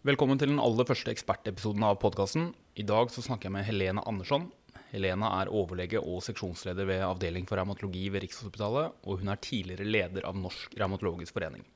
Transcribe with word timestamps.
Velkommen 0.00 0.38
til 0.40 0.48
den 0.48 0.62
aller 0.64 0.86
første 0.88 1.12
ekspertepisoden 1.12 1.82
av 1.84 1.98
podkasten. 2.00 2.46
I 2.80 2.86
dag 2.88 3.10
så 3.12 3.20
snakker 3.20 3.50
jeg 3.50 3.52
med 3.52 3.66
Helena 3.66 4.00
Andersson. 4.08 4.46
Helena 4.94 5.28
er 5.42 5.50
overlege 5.52 6.00
og 6.00 6.22
seksjonsleder 6.24 6.88
ved 6.88 7.04
Avdeling 7.04 7.44
for 7.44 7.60
revmatologi 7.60 8.06
ved 8.08 8.24
Rikshospitalet, 8.24 8.96
og 9.04 9.20
hun 9.20 9.28
er 9.28 9.42
tidligere 9.44 9.84
leder 9.84 10.24
av 10.24 10.40
Norsk 10.40 10.72
revmatologisk 10.80 11.36
forening. 11.36 11.68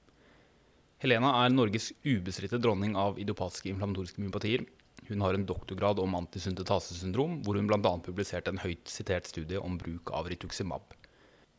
Helena 1.04 1.34
er 1.42 1.52
Norges 1.52 1.90
ubestridte 2.00 2.62
dronning 2.64 2.96
av 2.96 3.21
idiopatiske 3.21 3.68
inflammatoriske 3.74 4.25
myopatier. 4.25 4.65
Hun 5.11 5.29
har 5.29 5.37
en 5.37 5.45
doktorgrad 5.45 6.01
om 6.01 6.17
antisyntetasesyndrom, 6.22 7.43
hvor 7.45 7.61
hun 7.61 7.69
bl.a. 7.69 7.95
publiserte 8.09 8.56
en 8.56 8.65
høyt 8.65 8.88
sitert 8.88 9.29
studie 9.29 9.61
om 9.61 9.77
bruk 9.77 10.17
av 10.17 10.33
rituximab. 10.33 10.97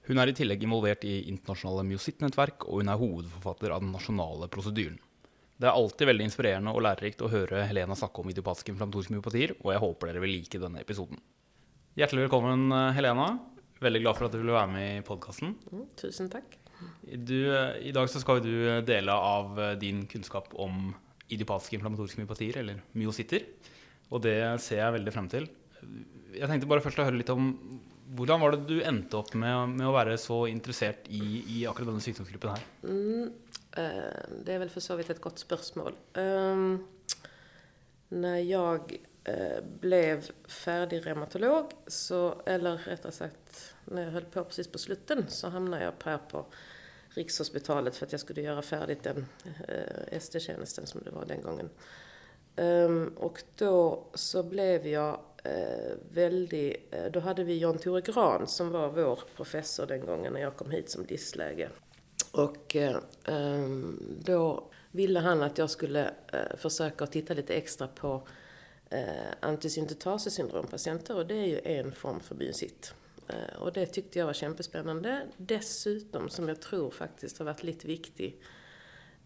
Hun 0.10 0.18
er 0.18 0.34
i 0.34 0.40
tillegg 0.42 0.66
involvert 0.66 1.06
i 1.06 1.20
internasjonale 1.30 1.86
myosittnettverk, 1.94 2.66
og 2.66 2.82
hun 2.82 2.90
er 2.90 3.04
hovedforfatter 3.06 3.70
av 3.70 3.86
den 3.86 3.94
nasjonale 3.94 4.50
prosedyren. 4.50 4.98
Det 5.56 5.70
er 5.70 5.78
alltid 5.78 6.10
veldig 6.10 6.26
inspirerende 6.28 6.74
og 6.76 6.84
lærerikt 6.84 7.22
å 7.24 7.32
høre 7.32 7.64
Helena 7.70 7.96
snakke 7.96 8.20
om 8.20 8.32
idiopatiske 8.32 8.74
inflammatoriske 8.74 9.16
myopatier, 9.16 9.54
og 9.62 9.72
jeg 9.72 9.84
håper 9.86 10.12
dere 10.12 10.24
vil 10.26 10.34
like 10.36 10.60
denne 10.60 10.82
episoden. 10.84 11.22
Hjertelig 11.96 12.26
velkommen, 12.26 12.68
Helena. 12.98 13.30
Veldig 13.84 14.02
glad 14.04 14.18
for 14.18 14.28
at 14.28 14.36
du 14.36 14.42
ville 14.42 14.56
være 14.56 14.72
med 14.74 14.90
i 14.98 15.06
podkasten. 15.08 15.54
Mm, 15.72 15.86
tusen 16.00 16.28
takk. 16.32 16.58
I 17.08 17.94
dag 17.96 18.12
skal 18.12 18.44
du 18.44 18.52
dele 18.84 19.16
av 19.16 19.56
din 19.80 20.04
kunnskap 20.12 20.52
om 20.60 20.90
idiopatiske 21.32 21.80
inflammatoriske 21.80 22.20
myopatier, 22.20 22.60
eller 22.60 22.84
myositter. 22.92 23.48
Og 24.12 24.26
det 24.28 24.38
ser 24.64 24.84
jeg 24.84 24.98
veldig 25.00 25.14
frem 25.16 25.32
til. 25.32 25.48
Jeg 26.36 26.52
tenkte 26.52 26.68
bare 26.68 26.84
først 26.84 27.00
å 27.00 27.08
høre 27.08 27.22
litt 27.22 27.32
om 27.32 27.54
hvordan 28.14 28.42
var 28.42 28.54
det 28.54 28.68
du 28.70 28.78
endte 28.86 29.18
opp 29.18 29.34
med, 29.34 29.78
med 29.80 29.88
å 29.88 29.96
være 29.96 30.18
så 30.22 30.44
interessert 30.52 31.10
i, 31.10 31.24
i 31.58 31.64
akkurat 31.66 31.90
denne 31.90 32.04
sykdomsgruppen 32.06 32.54
her? 32.54 32.68
Mm, 32.86 33.34
Eh, 33.76 34.20
det 34.46 34.54
är 34.54 34.60
väl 34.60 34.70
för 34.70 34.80
så 34.80 34.96
vitt 34.96 35.10
ett 35.10 35.22
gott 35.22 35.40
spörsmål. 35.40 35.96
Um, 36.14 36.88
när 38.10 38.38
jag 38.38 38.98
eh, 39.24 39.64
blev 39.80 40.30
färdig 40.48 41.06
reumatolog, 41.06 41.72
så, 41.88 42.42
eller 42.46 42.78
rättare 42.78 43.12
sagt 43.12 43.74
när 43.86 44.04
jag 44.04 44.12
höll 44.12 44.26
på 44.26 44.44
precis 44.44 44.68
på 44.68 44.78
slutten, 44.78 45.26
så 45.28 45.50
hamnade 45.50 45.84
jag 45.84 45.94
här 46.06 46.18
på 46.18 46.46
Rikshospitalet 47.10 47.96
för 47.96 48.06
att 48.06 48.12
jag 48.12 48.22
skulle 48.22 48.42
göra 48.42 48.62
färdigt 48.62 49.04
den 49.04 49.26
eh, 49.68 50.18
ST-tjänsten 50.18 50.86
som 50.86 51.02
det 51.04 51.12
var 51.12 51.26
den 51.26 51.42
gången. 51.42 51.70
Um, 52.56 53.08
och 53.18 53.44
då 53.56 54.04
så 54.14 54.44
blev 54.44 54.88
jag 54.88 55.20
väldigt, 56.12 56.94
då 57.12 57.20
hade 57.20 57.44
vi 57.44 57.58
John 57.58 57.78
Tore 57.78 58.02
Gran 58.02 58.48
som 58.48 58.70
var 58.70 58.90
vår 58.90 59.20
professor 59.36 59.86
den 59.86 60.06
gången 60.06 60.34
när 60.34 60.42
jag 60.42 60.56
kom 60.56 60.72
hit 60.72 60.90
som 60.90 61.06
distläge. 61.06 61.70
Och 62.32 62.76
eh, 62.76 62.98
ehm, 63.24 64.00
då 64.24 64.72
ville 64.92 65.20
han 65.20 65.44
att 65.44 65.58
jag 65.58 65.70
skulle 65.70 66.14
eh, 66.34 66.58
försöka 66.58 67.08
titta 67.08 67.34
lite 67.34 67.54
extra 67.54 67.88
på 67.88 68.28
eh, 68.90 69.00
antisyntetasesyndrompatienter 69.40 71.16
och 71.16 71.26
det 71.26 71.36
är 71.36 71.46
ju 71.46 71.60
en 71.64 71.92
form 71.92 72.20
för 72.20 72.36
biosit. 72.36 72.94
Eh, 73.28 73.60
och 73.60 73.74
det 73.74 73.86
tyckte 73.86 74.20
jag 74.20 74.26
var 74.26 74.34
kämpespännande. 74.34 75.22
Dessutom, 75.38 76.30
som 76.30 76.48
jag 76.48 76.62
tror 76.62 76.92
faktiskt 76.92 77.38
har 77.38 77.46
varit 77.46 77.64
lite 77.64 77.88
viktig, 77.88 78.42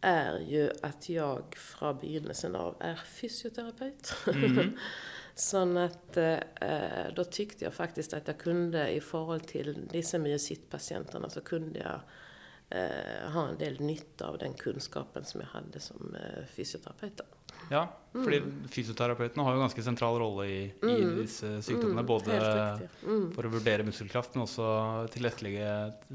är 0.02 0.40
ju 0.40 0.72
att 0.82 1.10
jag 1.10 1.56
från 1.56 1.98
begynnelsen 2.00 2.56
av 2.56 2.76
är 2.80 2.96
fysioterapeut. 2.96 4.14
Mm. 4.28 4.78
så 5.40 5.78
att 5.78 6.18
eh, 6.18 6.34
eh, 6.34 7.14
då 7.16 7.24
tyckte 7.24 7.66
jag 7.66 7.74
faktiskt 7.74 8.14
att 8.14 8.28
jag 8.28 8.38
kunde 8.38 8.90
i 8.90 9.02
förhållande 9.02 9.46
till 9.46 9.88
dessa 9.92 10.18
myositpatienterna 10.18 11.30
så 11.30 11.42
kunde 11.42 11.80
jag 11.80 12.02
eh, 12.70 13.30
ha 13.34 13.48
en 13.48 13.58
del 13.58 13.80
nytta 13.80 14.28
av 14.28 14.38
den 14.38 14.54
kunskapen 14.54 15.26
som 15.26 15.42
jag 15.42 15.48
hade 15.48 15.80
som 15.80 16.16
eh, 16.16 16.46
fysioterapeut. 16.56 17.22
Ja, 17.70 17.90
mm. 18.16 18.68
fysioterapeutene 18.72 19.44
har 19.44 19.54
jo 19.54 19.62
ganske 19.62 19.84
sentral 19.84 20.18
rolle 20.20 20.46
i, 20.50 20.62
i 20.82 20.94
mm. 21.04 21.12
disse 21.22 21.50
sykdommene. 21.62 22.02
Mm. 22.02 22.08
Både 22.10 22.38
for 23.36 23.46
å 23.46 23.52
vurdere 23.54 23.86
muskelkraft, 23.86 24.34
men 24.34 24.46
også 24.48 24.70
tilrettelegge 25.14 25.68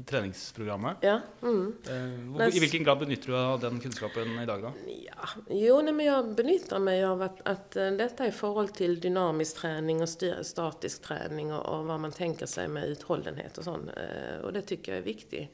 treningsprogrammet. 0.09 1.05
Ja. 1.05 1.19
Mm. 1.41 1.69
Eh, 1.87 2.49
I 2.49 2.59
hvilken 2.63 2.83
grad 2.83 2.99
benytter 3.05 3.31
du 3.31 3.37
av 3.39 3.61
den 3.63 3.79
kunnskapen 3.79 4.35
i 4.41 4.47
dag, 4.49 4.65
da? 4.67 4.73
Ja, 5.05 5.29
jo, 5.47 5.79
nej, 5.81 5.93
men 5.93 6.05
jag 6.05 6.33
benytter 6.35 6.79
meg 6.79 7.03
av 7.07 7.21
at 7.21 7.41
att 7.47 7.77
uh, 7.77 7.91
detta 7.91 8.27
i 8.27 8.31
forhold 8.31 8.73
til 8.75 8.99
dynamisk 8.99 9.61
trening 9.61 10.01
og 10.03 10.09
statisk 10.45 11.07
trening 11.07 11.53
og 11.53 11.65
och 11.65 11.85
vad 11.85 11.99
man 11.99 12.11
tenker 12.11 12.45
seg 12.45 12.69
med 12.69 12.89
utholdenhet 12.89 13.57
og 13.57 13.63
sånn. 13.63 13.89
Uh, 13.89 14.43
och 14.43 14.53
det 14.53 14.61
tycker 14.61 14.93
jeg 14.93 15.01
er 15.01 15.07
viktig. 15.07 15.47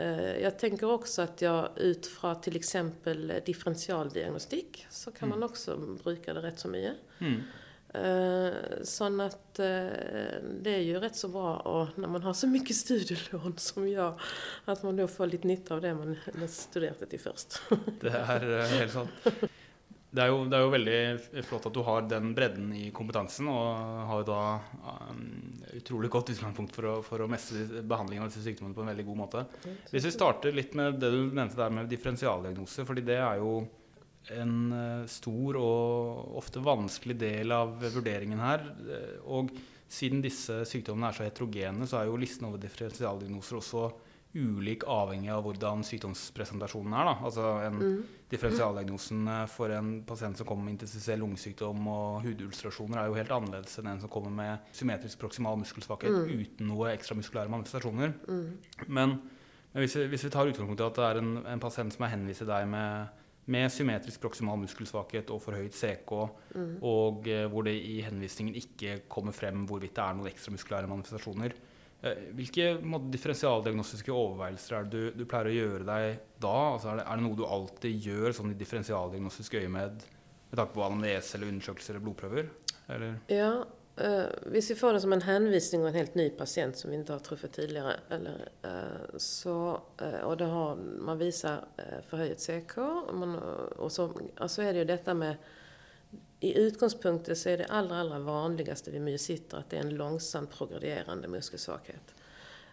Eh, 0.00 0.42
jag 0.42 0.58
tänker 0.58 0.90
också 0.90 1.22
att 1.22 1.42
jag 1.42 1.68
utifrån 1.76 2.40
till 2.40 2.56
exempel 2.56 3.32
differentialdiagnostik 3.46 4.86
så 4.90 5.10
kan 5.10 5.28
mm. 5.28 5.40
man 5.40 5.50
också 5.50 5.76
bruka 6.04 6.34
det 6.34 6.42
rätt 6.42 6.58
så 6.58 6.68
mycket. 6.68 6.96
Mm. 7.18 7.42
Eh, 7.94 8.54
så 8.82 9.22
att 9.22 9.58
eh, 9.58 9.86
det 10.60 10.74
är 10.74 10.82
ju 10.82 11.00
rätt 11.00 11.16
så 11.16 11.28
bra 11.28 11.56
och 11.56 11.98
när 11.98 12.08
man 12.08 12.22
har 12.22 12.34
så 12.34 12.46
mycket 12.46 12.76
studielån 12.76 13.54
som 13.58 13.88
jag, 13.88 14.20
att 14.64 14.82
man 14.82 14.96
då 14.96 15.08
får 15.08 15.26
lite 15.26 15.46
nytta 15.46 15.74
av 15.74 15.80
det 15.80 15.94
man 15.94 16.16
studerat 16.48 17.00
det 17.00 17.06
till 17.06 17.20
först. 17.20 17.62
Det 18.00 18.08
är 18.08 18.78
helt 18.78 18.92
sant. 18.92 19.10
Det 20.10 20.24
er, 20.24 20.32
jo, 20.32 20.40
det 20.50 20.56
er, 20.58 20.64
jo, 20.64 20.70
veldig 20.74 21.42
flott 21.46 21.66
at 21.68 21.74
du 21.76 21.84
har 21.86 22.06
den 22.10 22.32
bredden 22.34 22.72
i 22.74 22.88
kompetansen, 22.94 23.46
og 23.46 24.06
har 24.08 24.24
da 24.26 24.40
um, 25.06 25.20
utrolig 25.78 26.10
godt 26.10 26.32
utgangspunkt 26.34 26.74
for 26.74 26.88
å, 26.90 26.94
for 27.06 27.22
å 27.22 27.28
mestre 27.30 27.84
behandlingen 27.86 28.24
av 28.24 28.32
disse 28.32 28.42
sykdommene 28.42 28.74
på 28.74 28.82
en 28.82 28.90
veldig 28.90 29.06
god 29.06 29.20
måte. 29.20 29.44
Hvis 29.92 30.08
vi 30.08 30.14
starter 30.16 30.56
litt 30.56 30.74
med 30.78 30.98
det 30.98 31.12
du 31.14 31.20
nevnte 31.28 31.60
der 31.60 31.76
med 31.76 31.90
differensialdiagnose, 31.92 32.88
fordi 32.88 33.06
det 33.06 33.20
er 33.22 33.38
jo 33.38 33.60
en 34.34 34.56
uh, 34.74 35.06
stor 35.10 35.60
og 35.62 36.38
ofte 36.42 36.62
vanskelig 36.66 37.14
del 37.20 37.54
av 37.54 37.78
vurderingen 37.78 38.42
her. 38.42 38.66
Og 39.30 39.54
siden 39.90 40.26
disse 40.26 40.64
sykdommene 40.66 41.12
er 41.12 41.20
så 41.20 41.26
heterogene, 41.28 41.86
så 41.86 42.00
er 42.00 42.10
jo 42.10 42.18
listen 42.18 42.50
over 42.50 42.58
differensialdiagnoser 42.62 43.62
også 43.62 43.86
ulik 44.34 44.84
avhengig 44.86 45.30
av 45.34 45.42
hvordan 45.42 45.82
sykdomspresentasjonen 45.86 46.94
er. 46.94 47.08
Da. 47.08 47.14
Altså 47.26 47.46
en 47.66 47.78
mm. 47.80 48.00
Differensialdiagnosen 48.30 49.26
eh, 49.26 49.46
for 49.50 49.72
en 49.74 49.88
pasient 50.06 50.38
som 50.38 50.46
kommer 50.46 50.68
med 50.68 50.76
intensivell 50.76 51.24
lungesykdom 51.24 51.86
og 51.90 52.20
hudulstrasjoner, 52.22 53.00
er 53.00 53.10
jo 53.10 53.16
helt 53.18 53.32
annerledes 53.34 53.80
enn 53.80 53.90
en 53.90 54.02
som 54.04 54.12
kommer 54.12 54.30
med 54.34 54.68
symmetrisk 54.76 55.18
proksimal 55.18 55.58
muskelsvakhet 55.58 56.14
mm. 56.14 56.28
uten 56.38 56.70
noe 56.70 56.92
ekstra 56.92 57.18
muskulære 57.18 57.50
manifestasjoner. 57.50 58.14
Mm. 58.28 58.84
Men, 58.86 59.16
men 59.72 59.82
hvis, 59.82 59.98
vi, 59.98 60.06
hvis, 60.12 60.28
vi, 60.28 60.30
tar 60.30 60.50
utgangspunkt 60.52 60.84
i 60.84 60.86
at 60.86 61.00
det 61.00 61.08
er 61.08 61.22
en, 61.24 61.32
en 61.56 61.64
pasient 61.64 61.96
som 61.96 62.06
er 62.06 62.14
henvist 62.14 62.44
til 62.44 62.52
deg 62.52 62.70
med, 62.70 63.18
med 63.50 63.74
symmetrisk 63.74 64.22
proksimal 64.22 64.62
muskelsvakhet 64.62 65.34
og 65.34 65.42
forhøyet 65.42 65.74
CK, 65.74 66.14
mm. 66.54 66.72
og 66.86 67.26
eh, 67.34 67.48
hvor 67.50 67.66
det 67.66 67.74
i 67.82 67.98
henvisningen 68.06 68.54
ikke 68.62 69.00
kommer 69.10 69.34
frem 69.34 69.66
hvorvidt 69.66 69.98
det 69.98 70.06
er 70.06 70.20
noen 70.20 70.30
ekstra 70.30 70.54
muskulære 70.54 70.92
manifestasjoner, 70.94 71.58
Eh, 72.02 72.20
hvilke 72.32 72.70
måte, 72.80 73.10
differensialdiagnostiske 73.12 74.12
overveielser 74.14 74.76
er 74.76 74.86
det 74.86 74.92
du, 74.94 75.18
du, 75.20 75.26
pleier 75.28 75.50
å 75.50 75.56
gjøre 75.56 75.88
deg 75.88 76.22
da? 76.40 76.54
Altså, 76.70 76.94
er, 76.94 77.02
det, 77.02 77.04
er, 77.04 77.18
det, 77.20 77.26
noe 77.26 77.36
du 77.36 77.44
alltid 77.44 78.06
gjør 78.08 78.36
sånn 78.38 78.54
i 78.54 78.56
differensialdiagnostisk 78.60 79.58
øyemed 79.60 80.06
med 80.50 80.56
tanke 80.56 80.74
på 80.78 80.86
anamnese 80.86 81.36
eller 81.36 81.52
undersøkelser 81.52 81.94
eller 81.94 82.06
blodprøver? 82.06 82.48
Eller? 82.90 83.20
Ja, 83.28 83.50
eh, 84.00 84.32
hvis 84.54 84.72
vi 84.72 84.78
får 84.80 84.96
det 84.96 85.04
som 85.04 85.12
en 85.12 85.26
henvisning 85.28 85.84
av 85.84 85.90
en 85.90 86.00
helt 86.00 86.16
ny 86.16 86.30
pasient 86.40 86.80
som 86.80 86.90
vi 86.90 87.02
ikke 87.02 87.18
har 87.18 87.26
truffet 87.28 87.52
tidligere, 87.58 87.98
eller, 88.16 88.48
eh, 88.64 89.20
så, 89.20 89.58
eh, 90.00 90.20
og 90.24 90.40
har, 90.40 90.80
man 91.10 91.20
viser 91.20 91.68
eh, 91.84 91.98
forhøyet 92.08 92.40
CK, 92.40 92.78
och 92.80 93.16
man, 93.20 93.36
og 93.76 93.92
så, 93.92 94.08
og 94.08 94.50
så 94.50 94.64
er 94.64 94.72
det 94.72 94.86
jo 94.86 94.92
dette 94.94 95.20
med 95.20 95.50
i 96.40 96.58
utgångspunkten 96.58 97.36
så 97.36 97.48
är 97.48 97.58
det 97.58 97.64
allra, 97.64 97.96
allra 97.96 98.18
vanligaste 98.18 98.90
vid 98.90 99.00
myositter 99.00 99.58
att 99.58 99.70
det 99.70 99.76
är 99.76 99.80
en 99.80 99.94
långsamt 99.94 100.50
progredierande 100.50 101.28
muskelsvaghet. 101.28 102.14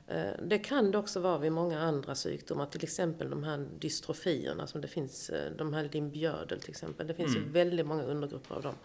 Eh, 0.07 0.31
det 0.44 0.57
kan 0.57 0.91
det 0.91 0.97
också 0.97 1.19
vara 1.19 1.38
vid 1.38 1.51
många 1.51 1.79
andra 1.79 2.16
sjukdomar, 2.16 2.66
till 2.66 2.83
exempel 2.83 3.29
de 3.29 3.44
här 3.44 3.66
dystrofierna 3.79 4.67
som 4.67 4.81
det 4.81 4.88
finns, 4.88 5.29
eh, 5.29 5.51
de 5.51 5.73
här 5.73 5.89
limbiödel 5.91 6.59
till 6.59 6.69
exempel. 6.69 7.07
Det 7.07 7.13
finns 7.13 7.35
mm. 7.35 7.47
ju 7.47 7.51
väldigt 7.51 7.85
många 7.85 8.03
undergrupper 8.03 8.56
av 8.56 8.62
dem. 8.62 8.75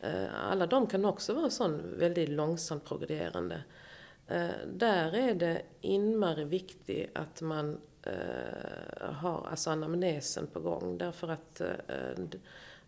Eh, 0.00 0.50
alla 0.50 0.66
de 0.66 0.86
kan 0.86 1.04
också 1.04 1.34
vara 1.34 1.50
sån 1.50 1.98
väldigt 1.98 2.28
långsamt 2.28 2.84
progredierande. 2.84 3.62
Där 4.66 5.14
är 5.14 5.34
det 5.34 5.62
inmare 5.80 6.44
viktigt 6.44 7.10
att 7.14 7.40
man 7.40 7.80
har 9.00 9.46
alltså 9.50 9.70
anamnesen 9.70 10.46
på 10.46 10.60
gång 10.60 10.98
därför 10.98 11.28
att 11.28 11.62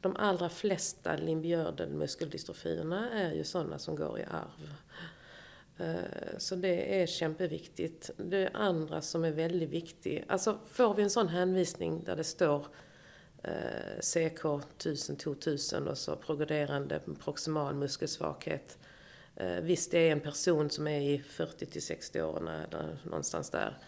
de 0.01 0.17
allra 0.17 0.49
flesta 0.49 1.17
limbiördel-muskeldystrofierna 1.17 3.11
är 3.11 3.33
ju 3.33 3.45
sådana 3.45 3.79
som 3.79 3.97
går 3.97 4.19
i 4.19 4.25
arv. 4.25 4.75
Eh, 5.79 6.39
så 6.39 6.55
det 6.55 7.03
är 7.03 7.07
kämpeviktigt. 7.07 8.11
Det 8.17 8.51
andra 8.55 9.03
som 9.03 9.25
är 9.25 9.31
väldigt 9.31 9.71
viktigt, 9.71 10.25
alltså 10.29 10.59
får 10.67 10.95
vi 10.95 11.03
en 11.03 11.11
sån 11.11 11.29
hänvisning 11.29 12.05
där 12.05 12.17
det 12.17 12.25
står 12.25 12.67
eh, 13.43 14.01
CK 14.01 14.43
1000-2000 14.43 15.87
och 15.87 15.99
så 15.99 16.17
progrederande 16.17 17.01
proximal 17.25 17.75
muskelsvaghet. 17.75 18.79
Eh, 19.37 19.61
visst, 19.61 19.91
det 19.91 19.99
är 19.99 20.13
en 20.13 20.21
person 20.21 20.71
som 20.71 20.87
är 20.87 21.01
i 21.01 21.19
40 21.19 21.67
till 21.67 21.83
60 21.83 22.23
åren 22.23 22.49
eller 22.49 22.99
någonstans 23.05 23.51
där 23.51 23.79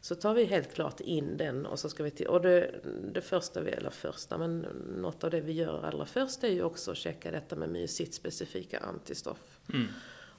så 0.00 0.14
tar 0.14 0.34
vi 0.34 0.44
helt 0.44 0.74
klart 0.74 1.00
in 1.00 1.36
den 1.36 1.66
och 1.66 1.78
så 1.78 1.88
ska 1.88 2.02
vi 2.02 2.10
till, 2.10 2.26
och 2.26 2.40
det, 2.40 2.80
det 3.12 3.20
första 3.20 3.60
vi, 3.60 3.70
eller 3.70 3.90
första, 3.90 4.38
men 4.38 4.60
något 4.96 5.24
av 5.24 5.30
det 5.30 5.40
vi 5.40 5.52
gör 5.52 5.84
allra 5.84 6.06
först 6.06 6.44
är 6.44 6.48
ju 6.48 6.62
också 6.62 6.90
att 6.90 6.96
checka 6.96 7.30
detta 7.30 7.56
med 7.56 7.68
myositspecifika 7.68 8.78
antistoff. 8.78 9.60
Mm. 9.72 9.86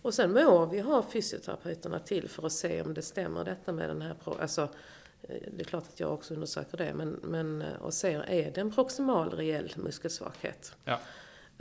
Och 0.01 0.13
sen 0.13 0.33
må 0.33 0.65
vi 0.65 0.79
ha 0.79 1.03
fysioterapeuterna 1.03 1.99
till 1.99 2.29
för 2.29 2.45
att 2.45 2.51
se 2.51 2.81
om 2.81 2.93
det 2.93 3.01
stämmer 3.01 3.43
detta 3.43 3.71
med 3.71 3.89
den 3.89 4.01
här, 4.01 4.15
alltså 4.39 4.61
eh, 5.21 5.41
det 5.51 5.61
är 5.61 5.65
klart 5.65 5.83
att 5.93 5.99
jag 5.99 6.13
också 6.13 6.33
undersöker 6.33 6.77
det, 6.77 6.93
men, 6.93 7.19
men 7.23 7.61
eh, 7.61 7.81
och 7.81 7.93
ser, 7.93 8.19
är 8.29 8.51
det 8.51 8.61
en 8.61 8.71
proximal 8.71 9.29
reell 9.29 9.73
muskelsvaghet? 9.75 10.75
Ja. 10.85 10.99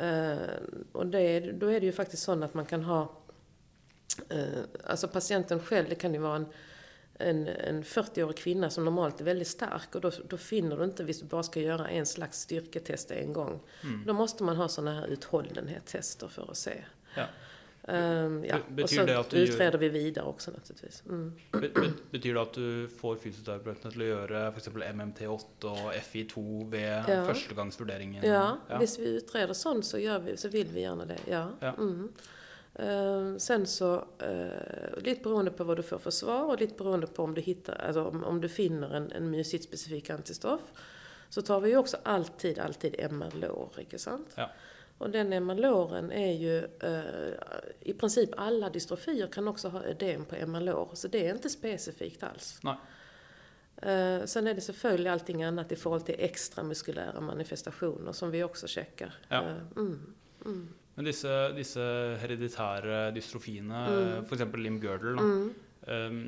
Eh, 0.05 0.39
och 0.93 1.07
det, 1.07 1.41
då 1.41 1.67
är 1.67 1.81
det 1.81 1.87
ju 1.87 1.93
faktiskt 1.93 2.23
så 2.23 2.45
att 2.45 2.55
man 2.55 2.67
kan 2.67 2.83
ha, 2.83 3.13
eh, 4.29 4.45
alltså 4.85 5.09
patienten 5.09 5.61
själv, 5.61 5.89
det 5.89 5.95
kan 5.95 6.15
ju 6.15 6.21
vara 6.21 6.37
en, 6.37 6.47
en, 7.21 7.49
en 7.49 7.83
40-årig 7.85 8.37
kvinna 8.37 8.71
som 8.71 8.85
normalt 8.85 9.21
är 9.21 9.25
väldigt 9.25 9.49
stark 9.49 9.95
och 9.95 10.01
då, 10.01 10.11
då 10.29 10.37
finner 10.37 10.77
du 10.77 10.85
inte, 10.85 11.05
hvis 11.05 11.21
du 11.21 11.27
bara 11.27 11.43
ska 11.43 11.61
göra 11.61 11.89
en 11.89 12.07
slags 12.07 12.41
styrketest 12.41 13.11
en 13.11 13.33
gång. 13.33 13.61
Mm. 13.83 14.03
Då 14.07 14.13
måste 14.13 14.45
man 14.45 14.57
ha 14.57 14.69
sådana 14.69 14.95
här 15.01 15.07
uthållenhetstester 15.07 16.29
för 16.29 16.51
att 16.51 16.57
se. 16.57 16.85
Ja. 17.17 17.27
Ehm, 17.85 18.45
ja. 18.45 18.57
Be- 18.57 18.63
Och 18.63 18.73
betyder 18.73 19.03
så 19.03 19.07
det 19.07 19.19
att 19.21 19.35
utreder 19.35 19.79
vi 19.79 19.89
vidare 19.89 20.25
också 20.25 20.51
naturligtvis. 20.51 21.03
Mm. 21.09 21.33
Be- 21.53 21.59
be- 21.75 21.93
Betyr 22.11 22.35
det 22.35 22.41
at 22.43 22.55
du 22.55 22.89
får 23.01 23.17
fysioterapeutene 23.17 23.93
til 23.95 24.03
å 24.03 24.09
gjøre 24.11 24.43
f.eks. 24.53 24.69
MMT8 24.69 25.65
og 25.71 25.95
FI2 25.95 26.45
ved 26.71 27.05
Ja. 27.09 27.25
førstegangsvurderingen? 27.27 28.25
Ja, 28.25 28.59
hvis 28.79 28.99
vi 28.99 29.17
utreder 29.17 29.55
sånt 29.55 29.85
så, 29.87 29.99
gör 29.99 30.19
vi, 30.19 30.37
så 30.37 30.49
vill 30.49 30.69
vi 30.69 30.81
gärna 30.81 31.05
det. 31.05 31.19
Ja. 31.27 31.49
Ja. 31.61 31.73
Mm. 31.79 32.09
Eh, 32.75 33.37
sen 33.37 33.67
så, 33.67 33.95
uh, 34.23 35.03
lite 35.03 35.23
beroende 35.23 35.51
på 35.51 35.65
vad 35.65 35.77
du 35.77 35.83
får 35.83 35.99
för 35.99 36.11
svar 36.11 36.45
och 36.45 36.61
lite 36.61 36.75
beroende 36.75 37.07
på 37.07 37.23
om 37.23 37.35
du, 37.35 37.41
hittar, 37.41 37.75
alltså 37.75 38.05
om, 38.05 38.25
om 38.25 38.41
du 38.41 38.49
finner 38.49 38.95
en, 38.95 39.13
en 39.13 39.31
myositspecifik 39.31 40.11
antistoff. 40.11 40.61
Så 41.29 41.43
tar 41.43 41.61
vi 41.61 41.71
ju 41.71 41.77
också 41.77 41.97
alltid, 42.03 42.59
alltid 42.59 42.95
MR-lår, 42.99 43.71
inte 43.79 43.99
sant? 43.99 44.29
Ja. 44.35 44.51
Och 44.99 45.11
den 45.11 45.33
MR-låren 45.33 46.13
är 46.13 46.33
ju, 46.33 46.59
eh, 46.59 47.35
i 47.81 47.93
princip 47.93 48.31
alla 48.37 48.71
dystrofier 48.71 49.27
kan 49.27 49.49
också 49.49 49.69
ha 49.69 49.85
ödem 49.85 50.25
på 50.25 50.37
MR-lår. 50.37 50.91
Så 50.95 51.09
det 51.09 51.27
är 51.27 51.35
inte 51.35 51.51
specifikt 51.51 52.23
alls. 52.23 52.61
Nej. 52.63 52.77
Eh, 53.77 54.25
sen 54.25 54.47
är 54.47 54.55
det 54.55 54.61
selvfølgelig 54.61 55.11
allting 55.11 55.43
annat 55.43 55.73
i 55.73 55.77
förhållande 55.77 56.13
till 56.13 56.25
extramuskulära 56.25 57.21
manifestationer 57.21 58.13
som 58.13 58.31
vi 58.31 58.43
också 58.43 58.67
checkar. 58.67 59.15
Ja. 59.29 59.37
Eh, 59.37 59.57
mm, 59.77 60.15
mm, 60.45 60.75
Men 61.01 61.07
disse, 61.09 61.33
disse 61.57 61.81
hereditære 62.21 62.97
dystrofiene, 63.17 63.79
Mm. 63.89 64.25
f.eks. 64.29 64.43
limb 64.61 64.83
girdle 64.85 65.15
da, 65.17 65.23
mm. 65.25 65.47
um, 65.89 66.19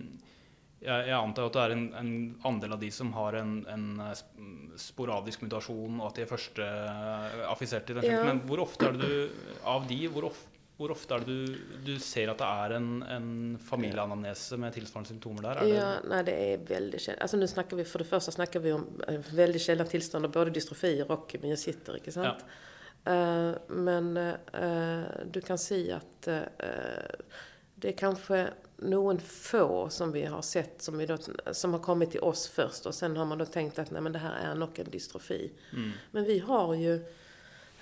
jeg, 0.83 1.03
jeg 1.11 1.15
antar 1.19 1.45
at 1.51 1.53
det 1.59 1.61
er 1.63 1.75
en, 1.77 1.83
en 2.01 2.15
andel 2.49 2.73
av 2.75 2.81
de 2.81 2.89
som 2.91 3.11
har 3.15 3.37
en, 3.39 3.51
en 3.71 3.85
sp- 4.17 4.73
sporadisk 4.81 5.45
mutasjon, 5.45 6.01
og 6.01 6.09
at 6.09 6.17
de 6.17 6.25
er 6.25 6.31
første 6.31 6.65
eh, 6.65 7.37
affisert 7.53 7.93
i 7.93 7.99
den 7.99 8.03
Ja. 8.09 8.17
slekten. 8.17 8.31
Men 8.33 8.41
hvor 8.49 8.65
ofte 8.65 8.89
er 8.89 8.97
det 8.97 9.11
du 9.13 9.29
Av 9.69 9.85
de, 9.87 10.01
hvor, 10.09 10.25
of, 10.33 10.41
hvor 10.81 10.91
ofte 10.97 11.15
er 11.15 11.23
det 11.23 11.37
du, 11.37 11.61
du 11.87 11.93
ser 12.03 12.33
at 12.33 12.41
det 12.43 12.49
er 12.49 12.75
en, 12.81 12.89
en 13.05 13.29
familieanamnese 13.69 14.57
med 14.59 14.73
tilsvarende 14.75 15.13
symptomer 15.13 15.43
der? 15.51 15.61
Er 15.61 15.69
det, 15.69 15.77
Ja, 15.77 15.93
nej 16.17 16.25
det 16.25 16.35
är 16.55 16.59
väldigt 16.67 17.03
sällan. 17.03 17.21
Alltså 17.23 17.37
nu 17.37 17.47
snackar 17.47 17.77
vi, 17.77 17.85
för 17.85 17.99
det 17.99 18.05
första 18.17 18.33
snackar 18.33 18.61
vi 18.61 18.73
om 18.73 18.89
eh, 19.09 19.21
väldigt 19.35 19.63
sällan 19.63 19.87
tillstånd 19.87 20.25
av 20.25 20.33
både 20.33 20.51
dystrofier 20.51 21.11
och 21.11 21.37
myositer, 21.43 21.95
inte 21.97 22.13
sant? 22.13 22.27
Eh, 22.27 22.45
men 23.67 24.17
eh, 24.17 25.01
du 25.31 25.41
kan 25.41 25.59
se 25.59 25.93
att 25.93 26.29
eh, 26.29 26.41
det 27.75 27.89
är 27.89 27.93
kanske 27.93 28.49
någon 28.77 29.21
få 29.21 29.89
som 29.91 30.13
vi 30.13 30.25
har 30.25 30.43
sett 30.43 30.83
som, 30.83 30.99
vi 30.99 31.07
då, 31.07 31.19
som 31.53 31.73
har 31.73 31.81
kommit 31.81 32.11
till 32.11 32.21
oss 32.21 32.49
först 32.49 32.87
och 32.87 32.95
sen 32.95 33.17
har 33.17 33.25
man 33.25 33.39
då 33.39 33.45
tänkt 33.45 33.79
att 33.79 33.91
nej 33.91 34.03
men 34.03 34.13
det 34.13 34.19
här 34.19 34.51
är 34.51 34.55
nog 34.55 34.79
en 34.79 34.91
dystrofi. 34.91 35.53
Mm. 35.73 35.91
Men 36.11 36.25
vi 36.25 36.39
har 36.39 36.75
ju, 36.75 37.05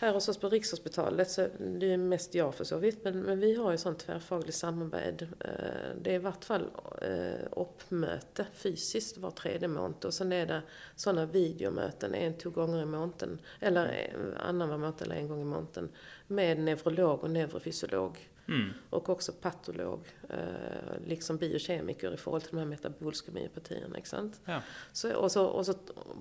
här 0.00 0.12
hos 0.12 0.28
oss 0.28 0.38
på 0.38 0.48
Rikshospitalet, 0.48 1.30
så 1.30 1.48
det 1.58 1.92
är 1.92 1.96
mest 1.96 2.34
jag 2.34 2.54
för 2.54 2.64
så 2.64 2.78
vitt, 2.78 3.04
men, 3.04 3.22
men 3.22 3.40
vi 3.40 3.54
har 3.54 3.70
ju 3.70 3.78
sånt 3.78 3.98
tvärfagligt 3.98 4.56
samarbete. 4.56 5.28
Eh, 5.40 5.96
Det 6.02 6.10
är 6.10 6.14
i 6.14 6.18
vart 6.18 6.44
fall 6.44 6.70
eh, 7.02 7.46
uppmöte 7.52 8.46
fysiskt 8.52 9.18
var 9.18 9.30
tredje 9.30 9.68
månad 9.68 10.04
och 10.04 10.14
sen 10.14 10.32
är 10.32 10.46
det 10.46 10.62
sådana 10.96 11.26
videomöten 11.26 12.14
en, 12.14 12.34
två 12.38 12.50
gånger 12.50 12.82
i 12.82 12.84
månaden, 12.84 13.38
eller 13.60 13.86
en 13.86 14.36
annan 14.36 14.68
var 14.68 14.78
månad 14.78 15.02
eller 15.02 15.14
en 15.14 15.28
gång 15.28 15.40
i 15.40 15.44
månaden, 15.44 15.88
med 16.26 16.58
neurolog 16.58 17.24
och 17.24 17.30
neurofysiolog. 17.30 18.30
Mm. 18.48 18.70
Och 18.90 19.08
också 19.08 19.32
patolog, 19.32 20.00
eh, 20.28 21.06
liksom 21.06 21.36
biokemiker 21.36 22.14
i 22.14 22.16
förhållande 22.16 22.46
till 22.46 22.56
de 22.56 22.60
här 22.60 22.68
metabolska 22.68 23.32
myopatierna. 23.32 23.96
Inte 23.96 24.08
sant? 24.08 24.40
Ja. 24.44 24.60
Så, 24.92 25.14
och, 25.14 25.32
så, 25.32 25.44
och 25.46 25.66
så 25.66 25.74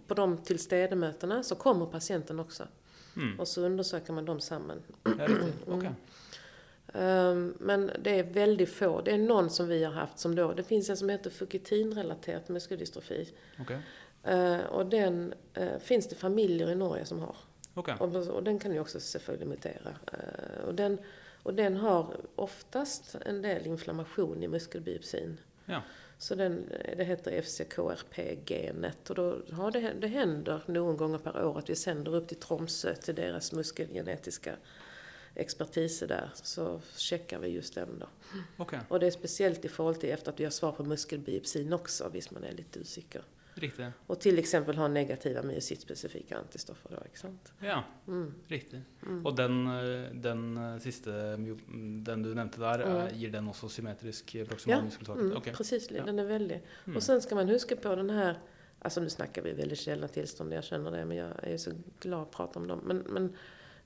på 0.07 0.13
de 0.13 0.37
tillstädemötena 0.37 1.43
så 1.43 1.55
kommer 1.55 1.85
patienten 1.85 2.39
också. 2.39 2.67
Mm. 3.15 3.39
Och 3.39 3.47
så 3.47 3.61
undersöker 3.61 4.13
man 4.13 4.25
dem 4.25 4.39
samman. 4.39 4.81
Ja. 5.03 5.27
Ok. 5.67 5.85
Ehm, 6.93 7.53
men 7.59 7.91
det 8.01 8.19
är 8.19 8.23
väldigt 8.23 8.69
få. 8.69 9.01
Det 9.01 9.11
är 9.11 9.17
någon 9.17 9.49
som 9.49 9.67
vi 9.67 9.83
har 9.83 9.91
haft 9.91 10.19
som 10.19 10.35
då, 10.35 10.53
det 10.53 10.63
finns 10.63 10.89
en 10.89 10.97
som 10.97 11.09
heter 11.09 11.29
fukitinrelaterat 11.29 12.49
muskeldystrofi. 12.49 13.33
Ok. 13.59 13.71
Eh, 14.23 14.59
och 14.59 14.85
den 14.85 15.33
eh, 15.53 15.79
finns 15.79 16.07
det 16.07 16.15
familjer 16.15 16.71
i 16.71 16.75
Norge 16.75 17.05
som 17.05 17.19
har. 17.19 17.35
Ok. 17.73 17.89
Och, 17.99 18.15
och 18.15 18.43
den 18.43 18.59
kan 18.59 18.73
ju 18.73 18.79
också 18.79 18.99
selvfølgelig 18.99 19.47
mutera. 19.47 19.95
Eh, 20.13 20.65
och, 20.67 20.75
den, 20.75 20.97
och 21.43 21.53
den 21.53 21.77
har 21.77 22.15
oftast 22.35 23.15
en 23.25 23.41
del 23.41 23.67
inflammation 23.67 24.43
i 24.43 24.47
muskelbiopsin. 24.47 25.37
Ja. 25.65 25.81
Så 26.21 26.35
den, 26.35 26.69
det 26.97 27.03
heter 27.03 27.31
FCKRP-genet 27.31 29.09
och 29.09 29.15
då 29.15 29.41
har 29.51 29.71
det, 29.71 29.93
det 29.93 30.07
händer 30.07 30.61
någon 30.67 30.97
gånger 30.97 31.17
per 31.17 31.45
år 31.45 31.57
att 31.57 31.69
vi 31.69 31.75
sänder 31.75 32.15
upp 32.15 32.27
till 32.27 32.37
Tromsö 32.37 32.95
till 32.95 33.15
deras 33.15 33.51
muskelgenetiska 33.51 34.55
expertis 35.35 35.99
där. 35.99 36.29
Så 36.33 36.81
checkar 36.97 37.39
vi 37.39 37.47
just 37.47 37.75
den 37.75 37.99
då. 37.99 38.07
ok. 38.57 38.73
Och 38.87 38.99
det 38.99 39.07
är 39.07 39.11
speciellt 39.11 39.65
i 39.65 39.69
förhållande 39.69 39.99
till 40.01 40.09
efter 40.09 40.31
att 40.31 40.39
vi 40.39 40.43
har 40.43 40.51
svar 40.51 40.71
på 40.71 40.83
muskelbiopsin 40.83 41.73
också, 41.73 42.09
visst 42.13 42.31
man 42.31 42.43
är 42.43 42.51
lite 42.51 42.79
osäker. 42.79 43.21
Riktig. 43.59 43.85
Och 44.07 44.19
till 44.19 44.39
exempel 44.39 44.75
har 44.75 44.89
negativa 44.89 45.41
myositspecifika 45.41 46.37
antistoffer 46.37 46.89
då, 46.89 46.97
inte 47.05 47.19
sant? 47.19 47.53
Ja, 47.59 47.83
Mm. 48.07 48.33
riktig. 48.47 48.81
Mm. 49.03 49.25
Og 49.25 49.35
den, 49.35 49.67
eh, 49.67 50.11
den 50.13 50.57
eh, 50.57 50.77
siste, 50.79 51.11
den 52.05 52.23
du 52.23 52.35
nevnte 52.35 52.59
der, 52.59 52.79
Mm. 52.79 52.97
eh, 52.97 53.17
gir 53.19 53.29
den 53.31 53.47
også 53.47 53.69
symmetrisk 53.69 54.35
eh, 54.35 54.47
proximal 54.47 54.77
Ja, 54.79 54.83
muskelsvakhet? 54.85 55.23
Mm, 55.25 55.37
Ok. 55.37 55.53
Precis, 55.53 55.91
Ja. 55.91 56.05
den 56.05 56.19
är 56.19 56.25
väldig. 56.25 56.61
Mm. 56.85 56.97
Och 56.97 57.03
sen 57.03 57.21
ska 57.21 57.35
man 57.35 57.49
huska 57.49 57.75
på 57.75 57.95
den 57.95 58.09
här, 58.09 58.39
alltså 58.79 59.01
nu 59.01 59.09
snackar 59.09 59.41
vi 59.41 59.51
väldigt 59.53 59.79
sällan 59.79 60.09
tillstånd, 60.09 60.53
jag 60.53 60.63
känner 60.63 60.91
det, 60.91 61.05
men 61.05 61.17
jag 61.17 61.31
är 61.43 61.51
ju 61.51 61.57
så 61.57 61.71
glad 61.99 62.21
att 62.21 62.31
prata 62.31 62.59
om 62.59 62.67
dem. 62.67 62.79
Men, 62.85 62.97
men 62.97 63.35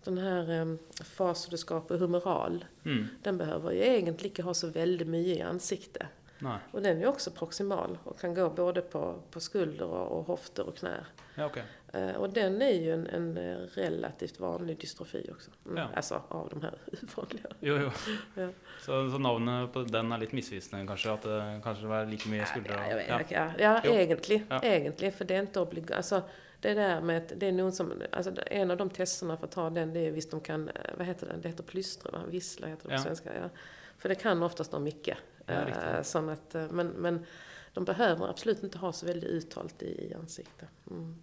den 0.04 0.18
här 0.18 0.62
um, 0.62 0.80
fasodoskap 1.04 1.92
och 1.92 2.00
humeral, 2.00 2.66
Mm. 2.86 3.06
den 3.24 3.38
behöver 3.38 3.72
ju 3.72 3.80
egentligen 3.80 4.32
inte 4.32 4.42
ha 4.44 4.54
så 4.54 4.68
väldigt 4.68 5.08
mycket 5.08 5.38
i 5.38 5.42
ansikte. 5.42 6.08
Nei. 6.40 6.58
Och 6.72 6.82
den 6.82 7.02
är 7.02 7.08
också 7.08 7.32
proximal 7.32 7.98
och 8.04 8.20
kan 8.20 8.34
gå 8.34 8.50
både 8.50 8.82
på, 8.82 9.20
på 9.32 9.40
skulder 9.40 9.86
och, 9.86 10.28
höfter 10.28 10.68
och 10.68 10.78
knä. 10.78 11.06
Ja, 11.36 11.46
ok. 11.46 11.58
Eh, 11.94 12.16
och 12.16 12.30
den 12.30 12.62
är 12.62 12.72
ju 12.74 12.94
en, 12.94 13.08
en 13.08 13.38
eh, 13.38 13.58
relativt 13.58 14.40
vanlig 14.40 14.80
dystrofi 14.82 15.30
också. 15.32 15.52
Mm. 15.66 15.78
Ja. 15.78 15.88
Alltså 15.96 16.22
av 16.28 16.50
de 16.50 16.62
här 16.62 16.74
vanliga. 17.16 17.50
Jo, 17.60 17.78
jo. 17.78 17.90
Ja. 18.42 18.50
Så, 18.80 19.10
så 19.12 19.18
navnet 19.18 19.74
på 19.74 19.84
den 19.84 20.12
er 20.12 20.18
litt 20.18 20.32
misvisende, 20.34 20.88
kanskje? 20.88 21.14
At 21.14 21.24
det 21.24 21.62
kanskje 21.64 21.88
var 21.88 22.06
like 22.06 22.30
mye 22.30 22.46
skuldre? 22.46 22.74
Ja, 22.90 23.02
ja. 23.08 23.20
ja. 23.30 23.52
ja, 23.60 23.82
Jo. 23.84 23.92
egentligen. 23.94 24.46
Ja. 24.50 24.60
Egentligen, 24.64 25.14
för 25.14 25.26
det 25.26 25.36
är 25.36 25.40
inte 25.42 25.60
obligatorisk. 25.60 25.98
Alltså, 25.98 26.22
det 26.60 26.74
där 26.74 27.02
med 27.02 27.18
att 27.18 27.34
det 27.36 27.48
är 27.48 27.52
någon 27.52 27.72
som, 27.72 27.94
alltså 28.12 28.34
en 28.48 28.72
av 28.72 28.78
de 28.78 28.90
testerna 28.90 29.38
för 29.38 29.46
att 29.46 29.52
ta 29.52 29.70
den, 29.70 29.94
det 29.94 30.00
är 30.08 30.12
visst 30.12 30.32
de 30.32 30.42
kan, 30.42 30.70
eh, 30.70 30.76
vad 30.98 31.08
heter 31.08 31.28
det, 31.28 31.34
det 31.42 31.48
heter 31.50 31.64
plystra, 31.64 32.12
va? 32.12 32.20
vissla 32.28 32.68
heter 32.68 32.84
det 32.84 32.90
på 32.90 32.96
Ja. 32.96 33.04
svenska. 33.04 33.30
Ja. 33.36 33.50
För 33.98 34.10
det 34.10 34.16
kan 34.16 34.44
oftast 34.44 34.72
de 34.72 34.84
mycket. 34.84 35.18
Ja, 35.46 35.54
Eh, 35.54 35.66
riktigt. 35.66 36.06
som 36.08 36.30
att, 36.30 36.56
eh, 36.56 36.72
men, 36.72 36.88
men 36.88 37.26
de 37.74 37.86
behöver 37.86 38.28
absolut 38.30 38.64
inte 38.64 38.78
ha 38.78 38.94
så 38.94 39.06
väldigt 39.06 39.30
uttalt 39.30 39.82
i, 39.84 39.86
i 39.86 40.14
ansiktet. 40.14 40.70
Mm. 40.92 41.16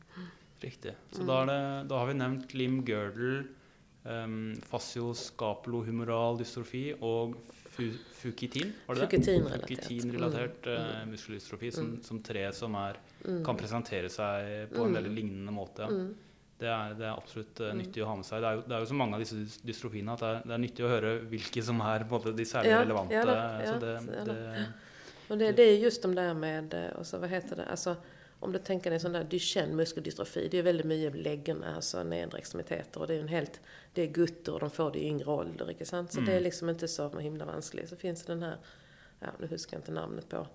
Riktig. 0.61 0.93
Så 1.13 1.23
Mm. 1.23 1.47
det, 1.47 1.85
da 1.89 1.99
har 1.99 2.07
vi 2.07 2.15
nevnt 2.15 2.55
limb 2.55 2.87
girdle, 2.87 3.45
um, 4.05 4.57
fascioscapulohumeral 4.69 6.39
dystrofi 6.39 6.95
og 7.01 7.35
fu, 7.71 7.91
fukitin, 8.13 8.73
var 8.87 8.95
det 8.95 9.01
Mm. 10.67 10.67
eh, 10.67 11.07
muskeldystrofi 11.07 11.71
som, 11.73 11.85
Mm. 11.87 12.03
som 12.03 12.23
tre 12.23 12.53
som 12.53 12.75
er, 12.75 12.97
Mm. 13.25 13.45
kan 13.45 13.57
presentere 13.57 14.09
seg 14.09 14.69
på 14.73 14.85
en 14.85 14.93
Mm. 14.93 14.95
veldig 14.95 15.11
lignende 15.15 15.53
måte. 15.53 16.15
Mm. 16.61 16.67
Det 16.67 16.69
er, 16.69 16.95
det 16.99 17.07
er 17.07 17.17
absolutt 17.17 17.61
eh, 17.61 17.71
Mm. 17.73 17.79
nyttig 17.79 18.03
å 18.03 18.07
ha 18.07 18.17
med 18.17 18.25
seg. 18.27 18.41
Det 18.41 18.49
er, 18.49 18.55
jo, 18.55 18.63
det 18.69 18.77
er 18.77 18.81
jo 18.81 18.87
så 18.87 18.95
mange 18.95 19.15
av 19.15 19.21
disse 19.21 19.35
dys- 19.37 19.61
dystrofiene 19.65 20.13
at 20.13 20.21
det 20.21 20.29
er, 20.29 20.43
det 20.45 20.55
er 20.55 20.59
nyttig 20.59 20.85
å 20.85 20.89
høre 20.89 21.13
hvilke 21.31 21.63
som 21.63 21.81
en 21.81 22.09
måte, 22.09 22.33
de 22.37 22.45
særlig 22.45 22.71
Ja, 22.71 22.81
relevante. 22.85 23.15
ja 23.15 23.25
da, 23.25 23.35
ja, 23.65 23.79
det, 23.79 24.25
det, 24.27 24.67
Och 25.31 25.39
det, 25.39 25.53
det 25.53 25.63
är 25.63 25.79
just 25.79 26.03
de 26.03 26.15
där 26.15 26.35
med, 26.35 26.75
eh, 26.75 26.91
och 26.99 27.07
så 27.07 27.19
vad 27.19 27.31
heter 27.31 27.57
det, 27.57 27.65
alltså 27.65 27.97
om 28.43 28.53
du 28.53 28.59
tänker 28.59 28.91
dig 28.91 29.01
sån 29.01 29.13
där 29.13 29.25
Duchenne 29.25 29.75
muskeldystrofi, 29.75 30.49
det 30.51 30.59
är 30.59 30.63
väldigt 30.63 30.87
mycket 30.87 31.15
läggen, 31.17 31.65
alltså 31.65 32.03
nedre 32.03 32.39
extremiteter 32.39 33.01
och 33.01 33.07
det 33.07 33.15
är 33.15 33.21
en 33.21 33.29
helt, 33.29 33.61
det 33.95 34.03
är 34.03 34.07
gutter 34.07 34.55
och 34.55 34.61
de 34.61 34.71
får 34.71 34.91
det 34.93 34.99
i 34.99 35.07
yngre 35.07 35.31
ålder, 35.31 35.71
inte 35.71 35.85
sant? 35.85 36.13
Så 36.13 36.19
Mm. 36.19 36.31
det 36.31 36.37
är 36.37 36.41
liksom 36.41 36.69
inte 36.69 36.89
så 36.89 37.19
himla 37.19 37.45
vanskligt. 37.45 37.89
Så 37.89 37.97
finns 37.97 38.25
det 38.25 38.33
den 38.33 38.43
här, 38.43 38.57
ja 39.21 39.29
nu 39.41 39.47
huskar 39.47 39.77
jag 39.77 39.81
inte 39.81 39.93
namnet 39.93 40.29
på, 40.29 40.47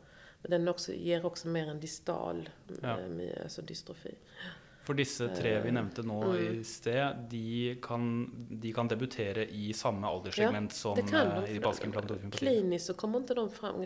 Men 0.41 0.51
den 0.51 0.67
också, 0.67 0.93
ger 0.93 1.25
också 1.25 1.47
mer 1.47 1.67
en 1.67 1.79
distal 1.79 2.49
Ja. 2.81 2.99
eh, 2.99 3.43
alltså 3.43 3.61
dystrofi. 3.61 4.15
For 4.85 4.93
disse 4.93 5.27
tre 5.35 5.51
vi 5.61 5.67
Eh, 5.69 5.73
nevnte 5.73 6.03
nå 6.05 6.19
mm. 6.23 6.59
i 6.59 6.63
sted, 6.63 7.15
de 7.29 7.75
kan, 7.81 8.05
de 8.61 8.73
kan 8.73 8.87
debutere 8.87 9.47
i 9.49 9.73
samme 9.73 10.07
alderssegment 10.07 10.73
som 10.73 10.95
Det 10.95 11.07
kan 11.09 11.27
eh, 11.31 11.41
de. 11.43 11.51
i 11.51 11.55
inflammatoriumyopati. 11.55 12.37
Kliniskt 12.45 12.85
så 12.85 12.93
kommer 12.93 13.17
inte 13.19 13.33
de 13.33 13.49
fram, 13.49 13.81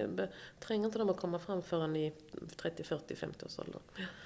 tränger 0.59 0.85
inte 0.85 0.97
de 0.99 1.09
att 1.09 1.17
komma 1.17 1.39
fram 1.39 1.61
förrän 1.61 1.95
i 1.95 2.11
30, 2.55 2.83
40, 2.83 3.15
50 3.15 3.45
års 3.45 3.59
ålder. 3.59 3.81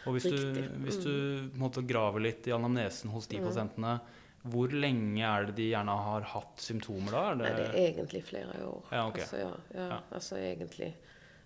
Og 0.05 0.13
hvis 0.17 0.23
du, 0.23 0.63
hvis 0.85 0.97
du 1.03 1.13
en 1.39 1.51
måte 1.59 1.81
graver 1.81 2.19
litt 2.19 2.47
i 2.47 2.51
anamnesen 2.51 3.09
hos 3.09 3.27
de 3.27 3.37
Mm. 3.37 3.47
pasientene, 3.47 3.99
hvor 4.43 4.67
lenge 4.73 5.21
er 5.23 5.45
det 5.45 5.55
de 5.55 5.69
gjerne 5.69 5.91
har 5.91 6.21
hatt 6.21 6.59
symptomer 6.59 7.11
da? 7.11 7.21
Er 7.31 7.35
det, 7.35 7.43
Nej, 7.43 7.53
det 7.53 7.79
är 7.79 7.89
egentligen 7.93 8.25
flera 8.25 8.67
år. 8.67 8.81
Ja, 8.91 9.07
okej. 9.07 9.21
Alltså, 9.21 9.37
ja, 9.37 9.51
ja, 9.73 9.87
Ja. 9.87 9.99
alltså 10.11 10.37
egentligen. 10.37 10.93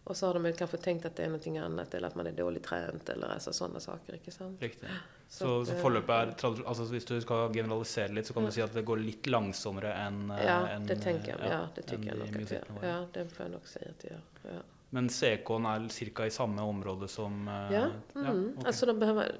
Och 0.03 0.17
så 0.17 0.27
har 0.27 0.33
de 0.33 0.43
väl 0.43 0.53
kanske 0.53 0.77
tänkt 0.77 1.05
att 1.05 1.15
det 1.15 1.23
är 1.23 1.27
någonting 1.27 1.57
annat 1.57 1.93
eller 1.93 2.07
att 2.07 2.15
man 2.15 2.27
är 2.27 2.31
dåligt 2.31 2.63
tränat 2.63 3.09
eller 3.09 3.27
alltså 3.27 3.53
sådana 3.53 3.79
saker, 3.79 4.13
inte 4.13 4.31
sant? 4.31 4.61
Riktig. 4.61 4.87
Så, 5.29 5.65
så 5.65 5.71
att, 5.71 5.77
eh, 5.77 5.81
forløpet 5.81 6.09
er 6.09 6.31
altså 6.67 6.83
Hvis 6.91 7.05
du 7.05 7.21
skal 7.21 7.51
generalisere 7.53 8.13
litt, 8.15 8.25
så 8.27 8.33
kan 8.33 8.45
du 8.45 8.51
si 8.51 8.61
at 8.61 8.73
det 8.73 8.85
går 8.85 8.97
litt 8.97 9.27
langsommere 9.27 9.91
enn 10.07 10.31
eh, 10.31 10.45
Ja, 10.45 10.67
enn, 10.67 10.85
det 10.87 10.95
tänker 11.03 11.31
jag. 11.35 11.41
eh, 11.41 11.51
Ja, 11.51 11.67
det 11.75 11.81
tycker 11.81 12.07
jag 12.07 12.17
nog 12.17 12.27
att 12.27 12.49
det 12.49 12.55
gör. 12.55 12.89
Ja, 12.89 13.05
det 13.13 13.25
får 13.35 13.45
jag 13.45 13.51
nog 13.51 13.67
säga 13.67 13.89
att 13.89 13.99
det 13.99 14.07
gör. 14.07 14.21
Ja. 14.53 14.59
Men 14.89 15.09
CK-en 15.09 15.65
er 15.65 15.87
ca. 16.15 16.25
i 16.25 16.31
samme 16.31 16.61
område 16.61 17.07
som 17.07 17.47
eh, 17.47 17.73
Ja, 17.73 17.87
mm. 18.15 18.53
ok. 18.57 18.65
alltså 18.67 18.85
de 18.85 18.99
behöver, 18.99 19.31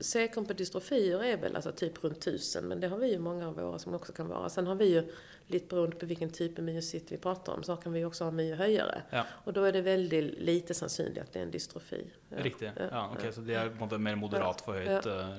säkern 0.00 0.44
på 0.44 0.52
dystrofier 0.52 1.22
är 1.24 1.36
väl 1.36 1.56
alltså 1.56 1.72
typ 1.72 2.04
runt 2.04 2.20
tusen, 2.20 2.64
men 2.68 2.80
det 2.80 2.88
har 2.88 2.96
vi 2.98 3.12
ju 3.12 3.18
många 3.18 3.48
av 3.48 3.54
våra 3.54 3.78
som 3.78 3.94
också 3.94 4.12
kan 4.12 4.28
vara. 4.28 4.48
Sen 4.48 4.66
har 4.66 4.74
vi 4.74 4.84
ju, 4.94 5.12
lite 5.46 5.66
beroende 5.66 5.96
på 5.96 6.06
vilken 6.06 6.30
typ 6.30 6.58
av 6.58 6.64
myocyt 6.64 7.12
vi 7.12 7.16
pratar 7.18 7.52
om, 7.52 7.62
så 7.62 7.76
kan 7.76 7.92
vi 7.92 8.04
också 8.04 8.24
ha 8.24 8.30
myohöjare. 8.30 9.02
Ja. 9.10 9.24
Och 9.44 9.52
då 9.52 9.64
är 9.64 9.72
det 9.72 9.82
väldigt 9.82 10.38
lite 10.38 10.74
sannolikt 10.74 11.18
att 11.22 11.32
det 11.32 11.38
är 11.38 11.42
en 11.42 11.50
dystrofi. 11.50 12.06
Ja. 12.28 12.36
Riktig. 12.44 12.72
Ja, 12.76 12.82
Ja, 12.90 13.10
ok, 13.12 13.24
ja. 13.24 13.32
Så 13.32 13.40
de 13.40 13.54
på 13.54 13.60
en 13.60 13.78
måte 13.78 13.98
mer 13.98 14.16
moderat 14.16 14.60
forhøyet. 14.60 15.06
eh. 15.06 15.38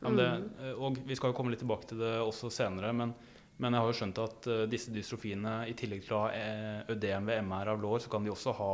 Ja, 0.00 0.08
men 0.08 0.16
det, 0.16 0.42
eh, 0.68 0.72
og 0.82 0.98
vi 1.06 1.16
skal 1.16 1.32
jo 1.32 1.36
komme 1.36 1.50
litt 1.50 1.58
tilbake 1.64 1.88
til 1.88 1.98
det 1.98 2.12
også 2.22 2.50
senere, 2.50 2.92
men, 2.92 3.14
men 3.58 3.74
jag 3.74 3.82
har 3.82 3.90
jo 3.90 3.98
skjønt 3.98 4.18
at 4.22 4.46
eh, 4.50 4.64
disse 4.70 4.92
dystrofiene, 4.94 5.60
i 5.66 5.74
tillegg 5.78 6.04
til 6.06 6.14
å 6.14 6.24
ha 6.24 6.32
eh, 6.34 6.80
ødem 6.94 7.30
ved 7.30 7.42
MR 7.42 7.72
av 7.74 7.82
lår, 7.82 8.04
så 8.04 8.12
kan 8.12 8.24
de 8.24 8.30
også 8.30 8.54
ha 8.58 8.72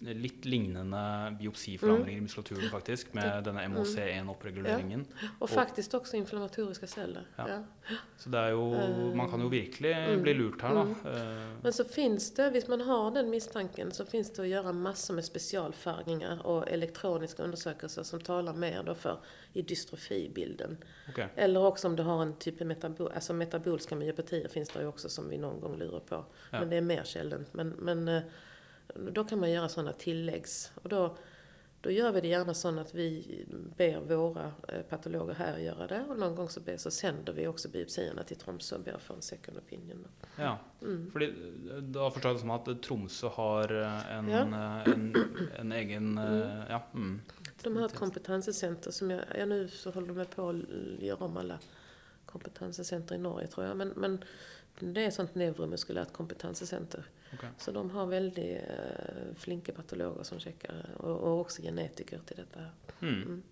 litt 0.00 0.44
lignende 0.44 1.36
biopsiforandringer 1.40 2.18
i 2.18 2.20
muskulaturen, 2.20 2.70
faktisk, 2.70 3.14
med 3.14 3.44
denne 3.44 3.60
MOC1-opprreguleringen. 3.68 5.04
Och 5.38 5.50
faktiskt 5.50 5.94
också 5.94 6.16
inflammatoriska 6.16 6.86
celler. 6.86 7.22
Ja. 7.36 7.48
Ja. 7.48 7.62
Så 8.16 8.28
det 8.30 8.38
er 8.38 8.50
jo 8.50 8.70
Man 9.14 9.30
kan 9.30 9.40
jo 9.40 9.48
virkelig 9.48 10.22
bli 10.22 10.34
lurt 10.34 10.62
her, 10.62 10.74
da. 10.74 11.10
Eh, 11.10 11.48
Men 11.62 11.72
så 11.72 11.84
finns 11.84 12.34
det, 12.34 12.50
hvis 12.50 12.68
man 12.68 12.80
har 12.80 13.10
den 13.10 13.30
misstanken, 13.30 13.92
så 13.92 14.06
finns 14.06 14.32
det 14.32 14.42
att 14.42 14.48
göra 14.48 14.72
massor 14.72 15.14
med 15.14 15.24
specialfärgningar 15.24 16.46
och 16.46 16.68
elektroniska 16.68 17.42
undersökelser 17.42 18.02
som 18.02 18.20
talar 18.20 18.54
mer 18.54 18.82
då 18.82 18.94
för 18.94 19.18
i 19.52 19.62
dystrofibilden. 19.62 20.76
ok. 21.08 21.18
Eller 21.36 21.64
också 21.64 21.88
om 21.88 21.96
du 21.96 22.02
har 22.02 22.22
en 22.22 22.34
typ 22.36 22.60
av 22.60 22.66
metabol, 22.66 23.12
alltså 23.14 23.32
metabolska 23.32 23.96
myopatier 23.96 24.48
finns 24.48 24.68
det 24.68 24.80
ju 24.80 24.86
också 24.86 25.08
som 25.08 25.28
vi 25.30 25.38
någon 25.38 25.60
gång 25.60 25.78
lurar 25.78 26.00
på. 26.00 26.24
Ja. 26.50 26.60
Men 26.60 26.70
det 26.70 26.76
är 26.76 26.80
mer 26.80 27.04
sällsynt. 27.04 27.54
Men, 27.54 27.68
men 27.68 28.08
eh, 28.08 28.22
då 29.12 29.24
kan 29.24 29.40
man 29.40 29.50
göra 29.50 29.68
sådana 29.68 29.92
tilläggs. 29.92 30.72
Och 30.82 30.88
då, 30.88 31.16
då 31.80 31.90
gör 31.90 32.12
vi 32.12 32.20
det 32.20 32.28
gärna 32.28 32.54
så 32.54 32.78
att 32.80 32.94
vi 32.94 33.44
ber 33.76 34.00
våra 34.00 34.52
eh, 34.68 34.82
patologer 34.82 35.34
här 35.34 35.58
göra 35.58 35.86
det. 35.86 36.04
Och 36.08 36.18
någon 36.18 36.34
gång 36.34 36.48
så, 36.48 36.60
ber, 36.60 36.76
så 36.76 36.90
sänder 36.90 37.32
vi 37.32 37.46
också 37.46 37.68
biopsierna 37.68 38.22
till 38.22 38.36
Tromsø 38.36 38.76
och 38.76 38.82
ber 38.82 38.98
för 38.98 39.14
en 39.14 39.22
second 39.22 39.58
opinion. 39.58 40.06
Ja. 40.36 40.58
Mm. 40.82 41.12
Eh, 41.20 41.76
Da 41.82 42.10
forstår 42.10 42.28
jeg 42.30 42.36
det 42.36 42.40
som 42.40 42.50
at 42.50 42.82
Tromsø 42.82 43.26
har 43.28 43.72
eh, 43.82 44.16
en, 44.18 44.28
Ja. 44.28 44.40
eh, 44.40 44.92
en, 44.92 45.16
en 45.58 45.72
egen 45.72 46.18
eh, 46.18 46.62
Ja. 46.68 46.82
Mm. 46.94 47.20
De 47.62 47.76
har 47.76 47.86
ett 47.86 47.94
kompetenscenter 47.94 48.90
som 48.90 49.10
jag, 49.10 49.24
ja 49.38 49.46
nu 49.46 49.68
så 49.68 49.90
håller 49.90 50.14
de 50.14 50.24
på 50.26 50.48
att 50.48 50.56
göra 51.02 51.24
om 51.24 51.36
alla 51.36 51.58
kompetenscenter 52.26 53.14
i 53.14 53.18
Norge 53.18 53.46
tror 53.46 53.66
jag. 53.66 53.76
Men, 53.76 53.88
men 53.88 54.24
det 54.78 55.04
är 55.04 55.08
ett 55.08 55.14
sånt 55.14 55.34
neuromuskulärt 55.34 56.12
kompetenscenter. 56.12 57.04
Ok. 57.34 57.44
Så 57.58 57.72
de 57.72 57.90
har 57.90 58.06
väldigt 58.06 58.62
eh, 58.68 59.34
flinka 59.36 59.72
patologer 59.72 60.22
som 60.22 60.40
checkar 60.40 60.86
och, 60.96 61.16
och 61.16 61.40
också 61.40 61.62
genetiker 61.62 62.20
till 62.26 62.36
detta. 62.36 62.60
här. 62.60 62.70
Mm. 63.00 63.42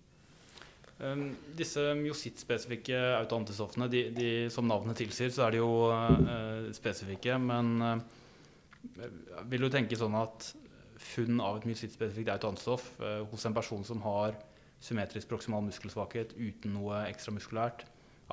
Um, 0.99 1.35
disse 1.55 1.93
myositt-spesifikke 1.95 2.97
autoantistoffene, 3.21 3.87
de, 3.87 4.09
de, 4.11 4.49
som 4.51 4.67
navnet 4.67 4.97
tilsier, 4.99 5.29
så 5.31 5.45
er 5.45 5.55
de 5.55 5.61
jo 5.61 5.69
eh, 5.95 6.71
spesifikke. 6.75 7.37
Men 7.39 7.69
eh, 7.85 9.05
vil 9.47 9.63
du 9.63 9.69
tenke 9.71 9.95
sånn 9.99 10.17
at 10.19 10.51
funn 10.99 11.39
av 11.39 11.61
et 11.61 11.69
myositt-spesifikt 11.69 12.33
autoantistoff 12.33 12.91
eh, 12.99 13.21
hos 13.31 13.47
en 13.47 13.55
person 13.55 13.87
som 13.87 14.03
har 14.03 14.35
symmetrisk 14.83 15.31
proksimal 15.31 15.63
muskelsvakhet 15.69 16.35
uten 16.35 16.75
noe 16.75 17.05
ekstramuskulært, 17.07 17.85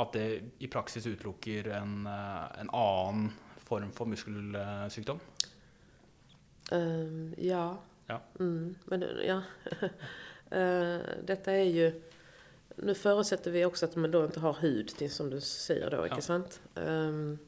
at 0.03 0.19
det 0.19 0.26
i 0.59 0.67
praksis 0.71 1.07
utelukker 1.07 1.71
en, 1.79 2.03
en 2.07 2.71
annen 2.75 3.31
form 3.67 3.95
for 3.95 4.11
muskelsykdom? 4.11 5.23
Ehm, 6.73 7.35
ja. 7.38 7.78
Ja. 8.06 8.20
Mm, 8.40 8.75
men 8.85 9.04
ja. 9.26 9.42
Eh, 10.50 10.99
detta 11.25 11.52
är 11.52 11.64
ju... 11.64 12.02
Nu 12.76 12.94
förutsätter 12.94 13.50
vi 13.50 13.64
också 13.64 13.85
att 13.87 13.96
man 13.96 14.11
då 14.11 14.25
inte 14.25 14.40
har 14.40 14.54
hud, 14.61 14.88
till, 14.88 15.11
som 15.11 15.30
du 15.30 15.40
säger 15.40 15.90
då, 15.90 15.96
Ja. 15.96 16.06
inte 16.06 16.23
sant? 16.23 16.61
Ehm, 16.75 17.38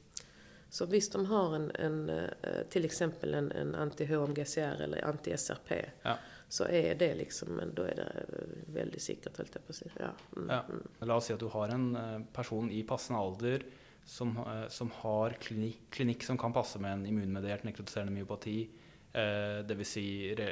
så 0.70 0.86
visst, 0.86 1.12
de 1.12 1.26
har 1.26 1.54
en, 1.54 1.70
en 1.74 2.10
eh, 2.10 2.28
till 2.70 2.84
exempel 2.84 3.34
en, 3.34 3.52
en 3.52 3.74
anti-HMGCR 3.74 4.82
eller 4.82 5.02
anti-SRP. 5.02 5.84
Ja. 6.02 6.18
Så 6.48 6.64
är 6.64 6.94
det 6.94 7.14
liksom, 7.14 7.48
men 7.48 7.74
då 7.74 7.82
är 7.82 7.94
det 7.94 8.02
eh, 8.02 8.72
väldigt 8.74 9.02
säkert, 9.02 9.36
höll 9.38 9.46
jag 9.52 9.66
på 9.66 9.70
att 9.70 9.76
säga. 9.76 9.90
Ja. 9.98 10.08
Mm, 10.36 10.48
Ja. 10.50 10.64
mm. 10.68 10.82
La 10.98 11.14
oss 11.16 11.24
si 11.24 11.32
at 11.32 11.40
du 11.40 11.46
har 11.46 11.68
en 11.68 11.96
eh, 11.96 12.20
person 12.32 12.70
i 12.70 12.82
passende 12.82 13.20
alder 13.20 13.62
som, 14.04 14.38
som 14.68 14.90
har 14.94 15.30
klinikk, 15.30 15.80
klinikk 15.90 16.22
som 16.22 16.38
kan 16.38 16.52
passe 16.52 16.78
med 16.78 16.92
en 16.92 17.06
immunmediert 17.06 17.64
nekrotiserende 17.64 18.12
myopati. 18.12 18.68
Eh, 19.12 19.64
Dvs. 19.68 19.88
Si 19.88 20.34
re, 20.36 20.48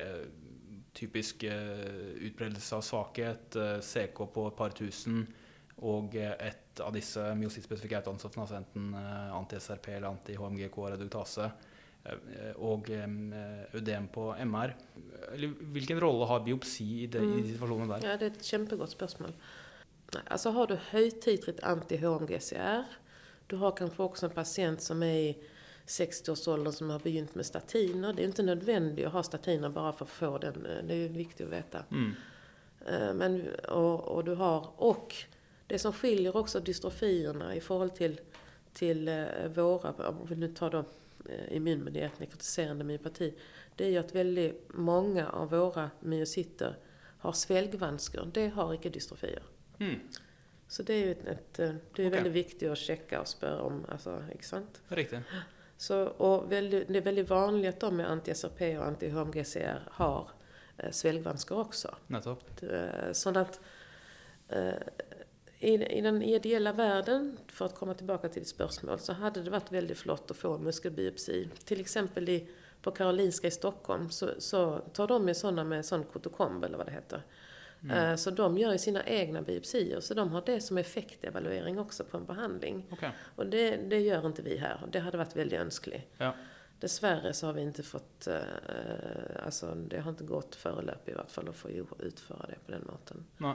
typisk 0.96 1.44
eh, 1.44 2.16
utbredelse 2.24 2.76
av 2.76 2.84
svakhet, 2.84 3.56
eh, 3.56 3.80
CK 3.84 4.22
på 4.32 4.46
et 4.48 4.56
par 4.56 4.72
tusen, 4.76 5.26
og 5.84 6.16
eh, 6.16 6.32
et 6.48 6.80
av 6.80 6.94
disse 6.96 7.20
myosittspesifikke 7.36 7.98
autoantistoffene, 8.00 8.46
altså 8.46 8.60
enten 8.60 8.94
eh, 8.96 9.34
anti-SRP 9.36 9.90
eller 9.96 10.08
anti-HMGK-reduktase, 10.14 11.50
eh, 12.06 12.54
og 12.56 12.88
eh, 12.96 13.04
ødem 13.76 14.08
på 14.14 14.30
MR. 14.46 14.72
Eller, 15.34 15.52
hvilken 15.76 16.00
rolle 16.00 16.28
har 16.32 16.44
biopsi 16.46 16.88
i, 17.02 17.10
de, 17.12 17.20
i 17.20 17.42
de 17.42 17.52
situasjonene 17.52 17.92
der? 17.92 18.08
Ja, 18.08 18.16
det 18.16 18.26
är 18.26 18.30
ett 18.30 18.44
kämpegott 18.44 18.90
spörsmål. 18.90 19.36
Alltså 20.24 20.50
har 20.50 20.66
du 20.66 20.78
högtidligt 20.90 21.60
anti-HMGCR, 21.60 22.84
du 23.46 23.56
har 23.56 23.76
kanske 23.76 24.02
också 24.02 24.26
en 24.26 24.32
patient 24.32 24.80
som 24.82 25.02
är 25.02 25.18
i 25.18 25.36
60-årsåldern 25.86 26.72
som 26.72 26.90
har 26.90 26.98
begynt 26.98 27.34
med 27.34 27.46
statiner. 27.46 28.12
Det 28.12 28.22
är 28.22 28.26
inte 28.26 28.42
nödvändigt 28.42 29.06
att 29.06 29.12
ha 29.12 29.22
statiner 29.22 29.68
bara 29.68 29.92
för 29.92 30.04
att 30.04 30.10
få 30.10 30.38
den, 30.38 30.66
det 30.88 30.94
är 30.94 31.08
viktigt 31.08 31.46
att 31.46 31.52
veta. 31.52 31.84
Mm. 31.90 32.14
Eh, 32.86 33.14
Men, 33.14 33.48
och, 33.68 34.00
och 34.00 34.24
du 34.24 34.34
har, 34.34 34.68
och 34.76 35.14
det 35.66 35.78
som 35.78 35.92
skiljer 35.92 36.36
också 36.36 36.60
dystrofierna 36.60 37.54
i 37.54 37.60
förhållande 37.60 37.96
till, 37.96 38.20
till 38.72 39.08
eh, 39.08 39.24
våra, 39.54 40.08
om 40.08 40.26
vi 40.28 40.36
nu 40.36 40.48
tar 40.48 40.70
då 40.70 40.84
eh, 41.28 41.56
immunmedierat 41.56 42.20
nekrotiserande 42.20 42.84
myopati, 42.84 43.34
det 43.76 43.84
är 43.84 43.88
ju 43.88 43.98
att 43.98 44.14
väldigt 44.14 44.68
många 44.68 45.28
av 45.28 45.50
våra 45.50 45.90
myociter 46.00 46.76
har 47.18 47.32
svälgvanskor. 47.32 48.30
Det 48.34 48.48
har 48.48 48.74
icke 48.74 48.88
dystrofier. 48.88 49.42
Mm. 49.78 50.00
Så 50.68 50.82
det 50.82 50.94
är 50.94 51.06
ju 51.06 51.12
ett, 51.12 51.26
ett 51.26 51.54
det 51.54 51.62
är 51.62 51.78
Okej. 51.92 52.10
väldigt 52.10 52.32
viktigt 52.32 52.70
att 52.70 52.78
checka 52.78 53.20
och 53.20 53.28
spöra 53.28 53.62
om, 53.62 53.84
alltså, 53.88 54.22
inte 54.32 54.44
sant? 54.44 54.82
Så, 55.78 56.02
och 56.04 56.52
väldigt, 56.52 56.88
det 56.88 56.98
är 56.98 57.02
väldigt 57.02 57.30
vanligt 57.30 57.74
att 57.74 57.80
de 57.80 57.96
med 57.96 58.06
anti-SRP 58.06 58.78
och 58.78 58.84
anti-HMGCR 58.84 59.80
har 59.90 60.28
eh, 60.78 60.90
svälgvanskor 60.90 61.58
också. 61.60 61.94
Eh, 62.62 63.12
Så 63.12 63.38
att 63.38 63.60
eh, 64.48 64.74
i, 65.58 65.98
i 65.98 66.00
den 66.00 66.22
ideella 66.22 66.72
världen, 66.72 67.38
för 67.48 67.66
att 67.66 67.74
komma 67.74 67.94
tillbaka 67.94 68.28
till 68.28 68.42
ditt 68.42 68.48
spörsmål, 68.48 68.98
så 68.98 69.12
hade 69.12 69.42
det 69.42 69.50
varit 69.50 69.72
väldigt 69.72 69.98
flott 69.98 70.30
att 70.30 70.36
få 70.36 70.54
en 70.54 70.62
muskelbiopsi. 70.64 71.48
Till 71.64 71.80
exempel 71.80 72.28
i, 72.28 72.48
på 72.82 72.90
Karolinska 72.90 73.46
i 73.46 73.50
Stockholm 73.50 74.10
så, 74.10 74.30
så 74.38 74.78
tar 74.78 75.06
de 75.06 75.28
ju 75.28 75.34
sådana 75.34 75.64
med 75.64 75.84
sån 75.86 76.04
kotokomb 76.04 76.64
eller 76.64 76.78
vad 76.78 76.86
det 76.86 76.92
heter. 76.92 77.22
Eh, 77.90 78.16
Så 78.16 78.30
de 78.30 78.58
gör 78.58 78.72
ju 78.72 78.78
sina 78.78 79.04
egna 79.04 79.42
biopsier, 79.42 80.00
så 80.00 80.14
de 80.14 80.32
har 80.32 80.42
det 80.46 80.60
som 80.60 80.78
effektevaluering 80.78 81.78
också 81.78 82.04
på 82.04 82.16
en 82.16 82.24
behandling. 82.24 82.86
Ok. 82.90 83.04
Och 83.36 83.46
det, 83.46 83.76
det 83.76 84.00
gör 84.00 84.26
inte 84.26 84.42
vi 84.42 84.56
här. 84.56 84.80
Det 84.92 84.98
hade 84.98 85.18
varit 85.18 85.36
väldigt 85.36 85.60
önskligt. 85.60 86.10
Ja. 86.18 86.34
Dessvärre 86.80 87.32
så 87.32 87.46
har 87.46 87.52
vi 87.52 87.62
inte 87.62 87.82
fått, 87.82 88.26
eh, 88.26 88.36
alltså 89.44 89.74
det 89.74 90.00
har 90.00 90.10
inte 90.10 90.24
gått 90.24 90.54
förelöp 90.54 91.08
i 91.08 91.12
vart 91.12 91.30
fall 91.30 91.48
att 91.48 91.56
få 91.56 91.68
utföra 91.98 92.46
det 92.46 92.56
på 92.66 92.72
den 92.72 92.84
maten. 92.86 93.24
Nei. 93.36 93.54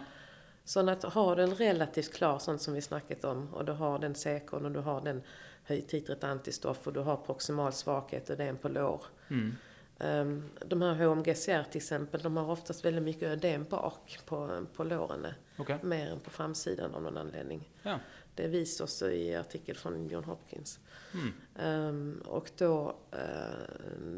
Så 0.63 0.89
att 0.89 1.03
ha 1.03 1.35
den 1.35 1.55
relativt 1.55 2.13
klar, 2.13 2.39
sånt 2.39 2.61
som 2.61 2.73
vi 2.73 2.81
snackat 2.81 3.23
om, 3.23 3.53
och 3.53 3.65
du 3.65 3.71
har 3.71 3.99
den 3.99 4.15
säkern 4.15 4.65
och 4.65 4.71
du 4.71 4.79
har 4.79 5.01
den 5.01 5.21
högtitret 5.63 6.23
antistoff 6.23 6.87
och 6.87 6.93
du 6.93 6.99
har 6.99 7.17
proximal 7.17 7.73
svaghet 7.73 8.29
och 8.29 8.37
det 8.37 8.43
är 8.43 8.49
en 8.49 8.57
på 8.57 8.69
lår. 8.69 9.01
Mm. 9.29 9.55
Ehm, 10.03 10.43
de 10.65 10.81
här 10.81 10.93
HMGCR 11.05 11.63
till 11.72 11.77
exempel, 11.77 12.22
de 12.22 12.38
har 12.38 12.50
oftast 12.51 12.86
väldigt 12.86 13.03
mycket 13.03 13.24
ödem 13.24 13.65
bak 13.70 14.20
på, 14.25 14.65
på 14.74 14.84
låren. 14.84 15.27
Okej. 15.58 15.79
Mer 15.84 16.08
än 16.12 16.20
på 16.20 16.29
framsidan 16.29 16.96
av 16.96 17.01
någon 17.03 17.17
anledning. 17.17 17.70
Ja. 17.84 18.00
Det 18.36 18.48
visas 18.48 18.81
också 18.81 19.12
i 19.12 19.36
artikel 19.36 19.77
från 19.77 20.08
John 20.10 20.24
Hopkins. 20.24 20.79
Mm. 21.13 21.34
Ehm, 21.55 22.22
och 22.25 22.51
då, 22.58 22.96
eh, 23.12 23.20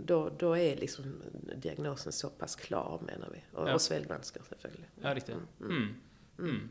då, 0.05 0.29
då 0.39 0.57
är 0.57 0.75
liksom 0.75 1.21
diagnosen 1.55 2.11
så 2.11 2.29
pass 2.29 2.55
klar 2.55 2.99
menar 3.05 3.29
vi. 3.33 3.43
Och, 3.57 3.69
Ja. 3.69 3.73
och 3.73 3.81
sväljvanskor 3.81 4.41
selvfølgelig. 4.49 4.89
Ja, 5.01 5.15
riktig. 5.15 5.35
Mm. 5.61 5.95
Mm. 6.39 6.69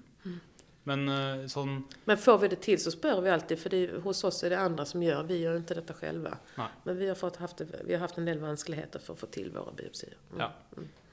Men 0.85 1.09
eh, 1.09 1.47
sånn 1.47 1.85
Men 2.05 2.19
får 2.19 2.39
vi 2.39 2.49
det 2.49 2.57
till 2.57 2.79
så 2.83 2.91
spör 2.91 3.21
vi 3.21 3.31
alltid, 3.31 3.59
för 3.59 3.71
det, 3.71 3.77
är- 3.77 3.99
hos 4.01 4.25
oss 4.25 4.43
är 4.45 4.51
det 4.51 4.59
andra 4.59 4.85
som 4.85 5.03
gör, 5.03 5.23
vi 5.23 5.39
gör 5.39 5.57
inte 5.57 5.75
detta 5.75 5.95
själva. 5.95 6.39
Nej. 6.57 6.67
Men 6.85 6.97
vi 6.99 7.09
har, 7.09 7.15
fått 7.15 7.37
haft, 7.37 7.61
vi 7.85 7.93
har 7.95 8.01
haft 8.01 8.19
en 8.19 8.25
del 8.25 8.39
vanskligheter 8.39 8.99
för 8.99 9.13
att 9.13 9.19
få 9.19 9.27
till 9.27 9.51
våra 9.51 9.73
biopsier. 9.73 10.15
Mm. 10.33 10.41
Ja. 10.41 10.53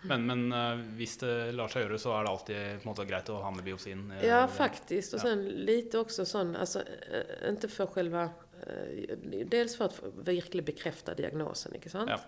Men, 0.02 0.26
men 0.26 0.52
eh, 0.54 0.86
hvis 0.96 1.18
det 1.18 1.52
lar 1.52 1.68
seg 1.68 1.84
gjøre, 1.84 1.98
så 2.00 2.14
er 2.16 2.24
det 2.24 2.30
alltid 2.32 2.56
på 2.56 2.88
en 2.88 2.92
måte 2.94 3.06
greit 3.06 3.30
å 3.30 3.34
ha 3.44 3.52
med 3.52 3.64
biopsien? 3.64 4.12
eh, 4.12 4.26
Ja, 4.28 4.42
det- 4.42 4.48
faktiskt. 4.48 5.14
Och 5.14 5.20
Ja. 5.20 5.24
sen 5.24 5.46
lite 5.50 6.00
också 6.00 6.26
sån, 6.26 6.56
alltså 6.56 6.80
eh, 7.12 7.50
inte 7.50 7.68
för 7.68 7.86
själva, 7.86 8.24
eh, 8.68 9.18
dels 9.46 9.76
för 9.78 9.86
att 9.86 10.02
verkligen 10.24 10.66
bekräfta 10.66 11.14
diagnosen, 11.14 11.76
inte 11.76 11.90
sant? 11.90 12.10
Ja. 12.10 12.20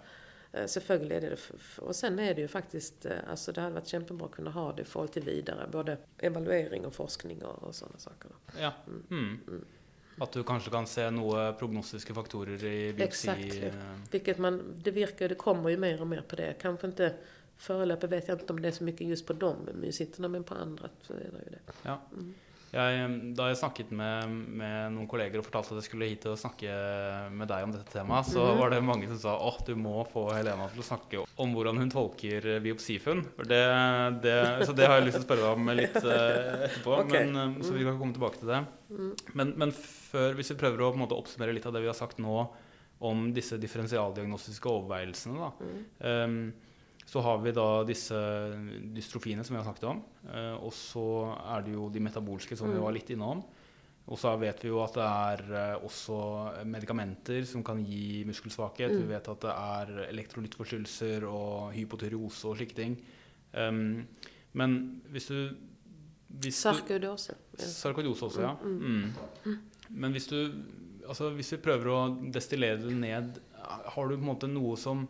Eh, 0.53 0.65
Selvfølgelig 0.65 1.15
är 1.17 1.21
det 1.21 1.29
det. 1.29 1.81
Och 1.81 1.95
sen 1.95 2.19
är 2.19 2.33
det 2.35 2.41
ju 2.41 2.47
faktiskt, 2.47 3.05
eh, 3.05 3.11
alltså 3.27 3.51
det 3.51 3.61
hade 3.61 3.73
varit 3.75 3.87
kämpebra 3.87 4.25
att 4.25 4.31
kunna 4.31 4.51
ha 4.51 4.73
det 4.73 4.85
forhold 4.85 5.11
till 5.11 5.23
vidare, 5.23 5.67
både 5.71 5.97
evaluering 6.17 6.85
och 6.85 6.93
forskning 6.93 7.43
och, 7.43 7.63
och 7.63 7.75
sådana 7.75 7.97
saker. 7.99 8.31
Ja. 8.59 8.73
Mm. 9.09 9.39
At 10.17 10.31
du 10.31 10.43
kanskje 10.43 10.71
kan 10.71 10.87
se 10.87 11.09
noe 11.11 11.53
prognostiske 11.53 12.13
faktorer 12.13 12.63
i 12.63 12.93
biopsi? 12.93 13.03
Exactly. 13.29 13.65
eh, 13.65 13.73
Vilket 14.11 14.37
man, 14.37 14.61
det 14.83 14.91
virker, 14.91 15.29
det 15.29 15.35
kommer 15.35 15.69
ju 15.69 15.77
mer 15.77 16.01
och 16.01 16.07
mer 16.07 16.21
på 16.21 16.35
det. 16.35 16.53
Kanske 16.61 16.87
inte 16.87 17.13
förelöpet 17.57 18.09
vet 18.11 18.27
jag 18.27 18.39
inte 18.39 18.53
om 18.53 18.61
det 18.61 18.67
är 18.67 18.71
så 18.71 18.83
mycket 18.83 19.07
just 19.07 19.27
på 19.27 19.33
de 19.33 19.55
myositerna, 19.73 20.27
men 20.27 20.43
på 20.43 20.53
andra 20.55 20.89
så 21.01 21.13
är 21.13 21.17
det 21.17 21.23
ju 21.23 21.51
det. 21.51 21.59
Ja. 21.83 22.01
Jeg, 22.71 23.07
da 23.35 23.49
jeg 23.49 23.57
snakket 23.59 23.89
med, 23.91 24.29
med 24.61 24.93
noen 24.95 25.07
kolleger 25.11 25.41
og 25.41 25.43
fortalte 25.43 25.73
at 25.75 25.81
jeg 25.81 25.87
skulle 25.89 26.07
hit 26.07 26.23
og 26.31 26.37
snakke 26.39 26.71
med 27.35 27.49
deg 27.51 27.65
om 27.65 27.73
dette 27.75 27.91
temaet, 27.91 28.29
så 28.31 28.45
Mhm. 28.45 28.59
var 28.61 28.69
det 28.71 28.79
mange 28.87 29.07
som 29.09 29.17
sa 29.19 29.33
åh, 29.35 29.57
du 29.67 29.73
må 29.75 30.05
få 30.07 30.23
Helena 30.31 30.69
til 30.71 30.79
å 30.79 30.87
snakke 30.87 31.25
om 31.43 31.51
hvordan 31.53 31.77
hun 31.81 31.89
tolker 31.91 32.47
biopsifunn. 32.63 33.25
For 33.35 33.43
det, 33.43 33.59
det, 34.23 34.37
så 34.65 34.73
det 34.77 34.87
har 34.87 35.01
jeg 35.01 35.09
lyst 35.09 35.19
til 35.19 35.25
å 35.25 35.27
spørre 35.27 35.43
deg 35.49 35.59
om 35.59 35.73
litt 35.75 35.99
eh, 35.99 36.65
etterpå. 36.69 36.95
Ok. 37.03 37.11
Men, 37.11 37.35
eh, 37.35 37.61
så 37.67 37.75
vi 37.75 37.83
kan 37.83 37.99
komme 37.99 38.15
tilbake 38.15 38.39
til 38.39 38.47
det. 38.53 38.61
Men, 39.35 39.53
men 39.57 39.71
før, 39.75 40.33
hvis 40.39 40.51
vi 40.55 40.59
prøver 40.63 40.79
å 40.87 40.95
måte 40.95 41.15
oppsummere 41.19 41.53
litt 41.53 41.65
av 41.67 41.73
det 41.75 41.81
vi 41.83 41.91
har 41.91 41.99
sagt 41.99 42.19
nå 42.23 42.47
om 43.01 43.33
disse 43.33 43.57
differensialdiagnostiske 43.59 44.69
overveielsene, 44.69 45.35
da. 45.43 45.51
Ehm, 46.07 46.53
så 47.11 47.19
har 47.25 47.41
vi 47.43 47.51
da 47.51 47.65
disse 47.83 48.15
dystrofiene 48.95 49.43
som 49.43 49.55
vi 49.55 49.59
har 49.61 49.65
snakket 49.67 49.89
om. 49.89 50.03
eh, 50.31 50.53
og 50.63 50.71
så 50.71 51.03
er 51.57 51.65
det 51.65 51.73
jo 51.75 51.89
de 51.91 51.99
metabolske 51.99 52.55
som 52.57 52.71
vi 52.71 52.79
var 52.79 52.93
litt 52.95 53.09
innom. 53.11 53.41
Og 54.11 54.17
så 54.17 54.31
vet 54.39 54.63
vi 54.63 54.69
jo 54.71 54.79
at 54.83 54.95
det 54.97 55.03
er 55.07 55.41
eh, 55.53 55.83
også 55.85 56.65
medikamenter 56.65 57.43
som 57.45 57.63
kan 57.63 57.83
gi 57.85 58.23
muskelsvakhet. 58.27 58.91
Vi 58.95 59.07
vet 59.11 59.27
at 59.29 59.41
det 59.41 59.51
er 59.51 59.91
elektrolyttforstyrrelser 60.09 61.23
og 61.29 61.73
hypotyreose 61.75 62.47
og 62.49 62.57
slike 62.57 62.75
ting. 62.75 62.95
Ehm, 63.53 64.07
men 64.53 65.01
hvis 65.11 65.27
du 65.27 65.55
hvis 66.31 66.55
du- 66.63 66.69
Sarkoidose. 67.67 68.21
Ja. 68.23 68.29
Også, 68.31 68.41
ja. 68.41 68.55
Mm. 68.63 69.57
Men 69.89 70.11
hvis 70.13 70.27
du 70.27 70.63
Altså, 71.09 71.31
hvis 71.35 71.51
vi 71.51 71.57
prøver 71.57 71.87
å 71.89 72.31
destillere 72.31 72.77
det 72.77 72.93
ned, 72.95 73.39
har 73.57 74.07
du 74.07 74.15
på 74.15 74.21
en 74.21 74.27
måte 74.35 74.47
noe 74.47 74.77
som 74.77 75.07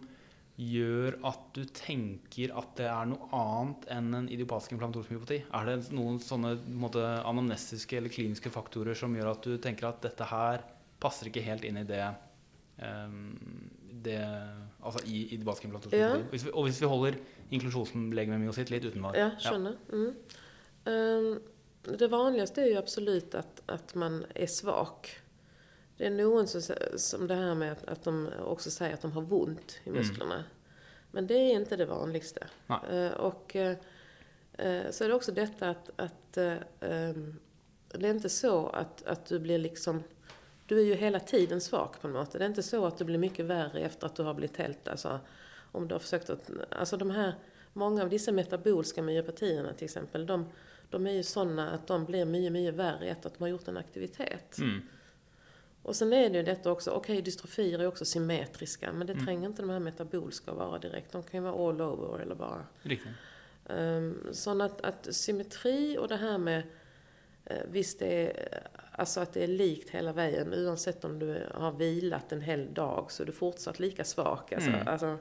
gjør 0.62 1.16
at 1.26 1.46
du 1.56 1.64
tenker 1.74 2.52
at 2.58 2.76
det 2.78 2.86
er 2.86 3.08
noe 3.10 3.30
annet 3.34 3.88
enn 3.96 4.10
en 4.18 4.28
idiopatisk 4.30 4.76
inflammatorisk 4.76 5.14
myopati? 5.14 5.40
Er 5.58 5.70
det 5.70 5.78
noen 5.96 6.20
sånne 6.22 6.54
måte, 6.78 7.02
anamnestiske 7.26 7.98
eller 7.98 8.14
kliniske 8.14 8.52
faktorer 8.54 8.98
som 8.98 9.16
gjør 9.18 9.32
at 9.34 9.48
du 9.48 9.56
tenker 9.64 9.90
at 9.90 10.04
dette 10.06 10.28
her 10.30 10.66
passer 11.02 11.32
ikke 11.32 11.44
helt 11.46 11.66
inn 11.66 11.82
i 11.82 11.88
det, 11.88 12.04
ehm, 12.82 13.32
det 14.04 14.20
Altså 14.82 15.04
i 15.06 15.28
idiopatisk 15.36 15.68
inflammatorisk 15.68 15.94
Ja. 15.98 16.08
myopati? 16.10 16.30
Hvis 16.32 16.46
vi, 16.46 16.52
og 16.58 16.64
hvis 16.66 16.82
vi 16.82 16.88
holder 16.90 17.18
inklusjonslegememyosit 17.54 18.72
litt 18.74 18.86
utenfor 18.90 19.16
Ja, 19.16 19.28
skjønner. 19.38 19.76
Mm. 19.94 20.16
Ehm, 20.90 21.42
det 22.00 22.08
vanligaste 22.10 22.62
är 22.62 22.68
ju 22.70 22.78
absolut 22.78 23.36
att, 23.36 23.62
att 23.68 23.96
man 23.96 24.26
är 24.36 24.48
svag. 24.48 25.08
Det 26.02 26.08
är 26.08 26.12
någon 26.12 26.48
som, 26.48 26.62
som 26.96 27.28
det 27.28 27.36
här 27.36 27.56
med 27.56 27.72
att, 27.72 27.84
att 27.84 28.04
de 28.04 28.30
också 28.46 28.72
säger 28.72 28.94
att 28.94 29.02
de 29.02 29.12
har 29.12 29.34
ont 29.34 29.80
i 29.84 29.92
musklerna. 29.92 30.44
Men 31.12 31.28
det 31.28 31.34
är 31.34 31.54
inte 31.54 31.76
det 31.76 31.86
vanligaste. 31.86 32.48
Eh, 32.92 33.12
och 33.12 33.56
eh, 33.56 33.78
eh, 34.54 34.92
så 34.92 35.04
är 35.04 35.08
det 35.08 35.14
också 35.14 35.32
detta 35.32 35.70
att, 35.70 35.90
att 35.96 36.38
eh, 36.38 36.54
ehm, 36.80 37.40
det 37.88 38.08
är 38.08 38.12
inte 38.12 38.30
så 38.30 38.68
att, 38.68 39.06
att 39.06 39.26
du 39.26 39.40
blir 39.40 39.58
liksom 39.58 40.04
du 40.66 40.80
är 40.80 40.84
ju 40.84 40.94
hela 40.94 41.20
tiden 41.20 41.62
svag 41.62 41.96
på 42.02 42.08
något 42.08 42.32
sätt. 42.32 42.40
Det 42.40 42.46
är 42.46 42.50
inte 42.50 42.64
så 42.64 42.86
att 42.86 42.98
det 42.98 43.06
blir 43.06 43.18
mycket 43.18 43.46
värre 43.46 43.80
efter 43.80 44.08
att 44.08 44.16
du 44.16 44.24
har 44.24 44.34
blivit 44.34 44.58
helt, 44.58 44.88
alltså 44.88 45.20
om 45.72 45.88
du 45.88 45.96
har 45.96 46.00
försökt 46.00 46.30
att, 46.30 46.50
alltså 46.70 46.98
de 46.98 47.12
här, 47.12 47.36
många 47.74 48.04
av 48.04 48.10
dessa 48.10 48.32
metabolska 48.32 49.02
myopatierna 49.02 49.74
till 49.74 49.86
exempel, 49.86 50.26
de, 50.26 50.46
de 50.90 51.08
är 51.08 51.12
ju 51.12 51.24
sådana 51.24 51.72
att 51.72 51.88
de 51.88 52.06
blir 52.06 52.26
mycket, 52.26 52.52
mycket 52.52 52.76
värre 52.76 53.08
efter 53.08 53.28
att 53.28 53.38
de 53.38 53.44
har 53.44 53.50
gjort 53.50 53.68
en 53.68 53.78
aktivitet. 53.78 54.58
Mm. 54.58 54.82
Och 55.84 55.96
sen 55.96 56.14
är 56.14 56.30
det 56.30 56.38
ju 56.38 56.44
detta 56.44 56.72
också, 56.72 56.92
okej 56.92 57.22
dystrofier 57.22 57.80
är 57.80 57.88
också 57.88 58.06
symmetriska, 58.06 58.94
men 58.94 59.08
det 59.08 59.16
tränger 59.16 59.50
inte 59.50 59.62
de 59.62 59.70
här 59.70 59.80
metabolska 59.80 60.54
vara 60.54 60.80
direkt. 60.80 61.12
De 61.12 61.24
kan 61.24 61.40
ju 61.44 61.52
vara 61.52 61.70
all 61.70 61.82
over 61.82 62.20
eller 62.20 62.36
bara 62.36 62.66
Riktig. 62.82 63.12
Um, 63.66 64.28
så 64.32 64.62
att, 64.62 64.82
att 64.82 65.08
symmetri 65.16 65.98
och 65.98 66.08
det 66.08 66.16
här 66.16 66.38
med 66.38 66.64
eh, 67.46 67.58
visst 67.72 68.00
det 68.00 68.28
är, 68.28 68.62
alltså 68.92 69.20
att 69.20 69.34
det 69.34 69.44
är 69.44 69.48
likt 69.48 69.90
hela 69.90 70.14
vägen 70.14 70.54
oavsett 70.54 71.06
om 71.06 71.20
du 71.20 71.44
har 71.54 71.72
vilat 71.72 72.32
en 72.32 72.42
hel 72.42 72.74
dag 72.74 73.12
så 73.12 73.24
är 73.24 73.28
du 73.28 73.32
fortsatt 73.32 73.80
lika 73.80 74.04
svag. 74.04 74.40
Alltså, 74.56 74.70
Mm. 74.70 74.88
alltså, 74.88 75.18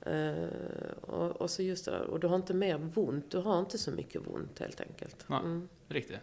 eh, 0.00 0.48
och, 1.00 1.40
och 1.40 1.50
så 1.50 1.62
just 1.62 1.84
det 1.84 1.90
där, 1.90 2.02
och 2.02 2.20
du 2.20 2.26
har 2.26 2.36
inte 2.36 2.54
mer 2.54 2.90
ont, 2.94 3.30
du 3.30 3.38
har 3.38 3.58
inte 3.58 3.78
så 3.78 3.90
mycket 3.90 4.26
ont 4.26 4.58
helt 4.58 4.80
enkelt. 4.80 5.24
Nej. 5.26 5.38
Mm. 5.38 5.68
Riktig. 5.88 6.20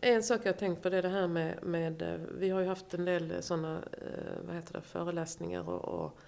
En 0.00 0.22
sak 0.22 0.40
jag 0.44 0.52
har 0.52 0.58
tänkt 0.58 0.82
på 0.82 0.90
det 0.90 0.96
är 0.96 1.02
det 1.02 1.08
här 1.08 1.28
med, 1.28 1.62
med 1.62 2.02
eh, 2.02 2.20
vi 2.38 2.50
har 2.50 2.60
ju 2.60 2.66
haft 2.66 2.94
en 2.94 3.04
del 3.04 3.42
sådana, 3.42 3.82
vad 4.46 4.56
heter 4.56 4.72
det, 4.72 4.80
föreläsningar 4.80 5.68
och, 5.68 6.04
och 6.04 6.18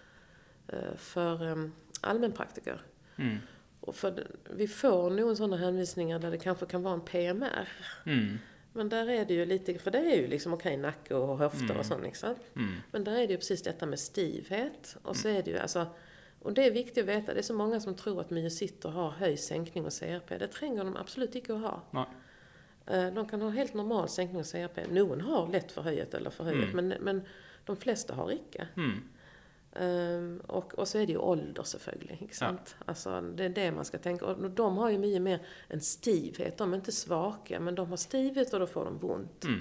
eh, 0.69 0.97
för 0.97 1.71
allmänpraktiker. 2.01 2.81
Mm. 3.17 3.37
Och 3.81 3.95
för, 3.95 4.27
vi 4.51 4.69
får 4.69 5.11
nog 5.11 5.37
sådana 5.37 5.57
hänvisningar 5.57 6.19
där 6.19 6.31
det 6.31 6.39
kanske 6.39 6.67
kan 6.67 6.83
vara 6.83 6.95
en 6.95 7.01
PMR. 7.01 7.69
Mm. 8.07 8.39
Men 8.73 8.89
där 8.89 9.11
är 9.11 9.25
det 9.25 9.35
ju 9.35 9.47
lite, 9.47 9.79
för 9.79 9.91
det 9.91 9.99
är 9.99 10.17
ju 10.17 10.27
liksom 10.27 10.55
okej 10.55 10.77
nacke 10.77 11.15
och 11.15 11.39
höfter 11.39 11.65
Mm. 11.65 11.77
och 11.77 11.87
sånt 11.87 12.03
liksom. 12.03 12.35
Mm. 12.57 12.75
Men 12.91 13.05
där 13.05 13.13
är 13.13 13.27
det 13.27 13.33
ju 13.33 13.37
precis 13.37 13.63
detta 13.63 13.87
med 13.87 13.99
stivhet. 13.99 14.97
Och 15.03 15.17
så 15.17 15.29
är 15.29 15.43
det 15.43 15.51
ju 15.51 15.59
alltså, 15.59 15.87
och 16.43 16.53
det 16.53 16.67
är 16.67 16.71
viktigt 16.71 16.99
att 16.99 17.09
veta, 17.09 17.35
det 17.35 17.41
är 17.41 17.43
så 17.43 17.55
många 17.55 17.81
som 17.81 17.95
tror 17.95 18.21
att 18.21 18.31
myositer 18.31 18.89
har 18.89 19.11
hög 19.11 19.39
sänkning 19.39 19.87
och 19.87 19.93
CRP. 19.93 20.39
Det 20.39 20.47
tränger 20.47 20.85
de 20.85 20.97
absolut 20.97 21.35
inte 21.35 21.55
att 21.55 21.61
ha. 21.61 21.83
Nej. 21.91 22.07
Eh, 22.91 23.07
De 23.15 23.29
kan 23.29 23.43
ha 23.43 23.49
helt 23.51 23.75
normal 23.75 24.09
sänkning 24.09 24.41
av 24.41 24.45
CRP. 24.45 24.87
Någon 24.91 25.21
har 25.21 25.49
lätt 25.49 25.73
förhöjt 25.73 26.15
eller 26.15 26.31
förhöjt, 26.31 26.73
Mm. 26.73 26.89
men, 26.89 27.03
men 27.03 27.23
de 27.65 27.77
flesta 27.77 28.15
har 28.15 28.33
icke. 28.33 28.69
Mm. 28.77 29.03
Ehm, 29.73 30.41
och, 30.47 30.75
och 30.75 30.89
så 30.89 30.99
är 30.99 31.07
det 31.07 31.13
ju 31.13 31.19
ålder. 31.19 31.65
Ikke 32.23 32.35
sant? 32.35 32.77
Alltså, 32.85 33.21
det 33.21 33.45
är 33.45 33.49
det 33.49 33.73
man 33.73 33.85
ska 33.85 33.99
tänka. 33.99 34.25
Och 34.27 34.51
de 34.51 34.77
har 34.77 34.91
ju 34.91 34.99
mycket 34.99 35.23
mer 35.23 35.41
en 35.69 35.81
stivhet. 35.81 36.59
De 36.59 36.73
är 36.73 36.77
inte 36.77 36.93
svaga, 36.93 37.61
men 37.61 37.75
de 37.75 37.89
har 37.91 37.97
stivhet 37.97 38.53
och 38.53 38.61
då 38.61 38.67
får 38.67 38.85
de 38.85 39.11
ont. 39.11 39.45
Mm. 39.45 39.61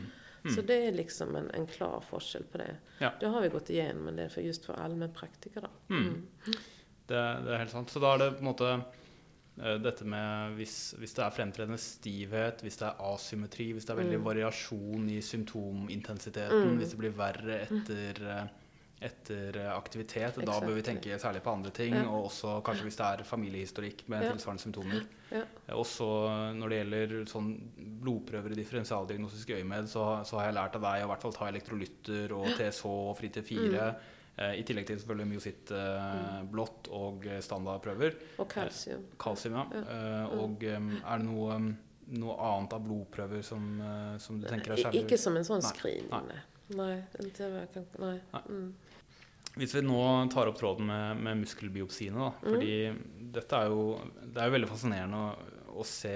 Så 0.56 0.62
det 0.62 0.88
är 0.88 0.92
liksom 0.92 1.36
en, 1.36 1.52
en 1.52 1.68
klar 1.68 2.04
forskel 2.10 2.44
på 2.52 2.58
det. 2.58 2.76
Ja. 3.00 3.12
Det 3.20 3.26
har 3.26 3.42
vi 3.42 3.50
gått 3.50 3.70
igenom, 3.70 4.04
men 4.04 4.16
det 4.16 4.24
är 4.24 4.30
för 4.30 4.42
just 4.42 4.66
för 4.66 4.74
allmänpraktiker 4.74 5.62
då. 5.62 5.94
Mm. 5.96 6.28
Det, 7.08 7.16
det 7.16 7.54
er 7.54 7.58
helt 7.58 7.72
sant. 7.72 7.90
Så 7.90 8.00
da 8.00 8.14
er 8.14 8.18
det 8.20 8.32
på 8.32 8.38
en 8.40 8.46
måte 8.46 8.68
eh, 8.70 8.80
dette 9.58 10.06
med 10.06 10.54
hvis, 10.60 10.94
hvis 11.00 11.14
det 11.18 11.24
er 11.26 11.34
fremtredende 11.34 11.80
stivhet, 11.82 12.62
hvis 12.62 12.78
det 12.78 12.88
er 12.92 13.00
asymmetri, 13.14 13.72
hvis 13.74 13.86
det 13.90 13.96
er 13.96 14.04
veldig 14.04 14.20
variasjon 14.26 15.10
i 15.10 15.18
symptomintensiteten, 15.26 16.78
hvis 16.78 16.94
det 16.94 17.00
blir 17.02 17.16
verre 17.18 17.60
etter, 17.66 18.22
eh, 18.28 18.48
etter 19.08 19.58
eh, 19.62 19.72
aktivitet, 19.78 20.36
da 20.40 20.42
Exakt. 20.46 20.66
bør 20.66 20.76
vi 20.78 20.82
tenke 20.86 21.18
særlig 21.22 21.42
på 21.46 21.52
andre 21.54 21.72
ting. 21.74 21.94
Ja. 21.96 22.06
Og 22.10 22.30
også 22.32 22.56
kanskje 22.66 22.88
hvis 22.88 22.98
det 22.98 23.06
er 23.08 23.24
familiehistorikk 23.30 24.04
med 24.10 24.24
Ja. 24.26 24.32
tilsvarende 24.34 24.62
symptomer. 24.64 25.04
Ja. 25.32 25.44
Eh, 25.68 25.76
Også 25.76 26.06
når 26.58 26.70
det 26.70 26.80
gjelder 26.82 27.26
sånn 27.30 27.50
blodprøver 28.02 28.52
i 28.52 28.60
differensialdiagnostisk 28.62 29.50
øyemed, 29.58 29.88
så, 29.90 30.24
så 30.26 30.38
har 30.40 30.46
jeg 30.52 30.56
lært 30.56 30.76
av 30.76 30.82
deg 30.82 31.02
å 31.02 31.06
i 31.06 31.10
hvert 31.12 31.22
fall 31.22 31.34
ta 31.34 31.50
elektrolytter 31.50 32.32
og 32.34 32.48
TSH 32.58 32.86
og 32.86 33.18
fri 33.18 33.30
T4. 33.30 33.96
Eh, 34.38 34.60
I 34.60 34.64
tillegg 34.68 34.86
til 34.86 35.00
selvfølgelig 35.02 35.30
myositt 35.32 35.72
eh, 35.74 36.42
blått 36.52 36.90
og 36.94 37.26
eh, 37.26 37.40
standardprøver. 37.42 38.18
Och 38.38 38.52
kalcium. 38.52 39.06
Kalsium, 39.18 39.56
ja. 39.58 39.66
Eh, 39.82 40.36
og 40.38 40.64
eh, 40.64 40.92
er 41.02 41.24
det 41.24 41.26
noe, 41.26 41.58
noe 42.22 42.36
annet 42.52 42.76
av 42.78 42.84
blodprøver 42.86 43.42
som, 43.46 43.66
som 44.22 44.38
du 44.42 44.46
tenker 44.48 44.76
er 44.76 44.84
I, 44.84 44.86
særlig 44.86 45.02
icke 45.06 45.18
som 45.18 45.38
en 45.40 45.48
sån 45.48 45.64
Nej. 45.64 45.72
screening. 45.74 46.12
Nej. 46.12 46.22
Nej. 46.30 46.44
Nej, 46.70 47.04
inte 47.20 47.50
vad 47.50 47.62
jag 47.62 47.74
kan, 47.74 47.86
nej. 48.00 48.20
Nej. 48.32 48.42
Mm. 48.50 48.76
Hvis 49.58 49.76
vi 49.76 49.82
nå 49.82 50.02
tar 50.30 50.48
opp 50.52 50.58
tråden 50.60 50.86
med, 50.86 51.18
med 51.18 51.38
muskelbiopsiene, 51.40 52.20
da. 52.20 52.34
Fordi 52.44 52.74
dette 53.34 53.58
er 53.58 53.72
jo 53.72 53.86
Det 54.22 54.42
er 54.42 54.52
jo 54.52 54.54
veldig 54.54 54.70
fascinerende 54.70 55.22
å, 55.24 55.32
å 55.82 55.86
se 55.88 56.14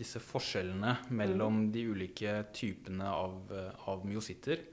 disse 0.00 0.18
forskjellene 0.24 0.96
mellom 1.14 1.68
de 1.70 1.84
ulike 1.92 2.40
typene 2.56 3.06
av, 3.06 3.52
av 3.86 4.02
myositter. 4.08 4.64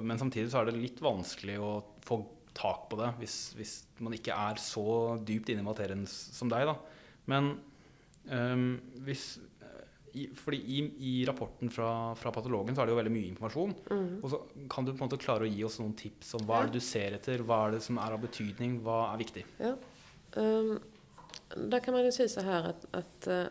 Men 0.00 0.20
samtidig 0.20 0.50
så 0.52 0.62
er 0.62 0.70
det 0.70 0.78
litt 0.80 1.02
vanskelig 1.04 1.58
å 1.60 1.72
få 2.04 2.22
tak 2.56 2.88
på 2.90 2.98
det 3.00 3.10
hvis, 3.20 3.36
hvis 3.56 3.74
man 4.04 4.16
ikke 4.16 4.36
er 4.36 4.60
så 4.60 4.84
dypt 5.24 5.52
inne 5.52 5.64
i 5.64 5.66
materien 5.66 6.04
som 6.08 6.50
deg, 6.52 6.68
da. 6.68 6.76
Men 7.32 7.54
ehm, 8.32 8.70
hvis 9.06 9.26
i, 10.12 10.26
fordi 10.36 10.58
i, 10.58 10.80
i 11.08 11.12
rapporten 11.24 11.70
fra, 11.72 12.12
fra 12.20 12.32
patologen 12.34 12.76
så 12.76 12.82
er 12.82 12.88
det 12.88 12.92
jo 12.92 12.98
veldig 12.98 13.12
mye 13.14 13.28
informasjon. 13.30 13.70
Og 14.20 14.26
så 14.28 14.40
kan 14.72 14.84
du 14.84 14.92
på 14.92 14.98
en 15.00 15.06
måte 15.06 15.20
klare 15.22 15.46
å 15.46 15.48
gi 15.48 15.62
oss 15.64 15.78
noen 15.80 15.94
tips 15.96 16.34
om 16.36 16.44
hva 16.48 16.60
er 16.60 16.68
det 16.68 16.80
du 16.80 16.84
ser 16.84 17.16
etter, 17.16 17.44
hva 17.48 17.62
er 17.66 17.78
det 17.78 17.84
som 17.86 18.00
er 18.02 18.16
av 18.16 18.20
betydning, 18.20 18.80
hva 18.84 18.98
er 19.12 19.22
viktig? 19.22 19.46
Ja. 19.62 19.72
Um, 20.36 20.74
där 21.56 21.80
kan 21.80 21.94
man 21.94 22.04
ju 22.04 22.12
säga 22.12 22.28
så 22.28 22.40
här 22.40 22.64
att, 22.64 22.86
att 22.90 23.26
eh, 23.26 23.44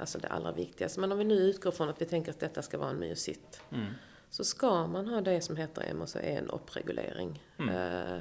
alltså 0.00 0.18
det 0.18 0.28
allra 0.28 0.52
viktigaste, 0.52 1.00
men 1.00 1.12
om 1.12 1.18
vi 1.18 1.24
nu 1.24 1.34
utgår 1.34 1.70
från 1.70 1.88
att 1.88 2.00
vi 2.00 2.06
tänker 2.06 2.30
att 2.30 2.40
detta 2.40 2.62
ska 2.62 2.78
vara 2.78 2.90
en 2.90 2.98
myocyt, 2.98 3.60
Mm. 3.70 3.86
Så 4.30 4.44
ska 4.44 4.86
man 4.86 5.08
ha 5.08 5.20
det 5.20 5.40
som 5.40 5.56
heter 5.56 5.82
MHC1-uppregulering. 5.82 7.42
Eh, 7.58 8.16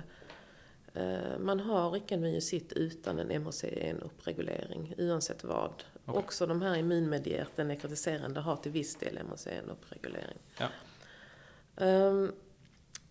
eh, 0.94 1.40
man 1.40 1.60
har 1.60 1.96
inte 1.96 2.14
en 2.14 2.22
myocyt 2.22 2.74
utan 2.74 3.20
en 3.20 3.32
MHC1-uppreglering, 3.32 4.96
oavsett 4.98 5.44
vad. 5.44 5.84
Okej. 6.06 6.20
Också 6.20 6.46
de 6.46 6.62
här 6.62 6.76
immunmedierade 6.76 7.64
nekrotiserande 7.64 8.40
har 8.40 8.56
till 8.58 8.72
viss 8.72 8.96
del 8.96 9.18
MHC1-uppreglering. 9.18 10.38
Ja. 10.58 10.68
Ehm, 11.86 12.32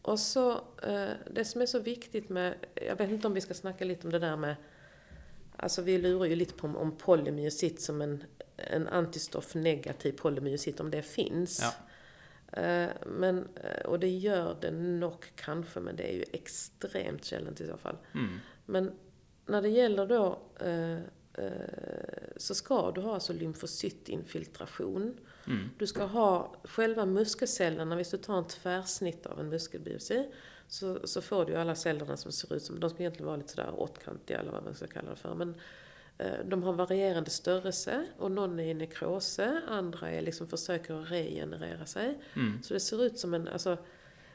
och 0.03 0.21
så, 0.21 0.51
eh, 0.83 1.11
det 1.31 1.45
som 1.45 1.61
är 1.61 1.67
så 1.67 1.79
viktigt 1.79 2.29
med, 2.29 2.55
jag 2.75 2.97
vet 2.97 3.11
inte 3.11 3.27
om 3.27 3.35
vi 3.35 3.41
ska 3.41 3.55
snacka 3.55 3.85
lite 3.85 4.07
om 4.07 4.13
det 4.13 4.19
där 4.19 4.37
med, 4.37 4.57
alltså 5.57 5.83
vi 5.83 5.99
lurar 5.99 6.25
ju 6.25 6.37
lite 6.37 6.55
på 6.55 6.67
om, 6.67 6.77
om 6.77 6.97
polymyocyt 6.97 7.81
som 7.81 8.03
en, 8.03 8.25
en 8.57 8.89
antistoffnegativ 8.89 10.13
polymyocyt, 10.13 10.81
om 10.81 10.91
det 10.91 11.03
finns. 11.03 11.61
Ja. 11.63 11.86
Eh, 12.53 12.89
Men, 13.07 13.49
eh, 13.55 13.85
och 13.85 14.01
det 14.01 14.09
gör 14.09 14.57
det 14.61 14.71
nog 14.71 15.33
kanske, 15.35 15.81
men 15.81 15.97
det 15.97 16.03
är 16.03 16.15
ju 16.15 16.25
extremt 16.33 17.25
sällsynt 17.25 17.61
i 17.61 17.67
så 17.67 17.77
fall. 17.77 17.97
Mm. 18.15 18.39
Men 18.67 18.93
när 19.47 19.63
det 19.63 19.69
gäller 19.69 20.07
då 20.07 20.39
eh, 20.61 20.99
så 22.37 22.55
ska 22.55 22.91
du 22.91 23.01
ha 23.01 23.15
alltså 23.15 23.33
lymfocytinfiltration. 23.33 25.19
Mm. 25.47 25.71
Du 25.79 25.87
ska 25.87 26.05
ha 26.05 26.57
själva 26.65 27.07
muskelcellerna, 27.07 27.97
om 27.97 28.05
du 28.11 28.19
tar 28.19 28.39
en 28.39 28.47
tvärsnitt 28.47 29.27
av 29.27 29.41
en 29.41 29.49
muskelbiopsi 29.49 30.31
så, 30.69 31.07
så 31.07 31.21
får 31.23 31.45
du 31.45 31.55
alla 31.57 31.75
cellerna 31.75 32.17
som 32.17 32.33
ser 32.33 32.55
ut 32.55 32.63
som, 32.63 32.81
de 32.81 32.91
ska 32.91 32.99
egentligen 32.99 33.27
vara 33.27 33.37
lite 33.37 33.53
sådär 33.53 33.81
åttkantiga 33.81 34.41
eller 34.41 34.53
vad 34.53 34.65
man 34.65 34.75
ska 34.75 34.87
kalla 34.87 35.11
det 35.11 35.17
för. 35.17 35.35
Men 35.35 35.55
de 36.45 36.63
har 36.63 36.73
varierande 36.73 37.31
störrelse 37.31 38.07
och 38.19 38.31
någon 38.31 38.61
är 38.61 38.65
i 38.65 38.75
nekrose, 38.75 39.61
andra 39.69 40.11
är 40.11 40.23
liksom 40.23 40.49
försöker 40.49 41.03
att 41.03 41.11
regenerera 41.11 41.87
sig. 41.87 42.19
Mm. 42.37 42.63
Så 42.63 42.75
det 42.75 42.81
ser 42.81 43.05
ut 43.05 43.19
som 43.19 43.35
en 43.35 43.49
alltså, 43.49 43.79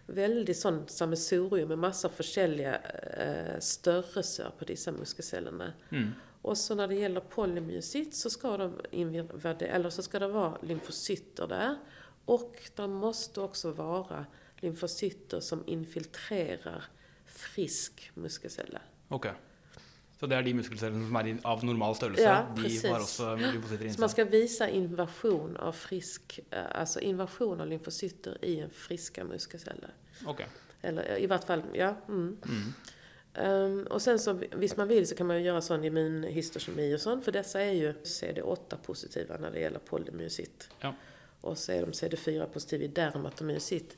väldigt 0.06 0.58
sån 0.58 0.88
sammelsurium 0.88 1.68
med 1.68 1.78
massa 1.78 2.10
försäljliga 2.10 2.76
eh, 3.18 3.60
störelser 3.60 4.52
på 4.60 4.66
dessa 4.66 4.92
muskelcellerna. 4.92 5.74
Mm. 5.90 6.12
Och 6.42 6.58
så 6.58 6.76
när 6.76 6.88
det 6.88 6.96
gäller 6.96 7.22
polymyocyt 7.22 8.16
så 8.16 8.30
ska, 8.30 8.58
de 8.58 8.74
eller 9.60 9.90
så 9.90 10.04
ska 10.04 10.20
det 10.20 10.28
vara 10.28 10.58
lymfocyter 10.62 11.48
där. 11.48 11.76
Och 12.26 12.56
det 12.76 12.88
måste 12.88 13.42
också 13.42 13.72
vara 13.72 14.26
lymfocyter 14.60 15.40
som 15.40 15.64
infiltrerar 15.68 16.84
frisk 17.26 18.12
muskelceller. 18.14 18.82
Ok. 19.08 19.28
Så 20.22 20.28
det 20.30 20.38
er 20.38 20.44
de 20.46 20.52
muskelcellene 20.54 21.08
som 21.08 21.16
i, 21.26 21.32
av 21.50 21.64
normal 21.66 21.96
størrelse? 21.98 22.22
Ja, 22.22 22.44
de 22.54 22.62
precis. 22.62 22.84
inni 22.86 23.94
Så 23.94 24.02
man 24.04 24.10
ska 24.10 24.26
visa 24.30 24.68
invasion 24.70 25.56
av 25.58 25.74
frisk, 25.74 26.40
eh, 26.52 26.66
alltså 26.72 27.00
invasion 27.00 27.62
av 27.62 27.68
lymfocyter 27.68 28.38
i 28.46 28.60
en 28.60 28.70
friska 28.70 29.24
muskelceller. 29.24 29.90
Ok. 30.26 30.44
Eller 30.82 31.18
i 31.20 31.26
vart 31.28 31.44
fall, 31.44 31.64
ja. 31.74 31.96
Mm. 32.08 32.38
Mm. 32.46 32.74
Ehm, 33.34 33.88
och 33.88 34.02
sen 34.02 34.20
så, 34.20 34.34
visst 34.52 34.78
man 34.78 34.88
vill 34.88 35.08
så 35.08 35.16
kan 35.16 35.28
man 35.28 35.38
ju 35.38 35.44
göra 35.44 35.62
sån 35.62 35.84
immunhistostomi 35.84 36.96
och 36.96 37.02
sånt, 37.02 37.26
för 37.26 37.32
dessa 37.32 37.62
är 37.62 37.72
ju 37.72 37.94
CD8-positiva 37.94 39.38
när 39.38 39.52
det 39.52 39.60
gäller 39.60 39.80
polymyocyt. 39.80 40.70
Ja. 40.80 40.96
Och 41.42 41.58
så 41.58 41.72
är 41.72 41.82
de 41.82 41.92
CD4-positiva 41.92 42.84
i 42.84 42.88
dermatomyocyt. 42.88 43.98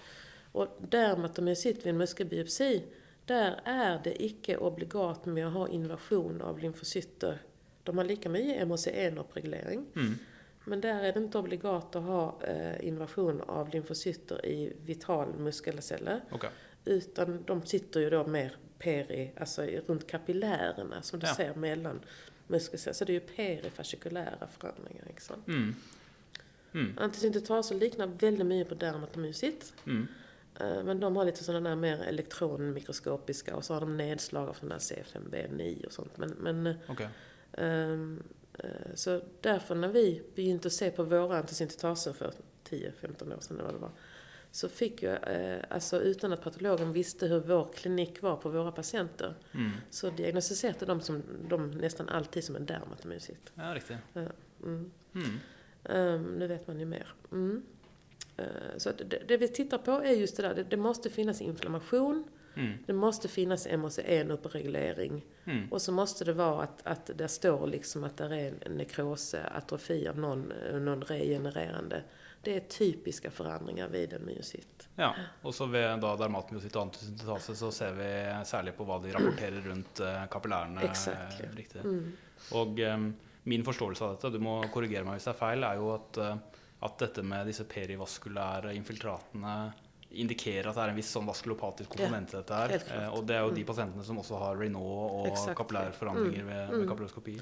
Och 0.52 0.68
dermatomyocyt 0.90 1.78
vid 1.78 1.88
en 1.88 1.98
muskelbiopsi, 1.98 2.84
där 3.26 3.62
är 3.64 4.02
det 4.04 4.24
icke 4.24 4.58
obligat 4.58 5.26
med 5.26 5.48
att 5.48 5.54
ha 5.54 5.68
invasion 5.68 6.42
av 6.42 6.60
lymfocyter. 6.60 7.42
De 7.84 7.98
har 7.98 8.06
lika 8.06 8.30
mycket 8.30 8.68
MHC1-uppreglering. 8.68 9.86
Mm. 9.96 10.18
Men 10.66 10.82
där 10.82 11.04
är 11.04 11.14
det 11.14 11.20
inte 11.20 11.38
obligat 11.38 11.96
att 11.96 12.04
ha 12.04 12.40
eh, 12.44 12.88
invasion 12.88 13.42
av 13.42 13.70
lymfocyter 13.70 14.46
i 14.46 14.74
vital 14.86 15.34
muskelceller. 15.34 16.22
Ok. 16.32 16.46
Utan 16.86 17.44
de 17.44 17.66
sitter 17.66 18.00
ju 18.00 18.10
då 18.10 18.28
mer 18.28 18.56
peri, 18.80 19.32
alltså 19.40 19.62
runt 19.62 20.08
kapillärerna 20.08 21.02
som 21.02 21.20
du 21.20 21.28
Ja. 21.28 21.36
ser 21.36 21.54
mellan 21.54 22.00
muskelceller. 22.48 22.94
Så 22.94 23.06
det 23.06 23.12
är 23.12 23.14
ju 23.14 23.20
perifascikulära 23.20 24.48
förändringar. 24.58 25.04
Sant? 25.18 25.48
Mm. 25.48 25.76
Mm. 26.74 26.98
Antisyntetaser 26.98 27.76
liknar 27.76 28.08
väldigt 28.08 28.46
mycket 28.48 28.70
på 28.70 28.76
dermatomyocyt. 28.76 29.74
Mm. 29.86 30.08
Eh, 30.60 30.84
Men 30.84 31.00
de 31.00 31.16
har 31.16 31.26
lite 31.26 31.44
sådana 31.44 31.70
där 31.70 31.76
mer 31.76 32.02
elektronmikroskopiska 32.04 33.56
och 33.56 33.66
så 33.66 33.74
har 33.74 33.82
de 33.82 33.98
nedslag 33.98 34.50
av 34.50 34.54
sådana 34.54 34.76
här 34.76 34.80
C5B9 34.80 35.86
och 35.86 35.92
sånt. 35.94 36.18
Men, 36.18 36.30
men 36.30 36.68
eh, 36.68 36.76
Ok. 36.88 37.02
Ehm, 37.54 38.24
eh, 38.60 38.70
Så 38.96 39.22
därför 39.42 39.76
när 39.76 39.88
vi 39.88 40.24
begynte 40.36 40.70
se 40.70 40.92
på 40.92 41.04
våra 41.04 41.38
antisyntetaser 41.38 42.14
för 42.14 42.34
10-15 42.70 43.36
år 43.36 43.40
sedan 43.40 43.58
eller 43.58 43.66
vad 43.66 43.74
det 43.74 43.80
var. 43.82 43.92
Så 44.52 44.70
fick 44.70 45.04
jag, 45.04 45.20
eh, 45.36 45.60
alltså 45.70 46.02
utan 46.02 46.34
att 46.34 46.42
patologen 46.42 46.94
visste 46.94 47.28
hur 47.28 47.40
vår 47.40 47.74
klinik 47.74 48.22
var 48.22 48.36
på 48.38 48.50
våra 48.50 48.72
patienter. 48.72 49.36
Mm. 49.54 49.72
Så 49.90 50.10
diagnostiserade 50.10 50.86
de 50.86 51.02
som, 51.02 51.24
de 51.50 51.72
nästan 51.72 52.10
alltid 52.10 52.44
som 52.44 52.56
en 52.56 52.66
dermatomyocyt. 52.66 53.52
Ja, 53.56 53.64
riktig. 53.76 53.98
Mm. 54.64 54.92
Mm. 55.16 55.40
Ehm, 55.84 56.24
nu 56.24 56.48
vet 56.48 56.68
man 56.68 56.80
ju 56.80 56.86
mer. 56.86 57.14
Mm. 57.32 57.64
Eh, 58.38 58.46
så 58.78 58.90
att 58.90 58.98
det, 58.98 59.28
det 59.28 59.38
vi 59.38 59.48
tittar 59.48 59.78
på 59.78 59.92
är 59.92 60.12
just 60.12 60.38
det 60.38 60.44
där, 60.44 60.56
det, 60.56 60.64
det 60.64 60.78
måste 60.78 61.10
finnas 61.10 61.42
inflammation. 61.42 62.24
Mm. 62.56 62.78
Det 62.86 62.94
måste 62.94 63.28
finnas 63.28 63.68
MHC1-uppreglering. 63.68 65.22
Mm. 65.46 65.72
Och 65.72 65.82
så 65.82 65.92
måste 65.92 66.26
det 66.26 66.34
vara 66.34 66.64
att, 66.64 66.82
att 66.84 67.10
det 67.16 67.28
står 67.28 67.68
liksom 67.68 68.04
att 68.04 68.18
det 68.18 68.26
är 68.26 68.54
en 68.66 68.78
nekros, 68.78 69.36
atrofi 69.52 70.08
av 70.08 70.20
någon, 70.20 70.54
någon 70.74 71.02
regenererande. 71.02 72.04
Det 72.42 72.56
är 72.56 72.60
typiska 72.60 73.32
förändringar 73.32 73.88
vid 73.88 74.14
en 74.14 74.26
myocyt. 74.26 74.88
Ja, 74.96 75.16
og 75.42 75.56
så 75.56 75.66
ved 75.72 76.02
da 76.04 76.10
dermatmyocytt 76.20 76.76
og 76.76 76.90
antisyntese 76.90 77.56
så 77.56 77.70
ser 77.72 77.94
vi 77.96 78.10
særlig 78.46 78.74
på 78.76 78.84
hva 78.86 78.98
de 79.00 79.14
rapporterer 79.16 79.64
rundt 79.64 80.02
eh, 80.04 80.24
eh, 80.24 81.56
Riktig. 81.56 81.86
Mm. 81.86 82.12
Og 82.60 82.80
eh, 82.80 83.06
min 83.44 83.64
forståelse 83.64 84.04
av 84.04 84.18
dette, 84.18 84.34
du 84.36 84.44
må 84.44 84.58
korrigere 84.74 85.08
meg 85.08 85.18
hvis 85.18 85.30
det 85.30 85.34
er 85.34 85.40
feil, 85.40 85.64
er 85.64 85.80
jo 85.80 85.88
at, 85.96 86.20
eh, 86.20 86.53
at 86.84 86.98
dette 87.00 87.24
med 87.24 87.48
disse 87.48 87.64
perivaskulære 87.70 88.74
infiltratene 88.76 89.74
indikerer 90.14 90.68
at 90.70 90.76
det 90.78 90.84
er 90.84 90.90
en 90.92 90.98
viss 91.00 91.12
sånn 91.16 91.26
vaskulopatisk 91.26 91.90
komponent 91.96 92.34
i 92.34 92.38
dette 92.38 92.54
her. 92.60 92.74
Eh, 92.94 93.08
og 93.16 93.26
det 93.26 93.36
er 93.36 93.42
jo 93.48 93.52
de 93.56 93.64
Mm. 93.64 93.68
pasientene 93.72 94.04
som 94.06 94.18
også 94.22 94.38
har 94.38 94.56
Raynaud 94.60 95.26
og 95.26 95.56
kapillærforandringer 95.58 96.46
ved, 96.46 96.70
Mm. 96.70 96.80
ved 96.80 96.88
kapilloskopi. 96.88 97.40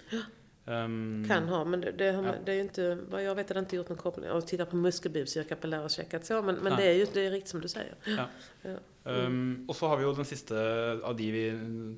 Um, 0.65 1.25
Kan 1.27 1.47
ha, 1.49 1.65
men 1.65 1.81
det, 1.81 1.91
det, 1.91 2.11
har, 2.11 2.23
Ja. 2.23 2.33
det 2.45 2.51
är 2.51 2.55
ju 2.55 2.61
inte, 2.61 2.97
vad 3.09 3.23
jag 3.23 3.35
vet 3.35 3.49
har 3.49 3.53
det 3.53 3.59
inte 3.59 3.75
gjort 3.75 3.89
någon 3.89 3.97
koppling. 3.97 4.29
Och 4.31 4.47
titta 4.47 4.65
på 4.65 4.75
muskelbiopsier, 4.75 5.43
kapillära 5.43 5.83
och 5.83 5.91
checkat 5.91 6.25
så. 6.25 6.41
Men, 6.41 6.55
men 6.55 6.77
det 6.77 6.83
är 6.83 6.93
ju 6.93 7.05
det 7.13 7.25
är 7.25 7.31
riktigt 7.31 7.49
som 7.49 7.61
du 7.61 7.67
säger. 7.67 7.95
Ja. 8.05 8.25
Ja. 8.61 8.77
Um, 9.03 9.65
og 9.69 9.75
så 9.75 9.87
har 9.87 9.97
vi 9.97 10.03
jo 10.03 10.11
den 10.13 10.25
siste 10.25 10.55
av 11.03 11.15
de 11.17 11.31
vi 11.31 11.45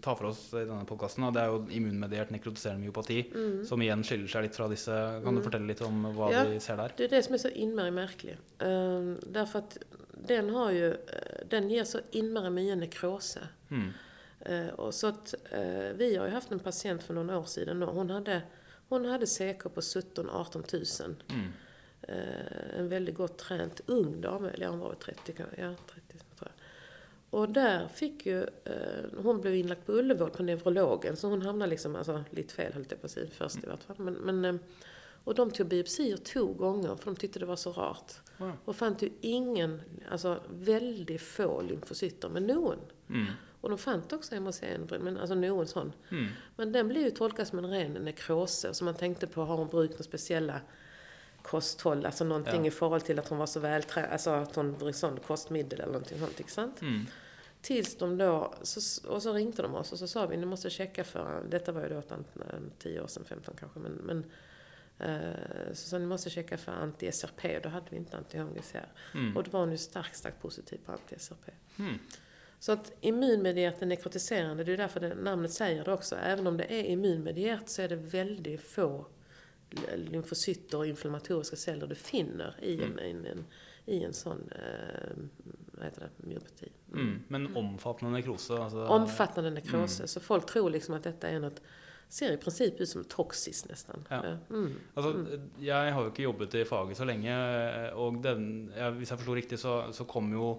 tar 0.02 0.15
for 0.15 0.26
oss 0.30 0.54
i 0.54 0.62
denne 0.63 0.86
podkasten. 0.88 1.26
Det 1.36 1.41
er 1.41 1.49
jo 1.52 1.65
immunmediert 1.76 2.32
nekrotiserende 2.32 2.80
myopati, 2.86 3.17
Mm. 3.36 3.65
som 3.65 3.82
igjen 3.84 4.04
skiller 4.04 4.28
seg 4.32 4.43
litt 4.47 4.56
fra 4.56 4.67
disse. 4.71 4.91
Kan 5.23 5.36
du 5.36 5.41
Mm. 5.41 5.43
fortelle 5.43 5.67
litt 5.67 5.82
om 5.82 6.06
hva 6.15 6.32
Ja. 6.32 6.43
vi 6.47 6.60
ser 6.60 6.78
der? 6.78 6.91
Det 6.97 7.04
är 7.04 7.10
det 7.10 7.23
som 7.23 7.34
är 7.34 7.38
så 7.38 7.49
inmari 7.49 7.91
märkligt. 7.91 8.39
Um, 8.60 9.19
därför 9.28 9.60
att 9.60 9.78
den 10.28 10.49
har 10.49 10.71
ju, 10.71 10.95
den 11.49 11.69
ger 11.69 11.84
så 11.84 11.99
inmari 12.12 12.49
mycket 12.49 12.78
nekrose. 12.78 13.39
Mm. 13.71 13.89
Eh, 14.45 14.67
och 14.67 14.93
så 14.93 15.08
att, 15.08 15.36
eh, 15.51 15.93
vi 15.95 16.15
har 16.15 16.25
ju 16.25 16.32
haft 16.32 16.51
en 16.51 16.60
patient 16.60 17.03
för 17.03 17.13
några 17.13 17.39
år 17.39 17.45
sedan 17.45 17.84
och 17.84 17.95
hon 17.95 18.10
hade, 18.10 18.41
hon 18.89 19.06
hade 19.06 19.25
CK 19.25 19.63
på 19.63 19.82
17-18 19.82 20.63
000. 21.03 21.15
Mm. 21.29 21.51
Eh, 22.01 22.79
en 22.79 22.89
väldigt 22.89 23.15
gott 23.15 23.38
tränat 23.38 23.82
ung 23.86 24.21
dam, 24.21 24.45
eller 24.45 24.67
hon 24.67 24.79
var 24.79 24.89
väl 24.89 24.97
30 24.97 25.34
kanske, 25.34 25.62
ja 25.62 25.75
30 25.93 26.17
tror 26.17 26.27
jag. 26.39 26.51
Och 27.39 27.49
där 27.49 27.88
fick 27.88 28.25
ju, 28.25 28.45
hon 29.17 29.41
blev 29.41 29.56
inlagd 29.56 29.86
på 29.86 29.91
Ullevål 29.91 30.29
på 30.29 30.43
neurologen 30.43 31.15
så 31.15 31.27
hon 31.27 31.41
hamnade 31.41 31.69
liksom, 31.69 31.95
alltså 31.95 32.23
lite 32.29 32.53
fel 32.53 32.73
höll 32.73 32.86
jag 32.89 33.01
på 33.01 33.06
att 33.06 33.12
säga 33.12 33.27
först 33.32 33.63
i 33.63 33.67
vart 33.67 33.84
fall. 33.84 33.95
Men, 33.99 34.41
men, 34.41 34.60
och 35.23 35.36
de 35.36 35.51
tog 35.51 35.67
biopsier 35.67 36.17
två 36.17 36.45
gånger 36.45 36.95
för 36.95 37.06
de 37.06 37.15
tyckte 37.15 37.39
det 37.39 37.45
var 37.45 37.56
så 37.56 37.71
rart. 37.71 38.13
Wow. 38.38 38.51
Och 38.65 38.75
fann 38.75 38.95
ju 38.99 39.10
ingen, 39.21 39.82
alltså 40.12 40.39
väldigt 40.49 41.21
få 41.21 41.62
lymfocyter 41.62 42.29
med 42.29 42.43
någon. 42.43 42.79
Mm. 43.10 43.25
Och 43.63 43.69
de 43.69 43.78
fann 43.78 44.02
också 44.12 44.36
MHCN, 44.36 44.88
men 44.99 45.17
alltså 45.17 45.36
någon 45.36 45.67
sån. 45.67 45.93
Mm. 46.12 46.28
Men 46.56 46.71
den 46.71 46.88
blev 46.88 47.04
ju 47.04 47.12
tolkad 47.12 47.47
som 47.47 47.60
en 47.60 47.69
ren 47.69 47.93
nekrose, 47.93 48.73
så 48.73 48.84
man 48.86 48.93
tänkte 48.95 49.28
på, 49.28 49.43
har 49.45 49.58
hon 49.58 49.67
brukt 49.67 49.91
några 49.93 50.04
speciella 50.04 50.62
kosthåll, 51.41 52.06
alltså 52.06 52.23
någonting 52.23 52.62
Ja. 52.62 52.67
i 52.67 52.71
förhållande 52.71 53.06
till 53.06 53.19
att 53.19 53.28
hon 53.28 53.38
var 53.38 53.45
så 53.45 53.60
vältränad, 53.60 54.12
alltså 54.12 54.30
att 54.30 54.56
hon 54.56 54.71
brukade 54.71 54.93
sån 54.93 55.19
kostmedel 55.19 55.80
eller 55.80 55.91
någonting 55.93 56.19
sånt, 56.19 56.39
inte 56.39 56.52
sant? 56.52 56.82
Mm. 56.82 57.06
Tills 57.62 57.97
de 57.97 58.17
då, 58.17 58.54
så, 58.62 59.08
och 59.10 59.23
så 59.23 59.34
ringde 59.34 59.62
de 59.62 59.76
oss 59.76 59.91
och 59.91 59.99
så 59.99 60.08
sa 60.08 60.26
vi, 60.26 60.38
ni 60.38 60.45
måste 60.45 60.69
checka 60.69 61.04
för, 61.04 61.43
detta 61.49 61.71
var 61.71 61.82
ju 61.82 61.89
då 61.89 61.95
ant- 61.99 62.71
10 62.80 63.02
år 63.02 63.08
sedan, 63.08 63.23
15 63.26 63.56
kanske, 63.60 63.80
men, 63.80 63.91
men 63.91 64.26
eh, 64.99 65.73
så 65.73 65.89
sa 65.89 65.97
ni 65.97 66.06
måste 66.06 66.30
checka 66.30 66.58
för 66.58 66.71
anti-SRP, 66.71 67.60
då 67.63 67.69
hade 67.69 67.86
vi 67.89 67.97
inte 67.97 68.17
anti-HMGCR. 68.17 68.86
Mm. 69.13 69.38
Och 69.38 69.43
då 69.43 69.52
var 69.52 69.60
hon 69.60 69.71
ju 69.71 69.78
starkt, 69.78 70.15
starkt 70.17 70.41
positiv 70.41 70.80
på 70.86 70.91
anti-SRP. 70.91 71.49
Mm. 71.80 71.99
Så 72.63 72.71
att 72.71 72.91
immunmedierat 73.02 73.82
är 73.82 73.86
nekrotiserande, 73.86 74.63
det 74.63 74.73
är 74.73 74.78
därför 74.78 74.99
det, 74.99 75.15
namnet 75.15 75.52
säger 75.52 75.86
det 75.86 75.93
också. 75.93 76.15
Även 76.15 76.47
om 76.47 76.58
det 76.58 76.63
är 76.63 76.84
immunmedierat 76.84 77.69
så 77.69 77.82
är 77.82 77.89
det 77.89 77.95
väldigt 77.95 78.62
få 78.62 79.06
lymfocyter 79.95 80.78
och 80.78 80.88
inflammatoriska 80.88 81.56
celler 81.56 81.88
du 81.88 81.95
finner 81.95 82.56
i 82.62 82.84
en, 82.84 82.99
en, 82.99 83.26
en, 83.26 83.45
i 83.86 84.04
en 84.04 84.13
sån 84.13 84.49
eh, 84.52 85.15
vad 85.71 85.86
heter 85.86 86.02
det, 86.02 86.28
myopati. 86.28 86.71
Mm. 86.93 87.23
Men 87.28 87.56
omfattande 87.56 88.17
nekrose? 88.17 88.54
Altså, 88.54 88.86
Omfattande 88.86 89.49
nekroser. 89.49 90.06
Så 90.06 90.19
folk 90.19 90.45
tror 90.45 90.69
liksom 90.69 90.95
att 90.95 91.04
detta 91.04 91.28
är 91.28 91.39
något, 91.39 91.62
ser 92.10 92.32
i 92.32 92.38
princip 92.38 92.82
ut 92.82 92.89
som 92.89 93.04
toxis 93.04 93.69
nästan. 93.69 94.08
Ja. 94.10 94.38
Mm. 94.49 94.76
Altså, 94.93 95.26
jeg 95.60 95.93
har 95.93 96.02
jo 96.04 96.12
ikke 96.12 96.23
jobbet 96.23 96.56
i 96.56 96.65
faget 96.65 96.97
så 96.97 97.06
lenge, 97.06 97.36
og 97.91 98.23
den, 98.23 98.71
ja, 98.78 98.89
hvis 98.89 99.12
jeg 99.12 99.19
forstår 99.19 99.36
riktig, 99.36 99.60
så, 99.60 99.82
så 99.91 100.04
kom 100.08 100.32
eh, 100.34 100.56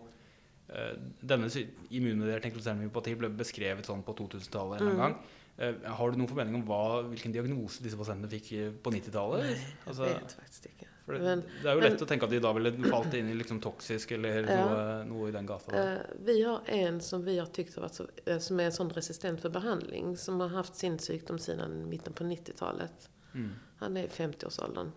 denne 1.20 1.50
sy- 1.50 1.68
immunmediert 1.90 2.44
nekrotiserende 2.44 2.86
myopati 2.86 3.14
ble 3.20 3.28
beskrevet 3.28 3.84
sånn 3.86 4.02
på 4.02 4.14
2000-tallet 4.16 4.80
en 4.80 4.86
Mm. 4.88 4.96
gang. 4.96 5.16
Eh, 5.58 5.74
har 5.84 6.10
du 6.10 6.16
noen 6.18 6.28
formening 6.28 6.54
om 6.54 6.62
hva, 6.66 7.02
hvilken 7.06 7.32
diagnose 7.32 7.82
disse 7.82 7.96
pasientene 7.96 8.28
fikk 8.28 8.52
eh, 8.52 8.70
på 8.82 8.90
90-tallet? 8.90 9.42
Nej, 9.44 9.58
jag 9.84 9.88
Altså, 9.88 10.02
vet 10.04 10.32
faktiskt 10.32 10.66
inte. 10.66 10.86
for 11.06 11.12
det, 11.12 11.20
Men- 11.20 11.40
det 11.62 11.66
er 11.70 11.74
jo 11.74 11.80
men- 11.80 11.92
lett 11.92 12.00
å 12.02 12.06
tenke 12.06 12.24
at 12.24 12.30
de 12.30 12.40
da 12.40 12.52
ville 12.52 12.72
falt 12.90 13.14
inn 13.14 13.28
i 13.28 13.34
liksom 13.34 13.60
toksisk 13.60 14.12
eller 14.12 14.42
Ja. 14.50 14.64
noe, 14.64 15.04
noe 15.04 15.28
i 15.28 15.32
den 15.32 15.46
gata. 15.46 15.70
Eh, 15.76 15.98
Vi 16.24 16.42
har 16.42 16.60
en 16.66 17.00
som 17.00 17.22
vi 17.24 17.38
har 17.38 17.46
tyckt 17.46 17.74
har 17.76 17.82
varit 17.82 17.94
så, 17.94 18.06
eh, 18.26 18.38
som 18.38 18.58
är 18.60 18.70
sån 18.70 18.90
resistent 18.90 19.40
för 19.40 19.50
behandling, 19.50 20.16
som 20.16 20.40
har 20.40 20.48
haft 20.48 20.74
sin 20.74 20.98
sjukdom 20.98 21.38
sedan 21.38 21.88
mitten 21.88 22.12
på 22.12 22.24
90-talet. 22.24 23.08
Mm. 23.34 23.52
Han 23.78 23.96
är 23.96 24.04
i 24.04 24.08
50-årsåldern. 24.08 24.92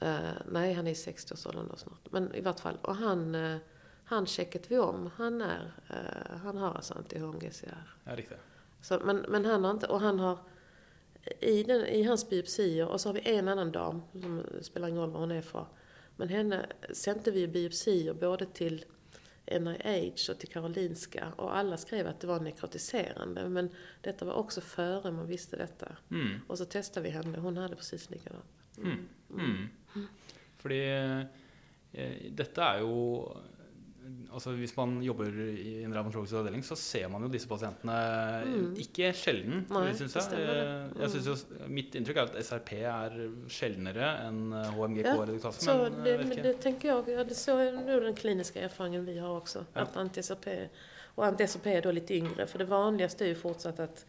Eh, 0.00 0.32
nej, 0.50 0.72
han 0.74 0.86
är 0.86 0.90
i 0.90 0.94
60-årsåldern 0.94 1.68
då 1.70 1.76
snart. 1.76 2.12
Men 2.12 2.34
i 2.34 2.40
vart 2.40 2.60
fall. 2.60 2.78
Och 2.82 2.96
han, 2.96 3.34
uh, 3.34 3.58
han 4.12 4.26
checkade 4.26 4.64
vi 4.68 4.78
om. 4.78 5.10
Han, 5.16 5.40
är, 5.40 5.72
eh, 5.88 6.36
han 6.36 6.56
har 6.56 6.74
alltså 6.74 6.94
anti-HMGCR. 6.94 7.88
Ja, 8.04 8.16
riktig. 8.16 8.36
Så, 8.80 9.00
men, 9.04 9.16
men 9.16 9.44
han 9.44 9.64
har 9.64 9.70
inte, 9.70 9.86
och 9.86 10.00
han 10.00 10.18
har 10.18 10.38
i, 11.40 11.62
den, 11.62 11.86
i 11.86 12.02
hans 12.02 12.30
biopsier, 12.30 12.88
och 12.88 13.00
så 13.00 13.08
har 13.08 13.14
vi 13.14 13.36
en 13.36 13.48
annan 13.48 13.72
dam, 13.72 14.02
som 14.12 14.42
spelar 14.60 14.88
ingen 14.88 15.00
roll 15.00 15.10
var 15.10 15.20
hon 15.20 15.30
är 15.30 15.42
från. 15.42 15.66
Men 16.16 16.28
henne 16.28 16.66
sände 16.92 17.30
vi 17.30 17.48
biopsier 17.48 18.14
både 18.14 18.46
till 18.46 18.84
NIH 19.46 20.30
och 20.30 20.38
till 20.38 20.48
Karolinska 20.48 21.32
och 21.36 21.56
alla 21.56 21.76
skrev 21.76 22.06
att 22.06 22.20
det 22.20 22.26
var 22.26 22.40
nekrotiserande. 22.40 23.48
Men 23.48 23.70
detta 24.00 24.24
var 24.24 24.34
också 24.34 24.60
före 24.60 25.10
man 25.10 25.26
visste 25.26 25.56
detta. 25.56 25.96
Mm. 26.10 26.40
Och 26.46 26.58
så 26.58 26.64
testade 26.64 27.04
vi 27.04 27.10
henne, 27.10 27.38
hon 27.38 27.56
hade 27.56 27.76
precis 27.76 28.10
likadant. 28.10 28.44
Mm. 28.78 29.08
Mm. 29.30 29.68
Fordi 30.58 30.80
eh, 31.92 32.30
dette 32.30 32.62
er 32.62 32.80
jo 32.80 32.92
Altså 34.32 34.50
Hvis 34.56 34.72
man 34.76 34.94
jobber 35.04 35.26
i 35.52 35.82
en 35.84 35.92
revmatologisk 35.94 36.34
avdeling, 36.38 36.62
så 36.64 36.76
ser 36.76 37.08
man 37.12 37.22
jo 37.22 37.28
disse 37.28 37.48
pasientene 37.48 37.96
Mm. 38.46 38.74
ikke 38.80 39.10
sjelden, 39.14 39.66
Nei, 39.70 39.92
syns 39.94 40.14
det 40.14 40.22
jeg. 40.22 40.46
det. 40.46 40.56
Eh, 40.96 41.02
jeg 41.02 41.10
synes 41.10 41.26
jo, 41.26 41.66
mitt 41.68 41.94
inntrykk 41.94 42.16
er 42.16 42.22
at 42.30 42.38
SRP 42.46 42.72
er 42.82 43.18
sjeldnere 43.48 44.08
enn 44.28 44.40
HMG 44.72 45.02
Ja, 45.04 45.14
K-redukase. 45.16 45.60
Så 45.66 45.76
men 45.82 46.02
det, 46.04 46.10
jeg 46.10 46.18
vet 46.18 46.28
men 46.28 46.42
det 46.42 46.54
tänker 46.60 46.88
jag, 46.88 47.08
ja, 47.08 47.24
det 47.24 47.34
så 47.36 47.58
är 47.58 47.72
nog 47.72 48.02
den 48.02 48.14
kliniska 48.14 48.60
erfarenheten 48.60 49.04
vi 49.06 49.18
har 49.18 49.36
också. 49.36 49.64
Ja. 49.74 49.80
Att 49.82 49.96
anti-SRP, 49.96 50.68
och 51.14 51.24
anti-SRP 51.24 51.66
är 51.66 51.82
då 51.82 51.90
lite 51.92 52.14
yngre, 52.14 52.46
för 52.46 52.58
det 52.58 52.64
vanligaste 52.64 53.24
är 53.24 53.28
ju 53.28 53.34
fortsatt 53.34 53.80
att 53.80 54.06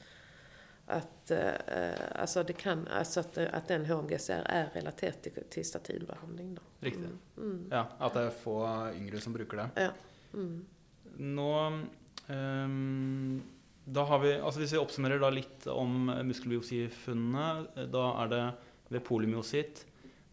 att, 0.86 1.32
eh, 1.32 1.94
alltså 2.16 2.44
det 2.44 2.54
kan, 2.54 2.88
alltså 2.88 3.20
att, 3.20 3.38
att 3.38 3.68
den 3.68 3.86
HMGCR 3.86 4.44
är 4.46 4.70
relaterad 4.74 5.22
till, 5.22 5.32
till 5.50 5.66
statinbehandling. 5.66 6.56
Då. 6.56 6.62
Riktig. 6.80 7.04
Mm. 7.04 7.20
Mm. 7.38 7.68
Ja, 7.72 7.88
at 8.00 8.14
det 8.14 8.26
er 8.28 8.36
få 8.44 8.58
yngre 8.98 9.22
som 9.22 9.34
bruker 9.34 9.58
det. 9.58 9.70
Ja. 9.76 9.90
Mm. 10.34 10.66
Nå 11.18 11.50
ehm, 12.28 13.42
Da 13.86 14.04
har 14.08 14.20
vi 14.20 14.32
Altså 14.34 14.60
hvis 14.60 14.74
vi 14.74 14.80
oppsummerer 14.80 15.20
da 15.20 15.30
litt 15.30 15.68
om 15.68 16.08
muskelbiopsifunnene, 16.26 17.88
da 17.92 18.06
er 18.24 18.32
det 18.32 18.44
ved 18.90 19.04
polymyocytt 19.06 19.84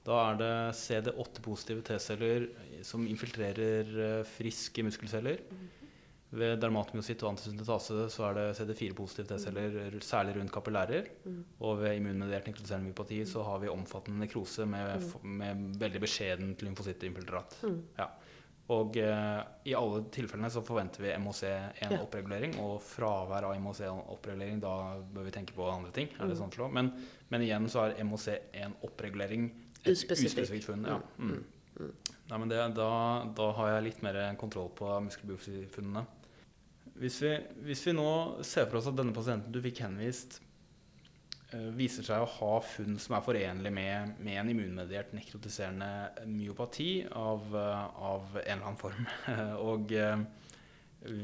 da 0.06 0.16
er 0.30 0.38
det 0.40 0.54
CD8-positive 0.78 1.84
T-celler 1.84 2.46
som 2.86 3.04
infiltrerer 3.08 3.90
eh, 4.06 4.22
friske 4.24 4.84
muskelceller. 4.86 5.42
Ved 6.32 6.60
dermatomyocytt 6.62 7.24
og 7.24 7.32
antisyntese 7.32 8.04
så 8.14 8.26
er 8.28 8.34
det 8.36 8.42
CD4-positive 8.54 9.26
T-celler, 9.32 9.96
særlig 10.06 10.36
rundt 10.36 10.52
kapillærer. 10.54 11.08
Mm. 11.26 11.40
Og 11.66 11.80
ved 11.80 11.96
immunmediert 11.98 12.46
nekrotiserende 12.46 12.86
myopati 12.86 13.24
så 13.26 13.42
har 13.42 13.58
vi 13.58 13.68
omfattende 13.72 14.22
nekrose 14.22 14.66
med, 14.70 15.00
f- 15.02 15.24
med 15.26 15.74
veldig 15.80 16.00
beskjedent 16.04 16.62
lymfocyttinfiltrat. 16.62 17.56
Mm. 17.66 17.80
Ja. 17.98 18.06
Og 18.70 18.94
eh, 19.02 19.40
i 19.66 19.74
alle 19.74 20.04
tilfellene 20.14 20.46
så 20.54 20.62
forventer 20.62 21.02
vi 21.02 21.10
MHC1 21.18 21.80
Ja. 21.90 21.98
oppregulering, 22.04 22.54
og 22.62 22.76
fravær 22.86 23.48
av 23.48 23.56
MHC1 23.58 24.04
oppregulering, 24.14 24.60
da 24.62 24.76
bør 25.10 25.26
vi 25.26 25.32
tenke 25.34 25.56
på 25.56 25.66
andre 25.66 25.90
ting. 25.90 26.06
Er 26.14 26.28
det 26.30 26.36
Mm. 26.36 26.44
sånn 26.44 26.52
å 26.52 26.54
forstå? 26.54 26.70
Men, 26.78 26.92
men 27.34 27.42
igjen 27.42 27.66
så 27.66 27.88
er 27.88 27.98
MHC1 28.04 28.78
oppregulering 28.86 29.50
et 29.82 29.90
Uspesifikt. 29.96 30.62
funn. 30.62 30.86
Ja. 30.86 31.00
Mm. 31.18 31.32
Mm. 31.34 31.44
Mm. 31.80 31.92
Nei, 32.30 32.38
men 32.38 32.48
det, 32.48 32.62
da, 32.76 32.88
da 33.34 33.50
har 33.58 33.68
jeg 33.74 33.84
litt 33.88 34.02
mer 34.06 34.36
kontroll 34.38 34.70
på 34.78 34.86
muskelbiopsifunnene. 35.08 36.06
Hvis 37.00 37.16
vi, 37.24 37.32
hvis 37.64 37.82
vi 37.88 37.94
nå 37.96 38.10
ser 38.44 38.66
for 38.68 38.80
oss 38.80 38.88
at 38.90 38.96
denne 38.98 39.14
pasienten 39.16 39.52
du 39.54 39.60
fikk 39.64 39.80
henvist, 39.86 40.36
eh, 41.54 41.70
viser 41.76 42.04
seg 42.04 42.20
å 42.20 42.28
ha 42.28 42.58
funn 42.60 42.98
som 43.00 43.16
er 43.16 43.24
forenlig 43.24 43.72
med, 43.72 44.18
med 44.20 44.36
en 44.42 44.50
immunmediert 44.52 45.14
nekrotiserende 45.16 46.26
myopati 46.28 47.06
av, 47.16 47.48
eh, 47.56 48.04
av 48.10 48.36
en 48.42 48.44
eller 48.44 48.68
annen 48.68 48.80
form, 48.82 49.08
og 49.70 49.96
eh, 49.96 50.26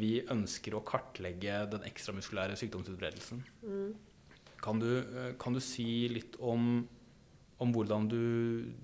vi 0.01 0.15
ønsker 0.33 0.79
å 0.79 0.85
kartlegge 0.89 1.61
den 1.75 1.85
ekstramuskulære 1.85 2.57
sykdomsutbredelsen, 2.57 3.45
Mm. 3.67 3.93
kan 4.65 4.81
du, 4.81 4.89
kan 5.39 5.53
du 5.53 5.61
si 5.61 6.09
litt 6.09 6.41
om, 6.41 6.87
om 7.59 7.71
hvordan 7.73 8.09
du, 8.09 8.19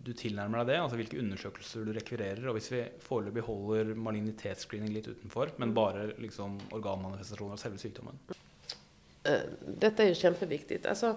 du 0.05 0.13
tilnærmer 0.17 0.63
deg 0.63 0.71
det? 0.73 0.79
Altså 0.81 0.97
hvilke 0.97 1.19
undersøkelser 1.21 1.85
du 1.85 1.93
rekvirerer? 1.93 2.47
Og 2.49 2.57
hvis 2.57 2.71
vi 2.73 2.81
foreløpig 3.05 3.45
holder 3.45 3.91
malignitetsscreening 4.01 4.95
litt 4.95 5.11
utenfor, 5.13 5.53
men 5.61 5.75
bare 5.77 6.07
liksom 6.17 6.57
organmanifestasjoner 6.73 7.59
av 7.59 7.61
selve 7.61 7.79
sykdommen? 7.83 8.17
Eh, 9.29 9.45
Detta 9.79 10.03
är 10.03 10.09
ju 10.09 10.15
kämpeviktigt. 10.15 10.87
Alltså, 10.87 11.17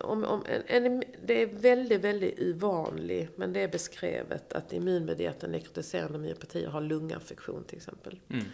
om, 0.00 0.24
om 0.24 0.44
en, 0.46 0.86
en, 0.86 1.02
det 1.26 1.42
är 1.42 1.46
väldigt, 1.46 2.00
väldigt 2.00 2.40
ovanligt, 2.40 3.38
men 3.38 3.52
det 3.52 3.60
är 3.60 3.68
beskrivet 3.68 4.52
att 4.52 4.72
immunmedierade 4.72 5.46
nekrotiserande 5.48 6.18
myopatier 6.18 6.68
har 6.68 6.80
lunginfektion 6.80 7.64
till 7.64 7.76
exempel. 7.76 8.20
Mm. 8.28 8.44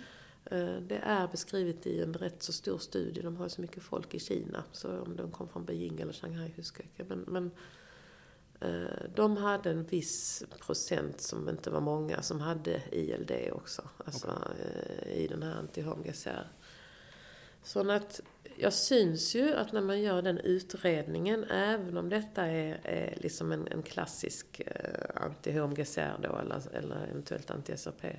Eh, 0.45 0.81
Det 0.89 1.01
är 1.05 1.29
beskrivet 1.29 1.87
i 1.87 2.03
en 2.03 2.15
rätt 2.15 2.43
så 2.43 2.53
stor 2.53 2.79
studie. 2.79 3.21
De 3.21 3.37
har 3.37 3.49
så 3.49 3.61
mycket 3.61 3.83
folk 3.83 4.15
i 4.15 4.19
Kina. 4.19 4.65
Så 4.73 5.01
om 5.01 5.17
de 5.17 5.31
kom 5.31 5.49
från 5.49 5.65
Beijing 5.65 6.01
eller 6.01 6.13
Shanghai 6.13 6.53
huskar 6.57 6.85
jag 6.97 7.05
inte. 7.05 7.17
Men, 7.17 7.25
men 7.29 7.51
de 9.15 9.37
hade 9.37 9.71
en 9.71 9.85
viss 9.85 10.45
procent, 10.67 11.21
som 11.21 11.49
inte 11.49 11.71
var 11.71 11.81
många, 11.81 12.23
som 12.23 12.41
hade 12.41 12.83
ILD 12.93 13.33
också. 13.53 13.83
Alltså 14.05 14.29
eh, 14.59 15.13
i 15.13 15.27
den 15.27 15.43
här 15.43 15.55
anti-HMGCR. 15.63 16.47
Så 17.63 17.91
att 17.91 18.21
jag 18.57 18.73
syns 18.73 19.35
ju 19.35 19.55
att 19.55 19.73
när 19.73 19.81
man 19.81 20.03
gör 20.03 20.23
den 20.23 20.39
utredningen, 20.39 21.45
även 21.45 21.97
om 21.97 22.09
detta 22.09 22.47
är, 22.47 22.81
är 22.83 23.15
liksom 23.21 23.53
en, 23.53 23.69
en 23.69 23.83
klassisk 23.83 24.61
eh, 24.67 25.23
anti-HMGCR 25.23 26.19
då, 26.23 26.39
eller, 26.39 26.63
eller 26.77 27.07
eventuellt 27.11 27.51
anti-SRP, 27.51 28.17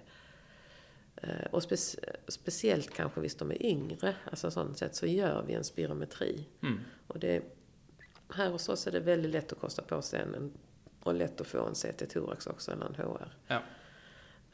Eh, 1.22 1.46
Och 1.52 1.62
spec- 1.62 2.00
speciellt 2.28 2.94
kanske 2.94 3.22
visst 3.22 3.40
de 3.40 3.52
är 3.52 3.66
yngre, 3.66 4.16
alltså 4.32 4.52
sånt 4.52 4.78
sätt, 4.78 4.96
så 4.96 5.06
gör 5.06 5.44
vi 5.48 5.54
en 5.54 5.64
spirometri. 5.64 6.46
Mm. 6.64 6.80
Och 7.08 7.20
det, 7.20 7.42
här 8.30 8.50
hos 8.50 8.70
oss 8.70 8.88
är 8.88 8.92
det 8.92 9.00
väldigt 9.00 9.32
lätt 9.32 9.52
att 9.52 9.60
kosta 9.60 9.82
på 9.82 10.02
sig 10.02 10.20
en, 10.22 10.52
och 11.04 11.14
lätt 11.14 11.42
att 11.42 11.48
få 11.48 11.66
en 11.66 11.74
CT-thorax 11.74 12.50
också, 12.50 12.72
eller 12.72 12.86
en 12.86 12.96
HR. 12.96 13.36
Ja. 13.48 13.62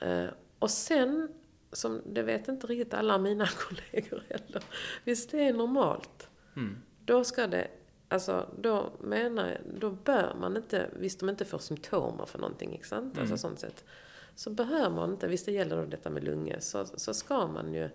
Eh, 0.07 0.27
och 0.59 0.71
sen, 0.71 1.33
som 1.71 2.01
det 2.05 2.23
vet 2.23 2.47
inte 2.47 2.67
riktigt 2.67 2.93
alla 2.93 3.17
mina 3.17 3.47
kollegor 3.67 4.23
heller, 4.29 4.63
visst 5.03 5.31
det 5.31 5.47
är 5.47 5.53
normalt, 5.53 6.29
Mm. 6.55 6.77
då 7.05 7.23
ska 7.23 7.47
det, 7.47 7.67
alltså 8.09 8.49
då 8.61 8.93
menar 9.01 9.47
jag, 9.49 9.79
då 9.79 9.89
bör 9.89 10.35
man 10.39 10.57
inte, 10.57 10.89
visst 10.99 11.19
de 11.19 11.29
inte 11.29 11.45
får 11.45 11.57
symptomer 11.59 12.25
för 12.25 12.39
någonting, 12.39 12.71
inte 12.73 12.87
sant? 12.87 13.17
Alltså 13.17 13.23
Mm. 13.31 13.37
sånt 13.37 13.59
sätt. 13.59 13.85
Så 14.35 14.49
behöver 14.49 14.89
man 14.95 15.11
inte, 15.11 15.27
visst 15.27 15.45
det 15.45 15.51
gäller 15.51 15.77
då 15.77 15.85
detta 15.85 16.09
med 16.09 16.23
lungor, 16.23 16.57
så, 16.59 16.85
så 16.85 17.13
ska 17.13 17.47
man 17.47 17.73
ju 17.73 17.89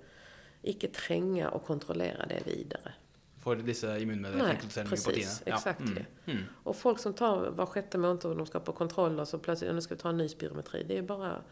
icke 0.63 0.89
tränga 0.89 1.51
och 1.51 1.65
kontrollera 1.65 2.27
det 2.27 2.47
vidare. 2.47 2.93
For 3.41 3.57
disse 3.57 4.01
immunmedierte 4.01 4.51
introduserende 4.53 4.91
precis, 4.91 5.07
myopatiene. 5.47 5.57
exakt. 5.57 5.81
Mm. 5.81 6.05
Mm. 6.27 6.43
Och 6.63 6.77
folk 6.77 6.99
som 6.99 7.15
tar 7.15 7.51
var 7.51 7.67
sjätte 7.67 7.99
månad 7.99 8.25
och 8.25 8.37
de 8.37 8.47
ska 8.47 8.61
på 8.61 8.73
kontroll 8.73 9.21
och 9.21 9.29
så 9.29 9.39
plötsligt, 9.39 9.69
ja, 9.69 9.75
nu 9.75 9.81
ska 9.81 9.95
vi 9.95 10.01
ta 10.01 10.09
en 10.09 10.17
ny 10.17 10.29
spirometri. 10.29 10.85
Det 10.89 10.99
är 10.99 11.03
bara, 11.03 11.43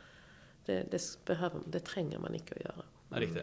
det, 0.64 0.90
det, 0.90 1.18
behöver, 1.24 1.60
det 1.66 1.80
tränger 1.80 2.18
man 2.18 2.34
icke 2.34 2.54
att 2.54 2.64
göra. 2.64 2.84
Det 3.08 3.16
er 3.16 3.20
riktig. 3.20 3.42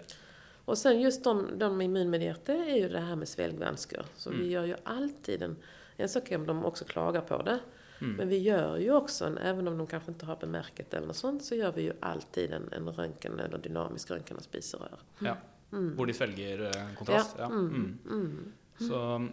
Och 0.66 0.78
sen 0.78 1.02
just 1.02 1.24
de, 1.24 1.48
de 1.60 1.82
immunmedierade 1.82 2.54
är 2.54 2.76
ju 2.78 2.90
det 2.90 3.00
här 3.00 3.16
med 3.16 3.28
sväljvanskor. 3.28 4.06
Så 4.18 4.30
Mm. 4.30 4.42
vi 4.42 4.50
gör 4.50 4.66
ju 4.66 4.76
alltid 4.84 5.44
en, 5.44 5.56
en 5.98 6.10
sak 6.10 6.32
är 6.32 6.36
om 6.38 6.46
de 6.48 6.66
också 6.66 6.86
klagar 6.86 7.22
på 7.22 7.42
det. 7.42 7.60
Mm. 8.02 8.16
Men 8.16 8.28
vi 8.28 8.38
gör 8.38 8.78
ju 8.78 8.92
också, 8.94 9.26
en, 9.26 9.38
även 9.38 9.68
om 9.68 9.78
de 9.78 9.88
kanske 9.88 10.12
inte 10.12 10.26
har 10.26 10.36
bemärkt 10.36 10.90
det 10.92 10.98
eller 10.98 11.08
något 11.08 11.16
sånt, 11.16 11.44
så 11.44 11.56
gör 11.56 11.72
vi 11.72 11.82
ju 11.82 11.94
alltid 12.00 12.52
en, 12.52 12.70
en 12.74 12.90
röntgen 12.90 13.40
eller 13.40 13.58
dynamisk 13.58 14.12
röntgen 14.12 14.38
av 14.38 14.42
spiserör. 14.42 15.00
Ja. 15.20 15.38
Mm. 15.74 15.96
Hvor 15.96 16.06
de 16.06 16.14
svelger 16.14 16.66
eh, 16.66 16.96
kontrast. 16.98 17.36
Ja. 17.40 17.46
Mm. 17.46 17.66
Mm. 17.66 17.98
Mm. 18.10 18.54
Så 18.90 19.28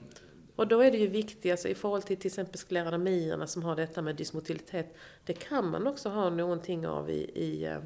Och 0.56 0.68
då 0.68 0.80
är 0.80 0.90
det 0.90 0.98
ju 0.98 1.06
viktigt, 1.06 1.50
alltså 1.52 1.68
i 1.68 1.74
förhållande 1.74 2.06
till 2.06 2.16
till 2.16 2.28
exempel 2.28 2.58
skleradamierna 2.58 3.46
som 3.46 3.62
har 3.62 3.76
detta 3.76 4.02
med 4.02 4.16
dysmotilitet, 4.16 4.96
det 5.24 5.32
kan 5.32 5.70
man 5.70 5.86
också 5.86 6.08
ha 6.08 6.30
någonting 6.30 6.86
av 6.86 7.10
i, 7.10 7.20
i 7.34 7.64
eh, 7.64 7.76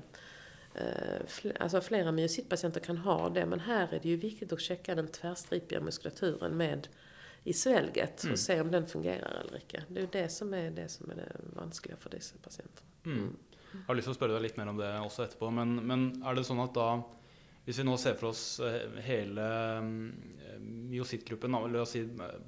eh, 0.75 1.53
alltså 1.61 1.81
flera 1.81 2.13
myositpatienter 2.13 2.81
kan 2.81 2.97
ha 2.97 3.29
det, 3.29 3.47
men 3.47 3.61
här 3.61 3.89
är 3.93 4.01
det 4.03 4.09
ju 4.09 4.17
viktigt 4.17 4.53
att 4.53 4.61
checka 4.61 4.95
den 4.95 5.09
tvärstripiga 5.09 5.81
muskulaturen 5.81 6.57
med 6.57 6.89
i 7.45 7.53
svälget 7.53 8.25
Mm. 8.25 8.33
och 8.33 8.39
se 8.39 8.61
om 8.61 8.71
den 8.71 8.87
fungerar 8.87 9.45
eller 9.45 9.55
inte. 9.57 9.83
Det 9.89 10.01
är 10.01 10.23
det 10.23 10.29
som 10.29 10.55
är 10.55 10.71
det 10.71 10.89
som 10.89 11.11
är 11.11 11.15
det 11.15 11.33
vanskliga 11.57 11.97
för 11.97 12.11
dessa 12.11 12.35
patienter. 12.43 12.85
Mm. 13.05 13.37
Jeg 13.73 13.83
har 13.87 13.95
lyst 13.95 14.07
til 14.07 14.15
å 14.15 14.17
spørre 14.19 14.35
deg 14.37 14.43
litt 14.43 14.57
mer 14.57 14.69
om 14.71 14.77
det 14.79 14.89
også 15.03 15.25
etterpå. 15.25 15.49
Men, 15.51 15.75
men 15.87 16.23
er 16.23 16.35
det 16.37 16.45
sånn 16.47 16.61
at 16.63 16.75
da 16.77 17.03
Hvis 17.65 17.79
vi 17.81 17.85
nå 17.89 17.97
ser 17.97 18.15
for 18.21 18.29
oss 18.29 18.61
eh, 18.61 19.01
hele 19.07 19.45
myosittgruppen, 20.61 21.53
da, 21.53 21.67
la 21.67 21.83
oss 21.85 21.95
si 21.97 22.01
eh, 22.05 22.39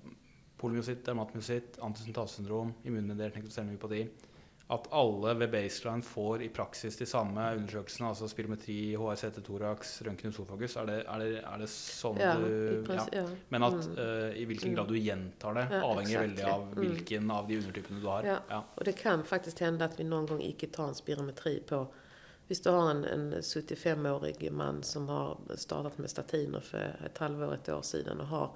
polymyositt, 0.61 1.05
dermatmyositt, 1.07 1.79
antisyntase-syndrom, 1.85 2.75
immunmediert 2.89 3.37
nekrotiserende 3.37 3.77
myopati 3.77 4.07
At 4.69 4.89
alle 4.91 5.35
ved 5.39 5.53
baseline 5.53 6.03
får 6.03 6.43
i 6.43 6.49
praksis 6.51 6.97
de 6.99 7.07
samme 7.07 7.39
undersøkelsene, 7.55 8.09
altså 8.09 8.27
spirometri, 8.27 8.97
HRCT 8.99 9.37
thorax, 9.47 9.93
røntgen 10.03 10.33
usofagus. 10.35 10.75
Er 10.81 10.89
det, 10.89 10.97
er 11.07 11.23
er 11.53 11.61
det 11.63 11.69
sånn 11.71 12.19
Ja, 12.19 12.33
du 12.35 12.83
ja. 13.13 13.27
Men 13.49 13.63
at 13.63 13.75
Mm. 13.87 13.95
eh, 13.99 14.43
i 14.43 14.45
hvilken 14.45 14.73
Mm. 14.73 14.75
grad 14.75 14.89
du 14.89 14.95
gjentar 14.99 15.55
det, 15.55 15.67
avhenger 15.71 16.03
exactly. 16.03 16.27
veldig 16.27 16.45
av 16.51 16.61
Mm. 16.67 16.75
hvilken 16.83 17.31
av 17.31 17.47
de 17.47 17.57
undertypene 17.59 18.01
du 18.01 18.07
har. 18.09 18.25
Ja. 18.25 18.65
Och 18.75 18.85
det 18.85 18.93
kan 18.93 19.25
faktiskt 19.25 19.59
hända 19.61 19.85
att 19.85 20.01
vi 20.01 20.05
någon 20.05 20.27
gång 20.27 20.43
icke 20.43 20.67
tar 20.67 20.89
en 20.89 20.95
spirometri 20.95 21.61
på 21.61 21.87
Visst 22.49 22.65
du 22.65 22.71
har 22.71 22.91
en, 22.91 23.05
en 23.05 23.35
75-årig 23.35 24.53
man 24.53 24.83
som 24.83 25.09
har 25.09 25.39
startat 25.57 25.99
med 25.99 26.11
statiner 26.11 26.61
för 26.61 26.97
ett 27.07 27.19
halvår, 27.19 27.55
ett 27.55 27.69
år 27.69 27.83
sedan 27.83 28.21
och 28.21 28.27
har 28.27 28.51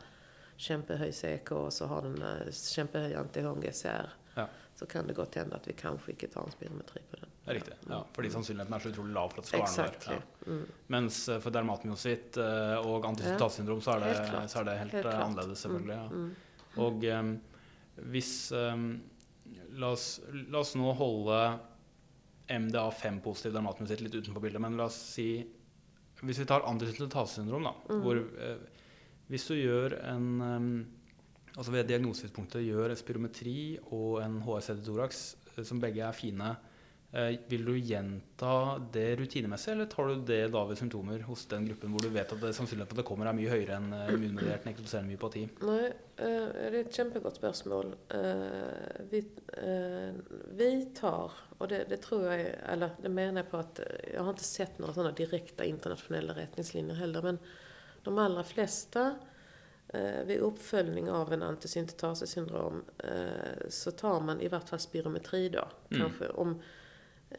kämpehöj 0.56 1.12
CK 1.12 1.50
och 1.52 1.72
så 1.72 1.86
har 1.86 2.02
den 2.02 2.22
eh, 2.22 2.52
kämpehöj 2.52 3.14
anti-HMGCR. 3.14 4.06
Ja. 4.34 4.46
Så 4.74 4.86
kan 4.86 5.06
det 5.06 5.12
gott 5.12 5.34
hända 5.34 5.56
att 5.56 5.68
vi 5.68 5.72
kanske 5.72 6.12
icke 6.12 6.28
tar 6.28 6.42
en 6.44 6.50
spirometri 6.50 7.00
på 7.10 7.16
den. 7.16 7.26
Er 7.46 7.54
riktig. 7.54 7.74
Ja, 7.88 8.06
fordi 8.12 8.30
sannsynligheten 8.30 8.74
er 8.74 8.78
så 8.84 8.88
utrolig 8.92 9.14
lav 9.14 9.28
for 9.32 9.40
at 9.40 9.44
det 9.44 9.48
skal 9.48 9.60
være 9.60 9.76
noe 9.76 9.86
Exakt. 9.88 10.06
der. 10.06 10.12
Ja. 10.12 10.20
Ja. 10.46 10.52
Mm. 10.52 10.66
Mens 10.86 11.20
eh, 11.28 11.40
for 11.40 11.50
dermatmyositt 11.56 12.36
eh, 12.36 12.76
og 12.86 13.06
antisyntase-syndrom 13.08 13.80
så, 13.82 13.96
er 13.96 14.00
det- 14.04 14.28
Helt 14.30 14.50
så 14.50 14.60
er 14.60 14.64
det 14.68 14.78
helt, 14.78 14.92
Helt 14.92 15.06
annerledes, 15.14 15.58
selvfølgelig. 15.64 15.96
Ja. 15.96 16.08
Mm. 16.08 16.36
Og 16.86 17.04
eh, 17.04 17.32
hvis 18.14 18.52
eh, 18.52 18.76
la, 19.80 19.90
oss, 19.96 20.20
la 20.32 20.58
oss 20.62 20.74
nå 20.78 20.92
holde 21.00 21.40
MDA5 22.50 23.20
positiv 23.24 23.54
dermatmyositt 23.54 24.02
litt 24.04 24.14
utenfor 24.18 24.42
bildet, 24.42 24.60
men 24.60 24.76
la 24.76 24.88
oss 24.90 24.98
si 25.14 25.46
Hvis 26.20 26.38
vi 26.42 26.44
tar 26.44 26.60
antisyntase-syndrom, 26.68 27.64
da, 27.64 27.72
Mm. 27.88 28.00
hvor 28.02 28.16
eh, 28.38 28.58
Hvis 29.30 29.46
du 29.48 29.54
gjør 29.54 29.94
en 30.04 30.26
eh, 30.42 30.86
Altså 31.56 31.72
ved 31.72 31.88
diagnosetidspunktet 31.88 32.62
gjør 32.66 32.92
spirometri 32.94 33.78
og 33.90 34.20
en 34.22 34.40
HRCD 34.44 34.84
thorax, 34.86 35.34
eh, 35.56 35.64
som 35.64 35.80
begge 35.80 35.98
er 36.06 36.12
fine, 36.12 36.56
vil 37.50 37.64
du 37.66 37.72
gjenta 37.78 38.78
det 38.92 39.16
rutinemessig, 39.18 39.72
eller 39.72 39.86
tar 39.90 40.06
du 40.08 40.20
det 40.28 40.44
da 40.54 40.60
ved 40.68 40.78
symptomer 40.78 41.24
hos 41.26 41.46
den 41.50 41.64
gruppen 41.66 41.90
hvor 41.90 42.04
du 42.06 42.08
vet 42.14 42.30
at 42.32 42.38
det 42.38 42.52
sannsynligheten 42.54 42.94
for 42.94 43.00
at 43.00 43.02
det 43.02 43.08
kommer 43.08 43.26
er 43.26 43.34
mye 43.34 43.50
høyere 43.50 43.78
enn 43.80 43.88
eh, 43.96 44.12
immunmediert 44.14 44.68
nekrotiserende 44.68 45.10
myopati? 45.10 45.42
Nej, 45.66 45.88
eh, 46.16 46.46
det 46.54 46.68
är 46.68 46.80
ett 46.84 46.94
kämpegott 46.94 47.36
spörsmål. 47.36 47.94
Eh, 48.08 49.02
Vi, 49.10 49.24
eh, 49.58 50.14
vi 50.54 50.84
tar, 50.94 51.32
och 51.58 51.68
det, 51.68 51.84
det 51.88 51.96
tror 51.96 52.24
jag 52.24 52.40
är, 52.40 52.58
eller 52.72 52.90
det 53.02 53.08
menar 53.08 53.40
jag 53.42 53.50
på 53.50 53.56
att 53.56 53.78
eh, 53.78 54.14
jag 54.14 54.22
har 54.22 54.30
inte 54.30 54.44
sett 54.44 54.78
några 54.78 54.94
sådana 54.94 55.12
direkta 55.12 55.64
internationella 55.64 56.32
rättningslinjer 56.34 56.94
heller, 56.94 57.22
men 57.22 57.38
de 58.02 58.18
allra 58.18 58.44
flesta 58.44 59.14
eh, 59.88 60.24
vid 60.26 60.38
uppföljning 60.38 61.10
av 61.10 61.32
en 61.32 61.42
antisyntetasesyndrom 61.42 62.84
eh, 62.98 63.68
så 63.68 63.90
tar 63.90 64.20
man 64.20 64.40
i 64.40 64.48
vart 64.48 64.68
fall 64.68 64.78
spirometri 64.78 65.48
då. 65.48 65.68
Mm. 65.90 66.02
Kanske 66.02 66.28
om 66.28 66.50
eh, 66.50 66.56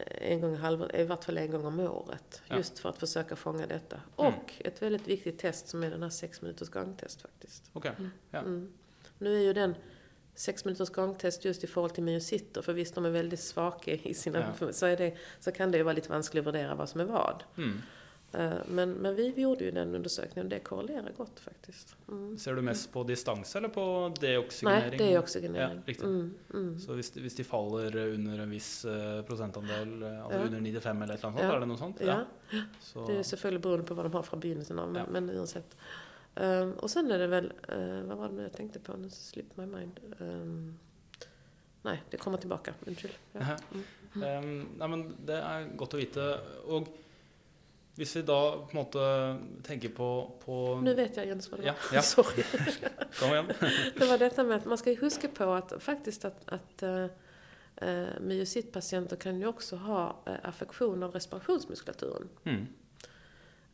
en 0.08 0.40
gång 0.40 0.54
i 0.54 0.56
halvåret, 0.56 0.94
i 0.94 1.04
vart 1.04 1.24
fall 1.24 1.38
en 1.38 1.50
gång 1.50 1.66
om 1.66 1.80
året. 1.80 2.42
Ja. 2.48 2.56
Just 2.56 2.78
för 2.78 2.88
att 2.88 2.98
försöka 2.98 3.36
fånga 3.36 3.66
detta. 3.66 4.00
Mm. 4.18 4.34
Och 4.34 4.52
ett 4.58 4.82
väldigt 4.82 5.08
viktigt 5.08 5.38
test 5.38 5.68
som 5.68 5.82
är 5.82 5.90
den 5.90 6.02
här 6.02 6.10
sex 6.10 6.42
minuters 6.42 6.68
gångtest 6.68 7.22
faktiskt. 7.22 7.70
Ok. 7.72 7.86
Ja. 8.30 8.38
Mm. 8.38 8.72
Nu 9.18 9.36
är 9.36 9.40
ju 9.40 9.52
den 9.52 9.74
sex 10.34 10.64
minuters 10.64 10.90
gångtest 10.90 11.44
just 11.44 11.64
i 11.64 11.66
förhållande 11.66 11.94
till 11.94 12.04
myositter, 12.04 12.62
för 12.62 12.72
visst 12.72 12.94
de 12.94 13.04
är 13.04 13.10
väldigt 13.10 13.40
svaka 13.40 13.90
i 13.90 14.14
sina... 14.14 14.54
Så, 14.72 14.86
är 14.86 14.96
det, 14.96 15.16
så 15.40 15.52
kan 15.52 15.70
det 15.70 15.78
ju 15.78 15.84
vara 15.84 15.94
lite 15.94 16.08
vanskligt 16.08 16.40
att 16.40 16.46
värdera 16.46 16.74
vad 16.74 16.88
som 16.88 17.00
är 17.00 17.04
vad. 17.04 17.42
Eh, 18.34 18.52
Men, 18.68 18.90
men 18.92 19.14
vi 19.16 19.32
gjorde 19.36 19.64
ju 19.64 19.70
den 19.70 19.94
undersökningen 19.94 20.46
och 20.46 20.50
det 20.50 20.58
korrelerar 20.60 21.12
gott 21.16 21.40
faktiskt. 21.40 21.96
Mm. 22.08 22.38
Ser 22.38 22.54
du 22.54 22.62
mest 22.62 22.92
på 22.92 23.02
distans 23.04 23.56
eller 23.56 23.68
på 23.68 24.08
Nej, 24.08 24.14
deoksygenering? 24.20 24.98
det 24.98 25.12
är 25.14 25.18
oxygenering. 25.18 25.76
Ja, 25.76 25.82
riktigt. 25.86 26.04
Mm, 26.06 26.34
mm. 26.54 26.78
Så 26.78 26.92
hvis 26.92 27.34
de 27.36 27.44
faller 27.44 27.96
under 27.96 28.38
en 28.38 28.50
viss 28.50 28.84
eh, 28.84 29.22
prosentandel, 29.22 30.02
eh, 30.02 30.24
altså 30.24 30.38
Ja. 30.38 30.44
under 30.44 30.60
95 30.60 31.02
eller 31.02 31.14
et 31.14 31.20
eller 31.24 31.26
annet 31.28 31.38
sånt, 31.38 31.50
Ja. 31.50 31.56
er 31.56 31.60
det 31.60 31.66
noe 31.68 31.76
sånt? 31.78 32.00
Ja, 32.00 32.24
Så, 32.80 33.06
det 33.06 33.16
är 33.18 33.22
selvfølgelig 33.22 33.62
beroende 33.62 33.84
på 33.86 33.94
vad 33.94 34.04
de 34.04 34.12
har 34.12 34.22
från 34.22 34.40
begynnelsen 34.40 34.78
av, 34.78 34.92
men, 34.92 35.02
Ja. 35.02 35.10
men 35.10 35.30
oavsett. 35.30 35.76
Um, 36.36 36.72
och 36.72 36.90
sen 36.90 37.10
är 37.10 37.18
det 37.18 37.26
väl, 37.26 37.52
uh, 37.76 38.02
vad 38.08 38.18
var 38.18 38.28
det 38.28 38.34
nu 38.34 38.42
jag 38.42 38.52
tänkte 38.52 38.78
på? 38.80 38.96
Nu 38.96 39.10
slip 39.10 39.56
my 39.56 39.66
mind. 39.66 40.00
Um, 40.18 40.78
nej, 41.82 42.02
det 42.10 42.16
kommer 42.16 42.38
tillbaka. 42.38 42.74
Unnskyld. 42.86 43.14
Ja. 43.32 43.40
Mm. 44.14 44.28
Em, 44.28 44.68
nei, 44.78 44.88
men 44.88 45.16
det 45.24 45.36
er 45.40 45.70
godt 45.76 45.94
å 45.94 45.96
vite. 45.96 46.24
Og 46.68 46.88
hvis 47.94 48.16
vi 48.16 48.22
da 48.22 48.52
på 48.52 48.68
en 48.70 48.76
måte 48.76 49.36
tenker 49.62 49.88
på, 49.88 50.32
på 50.44 50.80
Nu 50.84 50.94
vet 50.94 51.16
jag 51.16 51.26
Jens 51.26 51.50
vad 51.50 51.60
det 51.60 51.66
Ja, 51.66 51.72
var. 51.90 51.96
ja. 51.96 52.02
Sorry. 52.12 52.42
Kom 53.18 53.28
igjen. 53.30 53.46
Det 53.98 54.06
var 54.06 54.18
detta 54.18 54.44
med 54.44 54.56
att 54.56 54.64
man 54.64 54.78
ska 54.78 54.90
ju 54.90 54.96
huska 55.00 55.28
på 55.28 55.52
att 55.52 55.72
faktiskt 55.82 56.24
att, 56.24 56.48
att 56.52 56.82
uh, 56.82 57.04
uh, 57.88 58.06
myositpatienter 58.20 59.16
kan 59.16 59.40
ju 59.40 59.46
också 59.46 59.76
ha 59.76 60.16
uh, 60.28 60.34
affektion 60.42 61.02
av 61.02 61.12
respirationsmuskulaturen. 61.12 62.28
Mm. 62.44 62.66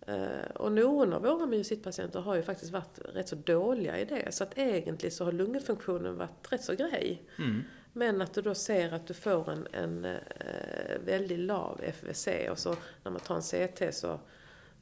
Eh, 0.07 0.51
Och 0.55 0.73
några 0.73 1.17
av 1.17 1.23
våra 1.23 1.47
myositpatienter 1.47 2.21
har 2.21 2.35
ju 2.37 2.43
faktiskt 2.43 2.73
varit 2.73 2.99
rätt 3.15 3.29
så 3.29 3.37
dåliga 3.37 3.99
i 3.99 4.05
det. 4.05 4.33
Så 4.35 4.45
att 4.45 4.59
egentligen 4.59 5.13
så 5.15 5.25
har 5.25 5.33
lungfunktionen 5.33 6.17
varit 6.17 6.53
rätt 6.53 6.65
så 6.65 6.75
grej. 6.75 7.23
Mm. 7.39 7.63
Men 7.93 8.23
att 8.23 8.35
du 8.35 8.43
då 8.43 8.55
ser 8.55 8.93
att 8.93 9.07
du 9.07 9.15
får 9.15 9.51
en, 9.51 9.67
en 9.73 10.05
eh, 10.05 10.99
väldigt 11.05 11.39
lav 11.39 11.81
FVC 11.83 12.29
och 12.51 12.59
så 12.59 12.77
när 13.03 13.11
man 13.11 13.21
tar 13.21 13.37
en 13.37 13.43
CT 13.43 13.95
så, 13.95 14.21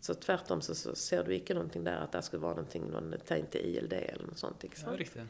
så 0.01 0.14
tvärtom 0.14 0.61
så, 0.61 0.75
så 0.75 0.95
ser 0.95 1.25
du 1.25 1.35
inte 1.35 1.55
någonting 1.55 1.85
där 1.85 1.97
att 1.97 2.12
det 2.12 2.23
skulle 2.23 2.42
vara 2.42 2.55
någonting, 2.55 2.90
någon 2.90 3.14
till 3.51 3.61
ILD 3.61 3.92
eller 3.92 4.27
något 4.27 4.38
sånt. 4.38 4.64
Ja, 4.64 4.71
sant? 4.77 4.99
riktig. 4.99 5.23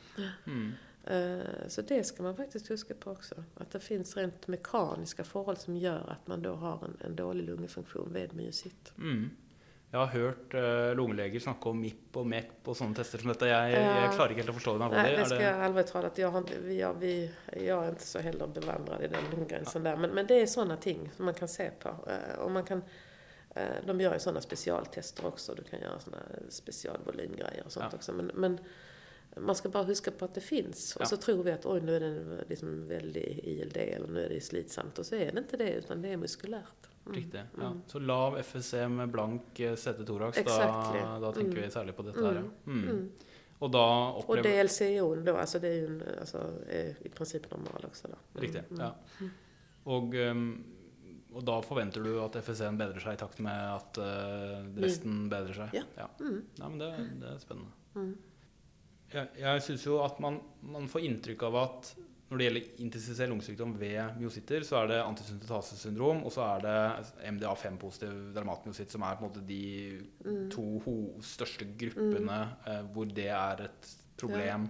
Mm. 0.46 0.72
Eh, 1.04 1.68
Så 1.68 1.82
det 1.82 2.04
ska 2.04 2.22
man 2.22 2.36
faktiskt 2.36 2.70
huska 2.70 2.94
på 2.94 3.10
också. 3.10 3.44
Att 3.54 3.70
det 3.70 3.80
finns 3.80 4.16
rent 4.16 4.46
mekaniska 4.46 5.24
förhåll 5.24 5.56
som 5.56 5.76
gör 5.76 6.10
att 6.10 6.26
man 6.26 6.42
då 6.42 6.54
har 6.54 6.84
en, 6.84 6.96
en 7.04 7.16
dålig 7.16 7.44
lungfunktion 7.44 8.12
vid 8.12 8.34
myosit. 8.34 8.92
Mm. 8.98 9.30
Jeg 9.96 10.02
har 10.04 10.12
hørt 10.12 10.54
uh, 10.54 10.90
lungeleger 10.98 11.40
snakke 11.40 11.70
om 11.72 11.78
MIP 11.80 12.16
og 12.20 12.26
MEP 12.28 12.68
og 12.68 12.76
sånne 12.76 12.98
tester 12.98 13.22
som 13.22 13.30
dette. 13.32 13.46
Jeg, 13.48 13.72
jeg 13.72 13.80
Ja. 13.86 14.10
klarer 14.12 14.34
ikke 14.34 14.42
helt 14.44 14.52
å 14.52 14.56
forstå 14.58 14.74
hva 14.76 14.88
Nej, 14.92 15.14
det, 15.16 15.24
ska 15.30 15.40
jag 15.42 15.60
allvarligt 15.64 15.92
talat, 15.92 16.18
jag, 16.20 16.30
har 16.34 16.44
jag, 16.68 16.94
vi, 17.00 17.30
jag 17.66 17.84
är 17.84 17.88
inte 17.88 18.06
så 18.06 18.18
heller 18.18 18.46
bevandrad 18.46 19.02
i 19.02 19.08
den 19.08 19.24
lunggränsen 19.32 19.82
där. 19.82 19.96
Men, 19.96 20.10
men 20.10 20.26
det 20.26 20.42
är 20.42 20.46
sådana 20.46 20.76
ting 20.76 21.10
som 21.16 21.24
man 21.24 21.34
kan 21.34 21.48
se 21.48 21.70
på. 21.80 21.88
Eh, 21.88 22.38
Och 22.38 22.50
man 22.50 22.64
kan, 22.64 22.82
eh, 23.54 23.62
de 23.86 24.00
gör 24.00 24.12
ju 24.12 24.18
sådana 24.20 24.40
specialtester 24.40 25.26
också. 25.26 25.54
Du 25.54 25.62
kan 25.62 25.80
göra 25.80 25.98
sådana 26.00 26.22
specialvolymgrejer 26.48 27.62
och 27.64 27.72
sånt 27.72 27.86
Ja. 27.92 27.96
också. 27.96 28.12
Men, 28.12 28.30
men 28.34 28.58
man 29.40 29.54
ska 29.54 29.68
bara 29.68 29.84
huska 29.84 30.10
på 30.10 30.24
att 30.24 30.34
det 30.34 30.40
finns. 30.40 30.96
Ja. 30.98 31.04
Och 31.04 31.08
så 31.08 31.16
tror 31.16 31.42
vi 31.42 31.50
att 31.52 31.66
oj, 31.66 31.80
nu 31.80 31.96
är 31.96 32.00
det 32.00 32.44
liksom 32.48 32.88
väldigt 32.88 33.44
ILD 33.44 33.76
eller 33.76 34.08
nu 34.08 34.24
är 34.24 34.28
det 34.28 34.40
slitsamt. 34.40 34.98
Och 34.98 35.06
så 35.06 35.14
är 35.14 35.32
det 35.32 35.38
inte 35.38 35.56
det, 35.56 35.72
utan 35.72 36.02
det 36.02 36.08
är 36.08 36.16
muskulärt. 36.16 36.88
Mm. 37.06 37.16
Riktig. 37.16 37.40
Ja. 37.60 37.66
Mm. 37.66 37.80
Så 37.86 37.98
lav 37.98 38.38
FSC 38.38 38.72
med 38.88 39.08
blank 39.08 39.60
eh, 39.60 39.72
CT-thorax, 39.72 40.34
da, 40.34 40.40
Exactly. 40.40 41.00
da 41.00 41.32
tenker 41.32 41.50
Mm. 41.50 41.62
vi 41.62 41.70
særlig 41.70 41.96
på 41.96 42.02
dette 42.02 42.20
her. 42.24 42.34
ja. 42.34 42.40
Mm. 42.40 42.82
Mm. 42.82 42.88
Mm. 42.90 43.10
Og 43.58 43.70
da 43.72 44.08
Och 44.26 44.36
DLCO 44.36 45.14
då, 45.14 45.36
alltså 45.36 45.58
det 45.58 45.68
är 45.68 45.74
ju 45.74 45.86
en, 45.86 46.02
altså, 46.20 46.38
är 46.68 46.94
i 47.00 47.08
princip 47.08 47.50
normal 47.50 47.84
också. 47.84 48.08
Då. 48.08 48.14
Mm. 48.14 48.42
Riktig. 48.42 48.62
Mm. 48.70 48.80
ja. 48.80 48.94
Og, 49.84 50.14
um, 50.14 50.64
og 51.32 51.44
da 51.46 51.60
forventer 51.62 52.02
du 52.02 52.20
at 52.24 52.36
FSN 52.36 52.76
bedrer 52.78 53.00
seg 53.00 53.14
i 53.14 53.16
takt 53.16 53.38
med 53.38 53.74
at 53.76 53.98
uh, 53.98 54.82
resten 54.82 55.28
bedrer 55.30 55.54
seg? 55.54 55.74
Ja. 55.76 55.82
ja. 55.96 56.08
Mm. 56.20 56.42
Nei, 56.58 56.68
men 56.68 56.78
det, 56.78 56.88
det 57.20 57.28
er 57.30 57.38
spennende. 57.38 57.70
Mm. 59.06 59.14
Jeg, 59.14 59.28
jeg 59.40 59.62
syns 59.62 59.86
jo 59.86 60.00
at 60.04 60.18
man, 60.20 60.40
man, 60.62 60.88
får 60.90 61.04
inntrykk 61.06 61.42
av 61.48 61.56
at 61.62 61.92
når 62.26 62.38
det 62.40 62.46
gjelder 62.48 62.80
intensivert 62.82 63.30
lungesykdom 63.30 63.74
ved 63.78 64.16
myositter, 64.18 64.64
så 64.66 64.80
er 64.80 64.88
det 64.90 64.96
antisyntetasesyndrom, 65.04 66.24
og 66.26 66.32
så 66.34 66.42
er 66.56 66.64
det 66.64 66.78
MDA5-positiv 67.36 68.16
dermatmyositt, 68.34 68.90
som 68.90 69.04
er 69.06 69.14
på 69.14 69.22
en 69.24 69.30
måte 69.30 69.44
de 69.46 70.02
Mm. 70.26 70.50
to 70.50 70.64
største 71.22 71.68
gruppene 71.78 72.40
eh, 72.66 72.82
hvor 72.92 73.06
det 73.14 73.28
er 73.30 73.62
et 73.68 73.92
problem. 74.18 74.66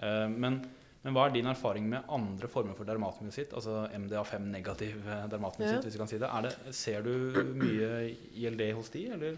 Eh, 0.00 0.24
men, 0.32 0.56
men 1.04 1.12
hva 1.12 1.26
er 1.28 1.34
din 1.36 1.46
erfaring 1.52 1.84
med 1.90 2.08
andre 2.08 2.48
former 2.48 2.72
for 2.74 2.88
dermatmyositt, 2.88 3.52
altså 3.52 3.90
MDA5-negativ 3.92 4.96
eh, 5.04 5.26
dermatmyositt, 5.28 5.76
Ja. 5.76 5.84
hvis 5.84 5.94
vi 5.94 5.98
kan 6.00 6.08
si 6.08 6.18
det? 6.18 6.30
Det? 6.48 6.74
Ser 6.74 7.02
du 7.04 7.12
mye 7.60 8.16
ILD 8.40 8.72
hos 8.72 8.88
de, 8.96 9.04
eller? 9.18 9.36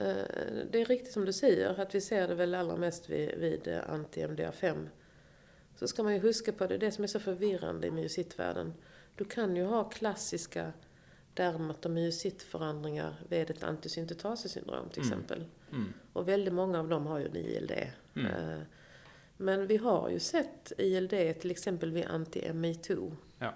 Eh, 0.00 0.24
Det 0.70 0.80
är 0.80 0.84
riktigt 0.84 1.12
som 1.12 1.24
du 1.24 1.32
säger, 1.32 1.80
att 1.80 1.94
vi 1.94 2.00
ser 2.00 2.28
det 2.28 2.34
väl 2.34 2.54
allra 2.54 2.76
mest 2.76 3.10
vid, 3.10 3.34
vid 3.38 3.68
eh, 3.68 3.78
anti-MDA5. 3.88 4.88
Så 5.76 5.88
ska 5.88 6.02
man 6.02 6.12
ju 6.14 6.18
huska 6.20 6.52
på, 6.52 6.66
det 6.66 6.78
det 6.78 6.90
som 6.92 7.04
är 7.04 7.08
så 7.08 7.20
förvirrande 7.20 7.86
i 7.86 7.90
myositvärlden. 7.90 8.74
Du 9.16 9.24
kan 9.24 9.56
ju 9.56 9.64
ha 9.64 9.84
klassiska 9.90 10.72
dermatomyositförändringar 11.34 13.14
vid 13.28 13.50
ett 13.50 13.62
antisyntetasesyndrom 13.62 14.88
till 14.88 15.02
Mm. 15.02 15.12
exempel. 15.12 15.44
Mm. 15.72 15.92
Och 16.12 16.28
väldigt 16.28 16.54
många 16.54 16.78
av 16.80 16.88
dem 16.88 17.06
har 17.06 17.18
ju 17.18 17.26
en 17.26 17.36
ILD. 17.36 17.72
Mm. 18.16 18.26
Eh, 18.26 18.58
Men 19.36 19.66
vi 19.66 19.76
har 19.76 20.08
ju 20.10 20.18
sett 20.18 20.72
ILD 20.78 21.34
till 21.40 21.50
exempel 21.50 21.92
vid 21.92 22.04
anti-ME2. 22.04 23.16
Ja. 23.38 23.54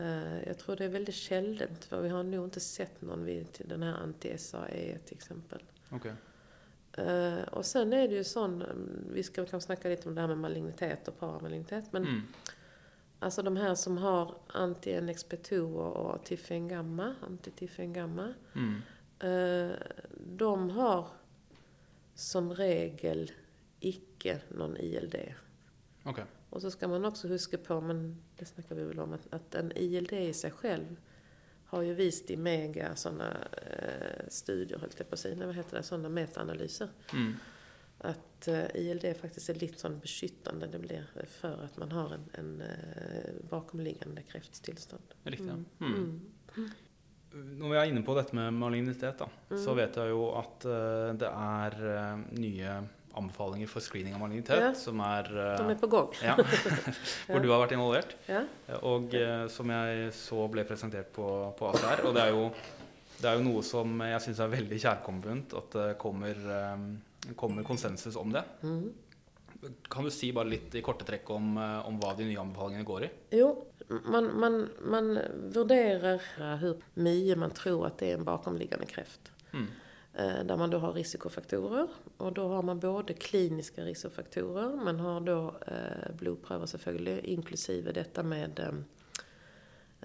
Eh, 0.00 0.48
Jag 0.48 0.58
tror 0.58 0.76
det 0.76 0.84
är 0.84 0.88
väldigt 0.88 1.14
källent, 1.14 1.84
för 1.84 2.00
vi 2.02 2.08
har 2.08 2.22
nog 2.22 2.46
inte 2.46 2.60
sett 2.60 3.02
någon 3.02 3.24
vid 3.24 3.46
den 3.64 3.82
här 3.82 3.94
anti-SAE 4.06 4.98
till 4.98 5.16
exempel. 5.16 5.62
Okej. 5.90 6.12
Eh, 6.96 7.42
och 7.42 7.66
sen 7.66 7.92
är 7.92 8.08
det 8.08 8.14
ju 8.14 8.24
sån, 8.24 8.62
mm, 8.62 9.04
vi 9.12 9.22
ska 9.22 9.34
kanske 9.46 9.60
snacka 9.66 9.88
lite 9.88 10.08
om 10.08 10.14
det 10.14 10.20
här 10.20 10.28
med 10.28 10.38
malignitet 10.38 11.08
och 11.08 11.18
paramalignitet, 11.18 11.84
men 11.92 12.02
Mm. 12.02 12.22
alltså 13.18 13.42
de 13.42 13.56
här 13.56 13.74
som 13.74 13.98
har 13.98 14.34
anti-NXP2 14.48 15.60
och, 15.60 15.96
och 16.14 16.24
tiffen 16.24 16.68
gamma, 16.68 17.14
anti-tiffen 17.28 17.92
gamma, 17.92 18.34
Mm. 18.54 18.82
eh, 19.20 19.76
de 20.36 20.70
har 20.70 21.08
som 22.14 22.54
regel 22.54 23.30
icke 23.80 24.40
någon 24.48 24.76
ILD. 24.76 25.16
Okej. 26.04 26.24
Och 26.50 26.62
så 26.62 26.70
ska 26.70 26.88
man 26.88 27.04
också 27.04 27.28
huska 27.28 27.58
på, 27.58 27.80
men 27.80 28.16
det 28.36 28.44
snackar 28.44 28.74
vi 28.74 28.84
väl 28.84 28.98
om, 28.98 29.12
att, 29.12 29.26
att 29.34 29.54
en 29.54 29.72
ILD 29.76 30.12
i 30.12 30.32
sig 30.32 30.50
själv 30.50 30.96
har 31.64 31.82
ju 31.82 31.94
visat 31.94 32.30
i 32.30 32.36
mega 32.36 32.96
sådana 32.96 33.36
eh, 33.52 34.24
studier, 34.28 34.78
höll 34.78 34.90
jag 34.98 35.08
på 35.08 35.14
att 35.14 35.18
säga, 35.20 35.46
vad 35.46 35.54
heter 35.56 35.76
det, 35.76 35.82
sådana 35.82 36.08
metaanalyser. 36.08 36.88
Mm. 37.12 37.34
Att 37.98 38.48
eh, 38.48 38.64
ILD 38.74 39.16
faktiskt 39.20 39.48
är 39.48 39.54
lite 39.54 39.78
sån 39.80 39.98
beskyttande 39.98 40.66
det 40.66 40.78
blir 40.78 41.06
för 41.26 41.64
att 41.64 41.76
man 41.76 41.92
har 41.92 42.10
en, 42.14 42.24
en 42.32 42.60
eh, 42.60 43.34
bakomliggande 43.50 44.22
kräftstillstånd. 44.22 45.02
Riktig. 45.24 45.46
ja. 45.48 45.52
Mm. 45.86 45.94
Mm. 45.94 46.20
Mm. 46.56 46.70
Når 47.58 47.68
vi 47.70 47.76
er 47.78 47.84
inne 47.92 48.02
på 48.02 48.14
dette 48.18 48.34
med 48.34 48.52
malignitet, 48.54 49.18
da, 49.18 49.28
Mm. 49.50 49.64
så 49.64 49.74
vet 49.74 49.96
jeg 49.96 50.10
jo 50.10 50.24
at 50.38 50.64
eh, 50.66 51.12
det 51.20 51.28
er 51.30 51.76
eh, 51.90 52.16
nye 52.38 52.72
anbefalinger 53.14 53.66
for 53.68 53.80
screening 53.80 54.14
av 54.14 54.20
malignitet 54.20 54.60
Ja. 54.62 54.74
som 54.74 55.00
er 55.00 55.26
eh, 55.30 55.56
De 55.58 55.70
är 55.70 55.74
på 55.80 55.86
gång. 55.86 56.08
ja, 56.22 56.36
Hvor 57.26 57.40
du 57.42 57.48
har 57.50 57.60
vært 57.66 57.72
involvert. 57.76 58.16
Ja. 58.30 58.44
Og 58.86 59.14
eh, 59.14 59.46
som 59.48 59.70
jeg 59.70 60.12
så 60.14 60.46
ble 60.52 60.64
presentert 60.68 61.12
på, 61.16 61.26
på 61.58 61.70
ACR. 61.72 62.04
Og 62.06 62.14
det 62.14 62.22
er 62.22 62.30
jo, 62.36 62.44
det 63.20 63.30
er 63.30 63.38
jo 63.40 63.46
noe 63.48 63.62
som 63.66 63.98
jeg 64.06 64.20
syns 64.26 64.40
er 64.44 64.52
veldig 64.54 64.78
kjærkomment, 64.86 65.54
at 65.58 65.70
det 65.78 65.88
kommer, 66.00 66.34
eh, 66.60 67.32
kommer 67.36 67.66
konsensus 67.66 68.16
om 68.16 68.32
det. 68.32 68.44
Mm. 68.62 68.92
Kan 69.92 70.06
du 70.06 70.10
si 70.14 70.30
bare 70.32 70.48
litt 70.48 70.74
i 70.74 70.80
korte 70.80 71.04
trekk 71.04 71.28
om, 71.34 71.50
eh, 71.60 71.80
om 71.88 71.98
hva 72.00 72.14
de 72.16 72.24
nye 72.30 72.40
anbefalingene 72.40 72.86
går 72.88 73.04
i? 73.04 73.10
Jo, 73.42 73.50
man, 74.06 74.30
man, 74.40 74.68
man 74.86 75.18
värderar 75.52 76.22
hur 76.62 76.76
mycket 76.94 77.38
man 77.38 77.50
tror 77.50 77.86
att 77.86 77.98
det 77.98 78.10
är 78.10 78.14
en 78.14 78.24
bakomliggande 78.24 78.86
kräft. 78.86 79.32
Mm. 79.52 79.66
Eh, 80.14 80.44
Där 80.44 80.56
man 80.56 80.70
då 80.70 80.78
har 80.78 80.92
risikofaktorer. 80.92 81.88
Och 82.16 82.32
då 82.32 82.48
har 82.48 82.62
man 82.62 82.80
både 82.80 83.12
kliniska 83.14 83.84
risikofaktorer, 83.84 84.76
man 84.76 85.00
har 85.00 85.20
då 85.20 85.54
eh, 85.66 86.14
blodpröver 86.18 86.66
selvfølgelig, 86.66 87.18
inklusive 87.24 87.92
detta 87.92 88.22
med 88.22 88.58
eh, 88.58 88.74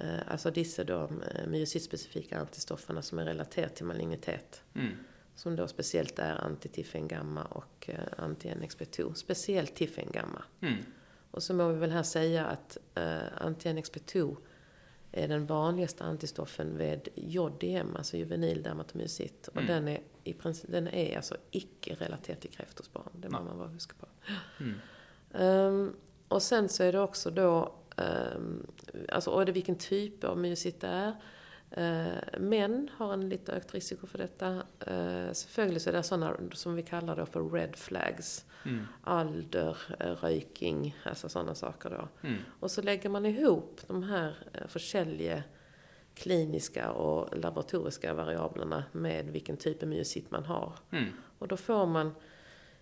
eh, 0.08 0.20
alltså 0.28 0.52
dessa 0.52 0.84
då 0.84 1.10
myositspecifika 1.48 2.40
antistofferna 2.40 3.02
som 3.02 3.20
är 3.20 3.26
relaterade 3.26 3.74
till 3.74 3.86
malignitet. 3.86 4.62
Mm. 4.74 4.92
Som 5.36 5.56
då 5.56 5.68
speciellt 5.68 6.20
är 6.20 6.36
anti-tiffen 6.36 7.08
gamma 7.08 7.44
och 7.44 7.90
eh, 7.90 8.24
anti-NXP2. 8.26 9.14
Speciellt 9.14 9.76
tiffen 9.76 10.12
gamma. 10.12 10.44
Mm. 10.62 10.76
Och 11.32 11.44
så 11.44 11.54
må 11.54 11.68
vi 11.70 11.80
väl 11.80 11.92
här 11.92 12.04
säga 12.04 12.46
att 12.46 12.78
eh, 12.96 13.18
anti-NXP2 13.42 14.38
är 15.16 15.28
den 15.28 15.46
vanligaste 15.46 16.04
antistoffen 16.04 16.78
vid 16.78 17.08
JDM, 17.16 17.96
alltså 17.96 18.18
juvenil 18.18 18.64
dermatomyosit. 18.64 19.48
Och 19.48 19.58
Mm. 19.62 19.68
den 19.68 19.88
är, 19.88 20.02
i 20.24 20.34
princip, 20.34 20.72
den 20.72 20.88
är 20.88 21.18
alltså 21.18 21.38
icke 21.52 21.96
relaterad 22.00 22.40
till 22.40 22.50
kräft 22.52 22.78
hos 22.80 22.94
barn. 22.94 23.10
Det 23.14 23.30
må 23.30 23.38
Nej. 23.38 23.48
man 23.48 23.58
bara 23.58 23.68
huska 23.68 23.94
på. 24.00 24.08
Mm. 24.64 24.80
Ehm, 25.34 25.96
och 26.28 26.42
sen 26.42 26.70
så 26.70 26.84
är 26.84 26.92
det 26.92 27.00
också 27.00 27.32
då, 27.32 27.76
um, 28.36 28.68
alltså 29.10 29.30
och 29.32 29.42
är 29.42 29.46
det 29.46 29.52
vilken 29.52 29.76
typ 29.76 30.24
av 30.24 30.38
myosit 30.38 30.82
det 30.82 30.88
är. 30.88 31.14
Uh, 31.78 32.40
män 32.40 32.90
har 32.98 33.14
en 33.14 33.30
lite 33.30 33.52
ökt 33.52 33.74
risiko 33.74 34.08
för 34.08 34.18
detta. 34.18 34.64
Uh, 34.92 35.34
selvfølgelig 35.34 35.82
så 35.82 35.90
är 35.90 35.94
det 35.94 36.04
sådana 36.04 36.38
som 36.54 36.76
vi 36.76 36.84
kallar 36.84 37.16
då 37.16 37.26
för 37.26 37.50
red 37.50 37.76
flags. 37.76 38.46
Mm. 38.66 38.88
Alder, 39.04 39.78
eh, 40.00 40.16
röking, 40.16 40.96
alltså 41.04 41.30
sådana 41.30 41.56
saker 41.56 41.90
då. 41.90 42.28
Mm. 42.28 42.42
Och 42.60 42.72
så 42.72 42.82
lägger 42.82 43.10
man 43.10 43.26
ihop 43.26 43.82
de 43.88 44.04
här 44.04 44.36
eh, 44.54 44.68
försäljliga 44.68 45.44
kliniska 46.14 46.92
och 46.92 47.38
laboratoriska 47.38 48.14
variablerna 48.14 48.84
med 48.92 49.26
vilken 49.26 49.58
typ 49.58 49.84
av 49.84 49.90
myosit 49.90 50.32
man 50.32 50.46
har. 50.46 50.74
Mm. 50.92 51.10
Och 51.40 51.48
då 51.48 51.58
får 51.58 51.86
man, 51.86 52.12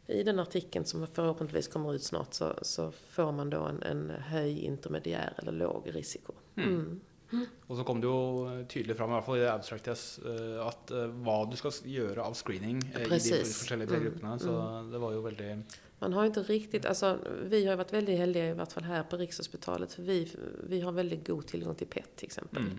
i 0.08 0.24
den 0.24 0.40
artikeln 0.40 0.86
som 0.86 1.08
förhoppningsvis 1.08 1.68
kommer 1.68 1.94
ut 1.94 2.04
snart, 2.04 2.34
så, 2.34 2.54
så 2.62 2.92
får 2.92 3.32
man 3.32 3.50
då 3.50 3.62
en, 3.62 3.84
en 3.84 4.10
hög, 4.10 4.58
intermediär 4.58 5.34
eller 5.38 5.52
låg 5.52 5.96
risiko. 5.96 6.34
Mm. 6.56 7.02
Mm. 7.34 7.46
Og 7.68 7.78
så 7.78 7.84
kom 7.88 8.02
det 8.02 8.08
jo 8.08 8.20
tydelig 8.70 8.96
fram, 8.98 9.10
i 9.10 9.14
hvert 9.18 9.26
fall 9.26 9.38
i 9.40 9.44
det 9.44 9.50
abstract 9.52 9.88
test, 9.90 10.20
eh, 10.26 10.60
at 10.68 10.92
eh, 10.94 11.08
hva 11.26 11.38
du 11.50 11.56
skal 11.58 11.72
gjøre 11.90 12.22
av 12.24 12.34
screening 12.38 12.80
eh, 12.94 13.02
i 13.02 13.04
de 13.04 13.10
Precis. 13.10 13.58
forskjellige 13.58 13.90
Mm, 13.96 14.04
gruppene. 14.06 14.40
Så 14.40 14.54
det 14.92 15.02
var 15.02 15.12
jo 15.18 15.22
veldig 15.26 15.64
Man 16.00 16.14
har 16.14 16.24
ju 16.24 16.28
inte 16.28 16.44
riktigt, 16.44 16.86
alltså 16.86 17.18
vi 17.46 17.64
har 17.66 17.72
ju 17.72 17.78
varit 17.78 17.94
väldigt 17.94 18.18
heldiga 18.18 18.50
i 18.50 18.54
vart 18.54 18.72
fall 18.72 18.84
här 18.84 19.04
på 19.04 19.18
Rikshospitalet, 19.18 19.94
för 19.94 20.04
vi, 20.04 20.36
vi 20.64 20.82
har 20.82 20.92
väldigt 20.92 21.28
god 21.28 21.48
tillgång 21.48 21.76
till 21.76 21.88
PET 21.88 22.16
till 22.16 22.26
exempel. 22.26 22.62
mm. 22.62 22.78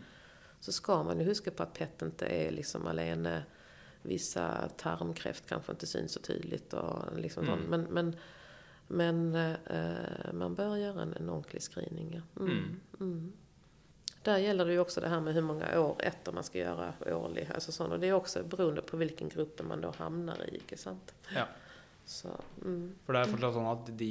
Så 0.60 0.72
ska 0.72 1.02
man 1.02 1.18
ju 1.18 1.24
huska 1.24 1.50
på 1.50 1.62
att 1.62 1.72
PET 1.74 2.02
inte 2.02 2.26
är 2.26 2.50
liksom 2.50 2.86
alene 2.86 3.42
vissa 4.02 4.68
tarmkräft 4.76 5.46
kanske 5.48 5.72
inte 5.72 5.86
syns 5.86 6.12
så 6.12 6.20
tydligt 6.20 6.72
och 6.74 7.18
liksom 7.18 7.44
Mm. 7.48 7.58
Men, 7.70 7.82
men, 7.82 8.16
men 8.88 9.34
eh, 9.66 10.32
man 10.32 10.54
bör 10.54 10.76
göra 10.76 11.02
en, 11.02 11.12
en 11.12 11.28
ordentlig 11.30 11.62
screening. 11.62 12.22
Ja. 12.36 12.42
Mm. 12.42 12.80
Mm. 13.00 13.32
Mm. 14.26 14.40
Där 14.40 14.46
gäller 14.46 14.64
det 14.64 14.72
ju 14.72 14.78
också 14.78 15.00
det 15.00 15.08
här 15.08 15.20
med 15.20 15.34
hur 15.34 15.42
många 15.42 15.80
år 15.80 15.96
efter 15.98 16.32
man 16.32 16.44
ska 16.44 16.58
göra 16.58 16.92
årlig. 17.06 17.48
Alltså 17.54 17.72
sånt. 17.72 17.92
Och 17.92 18.00
det 18.00 18.08
är 18.08 18.12
också 18.12 18.42
beroende 18.42 18.82
på 18.82 18.96
vilken 18.96 19.28
grupp 19.28 19.60
man 19.68 19.80
då 19.80 19.90
hamnar 19.98 20.36
i. 20.50 20.54
Inte 20.54 20.76
sant? 20.76 21.14
Ja. 21.34 21.44
Så, 22.06 22.28
mm. 22.64 22.94
For 23.06 23.12
det 23.16 23.20
er 23.24 23.30
fortsatt 23.32 23.54
sånn 23.56 23.68
at 23.70 23.86
de 23.96 24.08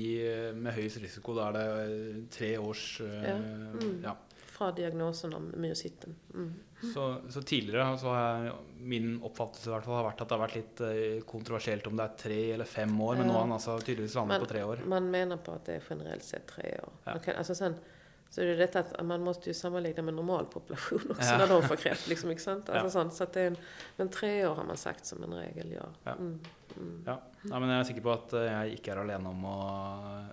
med 0.58 0.74
høyest 0.74 0.98
risiko, 0.98 1.36
da 1.38 1.52
er 1.52 1.58
det 1.58 1.66
eh, 1.82 2.22
tre 2.34 2.58
års 2.58 3.02
eh, 3.06 3.20
Ja. 3.30 3.36
Mm. 3.36 4.00
ja. 4.04 4.16
Fra 4.54 4.72
diagnosen 4.72 5.34
om 5.34 5.52
myositten. 5.58 6.16
Mm. 6.34 6.54
Så, 6.94 7.04
så 7.30 7.42
tidligere 7.42 7.98
så 7.98 8.08
har 8.14 8.44
jeg, 8.46 8.54
min 8.78 9.20
oppfattelse 9.24 9.70
i 9.70 9.74
hvert 9.74 9.86
fall 9.86 9.96
har 10.00 10.08
vært 10.10 10.22
at 10.22 10.30
det 10.30 10.36
har 10.38 10.42
vært 10.44 10.58
litt 10.58 10.82
eh, 10.88 11.22
kontroversielt 11.30 11.88
om 11.90 11.98
det 11.98 12.04
er 12.10 12.18
tre 12.24 12.40
eller 12.58 12.66
fem 12.70 12.94
år, 13.02 13.16
men 13.22 13.28
nå 13.28 13.34
Ja. 13.34 13.38
har 13.40 13.46
han 13.48 13.56
altså 13.60 13.78
tydeligvis 13.80 14.16
landet 14.18 14.38
Men- 14.40 14.46
på 14.48 14.52
tre 14.54 14.64
år. 14.64 14.82
Man 14.86 15.12
menar 15.12 15.38
på 15.38 15.52
att 15.52 15.66
det 15.66 15.76
är 15.76 15.84
generellt 15.90 16.24
sett 16.24 16.48
tre 16.48 16.80
år. 16.84 16.92
Man 17.06 17.20
kan, 17.20 17.36
alltså 17.36 17.56
sen, 17.56 17.76
så 18.34 18.42
är 18.42 18.46
det 18.46 18.56
detta 18.56 18.80
att 18.80 19.06
man 19.06 19.22
måste 19.22 19.50
ju 19.50 19.54
sammanlägga 19.54 20.02
med 20.02 20.14
normalpopulation 20.14 21.00
också 21.10 21.24
Ja. 21.32 21.38
när 21.38 21.48
de 21.48 21.64
får 21.64 21.76
kräft. 21.76 22.08
Liksom, 22.08 22.32
inte 22.32 22.44
sant? 22.44 22.70
Alltså 22.70 22.86
Ja. 22.86 22.90
sånt, 22.90 23.14
så 23.14 23.24
att 23.24 23.34
det 23.34 23.42
är 23.42 23.48
en, 23.48 23.58
men 23.98 24.10
tre 24.10 24.48
år 24.48 24.56
har 24.56 24.64
man 24.64 24.78
sagt 24.78 25.06
som 25.06 25.24
en 25.24 25.34
regel, 25.34 25.72
ja. 25.72 25.86
Ja. 26.04 26.12
Mm. 26.12 26.40
Mm. 26.78 27.04
Ja. 27.06 27.22
Nei, 27.44 27.60
men 27.60 27.70
jeg 27.70 27.80
er 27.80 27.84
sikker 27.84 28.02
på 28.02 28.14
at 28.14 28.34
eh, 28.34 28.48
jeg 28.48 28.80
ikke 28.80 28.92
er 28.96 29.02
alene 29.04 29.30
om 29.30 29.44
å 29.46 29.58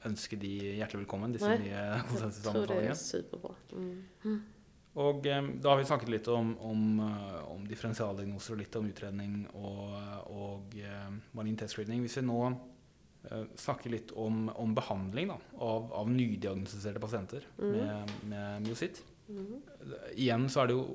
ønske 0.08 0.38
de 0.40 0.52
hjertelig 0.78 1.02
velkommen, 1.02 1.34
disse 1.36 1.48
Nei. 1.50 1.58
nye 1.58 1.76
Jag 1.76 2.32
tror 2.42 2.66
det 2.66 2.80
är 2.88 2.94
superbra. 2.94 3.52
Mm. 3.72 4.40
Og 4.94 5.26
eh, 5.26 5.42
da 5.60 5.68
har 5.74 5.76
vi 5.82 5.84
snakket 5.84 6.08
litt 6.08 6.28
om, 6.28 6.54
om, 6.58 7.00
eh, 7.04 7.52
om 7.52 7.68
differensialdiagnoser 7.68 8.56
og 8.56 8.62
litt 8.64 8.76
om 8.80 8.88
utredning 8.88 9.36
og 9.52 10.72
eh, 10.80 11.10
malignitetsscreening. 11.36 12.00
Hvis 12.08 12.16
vi 12.16 12.24
nå 12.26 12.40
eh, 13.28 13.44
snakker 13.56 13.90
litt 13.90 14.12
om, 14.16 14.48
om 14.54 14.74
behandling 14.74 15.28
da, 15.32 15.38
av, 15.58 15.92
av 15.92 16.10
nydiagnostiserte 16.10 17.02
pasienter 17.02 17.46
Mhm. 17.58 17.72
med, 17.76 18.14
med 18.30 18.68
myositt. 18.68 19.02
Mm. 19.28 19.60
Igjen 20.16 20.48
så 20.50 20.62
er 20.64 20.66
det 20.70 20.74
jo 20.74 20.86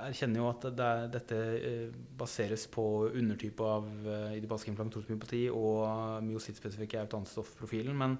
erkjenner 0.00 0.40
jo 0.40 0.48
at 0.50 0.64
det 0.76 0.86
er, 0.86 1.08
dette 1.12 1.38
eh, 1.58 1.98
baseres 2.18 2.66
på 2.72 2.84
undertype 3.10 3.66
av 3.66 3.86
eh, 4.06 4.36
idiopathisk 4.38 4.70
inflammatorisk 4.72 5.54
og 5.54 6.22
myosittspesifikk 6.26 6.96
autoantistoffprofilen. 7.02 7.96
Men, 7.98 8.16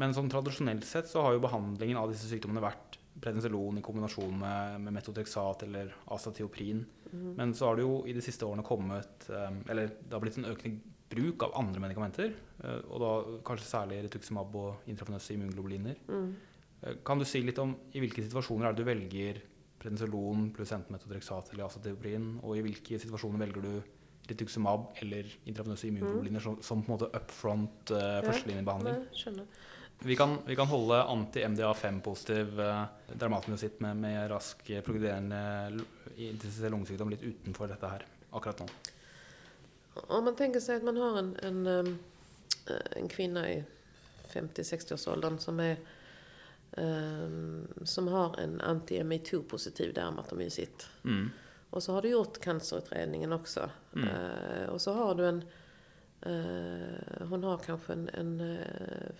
men 0.00 0.14
sånn 0.16 0.30
tradisjonelt 0.32 0.86
sett 0.88 1.10
så 1.10 1.26
har 1.26 1.36
jo 1.36 1.44
behandlingen 1.44 2.00
av 2.00 2.12
disse 2.12 2.30
sykdommene 2.30 2.64
vært 2.64 2.98
prednisolon 3.22 3.76
i 3.78 3.84
kombinasjon 3.84 4.38
med, 4.40 4.80
med 4.86 4.96
metotrexat 4.96 5.66
eller 5.66 5.92
astatioprin. 6.14 6.80
Mm. 7.12 7.34
Men 7.36 7.52
så 7.54 7.68
har 7.68 7.76
det 7.76 7.84
jo 7.84 7.98
i 8.08 8.14
de 8.16 8.22
siste 8.24 8.46
årene 8.48 8.64
kommet 8.64 9.26
Eller 9.68 9.90
det 10.00 10.14
har 10.14 10.22
blitt 10.22 10.38
en 10.40 10.48
økende 10.48 10.80
bruk 11.12 11.44
av 11.46 11.54
andre 11.60 11.80
medikamenter. 11.84 12.32
eh, 12.64 12.80
Og 12.90 12.98
da 13.04 13.12
kanskje 13.46 13.68
særlig 13.70 14.02
rituximab 14.08 14.54
og 14.56 14.88
intravenøse 14.88 15.34
immunglobuliner. 15.36 15.96
Mm. 16.08 16.28
Eh, 16.82 16.94
Kan 17.04 17.18
du 17.20 17.24
si 17.28 17.42
litt 17.44 17.58
om 17.62 17.76
i 17.94 18.00
hvilke 18.00 18.24
situasjoner 18.24 18.68
er 18.68 18.72
det 18.74 18.84
du 18.84 18.88
velger 18.90 19.40
prednisolon 19.82 20.52
pluss 20.54 20.70
enten 20.72 20.94
metotrexat 20.94 21.52
eller 21.52 21.64
azathioprin, 21.66 22.38
og 22.42 22.56
i 22.56 22.62
hvilke 22.62 22.98
situasjoner 23.02 23.38
velger 23.46 23.62
du 23.62 23.82
rituximab 24.30 24.84
eller 25.02 25.26
intravenøse 25.50 25.88
immunglobuliner 25.88 26.40
som, 26.44 26.60
som 26.62 26.82
på 26.84 26.92
en 26.92 26.94
måte 26.94 27.08
upfront 27.18 27.90
uh, 27.90 28.20
Ja. 28.22 29.00
Nei, 29.00 29.18
skjønner. 29.18 29.46
Vi 30.02 30.14
kan, 30.18 30.36
vi 30.46 30.54
kan 30.58 30.66
holde 30.70 31.00
anti-MDA5-positiv 31.62 32.58
uh, 32.58 32.86
dermatmyositt 33.18 33.80
med, 33.84 33.96
med 34.02 34.30
rask 34.30 34.62
eh, 34.70 34.80
progrederende 34.82 35.42
l- 35.74 35.84
interstitiell 36.16 36.72
lungesykdom 36.74 37.10
litt 37.12 37.22
utenfor 37.22 37.70
dette 37.70 37.90
her 37.90 38.06
akkurat 38.32 38.62
nå. 38.62 38.68
Om 39.94 40.24
man 40.24 40.36
tänker 40.36 40.60
sig 40.60 40.76
att 40.76 40.82
man 40.82 40.96
har 40.96 41.18
en, 41.18 41.36
en, 41.42 41.66
em, 41.66 41.98
eh, 42.66 42.98
en 42.98 43.08
kvinna 43.08 43.52
i 43.52 43.64
50-60-årsåldern 44.32 45.38
som, 45.38 45.60
är, 45.60 45.76
em, 46.72 47.68
som 47.84 48.08
har 48.08 48.40
en 48.40 48.60
anti-ME2-positiv 48.60 49.94
dermatomyositt. 49.94 50.88
Mm. 51.04 51.30
Och 51.70 51.82
så 51.82 51.92
har 51.92 52.02
du 52.02 52.08
gjort 52.08 52.40
cancerutredningen 52.40 53.32
också. 53.32 53.70
Mm. 53.94 54.08
Eh, 54.08 54.68
och 54.68 54.80
så 54.80 54.92
har 54.92 55.14
du 55.14 55.26
en... 55.26 55.44
Eh, 56.20 57.26
hon 57.28 57.44
har 57.44 57.58
kanske 57.58 57.92
en, 57.92 58.08
en 58.08 58.58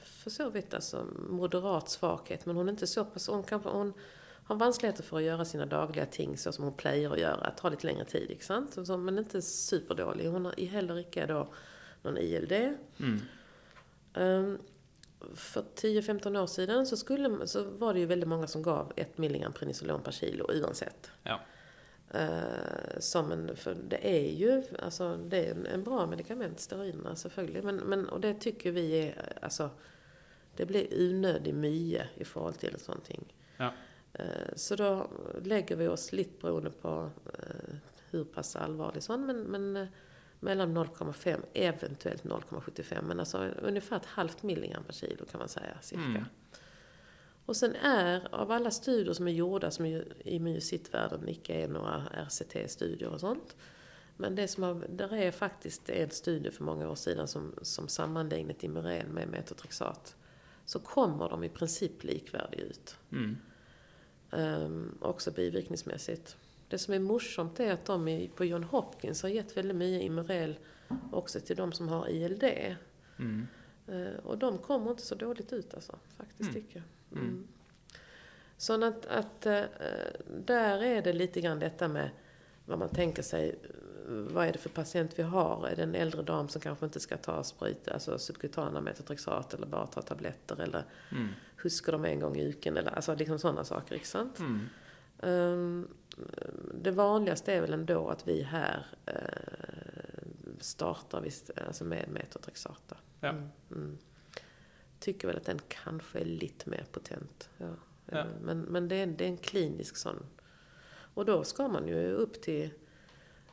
för 0.03 0.31
så 0.31 0.51
vitt 0.51 0.75
alltså, 0.75 1.07
moderat 1.29 1.89
svaghet, 1.89 2.47
men 2.47 2.57
hon 2.57 2.69
är 2.69 2.73
inte 2.73 2.87
så 2.87 3.05
pass... 3.05 3.29
Hon, 3.29 3.43
kanske, 3.43 3.69
hon 3.69 3.93
har 4.53 4.59
vanskligheter 4.59 5.03
för 5.03 5.17
att 5.17 5.23
göra 5.23 5.45
sina 5.45 5.67
dagliga 5.67 6.07
ting 6.07 6.39
så 6.39 6.53
som 6.53 6.65
hon 6.65 6.75
plejer 6.75 7.11
att 7.11 7.21
göra. 7.21 7.51
Tar 7.51 7.71
lite 7.71 7.87
längre 7.87 8.05
tid, 8.05 8.31
inte 8.31 8.45
sant? 8.45 8.79
Så, 8.87 8.97
men 8.97 9.19
inte 9.19 9.43
superdålig. 9.43 10.29
Hon 10.29 10.45
har 10.45 10.67
heller 10.67 10.99
inte 10.99 11.27
då 11.27 11.49
någon 12.03 12.19
ILD. 12.19 12.53
Mm. 12.53 13.21
Ehm, 14.15 14.59
för 15.35 15.65
10-15 15.77 16.43
år 16.43 16.47
sedan 16.47 16.87
så, 16.87 16.97
skulle, 16.97 17.47
så 17.47 17.65
var 17.65 17.95
det 17.95 18.01
ju 18.01 18.07
väldigt 18.07 18.29
många 18.29 18.47
som 18.47 18.63
gav 18.63 18.93
1 18.97 19.19
milligram 19.19 19.53
prednisolon 19.53 20.03
per 20.03 20.13
kilo 20.13 20.45
oavsett. 20.45 21.11
Ja. 21.23 21.41
Eh, 22.15 22.99
som 22.99 23.33
en, 23.33 23.57
för 23.57 23.75
det 23.75 24.09
är 24.09 24.33
ju 24.33 24.63
alltså, 24.83 25.17
det 25.17 25.47
är 25.47 25.51
en, 25.51 25.67
en 25.67 25.85
bra 25.85 26.07
medicament, 26.07 26.61
steroiderna 26.61 27.17
selvfølgelig. 27.17 27.63
Men, 27.63 27.77
men, 27.77 28.09
och 28.09 28.21
det 28.21 28.35
tycker 28.35 28.73
vi 28.73 28.99
är, 28.99 29.39
alltså, 29.43 29.71
det 30.57 30.67
blir 30.67 31.11
onödig 31.11 31.55
mye 31.55 32.09
i 32.15 32.25
förhållande 32.25 32.59
till 32.59 32.81
sånt. 32.81 33.11
Ja. 33.57 33.73
Eh, 34.23 34.55
så 34.57 34.77
då 34.77 35.11
lägger 35.43 35.77
vi 35.77 35.89
oss 35.89 36.13
lite 36.13 36.41
beroende 36.41 36.71
på 36.71 37.11
eh, 37.39 37.75
hur 38.11 38.25
pass 38.25 38.57
allvarlig 38.57 39.03
sån, 39.03 39.27
men, 39.27 39.43
men 39.43 39.77
eh, 39.77 39.89
mellan 40.41 40.77
0,5 40.77 41.41
eventuellt 41.53 42.25
0,75. 42.25 43.03
Men 43.03 43.21
alltså 43.21 43.39
ungefär 43.63 43.97
ett 43.97 44.07
halvt 44.07 44.43
milligram 44.43 44.85
per 44.85 44.93
kilo 44.93 45.25
kan 45.25 45.39
man 45.39 45.49
säga 45.49 45.79
cirka. 45.81 46.03
Mm. 46.03 46.25
Och 47.47 47.57
sen 47.57 47.77
är, 47.77 48.35
av 48.35 48.51
alla 48.51 48.71
studier 48.71 49.15
som 49.15 49.29
är 49.29 49.33
gjorda 49.33 49.71
som 49.71 49.85
är 49.85 50.05
i 50.25 50.39
myositvärlden, 50.39 51.29
icke 51.29 51.55
är 51.55 51.69
några 51.69 52.03
RCT-studier 52.29 53.09
och 53.09 53.21
sånt. 53.21 53.57
Men 54.17 54.35
det 54.35 54.49
som 54.49 54.63
har, 54.63 54.87
där 54.89 55.15
är 55.15 55.31
faktiskt 55.31 55.91
en 55.91 56.11
studie 56.11 56.51
för 56.51 56.65
många 56.65 56.91
år 56.91 56.95
sedan 56.95 57.29
som, 57.29 57.55
som 57.63 57.89
sammanlignat 57.89 58.65
Imuren 58.65 59.07
med 59.07 59.29
metotrexat. 59.29 60.17
Så 60.65 60.79
kommer 60.79 61.29
de 61.29 61.45
i 61.45 61.49
princip 61.49 62.05
likvärdiga 62.05 62.65
ut. 62.65 62.97
Mm. 63.13 63.37
Um, 64.33 64.99
också 65.01 65.31
bivirkningsmässigt. 65.31 66.37
Det 66.69 66.79
som 66.79 66.95
är 66.95 66.99
morsomt 66.99 67.61
är 67.61 67.73
att 67.73 67.85
de 67.85 68.09
i, 68.09 68.29
på 68.29 68.45
John 68.45 68.65
Hopkins 68.65 69.23
har 69.23 69.29
gett 69.29 69.57
väldigt 69.57 69.77
mycket 69.77 70.03
Imurel 70.07 70.59
också 71.13 71.41
till 71.41 71.57
de 71.57 71.73
som 71.73 71.89
har 71.89 72.09
ILD. 72.09 72.45
Mm. 73.19 73.47
Eh, 73.87 74.25
och 74.25 74.39
de 74.39 74.59
kommer 74.59 74.91
inte 74.91 75.03
så 75.03 75.15
dåligt 75.15 75.53
ut 75.53 75.75
alltså, 75.75 75.99
faktiskt 76.17 76.41
Mm. 76.51 76.55
tycker 76.55 76.77
jag. 76.77 77.19
Mm. 77.19 77.31
Mm. 77.31 77.49
Så 78.57 78.85
att, 78.85 79.07
att 79.07 79.47
eh, 79.47 79.63
där 80.39 80.83
är 80.83 81.03
det 81.03 81.13
lite 81.13 81.41
grann 81.41 81.59
detta 81.59 81.89
med 81.89 82.11
vad 82.67 82.79
man 82.79 82.89
tänker 82.89 83.23
sig. 83.23 83.59
Vad 84.07 84.47
är 84.47 84.53
det 84.53 84.59
för 84.59 84.69
patient 84.69 85.19
vi 85.19 85.23
har? 85.23 85.69
Är 85.69 85.77
det 85.77 85.83
en 85.83 85.95
äldre 85.95 86.23
dam 86.23 86.49
som 86.49 86.61
kanske 86.61 86.85
inte 86.87 87.01
ska 87.01 87.17
ta 87.17 87.45
sprit, 87.45 87.89
alltså 87.89 88.19
subkutana 88.19 88.81
metotrexat 88.81 89.55
eller 89.55 89.67
bara 89.67 89.87
ta 89.87 90.03
tabletter 90.03 90.61
eller 90.61 90.85
Mm. 91.11 91.29
huskar 91.57 91.93
de 91.93 92.05
en 92.05 92.21
gång 92.21 92.37
i 92.37 92.45
uken 92.45 92.77
eller 92.77 92.91
alltså 92.91 93.15
liksom 93.15 93.39
sådana 93.39 93.65
saker, 93.65 93.95
inte 93.95 94.07
sant? 94.09 94.39
Mm. 94.39 94.69
Ehm, 95.23 95.89
det 96.75 96.91
vanligaste 96.91 97.53
är 97.53 97.61
väl 97.61 97.73
ändå 97.73 98.09
att 98.09 98.29
vi 98.29 98.43
här 98.43 98.87
eh, 99.07 99.15
startar 100.61 101.21
visst, 101.21 101.51
alltså 101.67 101.85
med 101.85 102.09
metotrexata. 102.09 102.97
Ja. 103.21 103.29
Mm, 103.29 103.49
mm. 103.71 103.99
Tycker 105.01 105.29
väl 105.29 105.37
att 105.37 105.45
den 105.45 105.61
kanske 105.69 106.19
är 106.21 106.25
lite 106.25 106.71
mer 106.71 106.85
potent. 106.93 107.49
Ja. 107.59 107.67
Ja. 108.07 108.25
Men, 108.43 108.61
men 108.61 108.89
det, 108.89 108.97
är, 108.97 109.07
det 109.07 109.25
är 109.25 109.29
en 109.29 109.37
klinisk 109.37 109.97
sån. 109.97 110.27
Och 111.15 111.25
då 111.25 111.45
ska 111.45 111.69
man 111.69 111.89
ju 111.89 112.11
upp 112.13 112.43
till, 112.43 112.71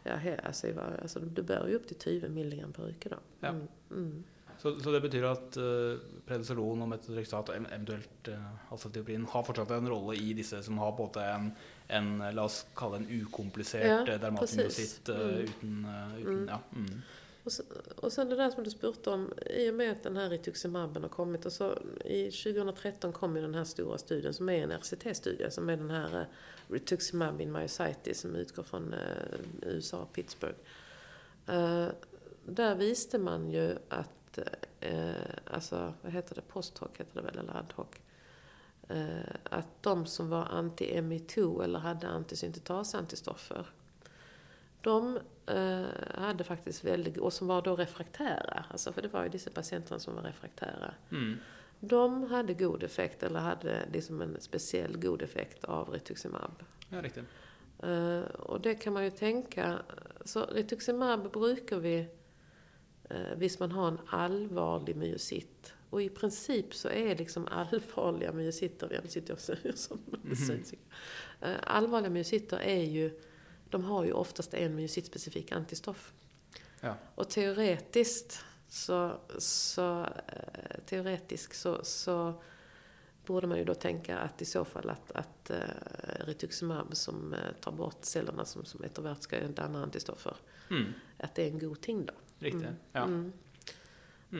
ja, 0.03 0.15
he- 0.15 0.39
alltså, 0.45 0.67
alltså 1.01 1.19
du 1.19 1.41
bör 1.41 1.67
ju 1.67 1.75
upp 1.75 1.87
till 1.87 1.97
20 1.99 2.29
milligram 2.29 2.73
per 2.73 2.89
uke 2.89 3.09
då. 3.09 3.17
Ja. 3.39 3.47
Mm, 3.49 3.67
mm. 3.91 4.23
Så, 4.57 4.79
så 4.79 4.91
det 4.91 5.01
betyr 5.01 5.23
at 5.23 5.57
uh, 5.57 5.97
prednisolon 6.27 6.81
og 6.81 6.89
metotrexat 6.91 7.49
og 7.49 7.55
ev- 7.55 7.67
eventuelt 7.71 8.27
uh, 8.27 8.73
azathioprin 8.73 9.25
har 9.31 9.43
fortsatt 9.47 9.71
en 9.71 9.87
rolle 9.89 10.17
i 10.19 10.33
disse 10.35 10.59
som 10.63 10.77
har 10.77 10.91
på 10.97 11.05
en 11.15 11.51
en, 11.89 12.17
en 12.19 12.35
la 12.35 12.43
oss 12.43 12.65
kalle 12.75 12.97
en 12.99 13.07
ukomplisert 13.21 14.07
Ja, 14.11 14.31
precis. 14.39 15.01
uh, 15.09 15.15
Mm. 15.15 15.39
uten, 15.45 15.85
uh, 15.85 16.19
uten 16.19 16.35
Mm. 16.35 16.47
Ja. 16.49 16.59
Och, 17.49 17.53
sen, 17.53 17.65
och 17.95 18.13
sen 18.13 18.29
det 18.29 18.35
där 18.35 18.49
som 18.49 18.63
du 18.63 18.69
spurte 18.69 19.09
om, 19.09 19.33
i 19.45 19.69
och 19.69 19.73
med 19.73 19.91
att 19.91 20.03
den 20.03 20.17
här 20.17 20.29
rituximabben 20.29 21.03
har 21.03 21.09
kommit 21.09 21.45
och 21.45 21.53
så 21.53 21.77
i 22.05 22.31
2013 22.31 23.13
kom 23.13 23.35
ju 23.35 23.41
den 23.41 23.55
här 23.55 23.63
stora 23.63 23.97
studien 23.97 24.33
som 24.33 24.49
är 24.49 24.63
en 24.63 24.71
RCT-studie 24.71 25.51
som 25.51 25.69
är 25.69 25.77
den 25.77 25.89
här 25.89 26.19
eh, 26.19 26.25
rituximab 26.67 27.41
in 27.41 27.51
myositis 27.51 28.19
som 28.19 28.35
utgår 28.35 28.63
från 28.63 28.93
eh, 28.93 28.99
USA, 29.61 30.07
Pittsburgh. 30.13 30.57
Eh, 31.47 31.87
där 32.45 32.75
visste 32.75 33.17
man 33.17 33.49
ju 33.49 33.77
att, 33.89 34.39
eh, 34.79 35.11
alltså 35.45 35.93
vad 36.01 36.11
heter 36.11 36.35
det, 36.35 36.41
post 36.41 36.77
hoc 36.77 36.89
heter 36.97 37.15
det 37.15 37.21
väl, 37.21 37.37
eller 37.37 37.57
ad 37.57 37.73
hoc. 37.75 37.87
Att 39.43 39.83
de 39.83 40.05
som 40.05 40.29
var 40.29 40.45
anti-ME2 40.45 41.63
eller 41.63 41.79
hade 41.79 42.07
antisyntetasantistoffer 42.07 43.65
de 44.81 45.19
eh, 45.47 46.21
hade 46.21 46.43
faktiskt 46.43 46.83
väldigt, 46.83 47.17
och 47.17 47.33
som 47.33 47.47
var 47.47 47.61
då 47.61 47.75
refraktära, 47.75 48.65
alltså 48.69 48.93
för 48.93 49.01
det 49.01 49.07
var 49.07 49.23
ju 49.23 49.29
dessa 49.29 49.49
patienterna 49.49 49.99
som 49.99 50.15
var 50.15 50.23
refraktära. 50.23 50.93
Mm. 51.11 51.37
De 51.79 52.23
hade 52.23 52.53
god 52.53 52.83
effekt, 52.83 53.23
eller 53.23 53.39
hade 53.39 53.85
liksom 53.93 54.21
en 54.21 54.41
speciell 54.41 54.97
god 54.97 55.21
effekt 55.21 55.63
av 55.63 55.89
rituximab. 55.89 56.63
Ja, 56.89 57.01
riktig. 57.01 57.23
Eh, 57.83 58.21
och 58.21 58.61
det 58.61 58.75
kan 58.75 58.93
man 58.93 59.03
ju 59.03 59.11
tänka, 59.11 59.79
så 60.25 60.45
rituximab 60.45 61.31
brukar 61.31 61.79
vi, 61.79 62.07
uh, 63.11 63.35
visst 63.37 63.59
man 63.59 63.71
har 63.71 63.87
en 63.87 63.99
allvarlig 64.07 64.95
myositt. 64.95 65.73
Och 65.89 66.01
i 66.01 66.09
princip 66.09 66.73
så 66.73 66.89
är 66.89 67.15
liksom 67.15 67.47
allvarliga 67.47 68.31
myositter, 68.31 68.93
jag 68.93 69.11
sitter 69.11 69.33
också 69.33 69.55
som 69.75 69.99
medicinsk. 70.05 70.73
Eh, 71.41 71.55
allvarliga 71.63 72.09
myositter 72.09 72.57
är 72.57 72.83
ju, 72.83 73.19
de 73.69 73.83
har 73.83 74.05
ju 74.05 74.11
oftast 74.11 74.53
en 74.53 74.75
myositspecifik 74.75 75.51
antistoff. 75.51 76.13
Ja. 76.81 76.95
Och 77.15 77.29
teoretiskt 77.29 78.43
så, 78.67 79.19
så, 79.37 80.01
eh, 80.27 80.79
teoretiskt 80.85 81.55
så, 81.59 81.83
så 81.83 82.33
borde 83.25 83.47
man 83.47 83.57
ju 83.57 83.63
då 83.63 83.73
tänka 83.73 84.17
att 84.17 84.41
i 84.41 84.45
så 84.45 84.65
fall 84.65 84.89
att, 84.89 85.11
att 85.11 85.51
uh, 85.51 86.25
rituximab 86.25 86.95
som 86.95 87.33
eh, 87.33 87.39
tar 87.61 87.71
bort 87.71 88.05
cellerna 88.05 88.45
som, 88.45 88.65
som 88.65 88.83
etovert 88.83 89.21
ska 89.21 89.47
danna 89.47 89.83
antistoffer, 89.83 90.35
Mm. 90.69 90.93
att 91.17 91.35
det 91.35 91.43
är 91.43 91.47
en 91.47 91.59
god 91.59 91.81
ting 91.81 92.05
då. 92.05 92.13
Riktig. 92.39 92.63
Mm. 92.63 92.75
Ja. 92.91 93.03
Mm. 93.03 93.33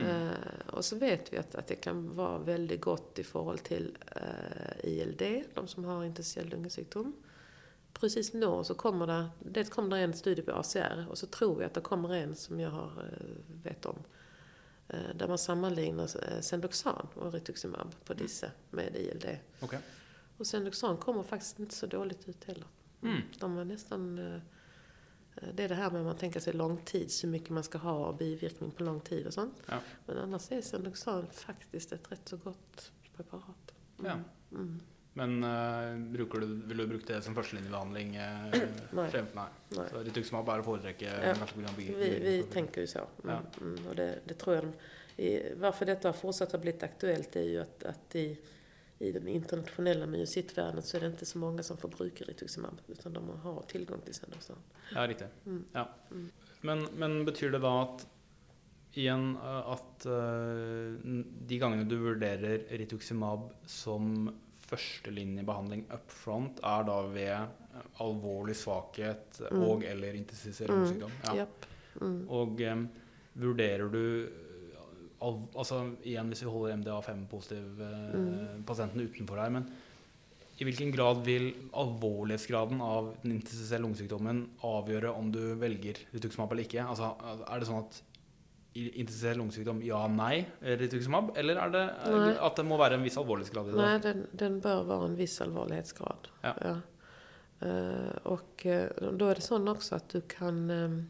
Eh, 0.06 0.32
och 0.66 0.84
så 0.84 0.96
vet 0.96 1.32
vi 1.32 1.36
att, 1.36 1.54
att 1.54 1.66
det 1.66 1.74
kan 1.74 2.14
vara 2.16 2.38
väldigt 2.38 2.80
gott 2.80 3.18
i 3.18 3.24
förhållande 3.24 3.62
till 3.62 3.98
ILD, 4.82 5.44
de 5.54 5.68
som 5.68 5.84
har 5.84 6.04
interstitiell 6.04 6.48
lungesjukdom. 6.48 7.12
Precis 8.00 8.32
nu 8.32 8.64
så 8.64 8.74
kommer 8.74 9.06
det, 9.06 9.28
det 9.38 9.70
kommer 9.70 9.96
det 9.96 10.02
en 10.02 10.14
studie 10.14 10.42
på 10.42 10.52
ACR 10.52 11.06
och 11.10 11.18
så 11.18 11.26
tror 11.26 11.58
vi 11.58 11.64
att 11.64 11.74
det 11.74 11.80
kommer 11.80 12.14
en 12.14 12.36
som 12.36 12.60
jag 12.60 12.70
har 12.70 12.86
eh, 12.86 13.62
vet 13.62 13.86
om. 13.86 13.98
Eh, 14.88 15.14
där 15.14 15.28
man 15.28 15.38
sammanlignar 15.38 16.02
eh, 16.02 16.40
Sendoxan 16.40 17.06
och 17.14 17.32
rituximab 17.32 17.94
på 18.04 18.14
disse 18.14 18.50
med 18.70 18.96
ILD. 18.96 19.38
Okej. 19.60 19.78
Och 20.36 20.46
Sendoxan 20.46 20.96
kommer 20.96 21.22
faktiskt 21.22 21.58
inte 21.58 21.74
så 21.74 21.86
dåligt 21.86 22.28
ut 22.28 22.44
heller. 22.44 22.66
Mm. 23.02 23.20
De 23.38 23.54
var 23.54 23.64
nästan... 23.64 24.16
Det 25.54 25.64
är 25.64 25.68
det 25.68 25.74
här 25.74 25.90
med 25.90 26.00
att 26.00 26.06
man 26.06 26.16
tänker 26.16 26.40
sig 26.40 26.52
långtids, 26.52 27.24
hur 27.24 27.28
mycket 27.28 27.50
man 27.50 27.64
ska 27.64 27.78
ha 27.78 28.06
och 28.06 28.16
bivirkning 28.16 28.70
på 28.70 28.82
lång 28.82 29.00
tid 29.00 29.26
och 29.26 29.34
sånt. 29.34 29.54
Ja. 29.66 29.78
Men 30.06 30.18
annars 30.18 30.52
är 30.52 30.62
Sendoxan 30.62 31.26
faktiskt 31.30 31.92
ett 31.92 32.12
rätt 32.12 32.28
så 32.28 32.36
gott 32.36 32.92
preparat. 33.16 33.74
Ja. 33.96 34.18
Mm. 34.50 34.80
Men 35.18 35.44
eh, 35.44 35.96
bruker 36.12 36.40
du, 36.40 36.46
vil 36.70 36.76
du 36.76 36.86
bruke 36.86 37.06
det 37.14 37.22
som 37.22 37.34
førstelinjebehandling? 37.34 38.12
Uh, 38.16 38.54
Nej. 38.92 39.10
Nei. 39.34 39.46
Nej. 39.76 39.88
Så 39.90 40.02
rituximab 40.06 40.48
er 40.54 40.62
å 40.62 40.66
foretrekke? 40.66 41.10
Ja. 41.10 41.34
Vi, 41.76 42.18
vi 42.22 42.42
tänker 42.52 42.80
ju 42.80 42.86
så. 42.86 42.98
Mm. 43.24 43.30
Ja. 43.34 43.40
Mm. 43.60 43.86
Och 43.88 43.96
det, 43.96 44.18
det 44.24 44.34
tror 44.34 44.54
jag 44.56 44.64
de, 44.64 44.72
i, 45.22 45.52
Varför 45.56 45.86
detta 45.86 46.08
har 46.08 46.12
fortsatt 46.12 46.54
att 46.54 46.62
bli 46.62 46.74
aktuellt 46.80 47.36
är 47.36 47.42
ju 47.42 47.58
att, 47.60 47.82
att 47.84 48.14
i, 48.16 48.38
i 48.98 49.12
den 49.12 49.28
internationella 49.28 50.06
myositvärlden 50.06 50.82
så 50.82 50.96
är 50.96 51.00
det 51.00 51.06
inte 51.06 51.26
så 51.26 51.38
många 51.38 51.62
som 51.62 51.76
får 51.76 51.88
bruka 51.88 52.24
rituximab. 52.24 52.80
Utan 52.88 53.12
de 53.12 53.28
har 53.42 53.62
tillgång 53.62 54.00
till 54.00 54.14
Sendoxan. 54.14 54.56
Ja, 54.94 55.06
riktig. 55.08 55.26
Mm. 55.46 55.64
Ja. 55.72 55.88
Mm. 56.10 56.30
Men, 56.60 56.86
men 56.96 57.24
betyr 57.24 57.50
det 57.50 57.58
da 57.58 57.74
at 57.82 58.06
igjen 58.92 59.36
eh, 59.36 59.68
at 59.74 60.06
eh, 60.06 60.94
n- 61.04 61.26
de 61.46 61.58
gangene 61.58 61.84
du 61.84 61.96
vurderer 61.96 62.64
rituximab 62.78 63.50
som 63.66 64.30
førstelinjebehandling 64.70 65.84
up 65.92 66.10
front, 66.10 66.60
er 66.64 66.84
da 66.88 67.00
ved 67.12 67.48
alvorlig 68.02 68.56
svakhet 68.58 69.40
Mm. 69.50 69.62
og 69.68 69.84
eller 69.84 70.14
interstisiell 70.14 70.70
Mm. 70.70 71.10
Ja. 71.24 71.34
Japp. 71.44 71.66
Mm. 72.00 72.26
Og 72.28 72.60
eh, 72.60 72.86
vurderer 73.36 73.90
du 73.90 74.28
al 75.22 75.36
Altså 75.56 75.96
igjen, 76.02 76.28
hvis 76.32 76.42
vi 76.42 76.48
holder 76.50 76.76
MDA5-positiv 76.78 77.80
eh, 77.80 78.16
Mm. 78.16 78.64
pasienten 78.64 79.00
utenfor 79.06 79.36
her, 79.36 79.50
men 79.50 79.66
i 80.60 80.64
hvilken 80.64 80.92
grad 80.92 81.24
vil 81.24 81.54
alvorlighetsgraden 81.72 82.80
av 82.84 83.14
den 83.22 83.32
interstisielle 83.38 83.82
lungesykdommen 83.86 84.42
avgjøre 84.62 85.14
om 85.16 85.30
du 85.32 85.54
velger 85.56 85.96
rituximab 86.12 86.52
eller 86.52 86.64
ikke? 86.64 86.84
Altså, 86.86 87.14
er 87.48 87.58
det 87.60 87.68
sånn 87.68 87.78
at 87.84 88.02
i 88.72 89.00
interstisiell 89.00 89.38
lungesykdom 89.38 89.82
ja, 89.82 90.04
nei, 90.08 90.44
rituximab? 90.60 91.32
Eller 91.36 91.58
er 91.58 91.72
det 91.74 91.82
Nei. 92.06 92.20
det 92.28 92.36
at 92.38 92.56
det 92.60 92.64
må 92.68 92.78
være 92.78 93.00
en 93.00 93.02
viss 93.02 93.18
alvorlighetsgrad 93.18 93.68
i 93.68 93.74
det? 93.74 93.80
Nej, 93.82 93.98
den, 94.04 94.26
den 94.32 94.60
bör 94.60 94.84
vara 94.84 95.08
en 95.08 95.16
viss 95.18 95.40
allvarlighetsgrad. 95.40 96.28
Ja. 96.42 96.76
Eh, 97.60 98.16
och 98.22 98.66
eh, 98.66 98.90
då 99.12 99.28
är 99.28 99.34
det 99.34 99.40
sån 99.40 99.68
också 99.68 99.94
att 99.94 100.08
du 100.08 100.20
kan... 100.20 100.70
ehm, 100.70 101.08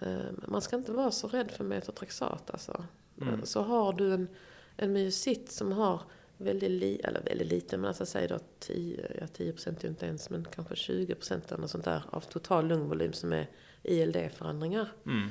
eh, 0.00 0.30
man 0.48 0.62
ska 0.62 0.76
inte 0.76 0.92
vara 0.92 1.10
så 1.10 1.28
rädd 1.28 1.50
för 1.50 1.64
metotrexat 1.64 2.50
alltså. 2.50 2.84
Mm. 3.20 3.46
Så 3.46 3.62
har 3.62 3.92
du 3.92 4.14
en, 4.14 4.28
en 4.76 4.92
myocyt 4.92 5.50
som 5.50 5.72
har 5.72 6.02
väldigt, 6.36 6.70
li, 6.70 7.00
eller 7.04 7.22
väldigt 7.22 7.48
lite, 7.48 7.76
men 7.76 7.88
alltså 7.88 8.06
säg 8.06 8.28
då 8.28 8.38
10, 8.58 9.16
ja 9.20 9.26
10 9.26 9.52
procent 9.52 9.78
är 9.78 9.84
ju 9.84 9.88
inte 9.88 10.06
ens, 10.06 10.30
men 10.30 10.46
kanske 10.54 10.76
20 10.76 11.14
procent 11.14 11.52
eller 11.52 11.60
något 11.60 11.70
sånt 11.70 11.84
där 11.84 12.02
av 12.10 12.20
total 12.20 12.66
lungvolym 12.66 13.12
som 13.12 13.32
är 13.32 13.46
ILD-förändringar. 13.82 14.88
Mm. 15.06 15.28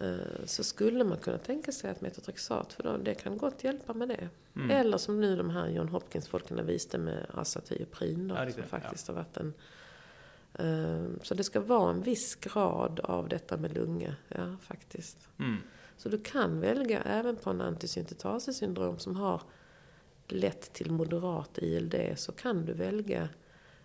Eh, 0.00 0.44
Så 0.44 0.64
skulle 0.64 1.04
man 1.04 1.18
kunna 1.18 1.38
tänka 1.38 1.72
sig 1.72 1.90
att 1.90 2.00
metotrexat, 2.00 2.72
för 2.72 2.82
då, 2.82 2.96
det 2.96 3.14
kan 3.14 3.38
gott 3.38 3.64
hjälpa 3.64 3.94
med 3.94 4.08
det. 4.08 4.28
Mm. 4.56 4.70
Eller 4.70 4.98
som 4.98 5.20
nu 5.20 5.36
de 5.36 5.50
här 5.50 5.68
John 5.68 5.88
Hopkins-folken 5.88 6.66
visste 6.66 6.98
med 6.98 7.26
azatyoprin 7.34 8.28
då, 8.28 8.34
Ja, 8.34 8.50
som 8.50 8.62
faktiskt 8.62 9.08
har 9.08 9.14
varit 9.14 9.36
en... 9.36 9.54
eh, 10.54 11.06
Så 11.22 11.34
det 11.34 11.44
ska 11.44 11.60
vara 11.60 11.90
en 11.90 12.02
viss 12.02 12.34
grad 12.34 13.00
av 13.00 13.28
detta 13.28 13.56
med 13.56 13.74
lunga, 13.74 14.16
ja 14.28 14.56
faktiskt. 14.60 15.28
Mm. 15.38 15.56
Så 15.96 16.08
du 16.08 16.18
kan 16.18 16.60
välja 16.60 17.02
även 17.02 17.36
på 17.36 17.50
en 17.50 17.60
antisyntetasesyndrom 17.60 18.98
som 18.98 19.16
har 19.16 19.42
lätt 20.28 20.72
till 20.72 20.90
moderat 20.90 21.58
ILD 21.58 21.94
så 22.16 22.32
kan 22.32 22.64
du 22.64 22.72
välja 22.72 23.28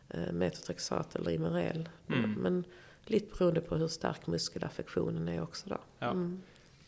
eh, 0.10 0.32
metotrexat 0.32 1.16
eller 1.16 1.32
Imerel. 1.32 1.90
Mm. 2.08 2.32
Men 2.34 2.64
lite 3.06 3.38
beroende 3.38 3.62
på 3.62 3.76
hur 3.76 3.88
stark 3.88 4.28
muskelaffektionen 4.28 5.28
är 5.28 5.44
också 5.44 5.70
då. 5.70 5.78
Ja. 6.00 6.12
Mm. 6.12 6.42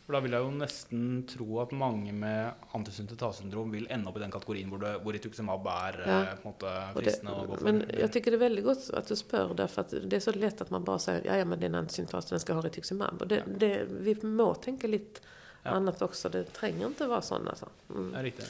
For 0.05 0.13
da 0.13 0.19
vil 0.21 0.35
jeg 0.37 0.43
jo 0.45 0.49
nesten 0.53 1.05
tro 1.25 1.45
at 1.63 1.71
mange 1.73 2.11
med 2.13 2.51
antisyntetasyndrom 2.77 3.71
vil 3.73 3.87
ende 3.89 4.09
opp 4.11 4.17
i 4.17 4.21
den 4.21 4.31
kategorien 4.31 4.69
hvor, 4.69 4.77
det, 4.83 4.91
hvor 5.01 5.13
rituximab 5.17 5.65
er 5.65 5.97
Ja. 6.05 6.19
eh, 6.21 6.35
på 6.43 6.49
en 6.49 6.53
måte 6.53 6.73
fristende 6.99 7.31
å 7.33 7.45
gå 7.47 7.55
for. 7.57 7.63
men 7.65 7.83
jag 7.99 8.11
tycker 8.13 8.31
det 8.31 8.37
är 8.37 8.43
väldigt 8.49 8.65
gott 8.65 8.89
att 8.93 9.07
du 9.07 9.15
därför 9.55 9.81
att 9.81 9.93
det 10.03 10.15
är 10.15 10.19
så 10.19 10.31
lätt 10.31 10.61
att 10.61 10.69
man 10.69 10.83
bara 10.83 10.99
säger 10.99 11.25
ja, 11.25 11.37
ja 11.37 11.45
men 11.45 11.59
det 11.59 11.65
är 11.65 11.69
en 11.69 11.75
antisyntas, 11.75 12.25
den 12.25 12.39
ska 12.39 12.53
ha 12.53 12.61
rituximab. 12.61 13.21
Och 13.21 13.27
det, 13.27 13.35
Ja. 13.35 13.43
det, 13.57 13.85
vi 13.89 14.15
må 14.21 14.53
tänka 14.55 14.87
lite 14.87 15.21
Ja. 15.63 15.71
annat 15.71 16.01
också, 16.01 16.29
det 16.29 16.43
tränger 16.43 16.85
inte 16.87 17.07
vara 17.07 17.21
sån 17.21 17.47
alltså. 17.47 17.69
Mm. 17.89 18.13
Ja, 18.13 18.23
riktig. 18.23 18.45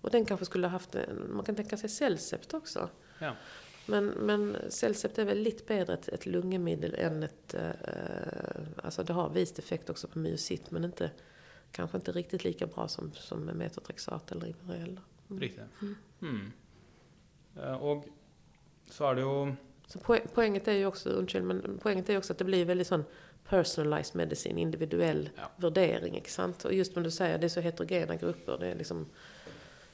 Och 0.00 0.10
den 0.10 0.24
kanske 0.24 0.46
skulle 0.46 0.66
ha 0.66 0.72
haft, 0.72 0.96
man 1.34 1.44
kan 1.44 1.54
tänka 1.54 1.76
sig 1.76 1.88
Celcept 1.90 2.54
också. 2.54 2.88
Ja. 3.18 3.32
Men, 3.86 4.04
men 4.06 4.56
Celcept 4.68 5.18
är 5.18 5.24
väl 5.24 5.38
lite 5.38 5.64
bättre 5.64 5.94
ett, 5.94 6.08
ett 6.08 6.26
lungemiddel 6.26 6.94
än 6.98 7.22
ett, 7.22 7.54
eh, 7.54 7.70
alltså 8.84 9.02
det 9.02 9.12
har 9.12 9.28
visst 9.30 9.58
effekt 9.58 9.90
också 9.90 10.08
på 10.08 10.18
myocyt 10.18 10.70
men 10.70 10.84
inte, 10.84 11.10
kanske 11.72 11.96
inte 11.96 12.12
riktigt 12.12 12.44
lika 12.44 12.66
bra 12.66 12.88
som, 12.88 13.12
som 13.12 13.40
metotrexat 13.44 14.32
eller 14.32 14.46
Imerel. 14.46 15.00
Mm. 15.30 15.40
Riktig. 15.40 15.64
Mm. 16.22 16.52
Eh, 17.56 17.82
Og 17.82 18.04
så 18.90 19.10
er 19.10 19.14
det 19.14 19.20
jo 19.20 19.54
Så 19.86 19.98
poäng, 19.98 20.26
poänget 20.34 20.68
är 20.68 20.72
ju 20.72 20.86
också, 20.86 21.08
undskyld, 21.08 21.44
men 21.44 21.78
poänget 21.82 22.08
är 22.08 22.12
ju 22.12 22.18
också 22.18 22.32
att 22.32 22.38
det 22.38 22.44
blir 22.44 22.64
väldigt 22.64 22.86
sån 22.86 23.04
personalized 23.48 24.16
medicine, 24.16 24.60
individuell 24.60 25.30
Ja. 25.36 25.50
värdering, 25.56 26.16
inte 26.16 26.30
sant? 26.30 26.64
Och 26.64 26.74
just 26.74 26.92
som 26.94 27.02
du 27.02 27.10
säger, 27.10 27.38
det 27.38 27.46
är 27.46 27.48
så 27.48 27.60
heterogena 27.60 28.16
grupper, 28.16 28.58
det 28.60 28.66
är 28.66 28.74
liksom... 28.74 29.06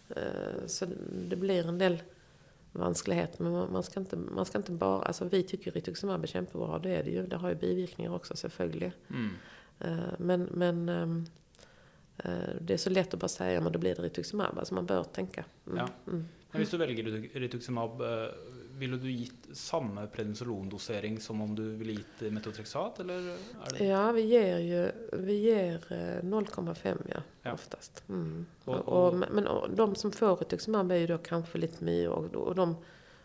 Eh, 0.08 0.66
så 0.66 0.86
det 1.28 1.36
blir 1.36 1.68
en 1.68 1.78
del 1.78 2.02
vanskligheter, 2.72 3.42
men 3.44 3.52
man 3.72 3.82
ska 3.82 4.00
inte, 4.00 4.16
man 4.16 4.44
ska 4.46 4.58
inte 4.58 4.72
bara... 4.72 5.02
Alltså 5.02 5.24
vi 5.24 5.42
tycker 5.42 5.70
rituximab 5.70 6.22
är 6.22 6.26
kämpebra, 6.26 6.78
det 6.78 6.90
är 6.96 7.02
det 7.04 7.10
ju. 7.10 7.26
Det 7.26 7.36
har 7.36 7.48
ju 7.48 7.54
bivirkningar 7.54 8.14
också 8.14 8.36
selvfølgelig. 8.36 8.92
mm. 9.10 9.30
Eh, 9.78 9.98
men 10.18 10.42
men 10.42 10.88
ehm, 10.88 11.24
eh, 12.16 12.32
det 12.60 12.74
är 12.74 12.78
så 12.78 12.90
lätt 12.90 13.14
att 13.14 13.20
bara 13.20 13.28
säga, 13.28 13.60
men 13.60 13.72
då 13.72 13.78
blir 13.78 13.94
det 13.94 14.02
rituximab. 14.02 14.58
Alltså 14.58 14.74
man 14.74 14.86
bör 14.86 15.04
tänka. 15.04 15.44
Mm, 15.66 15.78
Ja. 15.78 15.88
Mm. 16.06 16.24
Men 16.50 16.60
hvis 16.60 16.70
du 16.70 16.76
ritu- 16.78 17.38
rituximab, 17.38 18.00
eh, 18.00 18.06
ville 18.78 18.96
du 18.96 19.10
gitt 19.10 19.48
samme 19.56 20.06
prednisolondosering 20.06 21.20
som 21.20 21.40
om 21.40 21.54
du 21.54 21.62
ville 21.76 21.92
gitt 21.92 22.32
metotrexat, 22.32 23.00
eller 23.00 23.14
er 23.14 23.36
det 23.78 23.84
Ja, 23.86 24.12
vi 24.12 24.20
ger 24.22 24.58
ju 24.58 24.92
vi 25.12 25.32
ger 25.40 25.74
eh, 25.92 26.22
0,5 26.24 26.98
ja, 27.14 27.22
Ja. 27.42 27.52
oftast. 27.52 28.04
Mm. 28.08 28.46
Och- 28.64 28.74
Och, 28.88 29.06
och- 29.08 29.14
men 29.14 29.48
de 29.76 29.94
som 29.94 30.12
får 30.12 30.36
rituximab 30.36 30.90
är 30.92 30.96
ju 30.96 31.06
då 31.06 31.18
kanske 31.18 31.58
lite 31.58 31.84
myo 31.84 32.10
och, 32.10 32.34
och 32.34 32.54
de, 32.54 32.76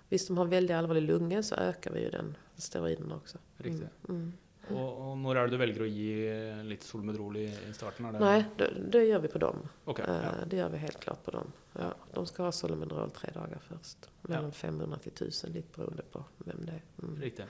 visst 0.09 0.27
de 0.27 0.37
har 0.37 0.45
väldigt 0.45 0.75
allvarlig 0.75 1.01
lunga 1.03 1.43
så 1.43 1.55
ökar 1.55 1.91
vi 1.91 1.99
ju 2.03 2.09
den 2.09 2.37
steroiderna 2.55 3.15
också. 3.15 3.37
Riktig. 3.57 3.87
Mm. 4.09 4.21
Mm. 4.21 4.33
Og, 4.71 4.87
og 5.07 5.17
når 5.21 5.37
er 5.37 5.47
det 5.51 5.57
du 5.57 5.83
å 5.85 5.87
gi 5.89 6.09
eh, 6.27 6.63
litt 6.67 6.83
Solmedrol 6.83 7.37
i, 7.39 7.45
i 7.47 7.73
starten? 7.75 8.09
Det 8.13 8.19
Nej, 8.19 8.45
det, 8.57 8.67
det 8.91 9.03
gör 9.05 9.19
vi 9.19 9.27
på 9.27 9.37
dem. 9.37 9.63
Ok, 9.85 9.99
Eh, 9.99 10.19
ja. 10.23 10.31
Det 10.45 10.57
gör 10.57 10.69
vi 10.69 10.77
helt 10.77 10.99
klart 10.99 11.23
på 11.23 11.31
dem. 11.31 11.51
Ja, 11.73 11.93
de 12.13 12.25
ska 12.25 12.43
ha 12.43 12.51
Solomedrol 12.51 13.11
tre 13.11 13.31
dagar 13.33 13.59
först. 13.61 14.09
Mellan 14.21 14.45
Ja. 14.45 14.51
500 14.51 14.97
till 14.97 15.11
1000, 15.11 15.51
lite 15.51 15.77
beroende 15.77 16.03
på 16.11 16.23
vem 16.37 16.65
det 16.65 16.71
är. 16.71 16.83
Mm. 17.03 17.21
Riktig. 17.21 17.45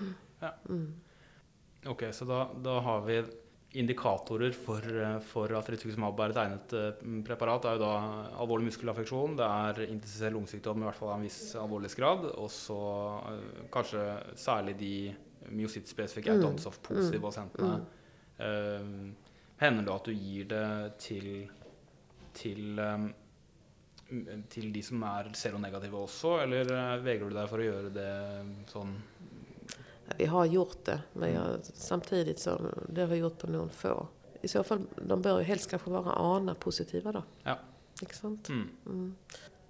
Mm. 0.69 0.93
Ok, 1.85 2.03
så 2.11 2.25
da, 2.25 2.49
da 2.63 2.79
har 2.79 3.01
vi 3.01 3.23
indikatorer 3.71 4.51
for, 4.51 4.81
eh, 5.01 5.19
for 5.19 5.51
at 5.57 5.69
rituximab 5.69 6.19
er 6.23 6.33
et 6.33 6.39
egnet 6.41 6.73
eh, 6.73 7.07
preparat. 7.27 7.61
Det 7.61 7.69
er 7.71 7.77
jo 7.77 7.83
da 7.83 7.93
alvorlig 8.41 8.69
muskelaffeksjon, 8.71 9.35
det 9.39 9.47
er 9.47 9.81
intensivell 9.91 10.37
lungesykdom 10.37 10.81
i 10.81 10.87
hvert 10.87 10.99
fall 10.99 11.11
av 11.13 11.19
en 11.19 11.27
viss 11.27 11.41
alvorlighetsgrad, 11.59 12.29
og 12.37 12.49
så 12.53 12.79
eh, 13.33 13.65
kanskje 13.73 14.05
særlig 15.47 15.57
de 15.57 15.61
myosittspesifikke 15.61 16.31
Mm. 16.31 16.43
autoansoft-positive 16.43 17.19
Mm. 17.19 17.21
pasientene. 17.21 17.85
Eh, 18.39 19.13
hender 19.57 19.83
det 19.85 19.93
at 19.93 20.03
du 20.05 20.11
gir 20.13 20.43
det 20.45 20.97
til, 20.97 21.49
til, 22.33 22.79
eh, 22.79 22.97
m- 24.11 24.43
til 24.49 24.71
de 24.73 24.81
som 24.83 25.01
er 25.03 25.31
seronegative 25.33 25.93
også, 25.97 26.43
eller 26.43 26.61
eh, 26.61 27.03
vegrer 27.03 27.29
du 27.29 27.35
deg 27.35 27.49
for 27.49 27.57
å 27.57 27.63
gjøre 27.63 27.93
det 27.93 28.67
sånn 28.71 28.95
Ja, 30.09 30.13
Vi 30.17 30.25
har 30.25 30.45
gjort 30.45 30.85
det, 30.85 31.01
men 31.15 31.33
jag, 31.33 31.59
samtidigt 31.65 32.39
så 32.39 32.57
det 32.87 33.01
har 33.01 33.07
vi 33.07 33.17
gjort 33.19 33.37
på 33.39 33.47
någon 33.47 33.69
få. 33.69 34.07
I 34.41 34.47
så 34.47 34.63
fall, 34.63 34.87
de 35.07 35.21
bör 35.21 35.39
ju 35.39 35.43
helst 35.43 35.69
kanske 35.69 35.89
vara 35.89 36.13
ANA-positiva 36.13 37.11
då. 37.11 37.23
Ja. 37.43 37.57
Sant? 38.11 38.49
mm. 38.49 38.69
Mm. 38.85 39.15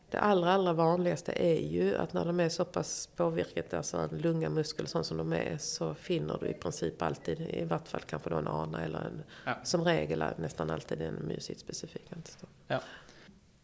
Det 0.10 0.18
allra, 0.20 0.54
allra 0.54 0.74
vanligaste 0.74 1.32
är 1.32 1.60
ju 1.60 1.96
att 1.98 2.14
när 2.14 2.26
de 2.26 2.40
är 2.40 2.50
så 2.50 2.66
pass 2.66 3.10
påverkade, 3.16 3.78
alltså 3.78 3.98
en 3.98 4.18
lunga, 4.18 4.50
muskel, 4.50 4.88
sånt 4.88 5.06
som 5.06 5.18
de 5.18 5.34
är, 5.34 5.58
så 5.58 5.94
finner 5.94 6.38
du 6.42 6.48
i 6.48 6.54
princip 6.54 7.02
alltid, 7.02 7.42
i 7.42 7.64
vart 7.66 7.88
fall 7.88 8.02
kanske 8.02 8.30
då 8.30 8.36
en 8.36 8.48
ANA 8.48 8.82
eller 8.84 9.00
en, 9.00 9.24
Ja. 9.46 9.54
som 9.64 9.84
regel 9.84 10.22
är 10.22 10.34
nästan 10.38 10.70
alltid 10.70 11.02
en 11.02 11.16
myositspecifik 11.28 12.12
antistom. 12.16 12.50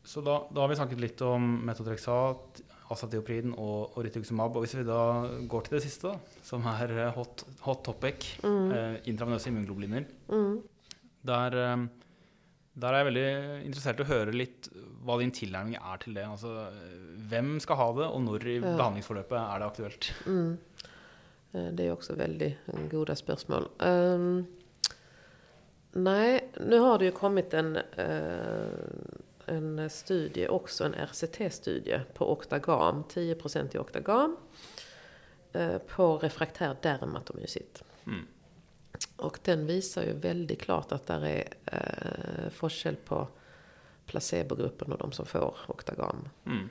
Så 0.05 0.21
da, 0.21 0.47
da 0.51 0.61
har 0.61 0.67
vi 0.67 0.75
snakket 0.75 0.99
litt 0.99 1.21
om 1.21 1.45
metotrexat, 1.65 2.61
azateoprin 2.91 3.53
og, 3.55 3.93
og 3.97 4.03
rituximab. 4.03 4.57
Og 4.57 4.65
hvis 4.65 4.73
vi 4.75 4.83
da 4.83 4.97
går 5.47 5.61
til 5.63 5.77
det 5.77 5.83
siste, 5.85 6.11
da, 6.11 6.41
som 6.43 6.65
er 6.67 6.91
eh, 7.05 7.13
hot, 7.15 7.45
hot 7.63 7.85
topic, 7.87 8.33
Mm. 8.43 8.71
eh, 8.71 8.97
intravenøse 9.07 9.47
immunglobuliner, 9.49 10.03
Mm. 10.27 10.57
der 11.23 11.55
eh, 11.63 11.85
Der 12.75 12.87
er 12.89 13.03
jeg 13.03 13.05
veldig 13.05 13.65
interessert 13.67 13.99
i 13.99 14.03
å 14.03 14.09
høre 14.09 14.31
litt 14.33 14.67
hva 15.05 15.19
din 15.19 15.31
tilnærming 15.31 15.75
er 15.77 15.97
til 16.01 16.13
det. 16.17 16.23
Altså, 16.25 16.71
hvem 17.29 17.59
skal 17.61 17.75
ha 17.77 17.87
det, 17.99 18.07
og 18.07 18.21
når 18.25 18.47
i 18.49 18.55
Ja. 18.55 18.75
behandlingsforløpet 18.77 19.37
er 19.37 19.59
det 19.59 19.67
aktuelt? 19.67 20.11
Mm. 20.25 20.57
Eh, 21.53 21.71
Det 21.73 21.83
är 21.87 21.91
också 21.91 22.15
väldigt 22.15 22.57
goda 22.91 23.15
spörsmål. 23.15 23.67
Um, 23.79 24.47
nej, 25.91 26.49
nu 26.59 26.79
har 26.79 26.97
det 26.99 27.05
ju 27.05 27.11
kommit 27.11 27.53
en, 27.53 27.75
eh, 27.75 28.67
en 29.45 29.89
studie, 29.89 30.47
också 30.47 30.83
en 30.83 30.93
RCT-studie 30.95 32.01
på 32.13 32.31
Octagam, 32.31 33.03
10% 33.03 33.75
i 33.75 33.77
Octagam, 33.77 34.37
eh, 35.53 35.77
på 35.77 36.17
refraktär 36.17 36.75
dermatomyositt. 36.81 37.83
Mm. 38.07 38.27
Och 39.15 39.39
den 39.43 39.65
visar 39.65 40.03
ju 40.03 40.13
väldigt 40.13 40.61
klart 40.61 40.91
att 40.91 41.07
där 41.07 41.25
är 41.25 41.53
eh, 41.65 42.49
forskel 42.49 42.95
på 42.95 43.27
placebogruppen 44.05 44.91
och 44.91 44.97
de 44.97 45.11
som 45.11 45.25
får 45.25 45.55
Octagam. 45.67 46.29
Mm. 46.45 46.69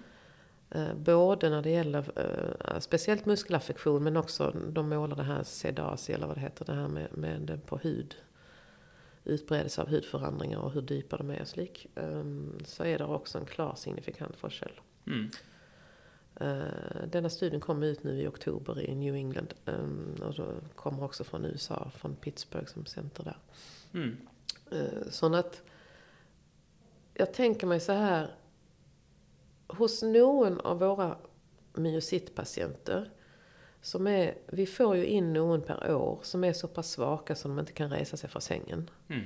Eh, 0.71 0.95
Både 0.95 1.51
när 1.51 1.63
det 1.63 1.71
gäller 1.71 2.05
eh, 2.17 2.79
speciellt 2.81 3.27
muskelaffektion 3.27 4.03
men 4.03 4.17
också 4.17 4.57
de 4.69 4.89
målar 4.89 5.17
det 5.17 5.23
här 5.23 5.43
sedasi 5.43 6.13
eller 6.13 6.27
vad 6.27 6.37
det 6.37 6.41
heter, 6.41 6.65
det 6.65 6.75
här 6.75 6.89
med, 6.89 7.19
med 7.19 7.61
på 7.67 7.77
hud. 7.79 8.15
Utbredelse 9.25 9.83
av 9.83 9.89
hudförändringar 9.89 10.59
och 10.59 10.73
hur 10.73 10.83
djupa 10.83 11.17
de 11.17 11.31
är 11.31 11.41
och 11.41 11.49
slik. 11.49 11.87
ehm, 11.95 12.59
Så 12.65 12.85
är 12.85 12.99
det 12.99 13.05
också 13.05 13.39
en 13.39 13.47
klar 13.47 13.75
signifikant 13.77 14.37
forskel. 14.37 14.81
Mm. 15.07 15.31
Eh, 16.43 17.07
Denna 17.07 17.29
studien 17.31 17.61
kommer 17.61 17.87
ut 17.87 18.05
nu 18.05 18.21
i 18.23 18.27
oktober 18.27 18.81
i 18.81 18.95
New 18.95 19.15
England. 19.15 19.55
ehm, 19.67 20.15
Och 20.23 20.35
då 20.35 20.47
kommer 20.75 21.05
också 21.05 21.25
från 21.25 21.45
USA, 21.45 21.91
från 21.97 22.17
Pittsburgh 22.17 22.67
som 22.67 22.87
center 22.87 23.25
där. 23.25 23.39
Mm. 23.95 24.17
Eh, 24.71 25.11
Så 25.11 25.35
att 25.35 25.63
jag 27.15 27.33
tänker 27.35 27.67
mig 27.67 27.81
så 27.81 27.93
här. 27.93 28.31
Hos 29.67 30.03
någon 30.03 30.61
av 30.61 30.79
våra 30.79 31.17
myositpatienter 31.75 33.11
som 33.81 34.07
är, 34.07 34.35
vi 34.47 34.67
får 34.67 34.97
ju 34.97 35.07
in 35.07 35.33
någon 35.33 35.61
per 35.63 35.95
år 35.95 36.19
som 36.23 36.45
är 36.45 36.53
så 36.53 36.69
pass 36.69 36.91
svaka 36.91 37.35
som 37.35 37.51
de 37.51 37.61
inte 37.61 37.73
kan 37.73 37.91
resa 37.91 38.17
sig 38.17 38.31
från 38.31 38.43
sängen. 38.43 38.91
Mm. 39.09 39.23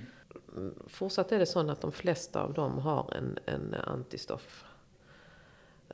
Fortsatt 0.87 1.33
är 1.33 1.39
det 1.39 1.47
så 1.47 1.71
att 1.71 1.81
de 1.81 1.93
flesta 1.93 2.43
av 2.43 2.53
dem 2.53 2.79
har 2.79 3.15
en, 3.15 3.39
en 3.47 3.75
antistoff. 3.75 4.65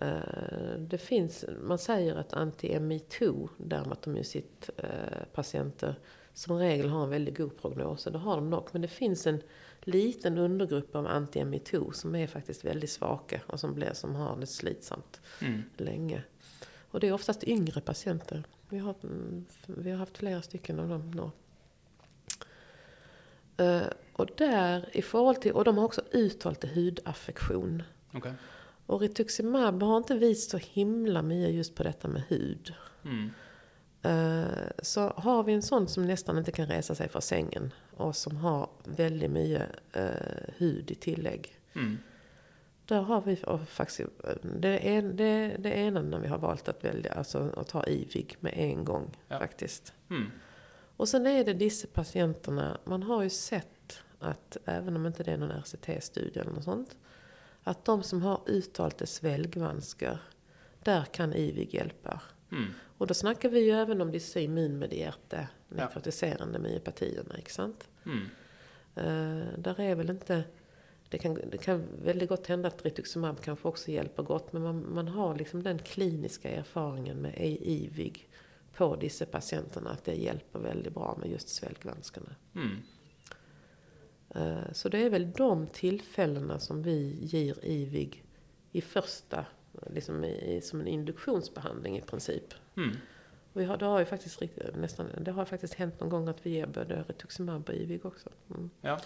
Eh, 0.01 0.79
Det 0.79 0.99
finns, 0.99 1.45
man 1.63 1.79
säger 1.79 2.15
att 2.17 2.33
anti-ME2 2.33 3.49
dermatomyosit 3.59 4.71
eh, 4.77 4.89
patienter 5.33 5.99
som 6.35 6.59
regel 6.59 6.89
har 6.89 7.05
en 7.05 7.11
väldigt 7.11 7.37
god 7.37 7.57
prognos. 7.61 8.05
Det 8.05 8.19
har 8.19 8.37
de 8.37 8.51
nog. 8.51 8.69
Men 8.73 8.83
det 8.83 8.89
finns 8.89 9.27
en 9.27 9.43
liten 9.81 10.39
undergrupp 10.39 10.95
av 10.97 11.07
anti-ME2 11.07 11.93
som 11.93 12.15
är 12.15 12.27
faktiskt 12.27 12.65
väldigt 12.65 12.91
svaka 12.91 13.41
och 13.47 13.61
som, 13.61 13.75
blir, 13.75 13.93
som 13.93 14.15
har 14.15 14.37
det 14.37 14.47
slitsamt 14.47 15.21
Mm. 15.43 15.63
länge. 15.77 16.23
Och 16.91 17.01
det 17.01 17.09
är 17.09 17.13
oftast 17.13 17.45
yngre 17.45 17.81
patienter. 17.81 18.45
Vi 18.69 18.79
har, 18.79 18.95
mm, 19.03 19.45
vi 19.67 19.91
har 19.91 19.99
haft 19.99 20.19
flera 20.19 20.43
stycken 20.43 20.81
av 20.81 20.89
dem 20.89 21.11
nu. 21.11 21.31
Eh, 23.65 23.83
och 24.13 24.29
där 24.37 24.89
i 24.93 25.03
förhållande 25.03 25.41
till, 25.41 25.53
och 25.53 25.65
de 25.65 25.79
har 25.79 25.85
också 25.85 26.01
uttalat 26.13 26.65
hudaffektion. 26.65 27.83
Ok. 28.15 28.27
Och 28.87 29.01
rituximab 29.01 29.83
har 29.83 29.97
inte 29.97 30.15
visat 30.15 30.51
så 30.61 30.69
himla 30.73 31.23
mycket 31.23 31.55
just 31.55 31.75
på 31.75 31.83
detta 31.83 32.09
med 32.09 32.23
hud. 32.29 32.75
Mm. 33.05 33.31
Eh, 34.03 34.71
Så 34.83 35.01
har 35.17 35.43
vi 35.43 35.53
en 35.53 35.63
sån 35.63 35.89
som 35.89 36.07
nästan 36.07 36.39
inte 36.39 36.53
kan 36.53 36.67
resa 36.67 36.95
sig 36.95 37.09
från 37.09 37.23
sängen 37.23 37.73
och 37.97 38.17
som 38.17 38.37
har 38.37 38.71
väldigt 38.85 39.31
mycket 39.31 39.63
eh, 39.93 40.55
hud 40.57 40.91
i 40.91 40.95
tillägg. 40.95 41.57
Mm. 41.75 41.99
Där 42.87 43.03
har 43.03 43.21
vi 43.23 43.37
faktiskt, 43.67 44.01
eh, 44.01 44.35
det 44.61 44.97
är 44.97 45.03
det, 45.03 45.57
det 45.59 45.73
ena 45.75 46.03
när 46.03 46.19
vi 46.19 46.29
har 46.29 46.39
valt 46.39 46.69
att 46.69 46.85
välja, 46.85 47.13
alltså 47.13 47.53
att 47.57 47.69
ta 47.69 47.85
IVIG 47.87 48.37
med 48.41 48.53
en 48.57 48.85
gång 48.85 49.17
Ja. 49.29 49.39
faktiskt. 49.39 49.93
Mm. 50.11 50.31
Och 50.97 51.09
sen 51.09 51.27
är 51.27 51.45
det 51.45 51.53
dessa 51.55 51.89
patienterna, 51.93 52.79
man 52.85 53.03
har 53.03 53.23
ju 53.23 53.31
sett 53.31 53.99
att 54.19 54.57
även 54.65 54.97
om 54.97 55.07
inte 55.07 55.23
det 55.23 55.33
är 55.33 55.37
någon 55.37 55.51
RCT-studie 55.63 56.39
eller 56.41 56.51
något 56.51 56.65
sånt, 56.65 56.97
att 57.63 57.85
de 57.85 58.03
som 58.03 58.23
har 58.23 58.41
uttalade 58.47 59.07
svällgvanskar, 59.07 60.19
där 60.83 61.05
kan 61.05 61.33
IVIG 61.33 61.75
hjälpa. 61.75 62.21
Mm. 62.53 62.65
Och 62.99 63.07
då 63.07 63.15
snackar 63.15 63.49
vi 63.49 63.61
ju 63.61 63.71
även 63.71 64.01
om 64.01 64.13
dessa 64.13 64.41
immunmedierade 64.41 65.49
nekrotiserande 65.69 66.59
myopatierna, 66.59 67.39
inte 67.39 67.53
sant? 67.53 67.89
Mm. 68.07 68.27
Eh, 68.95 69.59
där 69.59 69.81
är 69.81 69.95
väl 69.95 70.11
inte... 70.11 70.45
Det 71.09 71.19
kan, 71.19 71.35
det 71.51 71.59
kan 71.59 71.85
väldigt 72.05 72.29
gott 72.29 72.47
hända 72.47 72.69
att 72.69 72.85
rituximab 72.85 73.41
kanske 73.41 73.69
också 73.69 73.91
hjälper 73.91 74.23
gott, 74.23 74.53
men 74.53 74.63
man, 74.63 74.95
man 74.95 75.09
har 75.09 75.35
liksom 75.35 75.63
den 75.63 75.79
kliniska 75.79 76.51
erfaringen 76.51 77.17
med 77.17 77.35
IVIG 77.61 78.29
på 78.77 78.97
dessa 78.97 79.27
patienterna, 79.27 79.91
att 79.91 80.05
det 80.05 80.15
hjälper 80.15 80.59
väldigt 80.59 80.95
bra 80.95 81.17
med 81.21 81.31
just 81.31 81.49
svällgvanskarna. 81.49 82.35
Mm. 82.55 82.77
Eh, 84.35 84.73
Så 84.73 84.89
det 84.89 84.99
är 84.99 85.11
väl 85.11 85.33
de 85.33 85.67
tillfällena 85.67 86.59
som 86.59 86.83
vi 86.83 87.19
ger 87.21 87.65
IVIG 87.65 88.25
i 88.73 88.81
första, 88.81 89.45
liksom 89.91 90.25
i, 90.25 90.61
som 90.63 90.81
en 90.81 90.87
induktionsbehandling 90.87 91.99
i 91.99 92.01
princip. 92.01 92.55
Mm. 92.77 92.97
Vi 93.53 93.65
har, 93.65 93.77
det 93.77 93.85
har 93.85 93.99
ju 93.99 94.05
faktiskt, 94.05 94.43
nästan, 94.75 95.07
det 95.21 95.33
har 95.33 95.45
faktiskt 95.45 95.75
hänt 95.75 96.01
någon 96.01 96.09
gång 96.09 96.29
att 96.29 96.47
vi 96.47 96.51
ger 96.51 96.67
både 96.67 97.03
rituximab 97.03 97.69
och 97.69 97.75
IVIG 97.75 98.07
också. 98.07 98.29
Mm. 98.51 98.71
Ja. 98.81 99.01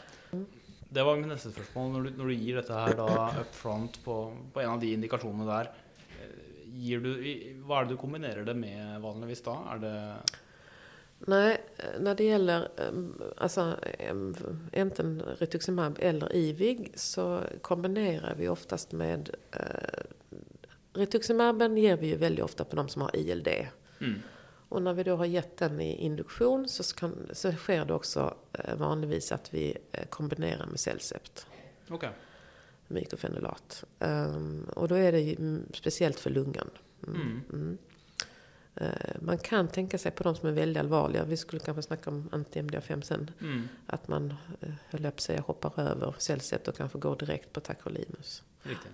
Det 0.88 1.02
var 1.02 1.16
mitt 1.16 1.26
neste 1.26 1.50
spørsmål. 1.50 1.92
Når 1.92 2.02
du, 2.02 2.10
når 2.10 2.28
du 2.30 2.34
gir 2.34 2.56
dette 2.60 2.74
her 2.74 2.94
da 2.94 3.06
up 3.40 3.54
front 3.54 3.98
på, 4.04 4.36
på 4.52 4.60
en 4.62 4.70
av 4.70 4.80
de 4.80 4.92
indikasjonene 4.94 5.46
der, 5.50 5.72
eh, 6.20 6.36
gir 6.78 7.02
du, 7.02 7.10
hva 7.66 7.80
er 7.80 7.88
det 7.88 7.96
du 7.96 8.00
kombinerer 8.00 8.46
det 8.46 8.54
med 8.54 9.00
vanligvis 9.02 9.42
da? 9.42 9.56
Er 9.74 9.82
det 9.82 9.96
Nej, 11.18 11.64
eh, 11.76 12.00
när 12.00 12.14
det 12.14 12.24
gäller 12.24 12.68
em, 12.88 13.22
alltså, 13.36 13.76
enten 14.72 15.22
rituximab 15.38 15.98
eller 16.00 16.36
IVIG 16.36 16.92
så 16.94 17.40
kombinerar 17.60 18.34
vi 18.34 18.48
oftast 18.48 18.92
med... 18.92 19.30
Eh, 19.52 20.04
rituximaben 20.92 21.76
ger 21.76 21.96
vi 21.96 22.06
ju 22.06 22.16
väldigt 22.16 22.44
ofta 22.44 22.64
på 22.64 22.76
de 22.76 22.88
som 22.88 23.02
har 23.02 23.16
ILD. 23.16 23.48
mm. 24.00 24.22
Och 24.68 24.82
när 24.82 24.94
vi 24.94 25.02
då 25.02 25.16
har 25.16 25.24
gett 25.24 25.56
den 25.56 25.80
i 25.80 25.94
induktion 25.96 26.68
så, 26.68 26.94
kan, 26.96 27.28
så 27.32 27.52
sker 27.52 27.84
det 27.84 27.94
också 27.94 28.34
eh, 28.52 28.76
vanligvis 28.76 29.32
att 29.32 29.54
vi 29.54 29.76
eh, 29.92 30.06
kombinerar 30.06 30.66
med 30.66 30.80
Cellcept, 30.80 31.46
Ok. 31.90 32.04
myklofenolat. 32.88 33.84
Um, 33.98 34.64
och 34.76 34.88
då 34.88 34.94
är 34.94 35.12
det 35.12 35.20
ju 35.20 35.34
mm, 35.34 35.62
speciellt 35.74 36.20
för 36.20 36.30
lungan. 36.30 36.70
Mm. 37.06 37.40
Mm. 37.52 37.78
Eh, 38.76 38.88
man 39.20 39.38
kan 39.38 39.68
tänka 39.68 39.98
sig 39.98 40.10
på 40.12 40.22
de 40.22 40.34
som 40.36 40.48
är 40.48 40.52
väldigt 40.52 40.80
allvarliga, 40.80 41.24
vi 41.24 41.36
skulle 41.36 41.60
kanske 41.60 41.82
snacka 41.82 42.10
om 42.10 42.28
anti-MDA5 42.32 43.00
sen, 43.00 43.30
Mm. 43.40 43.68
att 43.86 44.08
man, 44.08 44.34
eh, 44.60 44.68
höll 44.90 45.02
jag 45.04 45.12
på 45.12 45.16
att 45.16 45.20
säga, 45.20 45.40
hoppar 45.40 45.80
över 45.80 46.14
Cellcept 46.18 46.68
och 46.68 46.76
kanske 46.76 46.98
går 46.98 47.16
direkt 47.16 47.52
på 47.52 47.60
tacrolimus. 47.60 48.42
Riktig. 48.62 48.90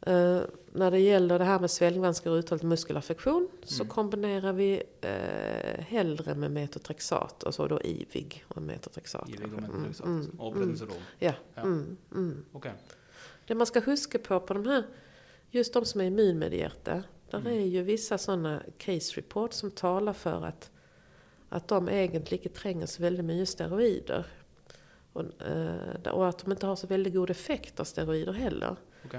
Eh, 0.00 0.40
när 0.72 0.90
det 0.90 0.98
gäller 0.98 1.38
det 1.38 1.44
här 1.44 1.58
med 1.60 1.70
svällgvanskar 1.70 2.30
och 2.30 2.36
uttalat 2.38 2.62
muskelaffektion 2.62 3.48
så 3.64 3.82
Mm. 3.82 3.90
kombinerar 3.94 4.52
vi 4.52 4.82
eh, 5.00 5.80
hellre 5.84 6.34
med 6.34 6.50
metotrexat 6.50 7.42
och 7.42 7.54
så 7.54 7.66
då 7.68 7.80
IVIG 7.82 8.44
och 8.48 8.62
metotrexat. 8.62 9.28
IVIG 9.28 9.54
og 9.54 9.62
metotrexat. 9.62 10.06
Mm, 10.06 10.20
mm, 10.20 10.40
Og 10.40 10.52
mm. 10.52 10.58
prednisolon. 10.58 11.02
Ja. 11.18 11.32
Ja. 11.54 11.62
Mm, 11.62 11.96
mm. 12.14 12.44
Ok. 12.52 12.66
Det 13.46 13.54
man 13.54 13.66
ska 13.66 13.80
huska 13.80 14.18
på 14.18 14.40
på 14.40 14.54
de 14.54 14.66
här, 14.66 14.84
just 15.50 15.72
de 15.74 15.84
som 15.84 16.00
är 16.00 16.04
immunmedierade, 16.04 17.02
där 17.30 17.38
Mm. 17.38 17.52
är 17.52 17.66
ju 17.66 17.82
vissa 17.82 18.18
sådana 18.18 18.62
case 18.78 19.16
reports 19.16 19.56
som 19.56 19.70
talar 19.70 20.12
för 20.12 20.44
att, 20.44 20.70
att 21.48 21.68
de 21.68 21.88
egentligen 21.88 22.52
tränger 22.52 22.86
så 22.86 23.02
väldigt 23.02 23.24
mycket 23.24 23.48
steroider. 23.48 24.26
Och, 25.12 25.42
eh, 25.42 26.12
och 26.12 26.28
att 26.28 26.38
de 26.38 26.52
inte 26.52 26.66
har 26.66 26.76
så 26.76 26.86
väldigt 26.86 27.14
god 27.14 27.30
effekt 27.30 27.80
av 27.80 27.84
steroider 27.84 28.32
heller. 28.32 28.76
Ok. 29.04 29.14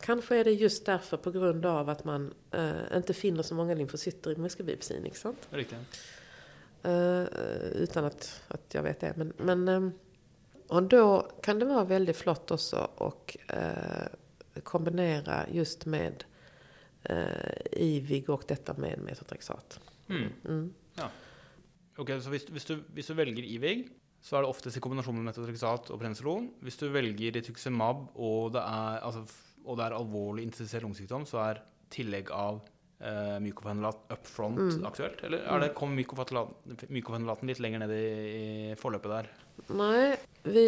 Kanske 0.00 0.36
är 0.36 0.44
det 0.44 0.52
just 0.52 0.86
därför 0.86 1.16
på 1.16 1.30
grund 1.30 1.66
av 1.66 1.88
att 1.88 2.04
man 2.04 2.34
eh, 2.50 2.96
inte 2.96 3.14
finner 3.14 3.42
så 3.42 3.54
många 3.54 3.74
lymfocyter 3.74 4.30
i 4.30 4.36
muskelbiopsin, 4.36 5.06
inte. 5.06 5.34
Eh, 6.82 7.22
utan 7.82 8.04
att, 8.04 8.42
att 8.48 8.74
jag 8.74 8.82
vet 8.82 9.00
det. 9.00 9.12
Men, 9.16 9.32
men, 9.36 9.68
ehm, 9.68 9.92
och 10.68 10.82
då 10.82 11.30
kan 11.42 11.58
det 11.58 11.64
vara 11.64 11.84
väldigt 11.84 12.16
flott 12.16 12.50
också 12.50 12.76
att 12.96 13.36
eh, 13.48 14.60
kombinera 14.62 15.46
just 15.52 15.86
med 15.86 16.24
eh, 17.08 17.82
IVIG 17.82 18.30
och 18.30 18.44
detta 18.48 18.74
med 18.78 18.98
metotrexat. 19.02 19.80
Mm. 20.08 20.28
Mm. 20.44 20.72
Ok, 21.98 22.10
så 22.22 22.30
hvis, 22.30 22.44
hvis, 22.54 22.64
du, 22.64 22.76
hvis 22.94 23.06
du 23.10 23.14
velger 23.18 23.42
IVIG, 23.44 23.88
så 24.22 24.36
er 24.38 24.44
det 24.44 24.50
oftest 24.52 24.76
i 24.78 24.80
kombinasjon 24.82 25.16
med 25.18 25.26
metotrexat 25.32 25.90
og 25.90 25.98
prednisolon. 26.00 26.48
Hvis 26.62 26.76
du 26.78 26.88
velger 26.94 27.32
rituximab, 27.34 28.04
og 28.14 28.52
det 28.54 28.62
er, 28.62 29.00
altså, 29.06 29.24
og 29.64 29.78
det 29.80 29.86
er 29.88 29.96
alvorlig 29.98 30.44
interstisiell 30.46 30.84
lungesykdom, 30.86 31.26
så 31.26 31.40
er 31.48 31.60
tillegg 31.90 32.30
av 32.34 32.60
eh, 33.02 33.38
mykofenilat 33.42 33.98
up 34.14 34.26
front 34.26 34.58
Mm. 34.58 34.86
aktuelt? 34.86 35.24
Eller 35.26 35.38
er 35.46 35.60
det, 35.64 35.72
kom 35.74 35.96
mykofenilat- 35.98 36.86
mykofenilaten 36.90 37.46
litt 37.50 37.60
lenger 37.62 37.78
ned 37.84 37.90
i, 37.94 38.06
i 38.70 38.74
forløpet 38.78 39.10
der? 39.16 39.28
Nej, 39.74 40.16
vi, 40.44 40.64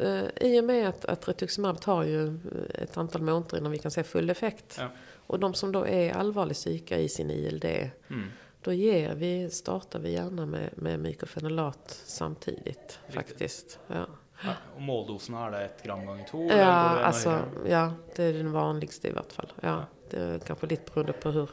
eh, 0.00 0.28
i 0.48 0.60
och 0.60 0.64
med 0.64 0.88
att, 0.88 1.04
att 1.04 1.28
rituximab 1.28 1.80
tar 1.80 2.02
ju 2.04 2.38
ett 2.74 2.96
antal 2.96 3.22
månader 3.22 3.58
innan 3.58 3.72
vi 3.72 3.78
kan 3.78 3.90
se 3.90 4.02
full 4.04 4.30
effekt. 4.30 4.76
Ja. 4.78 4.88
Och 5.28 5.40
de 5.40 5.54
som 5.54 5.72
då 5.72 5.86
är 5.86 6.12
allvarligt 6.12 6.64
sjuka 6.64 6.98
i 6.98 7.08
sin 7.08 7.30
ILD, 7.30 7.64
Mm. 7.64 8.28
då 8.62 8.72
ger 8.72 9.14
vi, 9.14 9.50
startar 9.50 9.98
vi 9.98 10.12
gärna 10.12 10.46
med, 10.46 10.70
med 10.76 11.00
mykofenilat 11.00 12.02
samtidigt 12.06 12.98
Riktigt. 13.06 13.14
faktiskt. 13.14 13.78
Ja. 13.86 14.06
Ja, 14.44 14.52
og 14.76 14.82
måldosene, 14.82 15.40
er 15.46 15.50
det 15.50 15.60
ett 15.64 15.82
gram 15.82 16.04
ganger 16.06 16.24
to? 16.30 16.44
Ja, 16.48 16.64
alltså, 17.04 17.40
ja, 17.68 17.92
det 18.16 18.24
är 18.24 18.32
den 18.32 18.52
vanligaste 18.52 19.08
i 19.08 19.12
vart 19.12 19.32
fall. 19.32 19.52
Ja, 19.60 19.68
Ja. 19.68 19.84
det 20.10 20.16
är 20.18 20.38
kanske 20.38 20.66
lite 20.66 20.92
beroende 20.92 21.12
på 21.12 21.30
hur, 21.30 21.50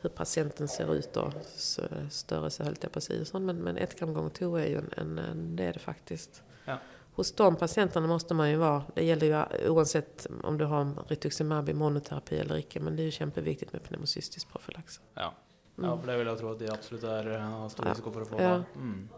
hur 0.00 0.10
patienten 0.10 0.68
ser 0.68 0.94
ut 0.94 1.16
och 1.16 1.32
s- 1.56 1.80
störelse 2.10 2.64
höll 2.64 2.76
jag 2.80 2.92
på 2.92 2.98
att 2.98 3.04
säga. 3.04 3.24
och. 3.32 3.42
Men, 3.42 3.56
men 3.56 3.76
ett 3.76 3.98
gram 3.98 4.14
gånger 4.14 4.30
två 4.30 4.56
är 4.56 4.66
ju 4.66 4.76
en, 4.76 4.90
en, 4.96 5.18
en, 5.18 5.56
det 5.56 5.64
är 5.64 5.72
det 5.72 5.78
faktiskt. 5.78 6.42
Ja. 6.64 6.78
Hos 7.18 7.32
de 7.32 7.56
patienterna 7.56 8.06
måste 8.06 8.34
man 8.34 8.50
ju 8.50 8.56
vara, 8.56 8.82
det 8.94 9.04
gäller 9.04 9.26
ju 9.26 9.68
oavsett 9.70 10.26
om 10.42 10.58
du 10.58 10.64
har 10.64 11.04
rituximab 11.08 11.68
i 11.68 11.74
monoterapi 11.74 12.36
eller 12.38 12.56
icke, 12.56 12.80
men 12.80 12.96
det 12.96 13.02
är 13.02 13.04
ju 13.04 13.10
kämpeviktigt 13.10 13.72
med 13.72 13.82
pneumocystisk 13.84 14.48
profylax. 14.52 15.00
Ja. 15.14 15.34
ja, 15.76 15.98
for 16.00 16.06
det 16.06 16.16
vil 16.18 16.26
jeg 16.26 16.38
tro 16.38 16.50
at 16.52 16.58
de 16.58 16.68
absolutt 16.70 17.04
er 17.04 17.30
eh, 17.34 17.68
stor 17.68 17.86
Ja. 17.86 17.92
risiko 17.92 18.12
for 18.12 18.22
å 18.22 18.24
få. 18.24 18.38
Ja. 18.40 18.62
Mm. 18.74 19.08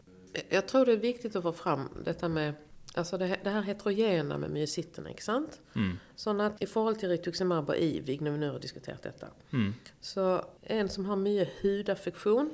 Jag 0.48 0.68
tror 0.68 0.86
det 0.86 0.92
är 0.92 0.96
viktigt 0.96 1.36
att 1.36 1.42
få 1.42 1.52
fram 1.52 1.88
detta 2.04 2.28
med 2.28 2.54
Alltså 2.94 3.18
det, 3.18 3.26
här- 3.26 3.40
det 3.44 3.50
här 3.50 3.62
heterogena 3.62 4.38
med 4.38 4.50
myositterna, 4.50 5.10
inte 5.10 5.22
sant? 5.22 5.60
Mm. 5.76 5.98
Sånn 6.16 6.40
att 6.40 6.62
i 6.62 6.66
forhold 6.66 6.98
til 6.98 7.08
rituximab 7.08 7.68
og 7.70 7.76
IVIG, 7.78 8.20
når 8.20 8.30
vi 8.30 8.38
nu 8.38 8.50
har 8.50 8.58
diskutert 8.58 9.02
dette, 9.02 9.28
Mm. 9.52 9.74
så 10.00 10.44
en 10.62 10.88
som 10.88 11.04
har 11.04 11.16
mye 11.16 11.46
hudaffeksjon, 11.62 12.50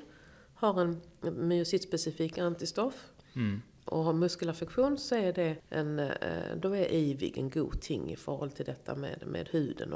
har 0.55 0.81
en 0.81 1.01
myosittspecifik 1.23 2.39
antistoff, 2.39 2.95
Mm. 3.37 3.63
Og 3.87 4.05
har 4.05 4.12
muskelaffeksjon, 4.18 4.99
så 4.99 5.18
er 5.28 5.32
det 5.32 5.51
en, 5.70 5.99
eh, 5.99 6.55
da 6.62 6.72
er 6.74 6.93
IVIG 6.93 7.39
en 7.39 7.51
god 7.51 7.80
ting 7.80 8.11
i 8.12 8.16
forhold 8.16 8.57
til 8.57 8.66
dette 8.66 8.95
med, 8.95 9.26
med 9.26 9.49
huden. 9.53 9.93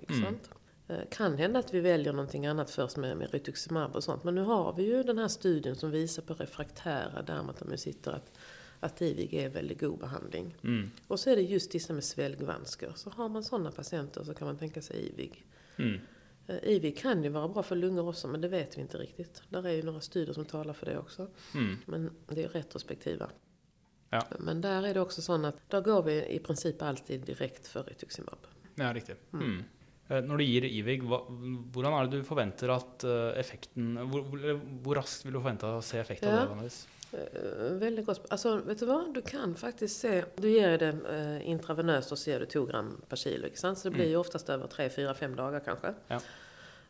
Ikke 0.00 0.14
Mm. 0.14 0.38
Eh, 0.88 1.04
Kan 1.10 1.38
hända 1.38 1.58
att 1.58 1.74
vi 1.74 1.80
väljer 1.80 2.12
någonting 2.12 2.46
annat 2.46 2.70
först 2.70 2.96
med, 2.96 3.16
med 3.16 3.30
rituximab 3.30 3.96
och 3.96 4.04
sånt. 4.04 4.24
Men 4.24 4.34
nu 4.34 4.42
har 4.42 4.72
vi 4.72 4.82
ju 4.82 5.02
den 5.02 5.18
här 5.18 5.28
studien 5.28 5.76
som 5.76 5.90
visar 5.90 6.22
på 6.22 6.34
refraktära 6.34 7.22
dermatomyositter 7.22 8.12
att, 8.12 8.32
att 8.80 9.02
IVIG 9.02 9.34
är 9.34 9.48
väldigt 9.48 9.80
god 9.80 9.98
behandling. 9.98 10.56
Mm. 10.64 10.90
Och 11.06 11.20
så 11.20 11.30
är 11.30 11.36
det 11.36 11.42
just 11.42 11.72
dessa 11.72 11.92
med 11.92 12.04
sväljvansker. 12.04 12.92
Så 12.94 13.10
har 13.10 13.28
man 13.28 13.44
sådana 13.44 13.70
patienter 13.70 14.24
så 14.24 14.34
kan 14.34 14.46
man 14.46 14.56
tänka 14.56 14.82
sig 14.82 15.08
IVIG. 15.08 15.44
Mm. 15.76 16.00
Eh, 16.46 16.56
IVIG 16.62 16.98
kan 16.98 17.24
ju 17.24 17.28
vara 17.30 17.48
bra 17.48 17.62
för 17.62 17.76
lungor 17.76 18.08
också, 18.08 18.28
men 18.28 18.40
det 18.40 18.48
vet 18.48 18.76
vi 18.76 18.80
inte 18.80 18.98
riktigt. 18.98 19.42
Där 19.48 19.66
är 19.66 19.72
ju 19.72 19.82
några 19.82 20.00
studier 20.00 20.34
som 20.34 20.44
talar 20.44 20.72
för 20.74 20.86
det 20.86 20.98
också. 20.98 21.28
Mm. 21.54 21.76
Men 21.86 22.10
det 22.28 22.44
är 22.44 22.48
retrospektiva. 22.48 23.30
Ja. 24.10 24.22
Men 24.38 24.60
där 24.60 24.82
är 24.86 24.94
det 24.94 25.00
också 25.00 25.22
så 25.22 25.46
att 25.46 25.70
där 25.70 25.80
går 25.80 26.02
vi 26.02 26.26
i 26.26 26.38
princip 26.38 26.82
alltid 26.82 27.20
direkt 27.20 27.66
för 27.66 27.82
rituximab. 27.84 28.38
Ja, 28.74 28.92
riktig. 28.94 29.16
Mm. 29.32 29.62
Eh, 30.08 30.22
Når 30.24 30.36
du 30.36 30.44
gir 30.44 30.64
IVIG, 30.64 31.02
det 32.10 32.16
du 32.16 32.24
forventer 32.24 32.68
at 32.68 33.04
eh, 33.04 33.38
effekten 33.40 33.96
Hvor, 33.96 34.22
hvor, 34.22 34.38
eller 34.38 34.60
hvor 34.82 34.94
raskt 34.94 35.24
vil 35.24 35.32
du 35.32 35.40
forvente 35.40 35.66
å 35.66 35.82
se 35.82 35.98
effekt 35.98 36.24
av 36.24 36.32
Ja. 36.32 36.40
det? 36.62 36.70
Eh, 37.32 37.72
väldigt 37.72 38.06
gott. 38.06 38.26
Alltså, 38.28 38.56
vet 38.56 38.78
du 38.78 38.86
vad? 38.86 39.14
Du 39.14 39.22
kan 39.22 39.54
faktiskt 39.54 40.00
se... 40.00 40.24
Du 40.36 40.50
ger 40.50 40.78
det 40.78 40.96
eh, 41.10 41.48
intravenöst 41.50 42.12
och 42.12 42.18
så 42.18 42.30
ger 42.30 42.40
du 42.40 42.46
2 42.46 42.64
gram 42.64 43.00
per 43.08 43.16
kilo. 43.16 43.46
Inte 43.46 43.58
sant? 43.58 43.78
Så 43.78 43.88
det 43.88 43.94
blir 43.94 44.08
ju 44.08 44.16
oftast 44.16 44.48
över 44.48 44.66
3, 44.66 44.88
4, 44.90 45.14
5 45.14 45.36
dagar 45.36 45.60
kanske. 45.60 45.94
Ja. 46.08 46.20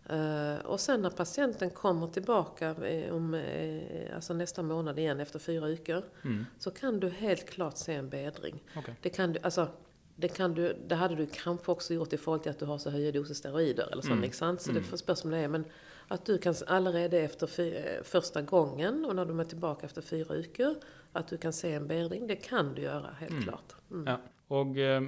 Eh, 0.08 0.58
och 0.66 0.80
sen 0.80 1.02
när 1.02 1.10
patienten 1.10 1.70
kommer 1.70 2.06
tillbaka 2.06 2.74
om, 3.12 3.34
eh, 3.34 4.14
alltså 4.14 4.34
nästa 4.34 4.62
månad 4.62 4.98
igen 4.98 5.20
efter 5.20 5.38
fyra 5.38 5.66
veckor 5.66 6.02
Mm. 6.24 6.46
så 6.58 6.70
kan 6.70 7.00
du 7.00 7.08
helt 7.08 7.50
klart 7.50 7.76
se 7.76 7.94
en 7.94 8.08
bedring. 8.08 8.62
Ok. 8.76 8.84
Det, 9.02 9.08
kan 9.10 9.32
du, 9.32 9.38
alltså, 9.42 9.68
det, 10.16 10.28
kan 10.28 10.54
du, 10.54 10.76
det 10.86 10.94
hade 10.94 11.14
du 11.14 11.26
kanske 11.26 11.72
också 11.72 11.94
gjort 11.94 12.12
i 12.12 12.16
förhållande 12.16 12.42
till 12.42 12.50
att 12.50 12.58
du 12.58 12.64
har 12.66 12.78
så 12.78 12.90
höga 12.90 13.12
doser 13.12 13.34
steroider 13.34 13.88
eller 13.92 14.02
sånt, 14.02 14.12
Mm. 14.42 14.58
Så 14.58 14.70
Mm. 14.70 14.82
det 14.90 14.98
spörs 14.98 15.24
om 15.24 15.30
det 15.30 15.38
är. 15.38 15.48
Men 15.48 15.64
att 16.08 16.26
du 16.26 16.38
kan 16.38 16.54
allerede 16.66 17.18
efter 17.20 17.48
eh, 17.60 18.02
första 18.04 18.42
gången 18.42 19.04
och 19.04 19.16
när 19.16 19.24
du 19.24 19.40
är 19.40 19.44
tillbaka 19.44 19.86
efter 19.86 20.02
fyra 20.02 20.34
veckor 20.34 20.74
att 21.12 21.28
du 21.28 21.36
kan 21.36 21.52
se 21.52 21.72
en 21.74 21.86
bedring, 21.86 22.26
det 22.26 22.36
kan 22.36 22.74
du 22.74 22.82
göra 22.82 23.10
helt 23.20 23.30
Mm. 23.32 23.42
klart. 23.42 23.74
Mm. 23.90 24.06
Ja. 24.06 24.18
Og 24.48 24.78
eh, 24.78 25.00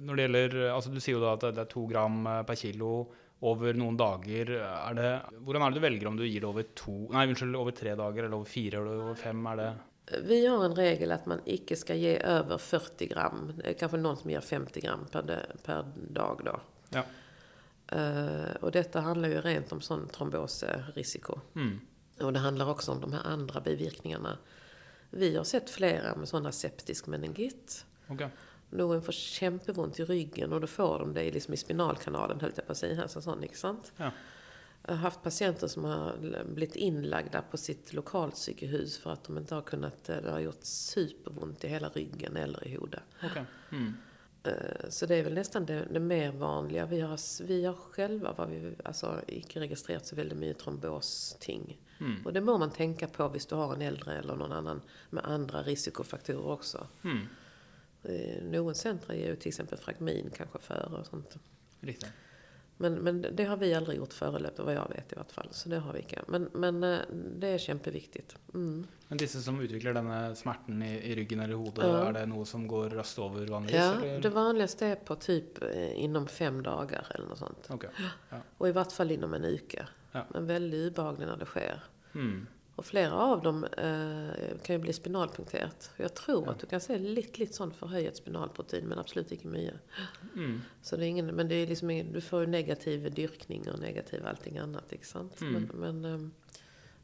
når 0.00 0.16
det 0.16 0.22
gjelder 0.22 0.54
altså 0.74 0.90
Du 0.90 1.00
sier 1.00 1.14
jo 1.18 1.20
da 1.24 1.32
at 1.36 1.40
det 1.54 1.58
er 1.58 1.68
to 1.70 1.86
gram 1.86 2.26
eh, 2.26 2.42
per 2.42 2.54
kilo 2.56 3.06
over 3.42 3.72
noen 3.72 3.96
dager. 3.96 4.50
Er 4.60 4.94
det, 4.94 5.10
hvordan 5.40 5.62
er 5.62 5.70
det 5.70 5.80
du 5.80 5.84
velger 5.86 6.08
om 6.10 6.16
du 6.16 6.24
gir 6.26 6.40
det 6.40 6.48
over 6.48 6.62
to 6.76 6.92
Nei, 7.12 7.26
unnskyld, 7.30 7.56
over 7.56 7.72
tre 7.72 7.94
dager, 7.96 8.24
eller 8.26 8.36
over 8.36 8.44
fire 8.48 8.76
eller 8.82 9.00
over 9.06 9.14
fem? 9.16 9.46
Er 9.46 9.56
det 9.56 9.70
Vi 10.26 10.46
har 10.46 10.64
en 10.64 10.74
regel 10.74 11.12
att 11.12 11.26
man 11.26 11.40
icke 11.46 11.76
ska 11.76 11.94
ge 11.94 12.16
över 12.18 12.58
40 12.58 13.06
gram. 13.06 13.52
Det 13.56 13.68
är 13.70 13.72
kanske 13.72 13.96
någon 13.96 14.16
som 14.16 14.30
ger 14.30 14.40
50 14.40 14.80
gram 14.80 15.06
per, 15.12 15.22
de- 15.22 15.58
per 15.64 15.84
dag 16.10 16.40
då. 16.44 16.60
Ja. 16.90 17.02
Eh, 17.90 18.54
och 18.60 18.72
detta 18.72 19.00
handlar 19.00 19.28
ju 19.28 19.40
rent 19.40 19.72
om 19.72 19.80
sån 19.80 20.08
trombosrisiko. 20.08 21.40
mm. 21.54 21.80
Och 22.20 22.32
det 22.32 22.38
handlar 22.38 22.70
också 22.70 22.92
om 22.92 23.00
de 23.00 23.12
här 23.12 23.26
andra 23.26 23.60
bivirkningarna. 23.60 24.38
Vi 25.10 25.36
har 25.36 25.44
sett 25.44 25.70
flera 25.70 26.16
med 26.16 26.28
sådana 26.28 26.52
septisk 26.52 27.06
meningit. 27.06 27.86
Ok. 28.08 28.22
Någon 28.70 29.02
får 29.02 29.12
kämpevont 29.12 30.00
i 30.00 30.04
ryggen 30.04 30.52
och 30.52 30.60
då 30.60 30.66
får 30.66 30.98
de 30.98 31.14
det 31.14 31.30
liksom 31.30 31.54
i 31.54 31.56
spinalkanalen, 31.56 32.40
höll 32.40 32.52
jag 32.56 32.66
på 32.66 32.72
att 32.72 32.78
säga. 32.78 33.02
Alltså 33.02 33.20
sån, 33.20 33.42
inte 33.42 33.56
sant? 33.56 33.92
Ja. 33.96 34.10
Jag 34.86 34.92
har 34.92 34.98
haft 34.98 35.22
patienter 35.22 35.68
som 35.68 35.84
har 35.84 36.16
blivit 36.44 36.76
inlagda 36.76 37.42
på 37.42 37.56
sitt 37.56 37.92
lokalpsykehus 37.92 38.98
för 38.98 39.12
att 39.12 39.24
de 39.24 39.38
inte 39.38 39.54
har 39.54 39.62
kunnat, 39.62 40.04
det 40.04 40.30
har 40.30 40.40
gjort 40.40 40.64
superont 40.64 41.64
i 41.64 41.68
hela 41.68 41.88
ryggen 41.88 42.36
eller 42.36 42.66
i 42.68 42.76
hodet. 42.76 43.02
ok. 43.24 43.38
Mm. 43.72 43.94
Eh, 44.42 44.88
Så 44.88 45.06
det 45.06 45.16
är 45.16 45.24
väl 45.24 45.34
nästan 45.34 45.66
det, 45.66 45.86
det 45.90 46.00
mer 46.00 46.32
vanliga. 46.32 46.86
Vi 46.86 47.00
har, 47.00 47.42
vi 47.44 47.64
har 47.64 47.74
själva 47.74 48.32
vad 48.38 48.48
vi, 48.50 48.74
alltså, 48.84 49.20
icke 49.26 49.60
registrerat 49.60 50.06
så 50.06 50.16
väldigt 50.16 50.38
mycket 50.38 50.58
trombosting. 50.62 51.78
Mm. 52.00 52.26
Och 52.26 52.32
det 52.32 52.40
må 52.40 52.58
man 52.58 52.70
tänka 52.70 53.08
på 53.08 53.28
hvis 53.28 53.46
du 53.46 53.54
har 53.54 53.74
en 53.74 53.82
äldre 53.82 54.18
eller 54.18 54.36
någon 54.36 54.52
annan 54.52 54.80
med 55.10 55.24
andra 55.24 55.62
risikofaktorer 55.62 56.46
också. 56.50 56.86
Mm. 57.04 57.18
Eh, 58.02 58.42
Någon 58.42 58.74
centra 58.74 59.14
ger 59.14 59.26
ju 59.26 59.36
till 59.36 59.48
exempel 59.48 59.78
fragmin 59.78 60.30
kanske 60.36 60.58
före 60.58 60.98
och 61.00 61.06
sånt. 61.06 61.36
Riktig. 61.80 62.08
Men, 62.80 62.94
men 62.94 63.26
det 63.32 63.44
har 63.44 63.56
vi 63.56 63.74
aldrig 63.74 63.98
gjort 63.98 64.12
föreløpet, 64.12 64.64
vad 64.64 64.74
jag 64.74 64.88
vet 64.88 65.12
i 65.12 65.16
vart 65.16 65.32
fall. 65.32 65.48
Så 65.50 65.68
det 65.68 65.78
har 65.78 65.92
vi 65.92 65.98
inte. 66.00 66.22
Men, 66.28 66.48
men 66.52 66.84
eh, 66.84 66.98
det 67.38 67.46
är 67.48 67.58
kämpeviktigt. 67.58 68.36
Mm. 68.54 68.86
Men 69.08 69.18
disse 69.18 69.42
som 69.42 69.60
utvikler 69.60 69.94
denne 69.94 70.36
smerten 70.36 70.82
i, 70.82 70.94
i 71.12 71.14
ryggen 71.14 71.40
eller 71.40 71.54
hodet, 71.54 71.84
Ja. 71.84 72.08
er 72.08 72.12
det 72.12 72.26
noe 72.26 72.46
som 72.46 72.64
går 72.68 72.90
raskt 72.90 73.18
over 73.18 73.46
vanligvis? 73.46 73.76
Ja, 73.80 73.92
eller? 74.00 74.20
det 74.20 74.30
vanligaste 74.30 74.86
är 74.86 74.96
på 74.96 75.14
typ 75.14 75.62
eh, 75.62 76.00
inom 76.04 76.26
fem 76.26 76.62
dagar 76.62 77.06
eller 77.14 77.26
något 77.28 77.38
sånt. 77.38 77.68
Ok. 77.70 77.84
Ja. 78.30 78.36
Och 78.58 78.68
i 78.68 78.72
vart 78.72 78.92
fall 78.92 79.10
inom 79.10 79.34
en 79.34 79.44
uke. 79.44 79.86
Ja. 80.12 80.24
Men 80.30 80.46
väldigt 80.46 80.92
obehagligt 80.92 81.28
när 81.28 81.36
det 81.36 81.46
sker. 81.46 81.82
Mm. 82.14 82.46
Och 82.80 82.86
flera 82.86 83.14
av 83.14 83.42
dem 83.42 83.64
eh, 83.64 84.58
kan 84.62 84.76
ju 84.76 84.78
bli 84.78 84.92
spinalpunkterat. 84.92 85.90
Jag 85.96 86.14
tror 86.14 86.44
Ja. 86.46 86.52
att 86.52 86.58
du 86.58 86.66
kan 86.66 86.80
se 86.80 86.98
lite, 86.98 87.40
lite 87.40 87.52
sån 87.52 87.72
förhöjt 87.72 88.16
spinalprotein, 88.16 88.84
men 88.86 88.98
absolut 88.98 89.32
inte 89.32 89.46
mycket. 89.46 89.74
Mm. 90.36 90.60
Så 90.82 90.96
det 90.96 91.06
är 91.06 91.08
ingen, 91.08 91.26
men 91.26 91.48
det 91.48 91.54
är 91.54 91.66
liksom 91.66 91.90
ingen, 91.90 92.12
du 92.12 92.20
får 92.20 92.40
ju 92.40 92.46
negativ 92.46 93.14
dyrkning 93.14 93.70
och 93.70 93.78
negativ 93.78 94.26
allting 94.26 94.58
annat, 94.58 94.92
inte 94.92 95.06
sant? 95.06 95.40
Mm. 95.40 95.52
Men, 95.72 95.80
men 96.00 96.14
ehm, 96.14 96.30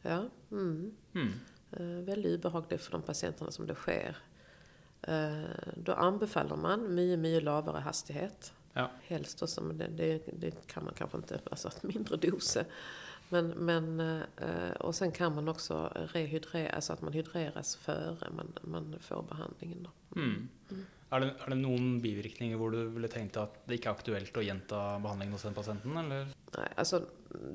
ja, 0.02 0.24
mm. 0.50 0.94
Mm. 1.14 1.32
Eh, 1.72 2.04
väldigt 2.04 2.38
obehagligt 2.38 2.82
för 2.82 2.92
de 2.92 3.02
patienterna 3.02 3.50
som 3.50 3.66
det 3.66 3.74
sker. 3.74 4.16
Eh, 5.02 5.42
då 5.76 5.92
anbefaller 5.92 6.56
man 6.56 6.94
mycket, 6.94 7.18
mycket 7.18 7.42
lavare 7.42 7.80
hastighet. 7.80 8.52
Ja. 8.72 8.90
Helst 9.02 9.38
då 9.38 9.46
som 9.46 9.78
det, 9.78 9.88
det, 9.88 10.22
det 10.32 10.66
kan 10.66 10.84
man 10.84 10.94
kanske 10.94 11.16
inte, 11.16 11.40
alltså 11.50 11.70
mindre 11.82 12.16
doser. 12.16 12.64
Men, 13.28 13.48
men, 13.48 14.00
eh, 14.00 14.70
och 14.80 14.94
sen 14.94 15.12
kan 15.12 15.34
man 15.34 15.48
också 15.48 15.92
rehydrera, 16.12 16.70
alltså 16.70 16.92
att 16.92 17.02
man 17.02 17.12
hydreras 17.12 17.76
före 17.76 18.30
man, 18.36 18.52
man 18.62 18.94
får 19.00 19.22
behandlingen. 19.22 19.82
Då. 19.82 20.20
Mm. 20.20 20.48
Er, 21.10 21.20
det, 21.20 21.26
er 21.38 21.50
det 21.52 21.56
noen 21.60 22.00
bivirkninger 22.02 22.58
hvor 22.58 22.70
du 22.74 22.88
ville 22.90 23.06
tenkt 23.08 23.36
at 23.38 23.60
det 23.70 23.76
ikke 23.78 23.92
er 23.92 23.94
aktuelt 23.94 24.36
å 24.36 24.42
gjenta 24.42 24.78
behandlingen 24.98 25.36
hos 25.36 25.44
den 25.46 25.54
pasienten? 25.54 25.94
Eller? 26.00 26.24
Nej, 26.56 26.72
alltså 26.76 26.98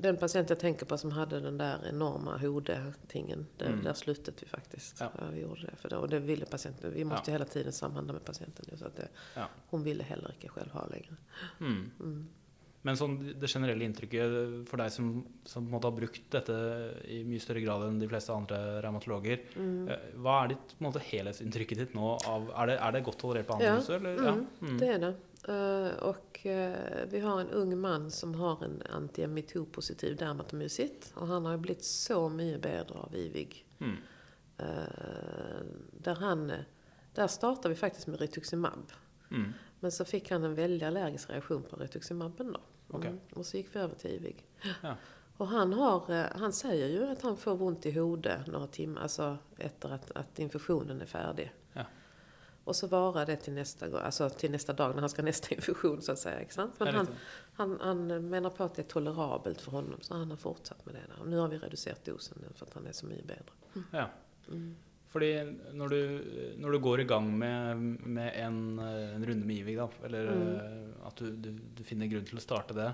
den 0.00 0.16
patient 0.16 0.48
jag 0.50 0.58
tänker 0.60 0.86
på 0.86 0.98
som 0.98 1.12
hade 1.12 1.40
den 1.40 1.58
där 1.58 1.84
enorma 1.88 2.38
hodetingen, 2.38 3.46
där, 3.58 3.66
Mm. 3.66 3.84
där 3.84 3.94
slutade 3.94 4.36
vi 4.40 4.46
faktiskt. 4.46 5.00
Ja. 5.00 5.10
Ja. 5.18 5.24
vi 5.32 5.40
gjorde 5.40 5.60
det, 5.66 5.76
för 5.76 5.88
det, 5.88 5.96
och 5.96 6.08
det 6.08 6.18
ville 6.20 6.46
patienten. 6.46 6.92
Vi 6.94 7.04
måste 7.04 7.30
Ja. 7.30 7.32
hela 7.34 7.44
tiden 7.44 7.72
samhandla 7.72 8.12
med 8.12 8.24
patienten. 8.24 8.64
Så 8.78 8.86
att 8.86 8.96
det, 8.96 9.08
Ja. 9.34 9.48
Hon 9.70 9.82
ville 9.82 10.02
heller 10.04 10.32
inte 10.34 10.48
själv 10.48 10.70
ha 10.70 10.86
längre. 10.86 11.16
Mm. 11.60 12.28
Mm. 12.82 12.88
Men 12.88 12.96
sånn 12.98 13.12
det 13.38 13.46
generelle 13.48 13.84
inntrykket 13.86 14.66
for 14.68 14.76
deg 14.82 14.90
som, 14.90 15.24
som 15.46 15.66
på 15.66 15.70
måte 15.70 15.86
har 15.86 15.94
brukt 15.94 16.24
dette 16.34 16.52
i 17.06 17.20
mye 17.24 17.38
større 17.40 17.60
grad 17.62 17.84
enn 17.86 18.00
de 18.00 18.08
fleste 18.10 18.32
andre 18.34 18.80
revmatologer, 18.82 19.38
Mm. 19.56 19.88
eh, 19.88 20.08
hva 20.18 20.44
er 20.44 20.48
ditt 20.48 20.74
på 20.78 20.82
måte, 20.88 20.98
helhetsinntrykket 20.98 21.78
ditt 21.78 21.94
nå 21.94 22.16
av 22.26 22.50
Er 22.58 22.66
det, 22.66 22.78
er 22.82 22.92
det 22.92 23.04
godt 23.04 23.18
tolerert 23.22 23.46
behandling? 23.46 23.70
Ja, 23.70 23.78
også, 23.78 23.94
Eller? 23.94 24.18
mm, 24.18 24.46
Mm. 24.60 24.78
Det 24.78 24.88
är 24.88 24.98
det. 24.98 25.14
Eh, 25.48 26.08
och 26.08 26.46
eh, 26.46 27.06
vi 27.10 27.20
har 27.20 27.40
en 27.40 27.50
ung 27.50 27.78
man 27.80 28.10
som 28.10 28.34
har 28.34 28.64
en 28.64 28.82
anti-MeToo-positiv 28.82 30.16
dermatomysit. 30.16 31.12
Och 31.14 31.26
han 31.26 31.44
har 31.44 31.56
blivit 31.58 31.84
så 31.84 32.28
mycket 32.28 32.62
bättre 32.62 32.94
av 32.98 33.14
IVIG. 33.14 33.64
Mm. 33.80 33.96
Eh, 34.58 35.62
där, 35.92 36.14
han, 36.14 36.52
där 37.14 37.26
startade 37.26 37.68
vi 37.68 37.74
faktiskt 37.74 38.06
med 38.06 38.20
rituximab. 38.20 38.92
Mm. 39.30 39.52
Men 39.80 39.92
så 39.92 40.04
fick 40.04 40.30
han 40.30 40.44
en 40.44 40.54
väldigt 40.54 40.82
allergisk 40.86 41.30
reaktion 41.30 41.62
på 41.62 41.76
rituximabben 41.76 42.52
då. 42.52 42.60
Okej. 42.92 43.14
Och 43.34 43.46
så 43.46 43.56
gick 43.56 43.76
vi 43.76 43.80
över 43.80 43.94
till 43.94 44.10
IVIG. 44.10 44.44
Ja. 44.82 44.96
Och 45.36 45.48
han, 45.48 45.72
har, 45.72 46.10
eh, 46.10 46.26
han 46.34 46.52
säger 46.52 46.88
ju 46.88 47.06
att 47.06 47.22
han 47.22 47.36
får 47.36 47.62
ont 47.62 47.86
i 47.86 47.90
huvudet 47.90 48.46
några 48.46 48.66
timmar, 48.66 49.00
alltså 49.00 49.38
efter 49.58 49.88
att, 49.88 50.10
att 50.10 50.38
infektionen 50.38 51.00
är 51.00 51.06
färdig. 51.06 51.52
Ja. 51.72 51.84
Och 52.64 52.76
så 52.76 52.86
varar 52.86 53.26
det 53.26 53.36
till 53.36 53.52
nästa, 53.52 54.00
alltså 54.02 54.30
till 54.30 54.50
nästa 54.50 54.72
dag 54.72 54.94
när 54.94 55.00
han 55.00 55.10
ska 55.10 55.22
ha 55.22 55.26
nästa 55.26 55.48
infektion 55.54 56.02
så 56.02 56.12
att 56.12 56.18
säga. 56.18 56.40
Inte 56.40 56.54
sant? 56.54 56.74
Men 56.78 56.94
han, 56.94 57.08
han, 57.54 57.78
han 57.80 58.28
menar 58.28 58.50
på 58.50 58.64
att 58.64 58.74
det 58.74 58.82
är 58.82 58.86
tolerabelt 58.86 59.60
för 59.60 59.70
honom 59.70 60.00
så 60.00 60.14
han 60.14 60.30
har 60.30 60.36
fortsatt 60.36 60.86
med 60.86 60.94
det. 60.94 61.00
Där. 61.08 61.20
Och 61.20 61.28
nu 61.28 61.36
har 61.36 61.48
vi 61.48 61.58
reducerat 61.58 62.04
dosen 62.04 62.38
för 62.54 62.66
att 62.66 62.74
han 62.74 62.86
är 62.86 62.92
så 62.92 63.06
mycket 63.06 63.26
bättre. 63.26 63.52
Ja. 63.90 64.10
Mm. 64.48 64.76
Fordi 65.12 65.28
når 65.76 65.88
du, 65.92 65.98
når 66.56 66.72
du 66.72 66.78
går 66.80 67.00
i 67.02 67.04
gang 67.04 67.26
med, 67.38 67.76
med 68.08 68.32
en, 68.40 68.78
en 68.80 69.24
runde 69.28 69.44
med 69.46 69.56
IVIG, 69.56 69.76
da, 69.76 69.88
eller 70.08 70.30
Mm. 70.32 70.54
eh, 70.54 71.06
at 71.06 71.16
du, 71.20 71.30
du, 71.36 71.50
du 71.76 71.82
finner 71.84 72.06
grunn 72.08 72.24
til 72.24 72.38
å 72.40 72.44
starte 72.44 72.74
det, 72.74 72.90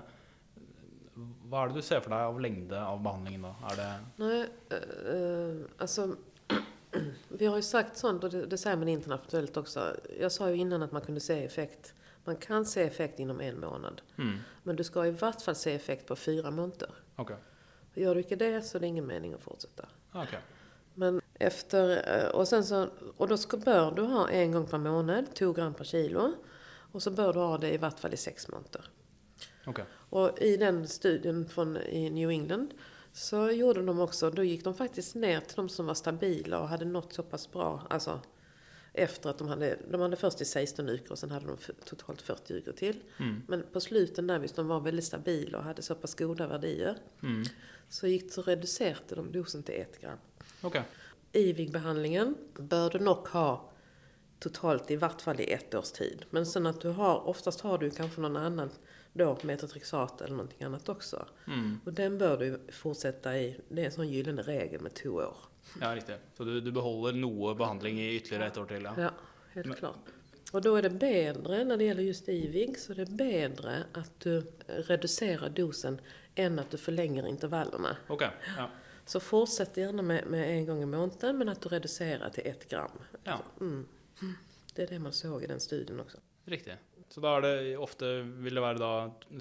hva 1.49 1.63
er 1.65 1.71
det 1.71 1.75
du 1.79 1.81
ser 1.83 1.99
for 2.03 2.13
deg 2.13 2.25
av 2.29 2.37
lengde 2.43 2.79
av 2.79 2.99
behandlingen 3.03 3.41
da? 3.47 3.53
Er 3.71 3.79
det 3.79 3.87
Nej, 4.17 4.41
eh, 4.75 5.65
alltså 5.77 6.15
vi 7.39 7.45
har 7.45 7.55
ju 7.55 7.61
sagt 7.61 7.97
sånt 7.97 8.23
och 8.23 8.29
det, 8.29 8.45
det 8.45 8.57
säger 8.57 8.77
man 8.77 8.87
internationellt 8.87 9.57
också. 9.57 9.95
Jag 10.19 10.31
sa 10.31 10.49
ju 10.49 10.55
innan 10.55 10.83
att 10.83 10.91
man 10.91 11.01
kunde 11.01 11.19
se 11.21 11.43
effekt. 11.45 11.93
Man 12.23 12.35
kan 12.35 12.65
se 12.65 12.83
effekt 12.83 13.19
inom 13.19 13.41
en 13.41 13.59
månad. 13.59 14.01
mm. 14.17 14.37
Men 14.63 14.75
du 14.75 14.83
ska 14.83 15.05
i 15.05 15.11
vart 15.11 15.41
fall 15.41 15.55
se 15.55 15.73
effekt 15.75 16.07
på 16.07 16.15
fyra 16.15 16.51
månader. 16.51 16.89
Ok. 17.15 17.31
Gör 17.93 18.15
du 18.15 18.21
inte 18.21 18.35
det 18.35 18.61
så 18.61 18.77
är 18.77 18.79
det 18.81 18.87
ingen 18.87 19.07
mening 19.07 19.33
att 19.33 19.41
fortsätta. 19.41 19.85
ok. 20.13 20.35
Efter, 21.39 22.15
eh, 22.17 22.29
och 22.29 22.47
sen 22.47 22.63
så, 22.63 22.87
och 23.17 23.27
då 23.27 23.37
ska, 23.37 23.57
bör 23.57 23.91
du 23.91 24.01
ha 24.01 24.29
en 24.29 24.51
gång 24.51 24.67
per 24.67 24.77
månad, 24.77 25.35
2 25.35 25.53
gram 25.53 25.73
per 25.73 25.83
kilo. 25.83 26.33
Och 26.91 27.03
så 27.03 27.11
bör 27.11 27.33
du 27.33 27.39
ha 27.39 27.57
det 27.57 27.73
i 27.73 27.77
vart 27.77 27.99
fall 27.99 28.13
i 28.13 28.17
sex 28.17 28.47
månader. 28.47 28.85
ok. 29.67 29.79
Och 30.09 30.39
i 30.41 30.57
den 30.57 30.87
studien 30.87 31.49
från 31.49 31.77
i 31.77 32.09
New 32.09 32.29
England 32.29 32.73
så 33.13 33.51
gjorde 33.51 33.85
de 33.85 33.99
också, 33.99 34.29
då 34.29 34.43
gick 34.43 34.63
de 34.63 34.73
faktiskt 34.73 35.15
ner 35.15 35.39
till 35.39 35.55
de 35.55 35.69
som 35.69 35.85
var 35.85 35.93
stabila 35.93 36.59
och 36.59 36.67
hade 36.67 36.85
nått 36.85 37.13
så 37.13 37.23
pass 37.23 37.51
bra, 37.51 37.87
alltså 37.89 38.19
efter 38.93 39.29
att 39.29 39.37
de 39.37 39.47
hade, 39.47 39.77
de 39.91 40.01
hade 40.01 40.15
först 40.15 40.41
i 40.41 40.45
16 40.45 40.85
veckor 40.85 41.11
och 41.11 41.19
sen 41.19 41.31
hade 41.31 41.45
de 41.45 41.57
totalt 41.85 42.21
40 42.21 42.53
veckor 42.53 42.71
till. 42.71 43.03
Mm. 43.17 43.41
Men 43.47 43.63
på 43.73 43.79
slutet 43.79 44.25
när 44.25 44.39
visst 44.39 44.55
de 44.55 44.67
var 44.67 44.79
väldigt 44.79 45.05
stabila 45.05 45.57
och 45.57 45.63
hade 45.63 45.81
så 45.81 45.95
pass 45.95 46.15
goda 46.15 46.47
värdier 46.47 46.97
Mm. 47.23 47.43
så 47.89 48.07
gick 48.07 48.33
så 48.33 48.41
reducerade 48.41 49.15
de 49.15 49.31
dosen 49.31 49.63
till 49.63 49.75
1 49.75 50.01
gram. 50.01 50.17
Ok. 50.61 50.77
IVIG-behandlingen 51.31 52.35
bör 52.53 52.89
du 52.89 52.99
nog 52.99 53.27
ha 53.27 53.69
totalt 54.39 54.91
i 54.91 54.95
vart 54.95 55.21
fall 55.21 55.39
i 55.41 55.51
ett 55.51 55.75
års 55.75 55.91
tid. 55.91 56.25
Men 56.29 56.45
sen 56.45 56.67
att 56.67 56.81
du 56.81 56.89
har, 56.89 57.27
oftast 57.27 57.61
har 57.61 57.77
du 57.77 57.91
kanske 57.91 58.21
någon 58.21 58.37
annan 58.37 58.69
då, 59.13 59.37
metotrexat 59.43 60.21
eller 60.21 60.35
någonting 60.35 60.63
annat 60.63 60.89
också. 60.89 61.25
Mm. 61.47 61.79
Och 61.85 61.93
den 61.93 62.17
bör 62.17 62.37
du 62.37 62.59
fortsätta 62.71 63.37
i, 63.37 63.59
det 63.69 63.81
är 63.81 63.85
en 63.85 63.91
sån 63.91 64.09
gyllene 64.09 64.41
regel 64.41 64.81
med 64.81 64.93
två 64.93 65.09
år. 65.09 65.35
Ja, 65.81 65.95
riktig. 65.95 66.15
Så 66.37 66.43
du, 66.43 66.61
du 66.61 66.71
beholder 66.71 67.13
noe 67.19 67.55
behandling 67.55 67.99
i 67.99 68.15
ytterligere 68.15 68.47
ett 68.47 68.57
år 68.57 68.65
til? 68.65 68.83
Ja. 68.83 68.93
Ja, 68.97 69.09
helt 69.53 69.67
Men- 69.67 69.77
klart. 69.77 69.95
Och 70.51 70.61
då 70.61 70.75
är 70.75 70.81
det 70.81 70.89
bättre, 70.89 71.63
när 71.63 71.77
det 71.77 71.83
gäller 71.83 72.03
just 72.03 72.29
IVIG, 72.29 72.79
så 72.79 72.91
är 72.91 72.95
det 72.95 73.11
bättre 73.11 73.83
att 73.93 74.19
du 74.19 74.51
reducerar 74.67 75.49
dosen 75.49 76.01
än 76.35 76.59
att 76.59 76.71
du 76.71 76.77
förlänger 76.77 77.27
intervallerna. 77.27 77.97
Ok. 78.07 78.23
Ja. 78.57 78.69
Så 79.09 79.19
fortsätt 79.19 79.77
gärna 79.77 80.01
med, 80.01 80.27
med 80.27 80.49
en 80.57 80.65
gång 80.65 80.81
i 80.83 80.85
månaden, 80.85 81.37
men 81.37 81.49
att 81.49 81.61
du 81.61 81.69
reducerar 81.69 82.29
till 82.29 82.47
ett 82.47 82.69
gram. 82.69 82.91
ja. 83.23 83.39
Mm. 83.61 83.87
Det 84.75 84.83
är 84.83 84.87
det 84.87 84.99
man 84.99 85.13
såg 85.13 85.43
i 85.43 85.47
den 85.47 85.59
studien 85.59 85.99
också. 85.99 86.17
Riktig. 86.45 86.73
Så 87.09 87.21
da 87.21 87.37
er 87.37 87.41
det 87.41 87.77
ofte 87.77 88.05
vil 88.21 88.55
det 88.55 88.61
være 88.61 88.77
da 88.77 88.91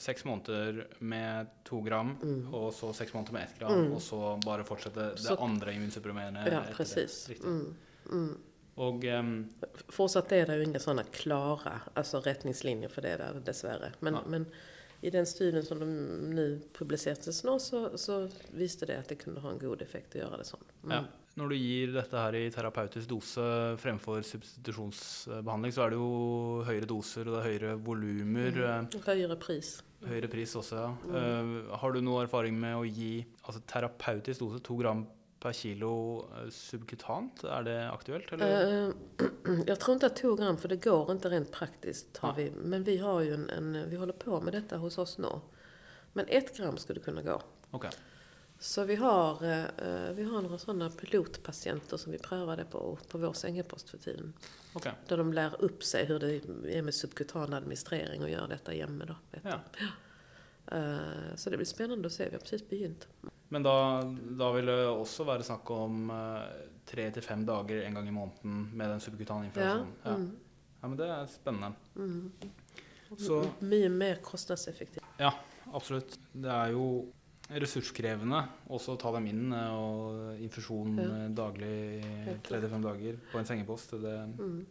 seks 0.01 0.25
måneder 0.25 0.87
med 0.99 1.47
to 1.65 1.81
gram, 1.85 2.15
Mm. 2.23 2.55
og 2.55 2.73
så 2.75 2.93
seks 2.97 3.13
måneder 3.15 3.33
med 3.33 3.43
ett 3.43 3.59
gram, 3.59 3.73
Mm. 3.81 3.93
og 3.93 4.01
så 4.03 4.41
bare 4.45 4.65
fortsette 4.65 5.01
det 5.11 5.19
Så- 5.19 5.37
andre 5.37 5.75
immunsupprimerende 5.75 6.41
Ja, 6.47 6.61
etter 6.63 6.75
precis. 6.75 7.25
det. 7.29 7.41
Mm. 7.45 7.77
Mm. 8.13 8.39
Og 8.77 9.05
ehm, 9.05 9.49
Fortsatt 9.89 10.33
är 10.33 10.47
det 10.47 10.57
ju 10.57 10.65
inga 10.65 10.79
sådana 10.79 11.03
klara 11.03 11.81
alltså 11.95 12.21
rättningslinjer 12.21 12.89
för 12.89 13.03
det 13.03 13.17
där 13.17 13.43
dessvärre. 13.45 13.93
Men, 14.01 14.15
Ja. 14.15 14.21
men 14.27 14.47
i 15.01 15.11
den 15.11 15.27
studien 15.27 15.65
som 15.65 15.79
de 15.79 15.87
nu 16.35 16.61
publicerades 16.75 17.45
nå 17.47 17.59
så, 17.63 17.99
så 17.99 18.29
visste 18.51 18.87
det 18.87 18.99
att 18.99 19.09
det 19.09 19.15
kunde 19.15 19.41
ha 19.41 19.51
en 19.51 19.59
god 19.59 19.83
effekt 19.83 20.17
att 20.17 20.23
göra 20.23 20.37
det 20.37 20.45
sånn. 20.49 20.65
Mm. 20.85 20.93
ja. 20.97 21.05
Når 21.39 21.53
du 21.53 21.55
gir 21.55 21.93
dette 21.95 22.19
her 22.19 22.35
i 22.35 22.47
terapeutisk 22.51 23.07
dose 23.13 23.43
fremfor 23.79 24.25
substitusjonsbehandling, 24.27 25.75
så 25.75 25.85
er 25.85 25.93
det 25.93 26.01
jo 26.01 26.65
høyere 26.67 26.89
doser 26.91 27.29
og 27.29 27.37
det 27.37 27.43
er 27.43 27.47
høyere 27.47 27.75
volumer. 27.87 28.59
Mm. 28.59 28.89
eh, 28.91 29.05
Högre 29.07 29.37
pris. 29.39 29.77
Høyere 30.03 30.31
pris 30.33 30.57
også, 30.59 30.81
ja. 30.81 30.89
Mm. 31.05 31.15
Eh, 31.21 31.77
har 31.79 31.95
du 31.95 32.01
noe 32.03 32.25
erfaring 32.25 32.59
med 32.59 32.81
å 32.81 32.83
gi 32.89 33.13
altså, 33.45 33.63
terapeutisk 33.71 34.43
dose, 34.43 34.59
to 34.67 34.81
gram 34.81 35.07
per 35.41 35.53
kilo 35.53 36.25
eh, 36.37 36.51
subkutant? 36.51 37.45
Er 37.45 37.63
det 37.63 37.91
aktuelt, 37.91 38.33
eller? 38.33 38.89
Eh, 38.89 38.95
jag 39.67 39.81
tror 39.81 39.95
inte 39.95 40.07
att 40.07 40.17
2 40.17 40.35
gram, 40.35 40.59
för 40.59 40.69
det 40.69 40.77
går 40.77 41.13
inte 41.13 41.31
rent 41.31 41.53
praktiskt. 41.53 42.17
Har 42.17 42.33
Nej. 42.37 42.45
vi, 42.45 42.51
men 42.51 42.85
vi 42.85 42.99
har 42.99 43.21
ju 43.21 43.35
en, 43.35 43.51
en, 43.51 43.91
vi 43.91 43.97
håller 43.97 44.13
på 44.13 44.41
med 44.41 44.53
detta 44.53 44.77
hos 44.77 44.99
oss 44.99 45.19
nu. 45.19 45.41
Men 46.13 46.27
ett 46.29 46.57
gram 46.57 46.77
skulle 46.77 47.01
kunna 47.01 47.23
gå. 47.23 47.43
Ok. 47.71 47.87
Så 48.61 48.85
vi 48.85 48.97
har, 48.97 49.45
eh, 49.45 50.13
vi 50.13 50.23
har 50.23 50.43
några 50.43 50.59
sådana 50.59 50.91
pilotpatienter 50.91 51.97
som 51.97 52.13
vi 52.13 52.19
prövade 52.19 52.65
på, 52.65 52.99
på 53.09 53.19
vår 53.19 53.33
sängepost 53.33 53.91
för 53.91 53.99
tiden. 53.99 54.33
ok. 54.75 54.87
Där 55.07 55.17
de 55.17 55.33
lär 55.33 55.63
upp 55.63 55.85
sig 55.85 56.05
hur 56.05 56.19
det 56.19 56.41
är 56.79 56.83
med 56.83 56.95
subkutan 56.95 57.55
administrering 57.55 58.23
och 58.23 58.31
gör 58.31 58.49
detta 58.49 58.73
hemma 58.73 59.05
då. 59.05 59.17
Ja. 59.43 59.61
Så 61.37 61.51
det 61.51 61.57
blir 61.57 61.67
spännande 61.67 62.07
att 62.07 62.13
se, 62.13 62.25
vi 62.29 62.35
har 62.35 62.41
precis 62.41 62.69
begynt. 62.69 63.09
Men 63.51 63.63
da, 63.65 64.03
da 64.39 64.53
vil 64.53 64.67
det 64.67 64.79
også 64.93 65.25
være 65.25 65.43
snakk 65.47 65.71
om 65.71 66.11
eh, 66.11 66.49
tre 66.87 67.11
til 67.11 67.23
fem 67.25 67.45
dager 67.49 67.83
en 67.87 67.95
gang 67.95 68.09
i 68.09 68.13
måneden 68.13 68.71
med 68.77 68.91
den 68.93 69.01
subkutane 69.01 69.45
Ja, 69.45 69.49
inflasjonen. 69.49 69.93
Ja. 70.05 70.17
mm, 70.17 70.39
ja, 70.83 70.89
men 70.89 70.97
det 70.99 71.07
er 71.09 71.27
spennende. 71.27 71.71
mm. 71.95 72.33
Så 73.17 73.39
Mycket 73.61 73.91
mer 73.93 74.17
kostnadseffektivt. 74.23 75.05
absolutt. 75.73 76.19
Det 76.35 76.51
er 76.53 76.73
jo 76.75 77.07
ressurskrevende 77.49 78.43
også 78.69 78.93
å 78.93 78.99
ta 79.01 79.13
dem 79.17 79.27
inn 79.31 79.53
eh, 79.57 79.71
og 79.73 80.41
infusjon 80.45 80.99
Ja. 80.99 81.07
eh, 81.25 81.29
daglig 81.33 82.03
tre 82.45 82.61
til 82.61 82.69
fem 82.69 82.83
dager 82.85 83.17
på 83.33 83.39
en 83.41 83.45
sengepost. 83.49 83.91
Det, 84.03 84.17
Mm. 84.39 84.67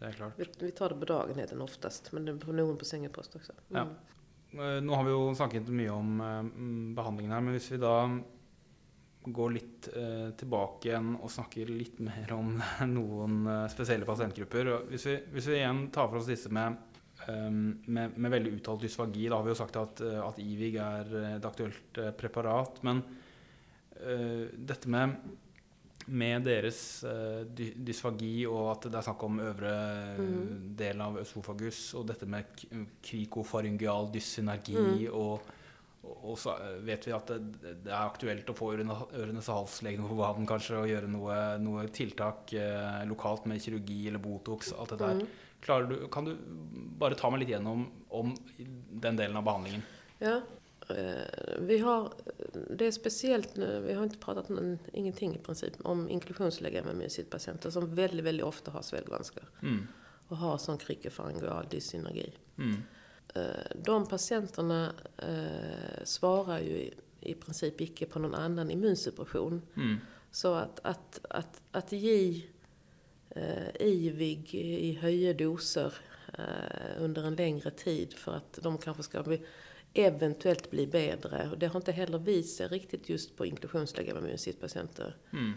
det 0.00 0.08
er 0.08 0.12
klart. 0.18 0.36
Vi, 0.38 0.46
vi 0.66 0.70
tar 0.72 0.88
det 0.88 0.98
på 0.98 1.06
dagenheten 1.06 1.60
oftast, 1.62 2.12
men 2.12 2.24
det 2.24 2.32
är 2.32 2.52
noen 2.52 2.76
på 2.76 2.84
sengepost 2.84 3.36
också. 3.36 3.52
Ja. 3.68 3.86
Eh, 4.52 4.80
nå 4.84 4.94
har 4.94 5.04
vi 5.04 5.14
jo 5.14 5.32
snakket 5.36 5.72
mye 5.72 5.92
om 5.94 6.20
eh, 6.20 6.38
mm, 6.44 6.94
behandlingen 6.96 7.32
her, 7.32 7.44
men 7.44 7.56
hvis 7.56 7.70
vi 7.72 7.80
da 7.80 7.96
går 9.22 9.52
litt 9.54 9.88
eh, 9.96 10.32
tilbake 10.36 10.90
igjen 10.90 11.12
og 11.14 11.30
snakker 11.30 11.70
litt 11.70 12.00
mer 12.02 12.32
om 12.36 12.56
noen 12.96 13.46
spesielle 13.70 14.08
pasientgrupper 14.08 14.72
Hvis 14.90 15.06
vi, 15.08 15.18
hvis 15.36 15.48
vi 15.52 15.60
igjen 15.60 15.86
tar 15.94 16.10
for 16.10 16.20
oss 16.20 16.28
disse 16.28 16.50
med, 16.52 16.76
ehm, 17.28 17.62
med, 17.86 18.18
med 18.18 18.34
veldig 18.34 18.56
uttalt 18.58 18.84
dysfagi, 18.84 19.28
da 19.30 19.38
har 19.38 19.46
vi 19.46 19.54
jo 19.54 19.60
sagt 19.62 19.78
at, 19.80 20.02
at 20.02 20.42
IVIG 20.42 20.80
er 20.82 21.14
et 21.36 21.48
aktuelt 21.48 22.02
preparat. 22.18 22.82
Men 22.82 23.04
dette 24.02 24.90
med 24.90 25.14
med 26.08 26.42
deres 26.44 27.04
dy- 27.54 27.74
dysfagi 27.86 28.46
og 28.50 28.70
at 28.72 28.86
det 28.90 28.98
er 28.98 29.06
snakk 29.06 29.22
om 29.24 29.38
øvre 29.40 29.72
eh, 29.72 30.18
Mm. 30.22 30.76
del 30.76 31.00
av 31.00 31.16
østrofagus, 31.22 31.94
og 31.94 32.06
dette 32.06 32.26
med 32.26 32.44
k- 32.56 32.86
kvikofaryngeal 33.02 34.10
dyssynergi, 34.12 34.74
Mm. 35.08 35.14
og, 35.14 35.40
og, 36.24 36.36
så 36.38 36.56
eh, 36.60 36.80
vet 36.82 37.06
vi 37.06 37.12
at 37.12 37.26
det, 37.26 37.38
det 37.84 37.92
er 37.92 38.08
aktuelt 38.08 38.46
å 38.50 38.54
få 38.58 38.72
ørene- 38.76 39.08
ørenes 39.14 39.48
og 39.48 39.62
halslegene 39.66 40.08
på 40.08 40.16
banen 40.18 40.46
kanskje, 40.46 40.80
og 40.82 40.88
gjøre 40.90 41.08
noe, 41.08 41.38
noe 41.62 41.86
tiltak 41.88 42.52
eh, 42.54 43.04
lokalt 43.06 43.46
med 43.46 43.60
kirurgi 43.62 44.08
eller 44.08 44.18
Botox, 44.18 44.72
alt 44.72 44.90
dette 44.90 45.06
her. 45.06 45.22
Mm. 45.22 45.88
Du, 45.88 46.08
kan 46.10 46.24
du 46.26 46.36
bare 46.98 47.14
ta 47.14 47.30
meg 47.30 47.40
litt 47.44 47.52
gjennom 47.54 47.84
om 48.10 48.34
den 48.58 49.16
delen 49.16 49.36
av 49.38 49.44
behandlingen? 49.46 49.82
Ja, 50.20 50.40
vi 51.58 51.78
har, 51.78 52.12
det 52.70 52.86
är 52.86 52.90
speciellt 52.92 53.56
nu, 53.56 53.80
vi 53.86 53.92
har 53.92 54.02
inte 54.02 54.18
pratat 54.18 54.48
någon, 54.48 54.78
ingenting 54.92 55.34
i 55.34 55.38
princip 55.38 55.72
om 55.82 56.10
inklusionsläggare 56.10 56.84
med 56.84 56.96
myositpatienter 56.96 57.70
som 57.70 57.94
väldigt, 57.94 58.24
väldigt 58.26 58.46
ofta 58.46 58.70
har 58.70 58.82
sväljvanskar 58.82 59.44
Mm. 59.62 59.86
och 60.28 60.36
har 60.36 60.58
sån 60.58 60.78
krickefaringeal 60.78 61.66
dyssynergi. 61.70 62.32
Mm. 62.58 62.82
Eh, 63.34 63.76
De 63.84 64.06
patienterna 64.06 64.92
eh, 65.16 66.04
svarar 66.04 66.58
ju 66.58 66.76
i, 66.76 66.94
i 67.20 67.34
princip 67.34 67.80
icke 67.80 68.06
på 68.06 68.18
någon 68.18 68.34
annan 68.34 68.70
immunsuppression. 68.70 69.62
Mm. 69.76 69.96
Så 70.30 70.54
att, 70.54 70.80
att, 70.84 71.20
att, 71.30 71.62
att 71.70 71.92
ge 71.92 72.42
eh, 73.30 73.76
IVIG 73.80 74.54
i 74.54 74.92
höga 74.92 75.32
doser 75.34 75.94
eh, 76.38 77.02
under 77.02 77.22
en 77.22 77.34
längre 77.34 77.70
tid 77.70 78.12
för 78.12 78.34
att 78.34 78.58
de 78.62 78.78
kanske 78.78 79.02
ska 79.02 79.22
bli, 79.22 79.42
eventuellt 79.94 80.70
bli 80.70 80.86
bättre. 80.86 81.48
Och 81.50 81.58
det 81.58 81.66
har 81.66 81.80
inte 81.80 81.92
heller 81.92 82.18
visat 82.18 82.70
riktigt 82.70 83.08
just 83.08 83.36
på 83.36 83.46
inklusionslägga 83.46 84.14
med 84.14 84.22
myositpatienter. 84.22 85.16
Mm. 85.32 85.52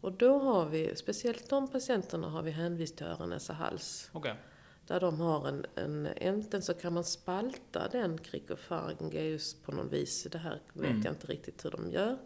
Och 0.00 0.12
då 0.12 0.38
har 0.38 0.66
vi, 0.66 0.96
speciellt 0.96 1.48
de 1.48 1.68
patienterna 1.68 2.28
har 2.28 2.42
vi 2.42 2.50
hänvisat 2.50 2.96
till 2.96 3.06
öron, 3.06 3.30
näsa, 3.30 3.52
hals. 3.52 4.10
Okej. 4.12 4.34
Där 4.86 5.00
de 5.00 5.20
har 5.20 5.48
en, 5.48 5.66
en, 5.74 6.06
enten 6.16 6.62
så 6.62 6.74
kan 6.74 6.92
man 6.92 7.04
spalta 7.04 7.88
den 7.88 8.18
krikofarengeus 8.18 9.54
på 9.54 9.72
någon 9.72 9.88
vis, 9.88 10.26
det 10.30 10.38
här 10.38 10.60
vet 10.72 10.90
Mm. 10.90 11.02
jag 11.04 11.12
inte 11.12 11.26
riktigt 11.26 11.64
hur 11.64 11.70
de 11.70 11.90
gör. 11.90 12.18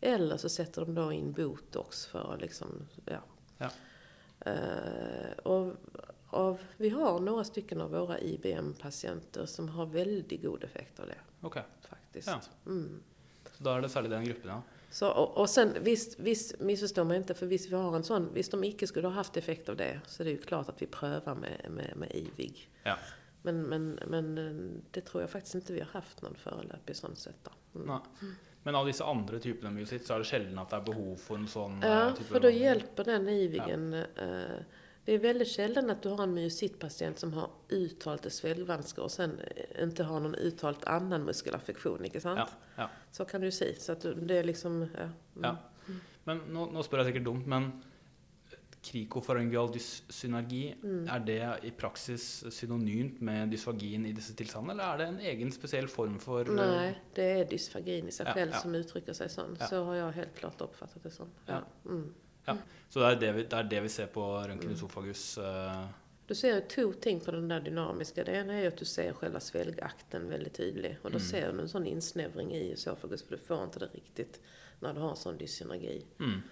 Eller 0.00 0.36
så 0.36 0.48
sätter 0.48 0.80
de 0.84 0.94
då 0.94 1.12
in 1.12 1.32
botox 1.32 2.06
för 2.06 2.34
att 2.34 2.40
liksom, 2.40 2.88
ja. 3.04 3.20
Ja. 3.58 3.70
Eh, 4.50 5.32
och 5.42 5.74
av, 6.30 6.58
vi 6.76 6.88
har 6.88 7.20
några 7.20 7.44
stycken 7.44 7.80
av 7.80 7.90
våra 7.90 8.18
IBM-patienter 8.18 9.46
som 9.46 9.68
har 9.68 9.86
väldigt 9.86 10.42
god 10.42 10.64
effekt 10.64 11.00
av 11.00 11.06
det, 11.06 11.18
Okej. 11.40 11.62
faktiskt. 11.88 12.28
Ja. 12.28 12.40
Mm. 12.66 13.02
Så 13.56 13.64
da 13.64 13.76
er 13.76 13.82
det 13.82 13.88
særlig 13.88 14.10
den 14.10 14.24
gruppen, 14.24 14.50
ja. 14.50 14.62
Så, 14.90 15.08
och, 15.08 15.38
och 15.38 15.50
sen 15.50 15.76
visst, 15.80 16.18
visst 16.18 16.60
missförstå 16.60 17.04
mig 17.04 17.16
inte, 17.16 17.34
för 17.34 17.46
visst 17.46 17.70
vi 17.70 17.74
har 17.76 17.96
en 17.96 18.04
sån, 18.04 18.28
visst 18.34 18.50
de 18.50 18.64
icke 18.64 18.86
skulle 18.86 19.06
ha 19.08 19.14
haft 19.14 19.36
effekt 19.36 19.68
av 19.68 19.76
det, 19.76 20.00
så 20.06 20.24
det 20.24 20.30
är 20.30 20.32
ju 20.32 20.42
klart 20.42 20.68
att 20.68 20.82
vi 20.82 20.86
prövar 20.86 21.34
med, 21.34 21.66
med, 21.70 21.96
med 21.96 22.10
IVIG. 22.14 22.68
Ja. 22.82 22.96
Men, 23.42 23.62
men, 23.62 23.98
men 24.06 24.38
eh, 24.38 24.80
det 24.90 25.00
tror 25.00 25.22
jag 25.22 25.30
faktiskt 25.30 25.54
inte 25.54 25.72
vi 25.72 25.80
har 25.80 25.88
haft 25.92 26.22
någon 26.22 26.34
föreløpig 26.34 26.96
sånn 26.96 27.16
sett 27.16 27.44
da. 27.44 27.52
Mm. 27.74 27.86
Nei. 27.86 28.32
Men 28.62 28.74
av 28.74 28.86
disse 28.86 29.04
andre 29.04 29.38
typene 29.40 29.70
myositt, 29.72 30.04
så 30.06 30.14
er 30.18 30.24
det 30.24 30.28
sjelden 30.28 30.58
at 30.60 30.68
det 30.72 30.76
er 30.76 30.84
behov 30.90 31.14
for 31.22 31.40
en 31.40 31.48
sånn 31.48 31.78
Ja, 31.80 32.08
eh, 32.08 32.14
type 32.14 32.28
för 32.28 32.40
då 32.40 32.50
hjälper 32.50 33.04
den 33.04 33.28
IVIGen. 33.28 33.94
eh, 33.94 34.58
Det 35.10 35.14
är 35.14 35.18
väldigt 35.18 35.48
sällan 35.48 35.90
att 35.90 36.02
du 36.02 36.08
har 36.08 36.22
en 36.22 36.34
myositpatient 36.34 37.18
som 37.18 37.32
har 37.32 37.50
uttalat 37.68 38.32
svällvansker 38.32 39.02
och 39.02 39.10
sen 39.10 39.40
eh, 39.40 39.82
inte 39.82 40.04
har 40.04 40.20
någon 40.20 40.34
uttalat 40.34 40.84
annan 40.84 41.24
muskelaffektion, 41.24 42.04
ikke 42.04 42.20
sant? 42.20 42.38
Ja, 42.38 42.46
ja. 42.76 42.88
Så 43.10 43.24
kan 43.24 43.40
du 43.40 43.50
si. 43.50 43.74
Så 43.78 43.92
att 43.92 44.06
det 44.28 44.36
är 44.38 44.44
liksom, 44.44 44.86
ja. 44.94 45.02
mm. 45.02 45.42
Ja. 45.42 45.56
Men 46.24 46.44
nå 46.54 46.82
spør 46.86 47.02
jeg 47.02 47.08
sikkert 47.10 47.26
dumt, 47.26 47.42
men 47.50 47.66
krikofarengial 48.86 49.72
dyssynergi, 49.74 50.74
Mm. 50.82 51.08
er 51.08 51.18
det 51.26 51.58
i 51.66 51.70
praksis 51.70 52.44
synonymt 52.50 53.20
med 53.20 53.50
dysfagien 53.50 54.06
i 54.06 54.12
disse 54.12 54.34
tilstandene, 54.34 54.72
eller 54.78 54.92
er 54.94 54.96
det 54.98 55.08
en 55.08 55.20
egen 55.34 55.52
spesiell 55.52 55.88
form 55.88 56.20
for 56.20 56.40
eh, 56.46 56.54
Nej, 56.54 56.94
det 57.16 57.30
är 57.40 57.44
dysfagin 57.50 58.08
i 58.08 58.12
sig 58.12 58.26
Ja, 58.26 58.32
själv 58.34 58.50
ja. 58.54 58.58
som 58.58 58.74
uttrycker 58.74 59.12
sig 59.12 59.28
sån. 59.28 59.56
Ja. 59.60 59.66
Så 59.66 59.84
har 59.84 59.94
jag 59.94 60.12
helt 60.12 60.34
klart 60.38 60.60
uppfattat 60.60 61.02
det 61.02 61.10
som. 61.10 61.28
Ja. 61.46 61.64
Ja. 62.50 62.58
Mm. 62.58 62.62
Så 62.90 62.98
det 63.00 63.06
er 63.06 63.20
det 63.20 63.32
vi, 63.36 63.42
det 63.42 63.58
er 63.58 63.62
det 63.70 63.80
vi 63.82 63.88
ser 63.88 64.06
på 64.06 64.24
røntgen 64.48 64.72
esofagus? 64.74 65.38
eh, 65.38 65.84
Du 66.26 66.34
ser 66.34 66.54
ju 66.54 66.60
två 66.60 66.92
ting 66.92 67.20
på 67.20 67.30
den 67.30 67.48
där 67.48 67.60
dynamiska. 67.60 68.24
Det 68.24 68.32
ena 68.32 68.54
är 68.54 68.68
att 68.68 68.76
du 68.76 68.84
ser 68.84 69.12
själva 69.12 69.40
sväljakten 69.40 70.28
väldigt 70.28 70.54
tydlig. 70.54 70.96
Och 71.02 71.10
då 71.10 71.16
Mm. 71.18 71.28
ser 71.28 71.52
du 71.52 71.60
en 71.60 71.68
sån 71.68 71.86
insnävring 71.86 72.52
i 72.54 72.72
esophagus 72.72 73.22
för 73.22 73.30
du 73.36 73.38
får 73.42 73.64
inte 73.64 73.78
det 73.78 73.86
riktigt 73.86 74.40
när 74.80 74.94
du 74.94 75.00
har 75.00 75.14
sån 75.14 75.36
dyssynergi. 75.38 76.04
mm. 76.20 76.42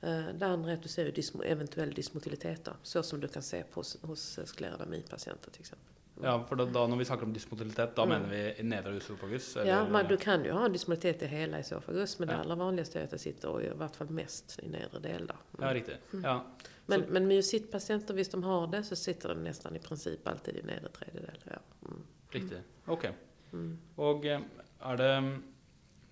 Eh, 0.00 0.34
Det 0.34 0.46
andra 0.46 0.70
är 0.70 0.74
att 0.74 0.82
du 0.82 0.88
ser 0.88 1.04
ju 1.04 1.10
dysmo, 1.12 1.42
eventuell 1.42 1.90
dysmotilitet 1.94 2.64
då, 2.64 2.72
så 2.82 3.02
som 3.02 3.20
du 3.20 3.28
kan 3.28 3.42
se 3.42 3.62
på, 3.62 3.82
hos- 4.02 4.38
sklerodermipatienter 4.44 5.50
till 5.50 5.60
exempel. 5.60 5.92
Ja, 6.22 6.44
for 6.48 6.56
da, 6.56 6.64
da 6.64 6.86
når 6.86 6.96
vi 6.96 7.04
snakker 7.04 7.26
om 7.26 7.32
dysmotilitet, 7.34 7.94
da 7.96 8.04
Mm. 8.04 8.08
mener 8.08 8.28
vi 8.56 8.62
nedre 8.62 8.96
esofagus? 8.96 9.56
Ja, 9.66 9.88
men 9.88 10.06
du 10.08 10.16
kan 10.16 10.44
ju 10.44 10.52
ha 10.52 10.68
dysmotilitet 10.68 11.22
i 11.22 11.26
hela 11.26 11.58
esophagus, 11.58 12.18
men 12.18 12.28
det 12.28 12.34
Ja. 12.34 12.40
allra 12.40 12.54
vanligaste 12.54 13.00
är 13.00 13.04
att 13.04 13.10
det 13.10 13.18
sitter, 13.18 13.48
och 13.48 13.62
i 13.62 13.68
vart 13.68 13.96
fall 13.96 14.08
mest, 14.10 14.58
i 14.62 14.68
nedre 14.68 14.98
del 15.00 15.26
där. 15.26 15.36
Mm. 15.58 15.68
Ja, 15.68 15.74
riktig. 15.74 15.96
Ja. 16.22 16.44
Men, 16.86 17.00
Så- 17.04 17.12
men 17.12 17.26
myositpatienter, 17.28 18.14
visst 18.14 18.32
de 18.32 18.42
har 18.42 18.66
det, 18.66 18.82
så 18.82 18.96
sitter 18.96 19.28
den 19.28 19.44
nästan 19.44 19.76
i 19.76 19.78
princip 19.78 20.28
alltid 20.28 20.56
i 20.56 20.62
nedre 20.62 20.88
tredjedel. 20.88 21.38
Ja. 21.44 21.58
Mm. 21.88 22.02
Riktig. 22.30 22.58
Ok. 22.86 23.04
Mm. 23.52 23.78
Og 23.96 24.24
eh, 24.26 24.40
er 24.80 24.96
det 24.96 25.40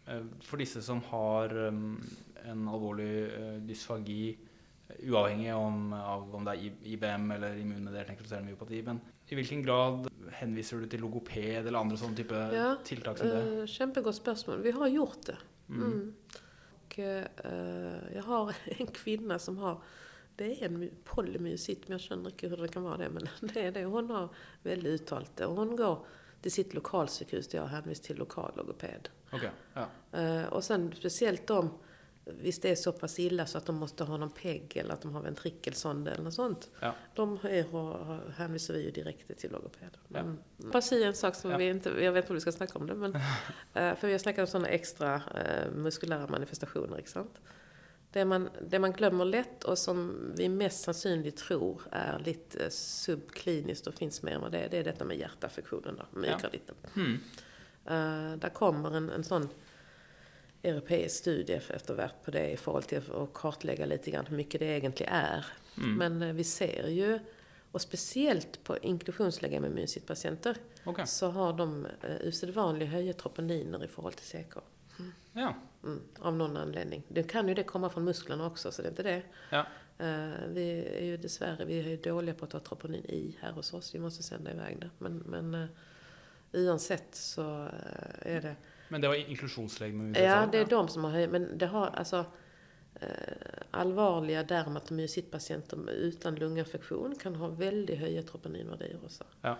eh, 0.06 0.22
for 0.42 0.56
disse 0.56 0.82
som 0.82 1.00
har 1.02 1.44
eh, 1.66 1.72
en 2.50 2.68
alvorlig 2.68 3.32
eh, 3.32 3.60
dysfagi, 3.60 4.36
uavhengig 5.08 5.54
om, 5.54 5.92
av 5.92 6.34
om 6.34 6.44
det 6.44 6.56
I- 6.58 6.72
IBM 6.92 7.30
eller 7.30 7.54
nekroserende 7.54 8.50
myopati, 8.50 8.82
men 8.82 9.00
i 9.28 9.34
hvilken 9.34 9.62
grad 9.62 10.08
henviser 10.32 10.80
du 10.80 10.86
til 10.86 11.00
logoped 11.00 11.66
eller 11.66 11.78
andre 11.80 11.96
sånne 11.96 12.16
type 12.18 12.40
Ja, 12.52 12.76
tiltak 12.84 13.18
som 13.18 13.28
det? 13.28 13.42
Eh. 14.52 14.62
Vi 14.62 14.70
har 14.70 14.88
gjort 14.88 15.26
det. 15.26 15.36
Mm. 15.68 15.82
Mm. 15.92 16.14
Och, 16.86 16.98
eh, 16.98 18.14
jag 18.14 18.22
har 18.22 18.56
en 18.78 18.86
kvinna 18.86 19.38
som 19.38 19.58
har, 19.58 19.82
det 20.36 20.44
är 20.62 20.66
en 20.66 20.78
my- 20.78 20.90
polymyosit, 21.04 21.88
men 21.88 21.92
jag 21.92 22.00
känner 22.00 22.30
inte 22.30 22.48
hur 22.48 22.56
det 22.56 22.68
kan 22.68 22.82
vara 22.82 22.96
det, 22.96 23.08
men 23.08 23.28
det 23.54 23.60
är 23.60 23.72
det. 23.72 23.84
Hon 23.84 24.10
har 24.10 24.28
väldigt 24.62 25.00
uttalat 25.02 25.36
det. 25.36 25.46
Och 25.46 25.56
hon 25.56 25.76
går 25.76 26.06
till 26.40 26.52
sitt 26.52 26.74
lokalsjukhus 26.74 27.48
där 27.48 27.58
jag 27.58 27.62
har 27.62 27.68
hänvisat 27.68 28.04
till 28.04 28.16
lokal 28.16 28.52
logoped. 28.56 29.08
Ok, 29.32 29.42
ja. 29.74 29.88
Eh, 30.20 30.44
och 30.44 30.64
sen 30.64 30.92
speciellt 30.96 31.46
de, 31.46 31.70
visst 32.24 32.62
det 32.62 32.70
är 32.70 32.74
så 32.74 32.92
pass 32.92 33.18
illa 33.18 33.46
så 33.46 33.58
att 33.58 33.66
de 33.66 33.76
måste 33.76 34.04
ha 34.04 34.16
någon 34.16 34.30
PEG 34.30 34.76
eller 34.76 34.94
att 34.94 35.00
de 35.00 35.14
har 35.14 35.22
ventrikelsond 35.22 36.08
eller 36.08 36.24
något 36.24 36.34
sånt. 36.34 36.70
Ja. 36.80 36.94
De 37.14 37.38
är, 37.42 38.30
hänvisar 38.32 38.74
vi 38.74 38.84
ju 38.84 38.90
direkt 38.90 39.38
till 39.38 39.52
logoped. 39.52 39.98
Ja. 40.08 40.18
Mm. 40.18 40.38
Bara 40.56 40.82
säga 40.82 41.06
en 41.06 41.14
sak 41.14 41.34
som 41.34 41.50
Ja. 41.50 41.56
vi 41.56 41.68
inte, 41.68 41.88
jag 41.88 42.12
vet 42.12 42.24
inte 42.24 42.32
om 42.32 42.34
vi 42.34 42.40
ska 42.40 42.52
snacka 42.52 42.78
om 42.78 42.86
det, 42.86 42.94
men 42.94 43.14
eh, 43.74 43.96
för 43.96 44.06
vi 44.06 44.12
har 44.12 44.18
snackat 44.18 44.40
om 44.40 44.46
sådana 44.46 44.68
extra 44.68 45.14
eh, 45.14 45.70
muskulära 45.74 46.26
manifestationer, 46.26 46.98
inte 46.98 47.10
sant? 47.10 47.38
Det 48.10 48.24
man, 48.24 48.48
det 48.68 48.78
man 48.78 48.92
glömmer 48.92 49.24
lätt 49.24 49.64
och 49.64 49.78
som 49.78 50.16
vi 50.36 50.48
mest 50.48 50.94
sannolikt 50.94 51.38
tror 51.38 51.82
är 51.90 52.18
lite 52.18 52.64
eh, 52.64 52.70
subkliniskt 52.70 53.86
och 53.86 53.94
finns 53.94 54.22
mer 54.22 54.32
än 54.32 54.40
vad 54.40 54.52
det 54.52 54.58
är, 54.58 54.68
det 54.68 54.78
är 54.78 54.84
detta 54.84 55.04
med 55.04 55.18
hjärtaffektionen, 55.18 55.96
då, 55.96 56.20
myokarditen. 56.20 56.74
Hmm. 56.94 57.20
Eh, 57.86 58.38
där 58.38 58.48
kommer 58.48 58.96
en, 58.96 59.10
en 59.10 59.24
sån 59.24 59.48
europeisk 60.64 61.16
studie 61.16 61.60
efter 61.68 61.94
värld 61.94 62.10
på 62.24 62.30
det 62.30 62.50
i 62.50 62.56
förhållande 62.56 62.88
till 62.88 63.12
att 63.12 63.32
kartlägga 63.32 63.86
lite 63.86 64.10
grann 64.10 64.26
hur 64.26 64.36
mycket 64.36 64.60
det 64.60 64.66
egentligen 64.66 65.12
är. 65.12 65.46
Mm. 65.76 65.96
Men 65.96 66.22
eh, 66.22 66.34
vi 66.34 66.44
ser 66.44 66.88
ju, 66.88 67.18
och 67.72 67.80
speciellt 67.80 68.64
på 68.64 68.78
inklusionsläge 68.78 69.60
med 69.60 69.70
immunsitpatienter, 69.70 70.56
Ok, 70.84 71.00
så 71.08 71.30
har 71.30 71.52
de 71.52 71.86
eh, 71.86 72.16
usedvanligt 72.16 72.90
höga 72.90 73.12
troponiner 73.12 73.84
i 73.84 73.88
förhållande 73.88 74.18
till 74.18 74.44
CK. 74.44 74.56
ja. 75.32 75.54
Mm, 75.82 76.00
av 76.18 76.36
någon 76.36 76.56
anledning. 76.56 77.02
Det 77.08 77.22
kan 77.22 77.48
ju 77.48 77.54
det 77.54 77.62
komma 77.62 77.90
från 77.90 78.04
musklerna 78.04 78.46
också, 78.46 78.72
så 78.72 78.82
det 78.82 78.88
är 78.88 78.90
inte 78.90 79.02
det. 79.02 79.22
Ja. 79.50 79.66
Eh, 79.98 80.30
vi 80.48 80.88
är 80.98 81.04
ju 81.04 81.16
dessvärre 81.16 81.64
vi 81.64 81.78
är 81.78 81.82
ju 81.82 81.96
dåliga 81.96 82.34
på 82.34 82.44
att 82.44 82.52
ha 82.52 82.60
troponin 82.60 83.04
i 83.04 83.36
här 83.40 83.52
hos 83.52 83.74
oss. 83.74 83.94
Vi 83.94 83.98
måste 83.98 84.22
sända 84.22 84.50
iväg 84.50 84.80
det. 84.80 84.90
Men, 84.98 85.16
men 85.16 85.54
uh, 85.54 85.68
oavsett 86.52 87.14
så 87.14 87.62
eh, 87.62 88.34
är 88.34 88.40
det... 88.40 88.56
Men 88.94 89.00
det 89.00 89.08
var 89.08 89.14
inklusjonslegeme? 89.14 90.18
Ja, 90.20 90.46
det 90.52 90.58
är 90.58 90.66
de 90.66 90.88
som 90.88 91.04
har 91.04 91.10
höj, 91.10 91.28
Men 91.28 91.58
det 91.58 91.66
har 91.66 91.86
alltså 91.86 92.24
eh, 93.00 93.08
allvarliga 93.70 94.42
dermatomyositpatienter 94.42 95.90
utan 95.90 96.34
lunginfektion 96.34 97.14
kan 97.16 97.34
ha 97.34 97.48
väldigt 97.48 97.98
höga 97.98 98.22
troponinvärden. 98.22 99.00
Ja. 99.40 99.56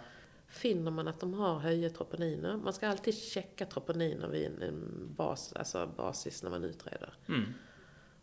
Finner 0.47 0.91
man 0.91 1.09
att 1.09 1.21
de 1.21 1.35
har 1.35 1.59
höga 1.59 1.91
troponiner, 1.91 2.57
man 2.57 2.73
ska 2.73 2.89
alltid 2.89 3.15
checka 3.15 3.67
troponiner 3.67 4.29
vid 4.29 4.47
en, 4.47 4.63
en 4.63 5.09
bas, 5.17 5.53
alltså 5.53 5.89
basis 5.97 6.43
när 6.43 6.51
man 6.51 6.65
utreder. 6.65 7.15
Mm. 7.29 7.55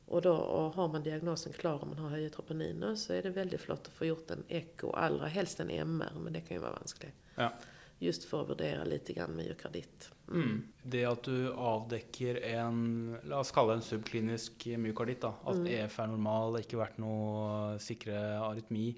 Och 0.05 0.21
då 0.21 0.35
och 0.35 0.73
har 0.73 0.87
man 0.87 1.03
diagnosen 1.03 1.53
klar 1.53 1.83
om 1.83 1.89
man 1.89 1.97
har 1.97 2.09
höga 2.09 2.29
troponiner 2.29 2.95
så 2.95 3.13
är 3.13 3.23
det 3.23 3.29
väldigt 3.29 3.61
flott 3.61 3.87
att 3.87 3.93
få 3.93 4.05
gjort 4.05 4.31
en 4.31 4.43
eko, 4.47 4.91
allra 4.91 5.27
helst 5.27 5.59
en 5.59 5.69
MR, 5.69 6.13
men 6.23 6.33
det 6.33 6.41
kan 6.41 6.57
ju 6.57 6.61
vara 6.61 6.71
vanskligt. 6.71 7.15
Ja. 7.35 7.53
Just 7.99 8.23
för 8.23 8.41
att 8.41 8.49
värdera 8.49 8.83
lite 8.83 9.13
grann 9.13 9.35
myokardit. 9.35 10.11
Mm. 10.33 10.63
Det 10.83 11.05
at 11.05 11.23
du 11.23 11.51
avdekker 11.53 12.37
en 12.43 13.17
la 13.23 13.39
oss 13.39 13.51
kalle 13.51 13.73
det 13.75 13.81
en 13.81 13.87
subklinisk 13.89 14.65
myokarditt, 14.77 15.21
da, 15.21 15.33
at 15.45 15.55
Mm. 15.55 15.67
EF 15.67 15.99
er 15.99 16.07
normal, 16.07 16.59
ikke 16.61 16.77
vært 16.77 16.97
noe 16.99 17.77
sikre 17.79 18.39
arytmi, 18.39 18.95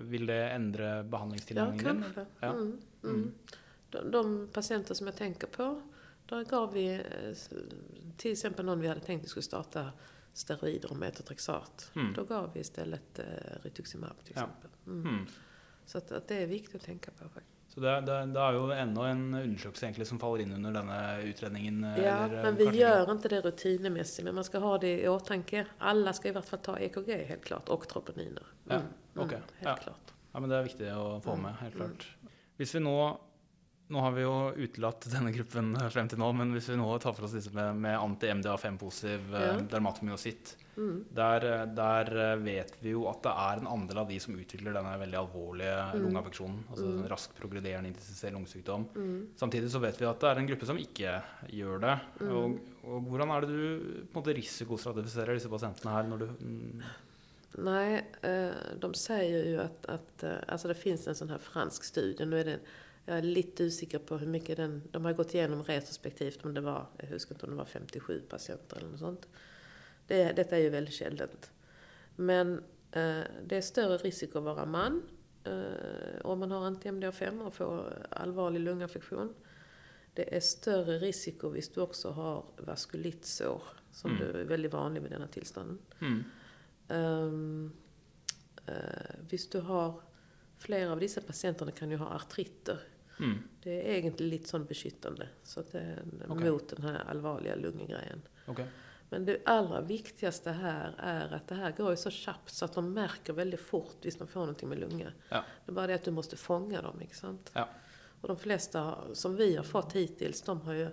vil 0.00 0.26
det 0.26 0.52
endre 0.54 0.84
Ja, 0.96 1.02
behandlingstilnærmingen 1.02 1.84
din? 1.84 2.02
kanske. 2.02 2.26
Ja. 2.40 2.52
Mm, 2.52 2.80
mm. 3.02 3.14
Mm. 3.14 3.32
De, 3.90 4.10
de 4.10 4.48
patienter 4.52 4.94
som 4.94 5.06
jag 5.06 5.16
tänker 5.16 5.46
på, 5.46 5.82
där 6.28 6.44
gav 6.44 6.72
vi 6.72 6.94
eh, 6.94 7.34
till 8.16 8.32
exempel 8.32 8.64
någon 8.66 8.80
vi 8.80 8.88
hade 8.88 9.00
tänkt 9.00 9.24
vi 9.24 9.28
skulle 9.28 9.42
starta 9.42 9.92
steroider 10.32 10.90
och 10.90 10.96
metotrexat. 10.96 11.90
Mm. 11.96 12.12
Då 12.12 12.24
gav 12.24 12.52
vi 12.54 12.60
istället 12.60 13.18
eh, 13.18 13.24
rituximab 13.62 14.24
till 14.24 14.34
Ja. 14.36 14.42
exempel. 14.42 14.70
Mm. 14.86 15.06
Mm. 15.08 15.26
Så 15.86 15.98
att, 15.98 16.12
att 16.12 16.28
det 16.28 16.34
är 16.36 16.46
viktigt 16.46 16.74
att 16.74 16.82
tänka 16.82 17.10
på 17.10 17.28
faktiskt. 17.28 17.57
Så 17.78 17.82
det, 17.84 18.00
det, 18.08 18.14
det 18.34 18.40
er 18.42 18.56
jo 18.56 18.62
enda 18.74 19.04
en 19.06 19.20
egentlig 19.38 20.06
som 20.08 20.18
faller 20.18 20.40
inn 20.42 20.52
under 20.56 20.72
denne 20.74 20.96
utredningen? 21.30 21.76
eh, 21.84 22.00
Ja, 22.02 22.24
eh, 22.24 22.42
men 22.42 22.56
vi 22.58 22.64
gör 22.80 23.12
inte 23.12 23.28
det 23.28 23.40
rutinemässigt. 23.40 24.24
Men 24.24 24.34
man 24.34 24.44
ska 24.44 24.58
ha 24.58 24.78
det 24.78 25.02
i 25.02 25.08
åtanke. 25.08 25.62
Alla 25.78 26.12
ska 26.12 26.28
i 26.28 26.32
vart 26.34 26.48
fall 26.48 26.58
ta 26.58 26.74
EKG 26.78 27.12
helt 27.28 27.44
klart, 27.44 27.68
och 27.68 27.88
troponiner. 27.88 28.42
Ja, 28.64 28.74
Mm, 28.74 28.86
ok. 29.14 29.30
helt 29.32 29.44
Ja. 29.60 29.76
klart. 29.76 30.12
Ja, 30.32 30.40
men 30.40 30.50
Det 30.50 30.56
er 30.56 30.62
viktig 30.66 30.90
å 30.96 31.20
få 31.22 31.32
Mm, 31.36 31.42
med, 31.42 31.54
helt 31.60 31.74
mm. 31.74 31.86
klart. 31.86 32.06
Hvis 32.58 32.74
vi 32.74 32.80
nå 32.80 33.18
Nå 33.90 34.00
har 34.04 34.10
vi 34.12 34.20
jo 34.22 34.52
utelatt 34.56 35.00
denne 35.14 35.30
gruppen 35.32 35.70
frem 35.90 36.08
til 36.08 36.18
nå, 36.18 36.32
men 36.36 36.50
hvis 36.52 36.66
vi 36.68 36.76
nå 36.76 36.98
tar 37.00 37.14
for 37.16 37.24
oss 37.24 37.32
disse 37.32 37.54
med, 37.54 37.76
med 37.76 37.96
anti-MDA5-positiv 37.98 39.30
Ja. 39.32 39.38
eh, 39.54 39.62
dermatomyositt, 39.70 40.56
Mm. 40.78 40.98
der, 41.10 41.44
eh, 41.44 41.64
der 41.74 42.10
eh, 42.22 42.36
vet 42.38 42.76
vi 42.80 42.92
jo 42.92 43.08
at 43.10 43.22
det 43.26 43.32
er 43.34 43.58
en 43.58 43.66
andel 43.66 43.98
av 43.98 44.08
de 44.08 44.18
som 44.22 44.36
utvikler 44.38 44.76
denne 44.76 44.92
veldig 45.00 45.18
alvorlige 45.18 45.78
Mm. 45.88 46.04
lungeaffeksjonen, 46.04 46.60
altså 46.70 46.86
en 46.86 47.08
raskt 47.10 47.34
progrederende 47.34 47.90
intensivert 47.90 48.36
lungesykdom. 48.36 48.86
Mm. 48.94 49.28
Samtidig 49.36 49.70
så 49.72 49.80
vet 49.82 49.98
vi 50.00 50.06
at 50.06 50.20
det 50.20 50.30
er 50.30 50.38
en 50.38 50.46
gruppe 50.46 50.66
som 50.66 50.78
ikke 50.78 51.16
gjør 51.50 51.80
det. 51.82 51.96
Mm. 52.20 52.30
Og, 52.30 52.58
og 52.84 53.00
hvordan 53.10 53.30
er 53.34 53.40
det 53.40 53.50
du 53.50 53.60
på 54.12 54.20
en 54.20 54.22
måte 54.22 54.36
risikostratifiserer 54.38 55.34
disse 55.34 55.50
pasientene 55.50 55.94
her 55.96 56.08
når 56.08 56.18
du 56.18 56.26
mm, 56.38 56.82
Nej, 57.58 58.04
eh, 58.22 58.50
de 58.78 58.94
säger 58.94 59.44
ju 59.44 59.60
att, 59.60 59.86
att 59.86 60.24
alltså 60.48 60.68
det 60.68 60.74
finns 60.74 61.08
en 61.08 61.14
sån 61.14 61.30
här 61.30 61.38
fransk 61.38 61.84
studie. 61.84 62.24
Nu 62.24 62.40
är 62.40 62.44
det, 62.44 62.58
jag 63.04 63.18
är 63.18 63.22
lite 63.22 63.64
osäker 63.64 63.98
på 63.98 64.18
hur 64.18 64.26
mycket 64.26 64.56
den... 64.56 64.82
De 64.90 65.04
har 65.04 65.12
gått 65.12 65.34
igenom 65.34 65.62
retrospektivt 65.62 66.44
om 66.44 66.54
det 66.54 66.60
var, 66.60 66.86
jag 66.96 67.06
huskar 67.08 67.34
inte 67.34 67.46
om 67.46 67.50
det 67.50 67.56
var 67.56 67.64
57 67.64 68.20
patienter 68.28 68.76
eller 68.76 68.88
något 68.88 68.98
sånt. 68.98 69.28
Det, 70.08 70.32
detta 70.36 70.56
är 70.56 70.60
ju 70.62 70.70
väldigt 70.70 70.94
sjeldent. 70.94 71.50
Men 72.16 72.52
eh, 72.92 73.22
det 73.46 73.56
är 73.56 73.60
större 73.60 73.96
risk 73.96 74.36
att 74.36 74.42
vara 74.42 74.66
man 74.66 75.02
eh, 75.44 76.20
om 76.24 76.38
man 76.38 76.50
har 76.50 76.70
anti-MDA5 76.70 77.40
och 77.46 77.54
får 77.54 78.06
allvarlig 78.10 78.60
lungaffektion. 78.60 79.34
Det 80.14 80.36
är 80.36 80.40
större 80.40 80.98
risk 80.98 81.44
om 81.44 81.60
du 81.74 81.80
också 81.80 82.10
har 82.10 82.44
vaskulitsår, 82.56 83.62
som 83.92 84.10
Mm. 84.10 84.22
du 84.32 84.40
är 84.40 84.44
väldigt 84.44 84.72
vanlig 84.72 85.02
med 85.02 85.10
denna 85.10 85.26
tillstånden. 85.26 85.78
mm, 86.00 86.24
Um, 86.90 87.72
uh, 88.68 88.74
hvis 89.28 89.48
du 89.50 89.60
har 89.60 90.00
Flere 90.58 90.90
av 90.90 90.98
disse 91.00 91.20
pasientene 91.20 91.70
kan 91.72 91.90
jo 91.90 91.98
ha 91.98 92.06
artritter. 92.16 92.78
mm, 93.20 93.34
Det 93.62 93.70
er 93.70 93.94
egentlig 93.94 94.30
litt 94.30 94.48
sånn 94.48 94.64
beskyttende. 94.66 95.28
Så 95.44 95.60
at 95.60 95.70
det 95.72 95.78
er 95.80 96.02
Ok. 96.28 96.40
mot 96.40 96.68
den 96.68 96.82
här 96.82 97.04
allvarliga 97.10 97.54
lungegrejen. 97.54 98.22
ok. 98.48 98.60
Men 99.10 99.24
det 99.24 99.38
allra 99.44 99.80
viktigaste 99.80 100.50
här 100.50 100.94
är 100.98 101.34
att 101.34 101.48
det 101.48 101.54
här 101.54 101.72
går 101.72 101.90
ju 101.90 101.96
så 101.96 102.10
snabbt 102.10 102.50
så 102.54 102.64
att 102.64 102.72
de 102.72 102.92
märker 102.92 103.32
väldigt 103.32 103.60
fort 103.60 103.96
hvis 104.02 104.16
de 104.16 104.28
får 104.28 104.40
någonting 104.40 104.68
med 104.68 104.78
lunga. 104.78 105.12
Ja. 105.28 105.44
Det 105.64 105.70
är 105.70 105.74
bara 105.74 105.86
det 105.86 105.94
att 105.94 106.04
du 106.04 106.10
måste 106.10 106.36
fånga 106.36 106.82
dem, 106.82 107.02
ikke 107.02 107.14
sant? 107.14 107.50
Ja. 107.54 107.68
Och 108.20 108.28
de 108.28 108.36
flesta 108.38 108.98
som 109.14 109.36
vi 109.36 109.56
har 109.56 109.64
fått 109.64 109.92
hittills, 109.92 110.42
de 110.42 110.60
har 110.60 110.72
ju 110.72 110.88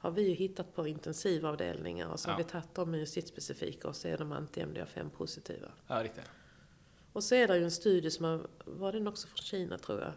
har 0.00 0.10
vi 0.10 0.22
ju 0.28 0.34
hittat 0.34 0.74
på 0.74 0.86
intensivavdelningar 0.88 2.08
och 2.08 2.20
så 2.20 2.28
Ja. 2.28 2.32
har 2.32 2.38
vi 2.38 2.44
tagit 2.44 2.74
dem 2.74 2.90
myositspecifika 2.90 3.88
och 3.88 3.96
så 3.96 4.08
är 4.08 4.18
de 4.18 4.32
anti-MDA5 4.32 5.10
positiva. 5.10 5.68
Ja, 5.86 6.02
riktig. 6.04 6.24
Och 7.12 7.24
så 7.24 7.34
är 7.34 7.48
det 7.48 7.56
ju 7.58 7.64
en 7.64 7.70
studie 7.70 8.10
som 8.10 8.24
har, 8.24 8.46
var 8.64 8.92
den 8.92 9.08
också 9.08 9.28
från 9.28 9.36
Kina 9.36 9.78
tror 9.78 10.00
jag, 10.00 10.12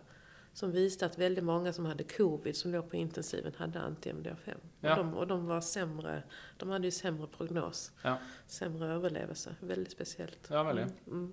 som 0.53 0.71
visade 0.71 1.05
att 1.05 1.17
väldigt 1.17 1.43
många 1.43 1.73
som 1.73 1.85
hade 1.85 2.03
covid 2.03 2.55
som 2.55 2.71
låg 2.71 2.89
på 2.89 2.95
intensiven 2.95 3.53
hade 3.57 3.79
anti-MDA5. 3.79 4.53
Ja. 4.79 4.91
Och, 4.91 4.97
de, 4.97 5.13
och 5.13 5.27
de 5.27 5.45
var 5.47 5.61
sämre, 5.61 6.23
de 6.57 6.69
hade 6.69 6.87
ju 6.87 6.91
sämre 6.91 7.27
prognos, 7.27 7.91
Ja. 8.03 8.17
sämre 8.47 8.87
överlevelse. 8.87 9.55
Väldigt 9.59 9.91
speciellt. 9.93 10.47
Ja, 10.49 10.63
veldig. 10.63 10.81
Mm, 10.83 10.93
mm. 11.07 11.31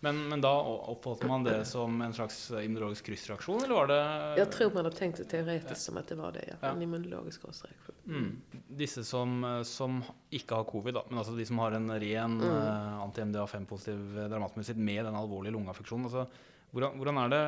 Men, 0.00 0.28
men 0.28 0.40
da 0.40 0.62
oppfattet 0.62 1.28
man 1.28 1.44
det 1.44 1.64
som 1.64 2.02
en 2.02 2.12
slags 2.12 2.50
immunologisk 2.50 3.04
kryssreaksjon, 3.04 3.64
eller 3.64 3.74
var 3.74 3.86
det 3.86 4.34
Jag 4.38 4.52
tror 4.52 4.70
man 4.74 4.84
har 4.84 4.92
tänkt 4.92 5.16
det 5.18 5.24
teoretiskt 5.24 5.80
som 5.80 5.96
att 5.96 6.08
det 6.08 6.14
var 6.14 6.32
det, 6.32 6.44
ja. 6.48 6.54
Ja. 6.60 6.68
En 6.68 6.82
immunologisk 6.82 7.44
årsreaktion. 7.48 7.94
Mm. 8.06 8.40
Disse 8.68 9.04
som, 9.04 9.62
som 9.66 10.02
ikke 10.30 10.54
har 10.54 10.64
covid, 10.64 10.94
da, 10.94 11.02
men 11.08 11.18
altså 11.18 11.32
de 11.36 11.46
som 11.46 11.58
har 11.58 11.72
en 11.72 11.90
ren 12.00 12.38
Mm. 12.40 12.56
eh, 12.56 13.00
anti-MDA5-positiv 13.02 14.14
dermatmusitt 14.30 14.76
med 14.76 15.04
den 15.04 15.14
alvorlige 15.14 15.52
lungeaffeksjonen, 15.52 16.04
altså, 16.06 16.26
hvordan, 16.70 16.96
hvordan, 16.96 17.18
er 17.18 17.28
det, 17.28 17.42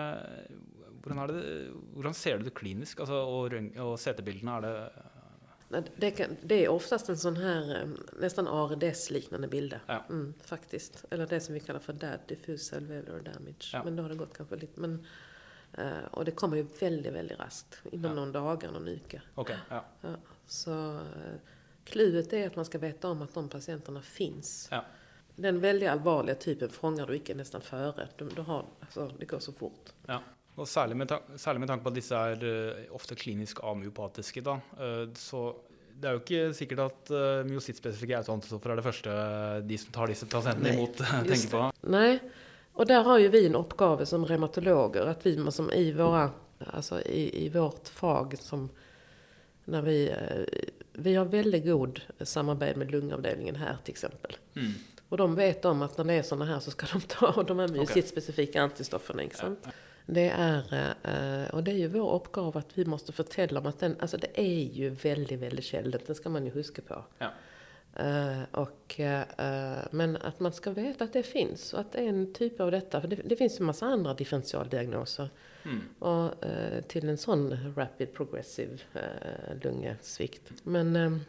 hvordan, 1.02 1.28
det, 1.28 1.70
hvordan 1.94 2.14
ser 2.14 2.38
du 2.38 2.44
det 2.44 2.54
klinisk? 2.54 3.00
Altså, 3.00 3.48
røng- 3.48 3.78
og 3.80 3.98
CT-bildene, 3.98 4.56
er 4.56 4.60
det 4.60 5.86
Det, 5.96 6.10
kan, 6.10 6.36
det 6.42 6.64
är 6.64 6.68
oftast 6.68 7.08
en 7.08 7.18
sån 7.18 7.36
här 7.36 7.82
eh, 7.82 7.88
nästan 8.20 8.48
ARDS-liknande 8.48 9.48
bilder. 9.48 9.80
Ja. 9.86 10.04
Mm, 10.08 10.34
faktiskt. 10.42 11.04
Eller 11.10 11.26
det 11.26 11.40
som 11.40 11.54
vi 11.54 11.60
kallar 11.60 11.80
för 11.80 11.92
DAD, 11.92 12.20
diffuse 12.28 12.76
alveolar 12.76 13.20
damage. 13.20 13.70
Ja. 13.72 13.84
Men 13.84 13.96
då 13.96 14.02
har 14.02 14.08
det 14.10 14.14
gått 14.16 14.36
kanske 14.36 14.56
lite. 14.56 14.80
Men, 14.80 15.06
eh, 15.78 16.04
och 16.10 16.24
det 16.24 16.30
kommer 16.30 16.56
ju 16.56 16.66
väldigt, 16.80 17.12
väldigt 17.12 17.40
raskt. 17.40 17.82
Inom 17.92 18.10
Ja. 18.10 18.14
någon 18.14 18.32
dagar, 18.32 18.72
någon 18.72 18.84
vecka. 18.84 19.22
Ok, 19.34 19.50
ja. 19.68 19.84
Så 20.46 20.94
eh, 20.96 21.36
kluet 21.84 22.32
är 22.32 22.46
att 22.46 22.56
man 22.56 22.64
ska 22.64 22.78
veta 22.78 23.08
om 23.08 23.22
att 23.22 23.34
de 23.34 23.48
patienterna 23.48 24.02
finns. 24.02 24.70
Den 25.36 25.60
väldigt 25.60 25.88
allvarliga 25.88 26.34
typen 26.34 26.68
fångar 26.70 27.06
du 27.06 27.14
inte 27.16 27.34
nästan 27.34 27.60
före. 27.60 28.08
Du, 28.16 28.28
du 28.28 28.42
har, 28.42 28.64
alltså, 28.80 29.12
det 29.18 29.24
går 29.26 29.38
så 29.38 29.52
fort. 29.52 29.92
Ja. 30.56 30.60
Og 30.60 30.68
særlig 30.68 30.96
med, 31.00 31.12
særlig 31.40 31.60
med 31.62 31.70
tanke 31.70 31.86
på 31.86 31.92
at 31.92 31.96
disse 31.96 32.16
er 32.16 32.42
eh, 32.44 32.86
ofte 32.92 33.16
klinisk 33.16 33.62
amyopatiske, 33.64 34.42
da. 34.44 34.58
eh, 34.76 35.06
så 35.16 35.48
det 36.00 36.08
er 36.08 36.16
jo 36.16 36.20
ikke 36.22 36.54
sikkert 36.56 36.80
at 36.86 37.10
uh, 37.12 37.42
myosittspesifikke 37.44 38.16
autoantistoffer 38.16 38.72
er 38.72 38.78
det 38.80 38.84
første 38.86 39.16
de 39.68 39.76
som 39.82 39.90
tar 39.92 40.08
disse 40.08 40.28
pasientene 40.32 40.72
imot, 40.72 41.02
tenker 41.28 41.50
på. 41.52 41.64
Nej, 41.82 42.20
och 42.72 42.86
där 42.86 43.02
har 43.02 43.18
ju 43.18 43.28
vi 43.28 43.46
en 43.46 43.54
uppgave 43.54 44.06
som 44.06 44.26
reumatologer 44.26 45.06
att 45.06 45.26
vi 45.26 45.50
som 45.50 45.72
i 45.72 45.92
våra, 45.92 46.30
alltså 46.66 47.02
i, 47.02 47.44
i 47.44 47.48
vårt 47.48 47.88
fag 47.88 48.36
som 48.38 48.68
när 49.64 49.82
vi, 49.82 50.10
eh, 50.10 50.60
vi 50.92 51.14
har 51.14 51.24
väldigt 51.24 51.64
god 51.64 52.00
samarbete 52.20 52.78
med 52.78 52.90
lungavdelningen 52.90 53.56
här 53.56 53.76
till 53.84 53.92
exempel. 53.92 54.36
Mm. 54.56 54.72
Och 55.08 55.16
de 55.16 55.34
vet 55.34 55.64
om 55.64 55.82
att 55.82 55.98
när 55.98 56.04
det 56.04 56.14
är 56.14 56.22
sådana 56.22 56.44
här 56.44 56.60
så 56.60 56.70
ska 56.70 56.86
de 56.92 57.00
ta 57.00 57.42
de 57.42 57.58
här 57.58 57.68
myositspecifika 57.68 58.62
antistofferna, 58.62 59.22
inte 59.22 59.36
sant? 59.36 59.66
Det 60.06 60.28
är, 60.28 60.94
eh, 61.02 61.54
och 61.54 61.64
det 61.64 61.70
är 61.70 61.76
ju 61.76 61.88
vår 61.88 62.14
uppgave 62.14 62.58
att 62.58 62.78
vi 62.78 62.84
måste 62.84 63.12
förtälla 63.12 63.60
om 63.60 63.66
att 63.66 63.78
den, 63.78 63.96
alltså 64.00 64.16
det 64.16 64.40
är 64.40 64.64
ju 64.64 64.90
väldigt, 64.90 65.40
väldigt 65.40 65.64
sjeldent, 65.64 66.06
det 66.06 66.14
ska 66.14 66.28
man 66.28 66.44
ju 66.44 66.50
huska 66.50 66.82
på. 66.82 67.04
Ja. 67.18 67.30
Eh, 67.96 68.42
och, 68.50 69.00
eh, 69.00 69.78
men 69.90 70.16
att 70.16 70.40
man 70.40 70.52
ska 70.52 70.70
veta 70.70 71.04
att 71.04 71.12
det 71.12 71.22
finns 71.22 71.72
och 71.72 71.80
att 71.80 71.92
det 71.92 71.98
är 71.98 72.08
en 72.08 72.34
typ 72.34 72.60
av 72.60 72.70
detta. 72.70 73.00
För 73.00 73.08
det, 73.08 73.16
det 73.16 73.36
finns 73.36 73.60
ju 73.60 73.62
en 73.62 73.66
massa 73.66 73.86
andra 73.86 74.14
differentialdiagnoser. 74.14 75.30
Mm. 75.62 75.80
Och, 75.98 76.34
till 76.88 77.08
en 77.08 77.18
sån 77.18 77.74
rapid 77.76 78.14
progressive 78.14 78.78
lungesvikt. 79.62 80.52
Men, 80.62 81.20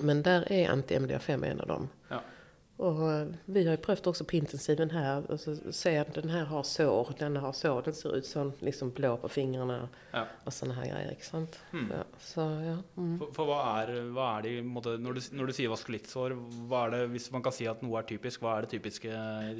men 0.00 0.22
där 0.22 0.52
är 0.52 0.68
anti-MDA5 0.68 1.46
en 1.46 1.60
av 1.60 1.66
dem. 1.66 1.88
Och 2.76 3.12
eh, 3.12 3.26
vi 3.44 3.64
har 3.64 3.70
ju 3.70 3.76
prövat 3.76 4.06
också 4.06 4.24
på 4.24 4.36
intensiven 4.36 4.90
här 4.90 5.30
och 5.30 5.40
så 5.40 5.56
ser 5.72 6.00
att 6.00 6.14
den 6.14 6.28
här 6.30 6.44
har 6.44 6.62
sår, 6.62 7.08
den 7.18 7.36
har 7.36 7.52
sår, 7.52 7.82
den 7.82 7.94
ser 7.94 8.16
ut 8.16 8.26
som 8.26 8.52
liksom 8.60 8.90
blå 8.90 9.16
på 9.16 9.28
fingrarna 9.28 9.88
Ja. 10.12 10.26
och 10.44 10.52
sådana 10.52 10.74
här 10.74 10.84
grejer, 10.84 11.12
ikke 11.12 11.24
sant? 11.24 11.58
Mm. 11.72 11.90
Ja, 11.90 12.04
så 12.20 12.40
ja. 12.40 12.76
Mm. 12.96 13.18
For, 13.18 13.30
for 13.34 13.46
hva, 13.46 13.60
er, 13.82 13.92
hva 14.14 14.26
er 14.38 14.42
det 14.42 14.54
måte, 14.66 14.96
når, 14.98 15.12
du, 15.18 15.20
når 15.38 15.46
du 15.46 15.52
sier 15.52 15.70
vaskulittsår, 15.70 16.34
hva 16.70 16.80
er 16.86 16.90
det, 16.96 17.00
hvis 17.14 17.30
man 17.34 17.42
kan 17.46 17.54
si 17.54 17.68
at 17.70 17.82
noe 17.86 18.00
er 18.02 18.08
typisk, 18.10 18.42
hva 18.42 18.56
er 18.58 18.66
det 18.66 18.80
i 18.80 18.82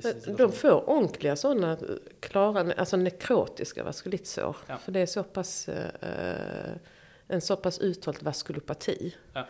disse 0.00 0.34
De 0.38 0.48
får 0.52 0.82
ordentliga 0.90 1.36
sådana 1.36 1.76
klara, 2.20 2.66
alltså 2.72 2.96
nekrotiska 2.96 3.84
vaskulitsår. 3.84 4.56
Ja. 4.66 4.78
För 4.78 4.92
det 4.92 5.00
är 5.00 5.06
så 5.06 5.22
pass, 5.22 5.68
eh, 5.68 6.74
en 7.28 7.40
så 7.40 7.56
pass 7.56 7.78
uttalat 7.78 8.22
vaskulopati. 8.22 9.14
Ja. 9.32 9.46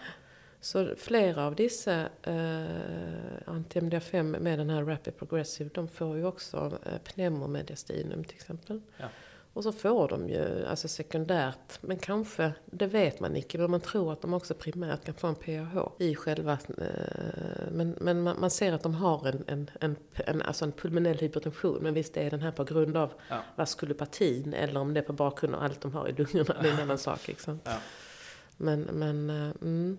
Så 0.65 0.95
flera 0.97 1.47
av 1.47 1.55
dessa 1.55 2.01
eh, 2.23 2.65
anti-MDA5 3.47 4.39
med 4.41 4.59
den 4.59 4.71
här 4.71 4.85
rapid 4.85 5.17
progressive, 5.17 5.71
de 5.75 5.89
får 5.89 6.17
ju 6.17 6.25
också 6.25 6.79
eh, 6.87 6.99
pneumomediastinum 6.99 8.25
till 8.25 8.37
exempel. 8.37 8.81
Ja. 8.97 9.07
Och 9.53 9.63
så 9.63 9.73
får 9.73 10.09
de 10.09 10.29
ju 10.29 10.67
alltså 10.67 10.89
sekundärt, 10.89 11.79
men 11.81 11.99
kanske, 11.99 12.53
det 12.67 12.87
vet 12.87 13.21
man 13.21 13.37
inte, 13.37 13.59
men 13.59 13.71
man 13.71 13.81
tror 13.81 14.13
att 14.13 14.23
de 14.23 14.35
också 14.35 14.55
primärt 14.55 15.05
kan 15.05 15.15
få 15.15 15.27
en 15.27 15.35
PAH 15.35 15.89
i 15.99 16.15
själva, 16.15 16.53
eh, 16.53 17.73
men, 17.73 17.97
men 18.01 18.23
man, 18.23 18.41
man 18.41 18.51
ser 18.51 18.73
att 18.73 18.83
de 18.83 18.95
har 18.95 19.29
en, 19.29 19.45
en, 19.47 19.71
en, 19.81 19.97
en, 20.15 20.43
alltså 20.43 20.65
en 20.65 20.73
pulmonell 20.73 21.19
hypertension, 21.19 21.79
men 21.83 21.95
visst 21.95 22.17
är 22.17 22.31
den 22.31 22.41
här 22.41 22.53
på 22.53 22.65
grund 22.65 22.97
av 22.97 23.13
Ja. 23.29 23.43
vaskulopatin 23.57 24.55
eller 24.55 24.81
om 24.81 24.95
det 24.95 25.01
är 25.01 25.05
på 25.05 25.13
bakgrund 25.13 25.55
av 25.55 25.63
allt 25.63 25.81
de 25.81 25.93
har 25.93 26.09
i 26.09 26.13
lungorna, 26.13 26.63
det 26.63 26.69
är 26.69 26.73
en 26.73 26.81
annan 26.83 26.99
sak. 26.99 27.29
Liksom. 27.29 27.61
Ja. 27.65 27.77
Men, 28.57 28.81
men 28.81 29.31
eh, 29.31 29.51
mm, 29.63 29.99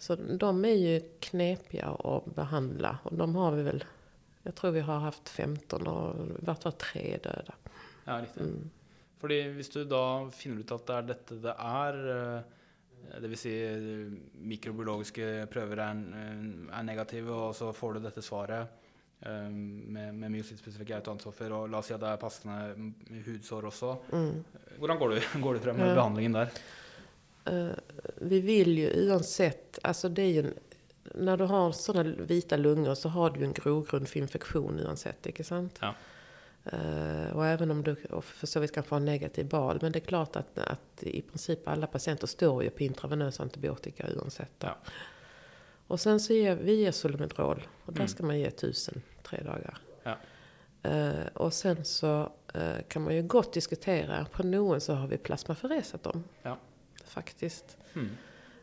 så 0.00 0.14
de 0.16 0.64
är 0.64 0.74
ju 0.74 1.00
knepiga 1.20 1.86
att 1.88 2.34
behandla 2.34 2.98
och 3.02 3.16
de 3.16 3.34
har 3.34 3.52
vi 3.52 3.62
väl, 3.62 3.84
jag 4.42 4.54
tror 4.54 4.70
vi 4.70 4.80
har 4.80 4.98
haft 4.98 5.28
15 5.28 5.86
och 5.86 6.14
vart 6.38 6.62
fall 6.62 6.72
tre 6.72 7.18
döda. 7.22 7.54
Ja, 8.04 8.20
riktig. 8.22 8.40
Mm. 8.40 8.70
Fordi 9.20 9.42
hvis 9.58 9.68
du 9.68 9.82
da 9.84 10.30
finner 10.32 10.64
ut 10.64 10.72
at 10.72 10.86
det 10.88 10.96
er 10.96 11.08
dette 11.10 11.38
det 11.44 11.52
er, 11.52 11.98
eh, 12.14 13.18
det 13.20 13.28
vil 13.28 13.40
si 13.42 13.52
eh, 13.52 14.08
mikrobiologiske 14.40 15.28
prøver 15.52 15.84
er, 15.84 16.00
eh, 16.22 16.42
er 16.78 16.86
negative, 16.88 17.36
og 17.36 17.54
så 17.60 17.68
får 17.76 17.98
du 17.98 18.06
dette 18.08 18.24
svaret 18.24 18.78
med, 19.20 20.14
med 20.16 20.32
myosittspesifikke 20.32 20.96
autoantistoffer, 20.96 21.52
og 21.52 21.66
la 21.68 21.82
oss 21.82 21.90
si 21.90 21.92
at 21.92 22.00
det 22.00 22.08
er 22.08 22.20
passende 22.22 22.54
mm, 22.72 23.18
hudsår 23.26 23.66
også. 23.68 23.90
Mm. 24.16 24.38
Hvordan 24.78 25.02
går 25.02 25.12
du, 25.12 25.18
går 25.44 25.58
du 25.58 25.60
frem 25.66 25.76
med 25.76 25.92
behandlingen 25.92 26.38
der? 26.38 26.54
Eh, 27.44 27.68
vi 28.16 28.40
vill 28.40 28.78
ju 28.78 29.10
oavsett, 29.12 29.78
alltså 29.82 30.08
det 30.08 30.22
är 30.22 30.26
ju 30.30 30.38
en, 30.38 30.54
när 31.14 31.36
du 31.36 31.44
har 31.44 31.72
sådana 31.72 32.10
vita 32.18 32.56
lungor 32.56 32.94
så 32.94 33.08
har 33.08 33.30
du 33.30 33.40
ju 33.40 33.46
en 33.46 33.52
grogrund 33.52 34.08
för 34.08 34.18
infektion 34.20 34.80
oavsett, 34.86 35.26
inte 35.26 35.44
sant? 35.44 35.78
Ja. 35.80 35.94
Eh, 36.64 37.36
och 37.36 37.46
även 37.46 37.70
om 37.70 37.82
du 37.82 37.96
och 38.10 38.24
för 38.24 38.46
så 38.46 38.60
vitt 38.60 38.72
kan 38.74 38.84
få 38.84 38.94
en 38.96 39.04
negativ 39.04 39.48
bal. 39.48 39.78
Men 39.82 39.92
det 39.92 39.98
är 39.98 40.00
klart 40.00 40.36
att, 40.36 40.58
att 40.58 41.02
i 41.02 41.22
princip 41.22 41.68
alla 41.68 41.86
patienter 41.86 42.26
står 42.26 42.62
ju 42.64 42.70
på 42.70 42.82
intravenös 42.82 43.40
antibiotika 43.40 44.06
oavsett. 44.16 44.50
Ja. 44.58 44.76
Och 45.86 46.00
sen 46.00 46.20
så 46.20 46.32
ger 46.32 46.56
vi 46.56 46.74
ger 46.74 46.92
Solomedrol. 46.92 47.66
Och 47.84 47.92
där 47.92 48.00
Mm. 48.00 48.08
ska 48.08 48.22
man 48.22 48.38
ge 48.38 48.50
tusen 48.50 49.02
tre 49.22 49.40
dagar. 49.42 49.78
Ja. 50.02 50.16
Eh, 50.90 51.26
och 51.34 51.52
sen 51.52 51.84
så 51.84 52.32
eh, 52.54 52.82
kan 52.88 53.02
man 53.02 53.14
ju 53.16 53.22
gott 53.22 53.52
diskutera. 53.52 54.26
På 54.32 54.42
någon 54.42 54.80
så 54.80 54.94
har 54.94 55.06
vi 55.08 55.16
plasmaferesat 55.18 56.02
dem. 56.02 56.24
Ja. 56.42 56.56
Faktiskt. 57.10 57.76
Mm. 57.94 58.08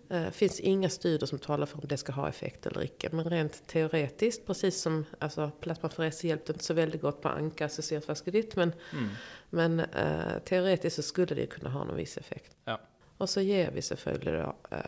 Det 0.07 0.31
finns 0.31 0.59
inga 0.59 0.89
studier 0.89 1.27
som 1.27 1.39
talar 1.39 1.65
för 1.65 1.77
om 1.77 1.87
det 1.87 1.97
ska 1.97 2.11
ha 2.11 2.29
effekt 2.29 2.65
eller 2.65 2.83
icke. 2.83 3.09
Men 3.11 3.25
rent 3.29 3.67
teoretiskt, 3.67 4.45
precis 4.45 4.81
som 4.81 5.05
alltså, 5.19 5.51
plasmaferes 5.59 6.23
hjälpte 6.23 6.51
inte 6.51 6.63
så 6.63 6.73
väldigt 6.73 7.01
gott 7.01 7.21
på 7.21 7.29
anka-associerat 7.29 8.07
vaskulitt. 8.07 8.55
Men, 8.55 8.73
Mm. 8.93 9.09
men 9.49 9.79
eh, 9.79 10.39
teoretiskt 10.45 10.95
så 10.95 11.01
skulle 11.01 11.35
det 11.35 11.45
kunna 11.45 11.69
ha 11.69 11.83
någon 11.83 11.95
viss 11.95 12.17
effekt. 12.17 12.55
Ja. 12.65 12.79
Och 13.17 13.29
så 13.29 13.41
ger 13.41 13.71
vi 13.71 13.81
selvfølgelig 13.81 14.33
då, 14.33 14.55
eh, 14.75 14.81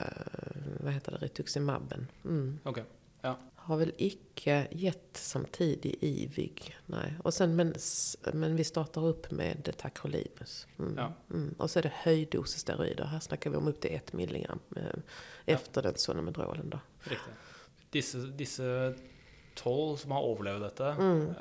vad 0.79 0.93
heter 0.93 1.11
det, 1.11 1.17
rituximabben. 1.17 2.07
Mm. 2.25 2.59
Okej. 2.63 2.83
Har 3.69 3.77
väl 3.77 3.93
icke 3.97 4.67
gett 4.71 5.09
samtidigt 5.13 6.03
i 6.03 6.27
VIG. 6.27 6.77
Nej. 6.85 7.13
Och 7.23 7.33
sen, 7.33 7.55
men, 7.55 7.75
men 8.33 8.55
vi 8.55 8.63
startar 8.63 9.05
upp 9.05 9.31
med 9.31 9.73
tacrolimus. 9.77 10.67
Mm. 10.79 10.93
Ja. 10.97 11.13
Mm. 11.29 11.55
Och 11.57 11.71
så 11.71 11.79
är 11.79 11.83
det 11.83 11.91
höjddos 11.95 12.51
steroider. 12.51 13.05
Här 13.05 13.19
snackar 13.19 13.49
vi 13.49 13.57
om 13.57 13.67
upp 13.67 13.81
till 13.81 13.95
ett 13.95 14.13
milligram 14.13 14.59
eh, 14.75 14.83
efter 15.45 15.81
den 15.81 15.93
sonomedrolen 15.95 16.69
då. 16.69 16.79
Disse 18.37 18.93
tolv 19.63 19.95
som 19.97 20.11
har 20.11 20.21
overlevd 20.23 20.61
dette, 20.63 20.83
Mm. 20.99 21.33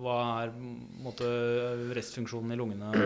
hva 0.00 0.16
er 0.42 0.48
en 0.48 0.68
måte, 1.04 1.24
restfunksjonen 1.94 2.52
i 2.52 2.56
lungene 2.56 2.88
i 2.94 2.98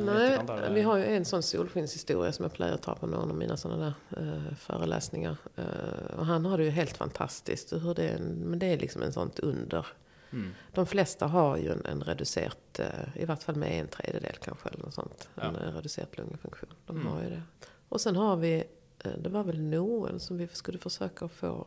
Nej, 0.04 0.38
det- 0.46 0.70
vi 0.74 0.82
har 0.82 0.96
ju 0.96 1.04
en 1.04 1.24
sån 1.24 1.42
solskenshistoria 1.42 2.32
som 2.32 2.42
jag 2.42 2.52
plejer 2.52 2.74
att 2.74 2.82
ta 2.82 2.94
på 2.94 3.06
någon 3.06 3.30
av 3.30 3.36
mina 3.36 3.56
sådana 3.56 3.94
där 4.10 4.22
eh, 4.22 4.54
föreläsningar. 4.56 5.36
Eh, 5.56 6.18
och 6.18 6.26
han 6.26 6.44
har 6.44 6.58
det 6.58 6.64
ju 6.64 6.70
helt 6.70 6.96
fantastiskt. 6.96 7.72
Hur 7.72 7.94
det, 7.94 8.08
är 8.08 8.16
en- 8.16 8.34
men 8.50 8.58
det 8.58 8.66
är 8.66 8.78
liksom 8.78 9.02
en 9.02 9.12
sånt 9.12 9.38
under. 9.38 9.86
Mm. 10.32 10.50
De 10.72 10.86
flesta 10.86 11.26
har 11.26 11.56
ju 11.56 11.72
en, 11.72 11.86
en 11.86 12.02
reducerat, 12.02 12.78
eh, 12.78 13.22
i 13.22 13.24
vart 13.24 13.42
fall 13.42 13.56
med 13.56 13.80
en 13.80 13.88
tredjedel 13.88 14.36
kanske 14.42 14.68
eller 14.68 14.84
något 14.84 14.94
sånt. 14.94 15.28
En 15.34 15.54
Ja. 15.54 15.60
eh, 15.68 15.72
reducerad 15.74 16.08
lungfunktion. 16.18 16.70
De 16.86 16.96
Mm. 16.96 17.08
har 17.12 17.22
ju 17.22 17.30
det. 17.30 17.42
Och 17.88 18.00
sen 18.00 18.16
har 18.16 18.36
vi, 18.36 18.64
eh, 19.04 19.10
det 19.18 19.28
var 19.28 19.44
väl 19.44 19.60
Noen 19.60 20.20
som 20.20 20.36
vi 20.36 20.48
skulle 20.48 20.78
försöka 20.78 21.28
få 21.28 21.66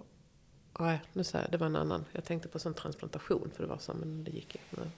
Nej, 0.80 1.02
nu 1.14 1.24
säger 1.24 1.46
jag, 1.46 1.52
det 1.52 1.58
var 1.58 1.68
en 1.68 1.76
annan. 1.76 2.06
Jag 2.12 2.24
tänkte 2.24 2.48
på 2.48 2.60
sån 2.60 2.74
transplantation 2.74 3.52
för 3.56 3.64
det 3.64 3.70
var 3.70 3.78
så, 3.78 3.94
men 3.94 4.24
det 4.24 4.32
gick 4.32 4.56
inte. 4.56 4.90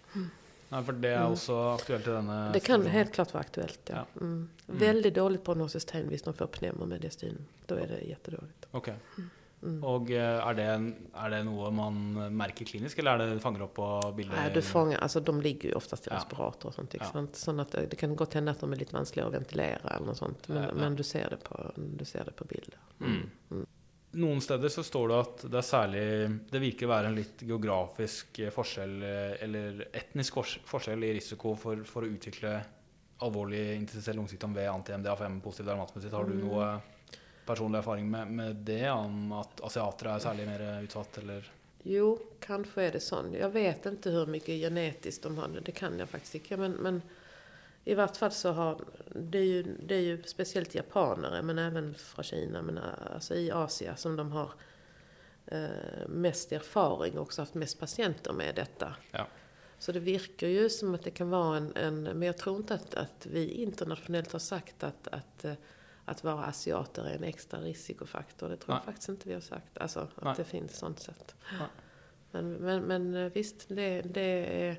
Nei, 0.72 0.84
for 0.84 0.94
det 0.94 1.10
er 1.10 1.18
Mm. 1.20 1.32
også 1.32 1.56
aktuelt 1.74 2.08
i 2.08 2.12
denne 2.12 2.52
Det 2.54 2.60
kan 2.60 2.80
situasjonen. 2.82 2.92
helt 2.92 3.14
klart 3.14 3.34
vara 3.34 3.42
aktuellt, 3.42 3.80
ja. 3.90 3.96
Ja. 3.96 4.06
Mm. 4.22 4.50
Mm. 4.68 4.80
Väldigt 4.80 5.16
dåligt 5.16 5.44
prognosistegn 5.44 6.08
hvis 6.08 6.22
de 6.24 6.34
får 6.34 6.48
pneumomediastin. 6.48 7.38
Då 7.68 7.76
är 7.76 7.88
det 7.88 8.00
jättedåligt. 8.08 8.66
Ok. 8.72 8.88
Mm. 9.64 9.84
Og 9.84 10.10
eh, 10.12 10.48
er 10.50 10.54
det, 10.54 10.94
er 11.14 11.30
det 11.30 11.44
noe 11.46 11.72
man 11.72 11.94
merker 12.38 12.66
klinisk, 12.66 13.00
eller 13.00 13.12
er 13.20 13.34
det 13.36 13.42
fanger 13.44 13.62
opp 13.62 13.74
på 13.76 14.14
bildet? 14.18 14.36
Nej, 14.38 14.52
du 14.54 14.62
fångar, 14.62 14.98
alltså 15.00 15.20
de 15.20 15.42
ligger 15.42 15.70
ju 15.70 15.76
oftast 15.76 16.08
i 16.08 16.10
Ja. 16.10 16.16
respirator 16.16 16.70
och 16.70 16.74
sånt. 16.76 16.94
Ja. 16.94 17.06
Ja. 17.14 17.28
Så 17.34 17.62
att 17.62 17.72
det, 17.72 17.96
kan 17.96 18.16
gott 18.16 18.34
hända 18.34 18.52
att 18.52 18.60
de 18.60 18.72
är 18.74 18.76
lite 18.78 18.94
vanskliga 18.96 19.26
att 19.28 19.34
ventilera 19.34 19.90
eller 19.96 20.06
något 20.06 20.18
sånt. 20.18 20.48
Men, 20.48 20.58
Ja, 20.64 20.70
ja. 20.70 20.74
men 20.76 20.96
du, 20.96 21.04
ser 21.04 21.30
det 21.30 21.38
på, 21.38 21.72
du 21.76 22.06
ser 22.06 22.24
det 22.26 22.32
på 22.32 22.44
bilder. 22.46 22.80
Noen 24.22 24.42
steder 24.44 24.70
så 24.70 24.84
står 24.86 25.08
det 25.12 25.18
at 25.24 25.44
det 25.52 25.58
er 25.62 25.66
særlig 25.68 26.04
Det 26.52 26.62
virker 26.62 26.88
å 26.88 26.92
være 26.92 27.10
en 27.12 27.16
litt 27.18 27.42
geografisk 27.48 28.40
eh, 28.46 28.52
forskjell, 28.54 28.96
eh, 29.08 29.34
eller 29.46 29.84
etnisk 29.98 30.38
fors- 30.40 30.60
forskjell 30.68 31.04
i 31.08 31.14
risiko 31.18 31.56
for, 31.60 31.82
for 31.90 32.06
å 32.06 32.12
utvikle 32.12 32.54
alvorlig 33.22 33.76
interstitiell 33.78 34.18
lungesykdom 34.18 34.54
ved 34.58 34.70
anti-MDA5 34.72 35.40
positiv 35.46 35.66
dermatositt. 35.72 36.12
Har 36.14 36.26
du 36.26 36.34
Mm. 36.34 36.48
noe 36.48 36.82
personlig 37.46 37.78
erfaring 37.82 38.10
med, 38.10 38.32
med 38.32 38.56
det, 38.66 38.90
om 38.92 39.32
at 39.34 39.62
asiatere 39.66 40.16
er 40.16 40.24
særlig 40.24 40.46
mer 40.48 40.64
utsatt, 40.84 41.18
eller? 41.22 41.50
Jo, 41.84 42.18
kanske 42.40 42.82
är 42.84 42.92
det 42.92 43.00
sån. 43.04 43.34
Jag 43.34 43.50
vet 43.50 43.86
inte 43.86 44.10
hur 44.12 44.26
mycket 44.26 44.60
genetiskt 44.62 45.24
de 45.24 45.38
har. 45.38 45.48
Det 45.66 45.72
kan 45.72 46.00
jag 46.00 46.10
faktiskt 46.10 46.36
inte. 46.36 46.58
Men, 46.58 46.72
men 46.72 47.02
i 47.84 47.94
vart 47.94 48.18
fall 48.18 48.32
så 48.32 48.52
har... 48.52 48.82
Det 49.16 49.38
är 49.38 49.46
ju, 49.46 49.64
det 49.64 49.96
är 49.96 50.02
ju 50.02 50.24
speciellt 50.24 50.76
japanare, 50.76 51.42
men 51.42 51.60
även 51.60 51.94
från 51.96 52.24
Kina, 52.24 52.62
men 52.62 52.80
alltså 53.14 53.36
i 53.36 53.52
Asien 53.52 53.98
som 53.98 54.16
de 54.16 54.32
har 54.32 54.52
eh, 55.46 56.08
mest 56.08 56.52
erfaring 56.52 57.18
och 57.18 57.22
också 57.22 57.42
haft 57.42 57.54
mest 57.54 57.80
patienter 57.80 58.34
med 58.34 58.56
detta. 58.56 58.96
Ja. 59.12 59.28
Så 59.78 59.92
det 59.92 60.00
virkar 60.00 60.48
ju 60.48 60.70
som 60.70 60.96
att 60.96 61.04
det 61.04 61.12
kan 61.12 61.30
vara 61.30 61.58
en... 61.58 61.76
en 61.76 62.04
men 62.04 62.22
jag 62.22 62.38
tror 62.38 62.58
inte 62.58 62.74
att, 62.74 62.96
att 62.96 63.26
vi 63.26 63.50
internationellt 63.50 64.32
har 64.32 64.40
sagt 64.40 64.84
att, 64.84 65.08
att, 65.08 65.46
eh, 65.46 65.54
att 66.06 66.24
vara 66.24 66.46
asiater 66.46 67.04
är 67.04 67.16
en 67.16 67.24
extra 67.24 67.60
risikofaktor. 67.60 68.50
Det 68.50 68.58
tror 68.58 68.74
Nej. 68.74 68.78
jag 68.78 68.86
faktiskt 68.86 69.10
inte 69.10 69.28
vi 69.28 69.34
har 69.34 69.42
sagt. 69.42 69.78
Alltså 69.78 70.00
att 70.00 70.24
Nej. 70.24 70.34
det 70.38 70.44
finns 70.44 70.78
sånt 70.78 71.00
sätt. 71.00 71.36
Men, 72.32 72.54
men, 72.54 72.84
men 72.84 73.30
visst, 73.30 73.66
det, 73.68 74.02
det 74.02 74.66
är, 74.70 74.78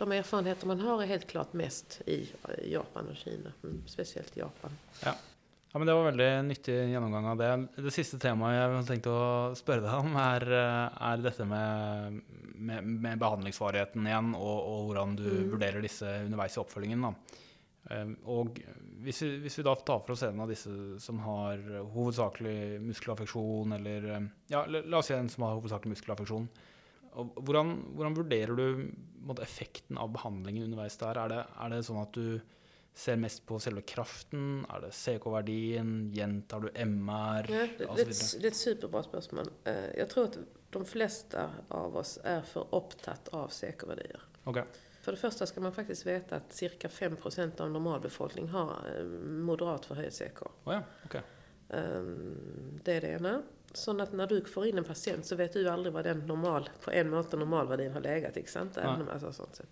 de 0.00 0.12
erfarenheter 0.16 0.66
man 0.66 0.80
har 0.80 1.02
är 1.02 1.06
helt 1.06 1.26
klart 1.30 1.52
mest 1.52 2.00
i 2.06 2.28
Japan 2.64 3.08
och 3.10 3.16
Kina. 3.16 3.52
Mm, 3.64 3.82
speciellt 3.86 4.36
Japan. 4.36 4.70
Ja, 5.04 5.78
men 5.78 5.86
Det 5.86 5.94
var 5.94 6.04
veldig 6.04 6.44
nyttig 6.48 6.74
gjennomgang 6.90 7.26
av 7.26 7.36
det. 7.38 7.50
Det 7.76 7.90
siste 7.94 8.18
temaet 8.18 8.56
jeg 8.58 8.86
tenkte 8.88 9.12
å 9.14 9.52
spørre 9.54 9.84
deg 9.84 10.00
om, 10.02 10.16
er, 10.18 10.46
eh, 10.50 10.96
er 11.12 11.20
dette 11.22 11.44
med, 11.46 12.16
med, 12.58 12.88
med 13.04 13.20
behandlingsvarigheten 13.22 14.08
igjen, 14.10 14.32
og, 14.34 14.58
og 14.72 14.88
hvordan 14.88 15.14
du 15.20 15.28
Mm. 15.30 15.50
vurderer 15.52 15.80
disse 15.84 16.10
underveis 16.24 16.56
i 16.56 16.60
oppfølgingen. 16.64 17.06
Da. 17.06 17.14
Eh, 17.94 18.10
Og 18.26 18.58
hvis 19.04 19.22
vi, 19.22 19.30
hvis 19.44 19.58
vi 19.58 19.62
da 19.62 19.74
tar 19.78 20.00
for 20.02 20.12
oss 20.16 20.22
en 20.26 20.40
av 20.42 20.48
disse 20.50 20.74
som 21.00 21.18
har 21.22 21.62
hovedsakelig 21.94 22.80
muskelaffeksjon, 22.90 23.72
eller 23.78 24.28
ja, 24.50 24.64
la 24.66 24.98
oss 24.98 25.06
si 25.06 25.14
en 25.14 25.28
som 25.30 25.44
har 25.46 25.54
hovedsakelig 25.54 25.94
muskelaffeksjon. 25.94 26.48
Og 27.18 27.34
Hvordan, 27.42 27.70
hvordan 27.96 28.16
vurderer 28.16 28.56
du 28.56 28.90
måte, 29.26 29.42
effekten 29.42 29.98
av 29.98 30.12
behandlingen 30.14 30.64
underveis 30.68 30.96
der? 31.00 31.18
Er 31.18 31.28
det, 31.28 31.40
er 31.60 31.68
det 31.74 31.84
sånn 31.86 32.02
at 32.02 32.12
du 32.16 32.40
ser 32.94 33.16
mest 33.16 33.44
på 33.46 33.58
selve 33.62 33.82
kraften? 33.86 34.64
Er 34.70 34.80
det 34.86 34.92
CK-verdien? 34.96 36.10
Gjentar 36.14 36.60
du 36.60 36.70
MR? 36.74 37.46
Ja, 37.50 37.66
det, 37.78 37.78
det, 37.78 38.40
det 38.40 38.46
är 38.46 38.50
ett 38.50 38.56
superbra 38.56 39.02
spörsmål. 39.02 39.50
Eh, 39.64 39.90
Jag 39.98 40.08
tror 40.10 40.24
att 40.24 40.38
de 40.70 40.84
flesta 40.84 41.50
av 41.68 41.96
oss 41.96 42.18
är 42.24 42.42
för 42.42 42.66
upptatt 42.74 43.28
av 43.28 43.48
säkervärdier. 43.48 44.20
Okej. 44.44 44.64
För 45.02 45.12
det 45.12 45.18
första 45.18 45.46
ska 45.46 45.60
man 45.60 45.72
faktiskt 45.72 46.06
veta 46.06 46.36
att 46.36 46.52
cirka 46.52 46.88
5% 46.88 47.60
av 47.60 47.70
normalbefolkningen 47.70 48.50
har 48.50 48.76
eh, 48.98 49.04
moderat 49.28 49.86
förhöjd 49.86 50.12
CK. 50.12 50.42
Å 50.42 50.72
ja, 50.72 50.82
okej. 51.04 51.22
Ehm, 51.68 52.80
Det 52.84 52.92
är 52.92 53.00
det 53.00 53.08
ena. 53.08 53.42
Så 53.72 54.00
att 54.02 54.12
när 54.12 54.26
du 54.26 54.44
får 54.44 54.66
in 54.66 54.78
en 54.78 54.84
patient 54.84 55.26
så 55.26 55.36
vet 55.36 55.52
du 55.52 55.68
aldrig 55.68 55.92
vad 55.92 56.04
den 56.04 56.18
normal, 56.26 56.70
på 56.84 56.90
en 56.90 57.10
månad 57.10 57.38
normalvärdin 57.38 57.92
har 57.92 58.00
legat. 58.00 58.36
Inte 58.36 58.50
sant? 58.50 58.76
Även 58.76 59.00
om, 59.02 59.08
alltså, 59.08 59.32
sånt 59.32 59.56
sätt. 59.56 59.68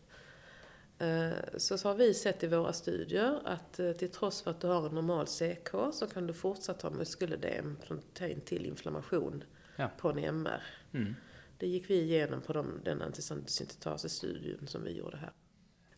Eh, 0.99 1.59
Så, 1.59 1.79
så 1.79 1.89
har 1.89 1.95
vi 1.95 2.15
sett 2.15 2.43
i 2.43 2.47
våra 2.47 2.73
studier 2.73 3.41
att 3.45 3.79
eh, 3.81 3.93
till 3.93 4.11
trots 4.11 4.43
för 4.43 4.51
att 4.51 4.61
du 4.61 4.67
har 4.67 4.87
en 4.89 4.95
normal 4.95 5.27
CK 5.27 5.69
så 5.93 6.07
kan 6.07 6.27
du 6.27 6.33
fortsatt 6.35 6.83
ha 6.83 6.91
muskelödem 6.91 7.77
som 7.87 8.01
tegn 8.15 8.41
till 8.41 8.67
inflammation 8.67 9.45
Ja. 9.77 9.91
på 9.99 10.11
en 10.11 10.19
MR. 10.19 10.63
Mm. 10.93 11.15
Det 11.59 11.67
gick 11.67 11.91
vi 11.91 11.95
igenom 12.01 12.41
på 12.41 12.53
de, 12.53 12.81
den 12.85 13.03
antisyntetases-studien 13.03 14.67
som 14.67 14.85
vi 14.85 14.93
gjorde 14.93 15.17
här. 15.17 15.33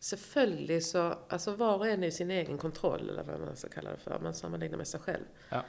Selvfølgelig 0.03 0.83
så, 0.85 1.17
alltså 1.29 1.55
var 1.55 1.75
och 1.77 1.87
en 1.87 2.03
är 2.03 2.07
i 2.07 2.11
sin 2.11 2.31
egen 2.31 2.57
kontroll, 2.57 3.09
eller 3.09 3.23
vad 3.23 3.39
man 3.39 3.55
ska 3.55 3.69
kalla 3.69 3.91
det 3.91 3.97
för. 3.97 4.19
Man 4.19 4.33
sammanlignar 4.33 4.77
med 4.77 4.87
sig 4.87 4.99
själv. 4.99 5.23
Ja. 5.49 5.63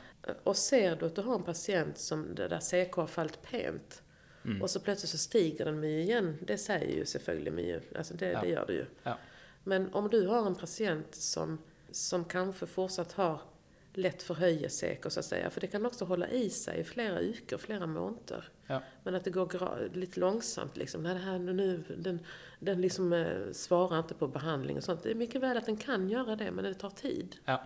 Och 0.44 0.56
ser 0.56 0.96
du 0.96 1.06
att 1.06 1.14
du 1.16 1.22
har 1.22 1.34
en 1.34 1.42
patient 1.42 1.98
som 1.98 2.34
där 2.34 2.60
CK 2.60 2.94
har 2.96 3.06
fallit 3.06 3.42
pent 3.42 4.02
Mm. 4.44 4.62
och 4.62 4.70
så 4.70 4.80
plötsligt 4.80 5.10
så 5.10 5.18
stiger 5.18 5.64
den 5.64 5.80
mycket 5.80 6.08
igen. 6.08 6.38
Det 6.40 6.58
säger 6.58 6.96
ju 6.96 7.06
selvfølgelig 7.06 7.52
mycket. 7.52 7.96
Alltså 7.96 8.14
det, 8.14 8.26
Ja. 8.32 8.40
det 8.40 8.48
gör 8.48 8.66
det 8.66 8.72
ju. 8.72 8.84
Ja. 9.02 9.18
Men 9.64 9.94
om 9.94 10.08
du 10.10 10.26
har 10.26 10.46
en 10.46 10.54
patient 10.54 11.14
som, 11.14 11.58
som 11.90 12.24
kanske 12.24 12.66
fortsatt 12.66 13.12
har 13.12 13.40
lätt 13.94 14.22
förhöjer 14.22 14.68
CK 14.68 15.12
så 15.12 15.20
att 15.20 15.26
säga. 15.26 15.50
För 15.50 15.60
det 15.60 15.66
kan 15.66 15.86
också 15.86 16.04
hålla 16.04 16.28
i 16.28 16.50
sig 16.50 16.80
i 16.80 16.84
flera 16.84 17.20
veckor, 17.20 17.58
flera 17.58 17.86
månader. 17.86 18.48
Ja. 18.66 18.82
Men 19.04 19.14
att 19.14 19.24
det 19.24 19.30
går 19.30 19.90
lite 19.94 20.20
långsamt 20.20 20.76
liksom. 20.76 21.02
Nej, 21.02 21.14
det 21.14 21.20
här 21.20 21.38
nu, 21.38 21.84
den, 21.98 22.20
den 22.58 22.80
liksom 22.80 23.12
eh, 23.12 23.52
svarar 23.52 23.98
inte 23.98 24.14
på 24.14 24.28
behandling 24.28 24.76
och 24.76 24.84
sånt. 24.84 25.02
Det 25.02 25.10
är 25.10 25.14
mycket 25.14 25.40
väl 25.40 25.56
att 25.56 25.66
den 25.66 25.76
kan 25.76 26.08
göra 26.08 26.36
det, 26.36 26.50
men 26.50 26.64
det 26.64 26.74
tar 26.74 26.90
tid. 26.90 27.36
Ja. 27.44 27.64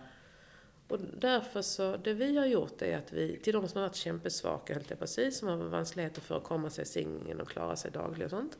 Och 0.87 0.99
därför 1.17 1.61
så, 1.61 1.97
det 1.97 2.13
vi 2.13 2.37
har 2.37 2.45
gjort 2.45 2.81
är 2.81 2.97
att 2.97 3.13
vi, 3.13 3.37
till 3.37 3.53
de 3.53 3.67
som 3.67 3.81
har 3.81 3.87
varit 3.87 3.95
kämpesvaka, 3.95 4.73
helt 4.73 4.85
enkelt, 4.85 4.99
precis, 4.99 5.37
som 5.37 5.47
har 5.47 5.57
vanskligheter 5.57 6.21
för 6.21 6.37
att 6.37 6.43
komma 6.43 6.69
sig 6.69 6.81
i 6.81 6.85
sängen 6.85 7.41
och 7.41 7.49
klara 7.49 7.75
sig 7.75 7.91
dagligen 7.91 8.25
och 8.25 8.31
sånt. 8.31 8.57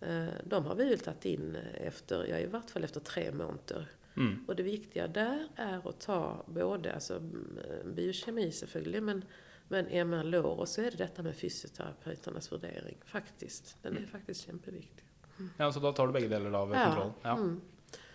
Eh, 0.00 0.26
de 0.44 0.64
har 0.64 0.74
vi 0.74 0.84
väl 0.84 0.98
tagit 0.98 1.24
in 1.24 1.56
efter, 1.74 2.26
ja 2.26 2.38
i 2.38 2.46
vart 2.46 2.70
fall 2.70 2.84
efter 2.84 3.00
tre 3.00 3.32
månader. 3.32 3.86
Mm. 4.18 4.44
Och 4.46 4.56
det 4.56 4.62
viktiga 4.62 5.08
där 5.08 5.48
är 5.56 5.88
att 5.88 6.00
ta 6.00 6.44
både 6.46 6.94
alltså, 6.94 7.16
mm, 7.16 7.94
biokemi 7.94 8.52
selvfølgelig, 8.52 9.02
men, 9.02 9.24
men 9.68 9.86
MR-lår 9.86 10.60
och 10.60 10.68
så 10.68 10.80
är 10.80 10.90
det 10.90 10.96
detta 10.96 11.22
med 11.22 11.36
fysioterapeuternas 11.36 12.52
värdering. 12.52 12.98
Faktiskt. 13.04 13.76
Den 13.82 13.96
är 13.96 14.06
faktiskt 14.06 14.46
kämpeviktig. 14.46 15.04
Ja, 15.56 15.72
så 15.72 15.80
da 15.80 15.92
tar 15.92 16.06
du 16.06 16.12
begge 16.12 16.28
deler 16.28 16.50
da 16.50 16.64
ved 16.64 16.78
Ja. 16.78 16.84
kontroll? 16.84 17.12
Ja. 17.22 17.36
Mm. 17.36 17.60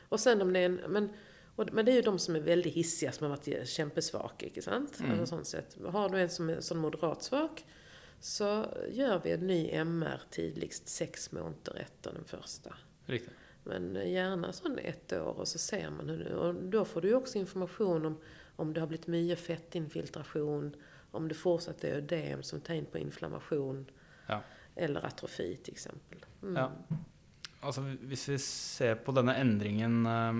Och 0.10 0.20
sen 0.20 0.42
om 0.42 0.54
det 0.54 0.60
är 0.60 0.66
en, 0.66 0.76
men, 0.88 1.10
och, 1.56 1.70
men 1.74 1.86
det 1.86 1.92
är 1.92 1.96
ju 1.96 2.02
de 2.02 2.20
som 2.20 2.36
är 2.36 2.40
väldigt 2.40 2.74
hissiga 2.74 3.12
som 3.12 3.30
har 3.30 3.38
varit 3.38 3.70
kämpesvaka, 3.70 4.46
ikke 4.46 4.62
sant? 4.62 5.00
Mm. 5.00 5.12
Alltså, 5.12 5.26
sånt 5.26 5.48
sätt. 5.48 5.78
Har 5.86 6.10
du 6.10 6.20
en 6.20 6.30
som 6.30 6.50
är 6.50 6.60
sån 6.60 6.78
moderat 6.78 7.24
svag 7.24 7.66
så 8.20 8.66
gör 8.92 9.22
vi 9.24 9.32
en 9.32 9.48
ny 9.48 9.70
MR 9.72 10.22
tidigast 10.30 10.88
sex 10.88 11.32
månader 11.32 11.76
efter 11.76 12.14
den 12.14 12.26
första. 12.26 12.76
Riktig. 13.06 13.34
Men 13.64 14.12
gärna 14.12 14.54
sån 14.54 14.80
ett 14.80 15.14
år 15.14 15.40
och 15.40 15.48
så 15.48 15.58
ser 15.58 15.90
man 15.90 16.10
hur 16.10 16.24
det, 16.24 16.36
och 16.36 16.56
då 16.56 16.86
får 16.86 17.02
du 17.02 17.08
ju 17.08 17.16
också 17.16 17.38
information 17.38 18.06
om 18.06 18.18
om 18.56 18.74
det 18.74 18.80
har 18.80 18.88
blivit 18.88 19.08
mycket 19.08 19.40
fettinfiltration, 19.40 20.76
om 21.12 21.28
det 21.28 21.36
fortsatt 21.36 21.84
är 21.84 21.94
ödem 21.96 22.44
som 22.44 22.62
tegn 22.62 22.86
på 22.86 22.98
inflammation 22.98 23.86
Ja. 24.28 24.42
eller 24.76 25.06
atrofi 25.06 25.56
till 25.64 25.74
exempel. 25.74 26.26
Mm. 26.44 26.56
Ja. 26.56 26.72
Altså, 27.62 27.82
hvis 28.02 28.30
vi 28.30 28.38
ser 28.40 28.96
på 28.96 29.12
denne 29.12 29.36
endringen 29.36 30.06
eh, 30.06 30.34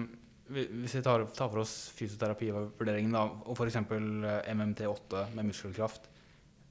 vi- 0.48 0.68
Hvis 0.68 0.96
vi 0.96 1.02
tar, 1.02 1.26
tar 1.26 1.50
for 1.50 1.58
oss 1.58 1.90
fysioterapivurderingen 1.96 3.12
da, 3.12 3.24
og 3.46 3.56
f.eks. 3.58 3.76
MMT8 3.76 5.24
med 5.36 5.46
muskelkraft 5.48 6.10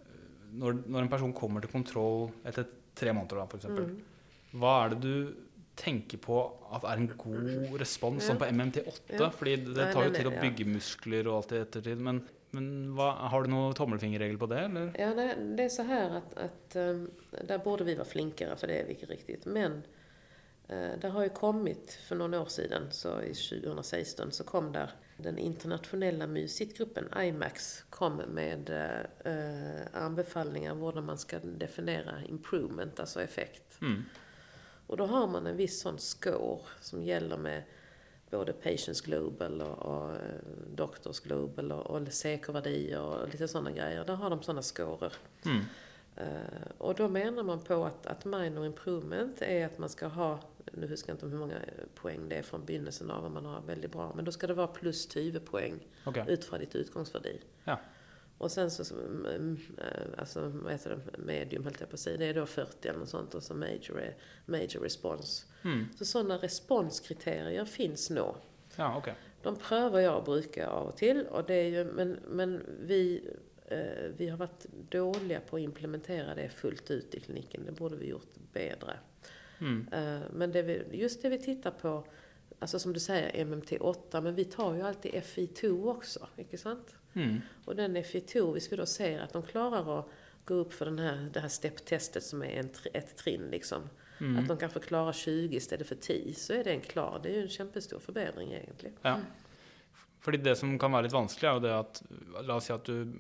eh, 0.01 0.07
når, 0.53 0.83
når 0.87 1.03
en 1.07 1.09
person 1.13 1.33
kommer 1.33 1.61
til 1.65 1.71
kontroll 1.73 2.31
etter 2.45 2.67
tre 2.95 3.13
måneder, 3.17 3.37
da, 3.37 3.47
f.eks., 3.49 3.67
Mm. 3.67 3.97
hva 4.61 4.85
er 4.85 4.89
det 4.95 5.01
du 5.01 5.35
tenker 5.75 6.21
på 6.21 6.39
at 6.75 6.85
er 6.85 7.01
en 7.01 7.09
god 7.17 7.77
respons 7.81 8.27
sånn 8.29 8.39
på 8.41 8.49
MMT8? 8.53 9.17
Ja. 9.17 9.31
Fordi 9.35 9.57
det 9.65 9.89
tar 9.93 10.09
jo 10.09 10.15
tid 10.15 10.29
å 10.29 10.37
bygge 10.37 10.69
muskler 10.69 11.29
og 11.31 11.41
alt 11.41 11.55
i 11.57 11.61
ettertid. 11.63 12.03
Men, 12.05 12.23
men 12.57 12.69
hva, 12.97 13.13
har 13.33 13.45
du 13.45 13.53
noen 13.53 13.77
tommelfingerregel 13.77 14.39
på 14.41 14.51
det, 14.53 14.61
eller? 14.69 14.93
Ja, 15.01 15.13
det, 15.17 15.29
det 15.57 15.65
är 15.65 15.73
så 15.73 15.87
här 15.89 16.11
att, 16.21 16.35
att 16.35 16.77
um, 16.77 17.11
där 17.49 17.59
borde 17.59 17.85
vi 17.85 17.95
vara 17.95 18.09
flinkare 18.09 18.57
för 18.57 18.67
det 18.67 18.81
är 18.81 18.87
vi 18.87 18.95
inte 18.95 19.07
riktigt. 19.07 19.47
Men 19.47 19.83
uh, 20.73 20.99
det 21.01 21.09
har 21.09 21.23
ju 21.23 21.29
kommit 21.29 21.99
för 22.09 22.17
några 22.17 22.41
år 22.41 22.47
sedan, 22.47 22.89
så 22.91 23.23
i 23.23 23.35
2016, 23.35 24.33
så 24.33 24.45
kom 24.45 24.73
där 24.73 24.91
den 25.17 25.39
internationella 25.39 26.27
musikgruppen 26.27 27.05
IMAX 27.17 27.85
kom 27.91 28.17
med 28.17 28.71
uh, 29.27 30.03
anbefallningar 30.03 30.75
hur 30.75 31.03
man 31.03 31.19
ska 31.19 31.39
definiera 31.39 32.25
improvement, 32.29 33.01
alltså 33.01 33.23
effekt. 33.23 33.81
Mm. 33.81 34.05
Och 34.87 34.97
då 34.97 35.07
har 35.07 35.27
man 35.27 35.47
en 35.47 35.57
viss 35.57 35.81
sån 35.81 35.99
score 35.99 36.61
som 36.81 37.03
gäller 37.03 37.37
med 37.37 37.63
både 38.31 38.53
Patients 38.53 39.01
Global 39.01 39.63
och, 39.63 39.79
och 39.79 40.11
eh, 40.11 40.19
Doctors 40.75 41.21
Global 41.21 41.73
och, 41.73 41.87
och 41.87 42.09
säkervärdier 42.13 43.01
och 43.01 43.29
lite 43.29 43.49
sådana 43.49 43.71
grejer. 43.71 44.05
Där 44.05 44.15
har 44.15 44.31
de 44.31 44.43
sådana 44.43 44.63
scorer. 44.63 45.13
Mm. 45.45 45.65
Eh, 46.17 46.71
och 46.79 46.95
då 46.95 47.09
menar 47.09 47.43
man 47.43 47.61
på 47.61 47.85
att, 47.85 48.07
att 48.07 48.25
minor 48.25 48.67
improvement 48.67 49.43
är 49.43 49.67
att 49.67 49.79
man 49.79 49.89
ska 49.89 50.07
ha, 50.07 50.39
nu 50.73 50.87
huskar 50.87 51.13
jag 51.13 51.15
inte 51.17 51.27
hur 51.27 51.39
många 51.39 51.55
poäng 51.95 52.29
det 52.29 52.37
är 52.37 52.43
från 52.43 52.65
begynnelsen 52.65 53.11
av 53.11 53.25
om 53.25 53.33
man 53.35 53.45
har 53.45 53.61
väldigt 53.61 53.93
bra, 53.93 54.13
men 54.17 54.25
då 54.25 54.33
ska 54.33 54.47
det 54.47 54.55
vara 54.55 54.67
plus 54.67 55.13
20 55.13 55.41
poäng 55.41 55.87
Ok. 56.07 56.17
ut 56.29 56.45
från 56.45 56.59
ditt 56.61 56.75
utgångsvärde. 56.75 57.33
Ja. 57.65 57.81
Och 58.43 58.51
sen 58.51 58.71
så, 58.71 58.85
så, 58.85 58.95
mm, 58.95 59.59
eh, 59.79 60.19
alltså 60.19 60.49
vad 60.49 60.73
heter 60.73 60.91
det, 60.91 61.19
medium 61.19 61.65
höll 61.65 61.75
jag 61.79 61.89
på 61.89 61.95
att 61.95 62.01
säga, 62.01 62.17
det 62.17 62.27
är 62.27 62.35
då 62.35 62.47
40 62.47 62.89
eller 62.89 62.99
något 62.99 63.09
sånt 63.09 63.35
och 63.35 63.43
så 63.43 63.55
major 63.55 64.15
major 64.47 64.81
response. 64.81 65.47
Mm. 65.65 65.87
Så 65.97 66.05
sådana 66.05 66.37
responskriterier 66.37 67.65
finns 67.65 68.11
nog. 68.11 68.35
Ja, 68.77 68.99
ok. 68.99 69.09
De 69.43 69.57
prövar 69.57 70.01
jag 70.01 70.19
och 70.19 70.25
brukar 70.25 70.67
av 70.67 70.89
och 70.89 70.97
till. 70.97 71.27
Och 71.27 71.45
det 71.45 71.55
är 71.55 71.69
ju, 71.69 71.85
men, 71.85 72.19
men 72.29 72.63
vi, 72.81 73.29
eh, 73.67 74.11
vi 74.17 74.29
har 74.29 74.39
varit 74.39 74.67
dåliga 74.89 75.41
på 75.41 75.57
att 75.57 75.63
implementera 75.63 76.35
det 76.35 76.49
fullt 76.49 76.91
ut 76.91 77.15
i 77.15 77.21
kliniken. 77.21 77.65
Det 77.67 77.73
borde 77.73 77.97
vi 77.97 78.09
gjort 78.09 78.35
bättre. 78.53 78.97
Mm. 79.61 79.89
Eh, 79.93 80.21
men 80.33 80.53
det 80.53 80.63
vi, 80.63 80.83
just 80.93 81.23
det 81.23 81.29
vi 81.29 81.39
tittar 81.39 81.71
på, 81.71 82.07
alltså 82.59 82.79
som 82.79 82.93
du 82.93 83.01
säger 83.01 83.45
MMT8, 83.45 84.21
men 84.21 84.35
vi 84.35 84.45
tar 84.45 84.75
ju 84.75 84.83
alltid 84.83 85.13
FI2 85.13 85.91
också, 85.91 86.29
inte 86.37 86.59
sant? 86.59 86.97
Mm. 87.15 87.41
Och 87.65 87.77
den 87.77 87.97
FI2, 87.97 88.53
hvis 88.53 88.73
vi 88.73 88.77
då 88.77 88.87
ser 88.87 89.21
att 89.21 89.33
de 89.33 89.43
klarar 89.43 89.99
att 89.99 90.09
gå 90.45 90.55
upp 90.55 90.73
för 90.73 90.85
den 90.85 90.99
här, 90.99 91.31
det 91.33 91.41
här 91.41 91.49
stepptestet 91.49 92.23
som 92.23 92.43
är 92.43 92.61
en, 92.61 92.71
ett 92.93 93.17
trinn 93.17 93.49
liksom. 93.51 93.83
Mm. 94.21 94.39
Att 94.39 94.49
de 94.49 94.57
kanske 94.57 94.81
klarar 94.81 95.13
20 95.13 95.57
istället 95.57 95.89
för 95.89 95.95
10, 95.95 96.35
så 96.35 96.53
är 96.53 96.65
det 96.65 96.71
en 96.71 96.81
klar. 96.81 97.21
Det 97.23 97.29
är 97.29 97.35
ju 97.35 97.43
en 97.43 97.49
kämpestor 97.49 97.99
förbättring 97.99 98.53
egentligen. 98.53 98.97
Ja. 99.03 99.19
Fordi 100.21 100.39
det 100.39 100.57
som 100.57 100.79
kan 100.79 100.93
være 100.95 101.09
litt 101.09 101.15
vanskelig, 101.15 101.49
er 101.49 101.57
jo 101.57 101.63
det 101.65 101.73
at 101.75 102.03
La 102.47 102.57
oss 102.57 102.69
si 102.71 102.75
at 102.75 102.87
du 102.87 103.11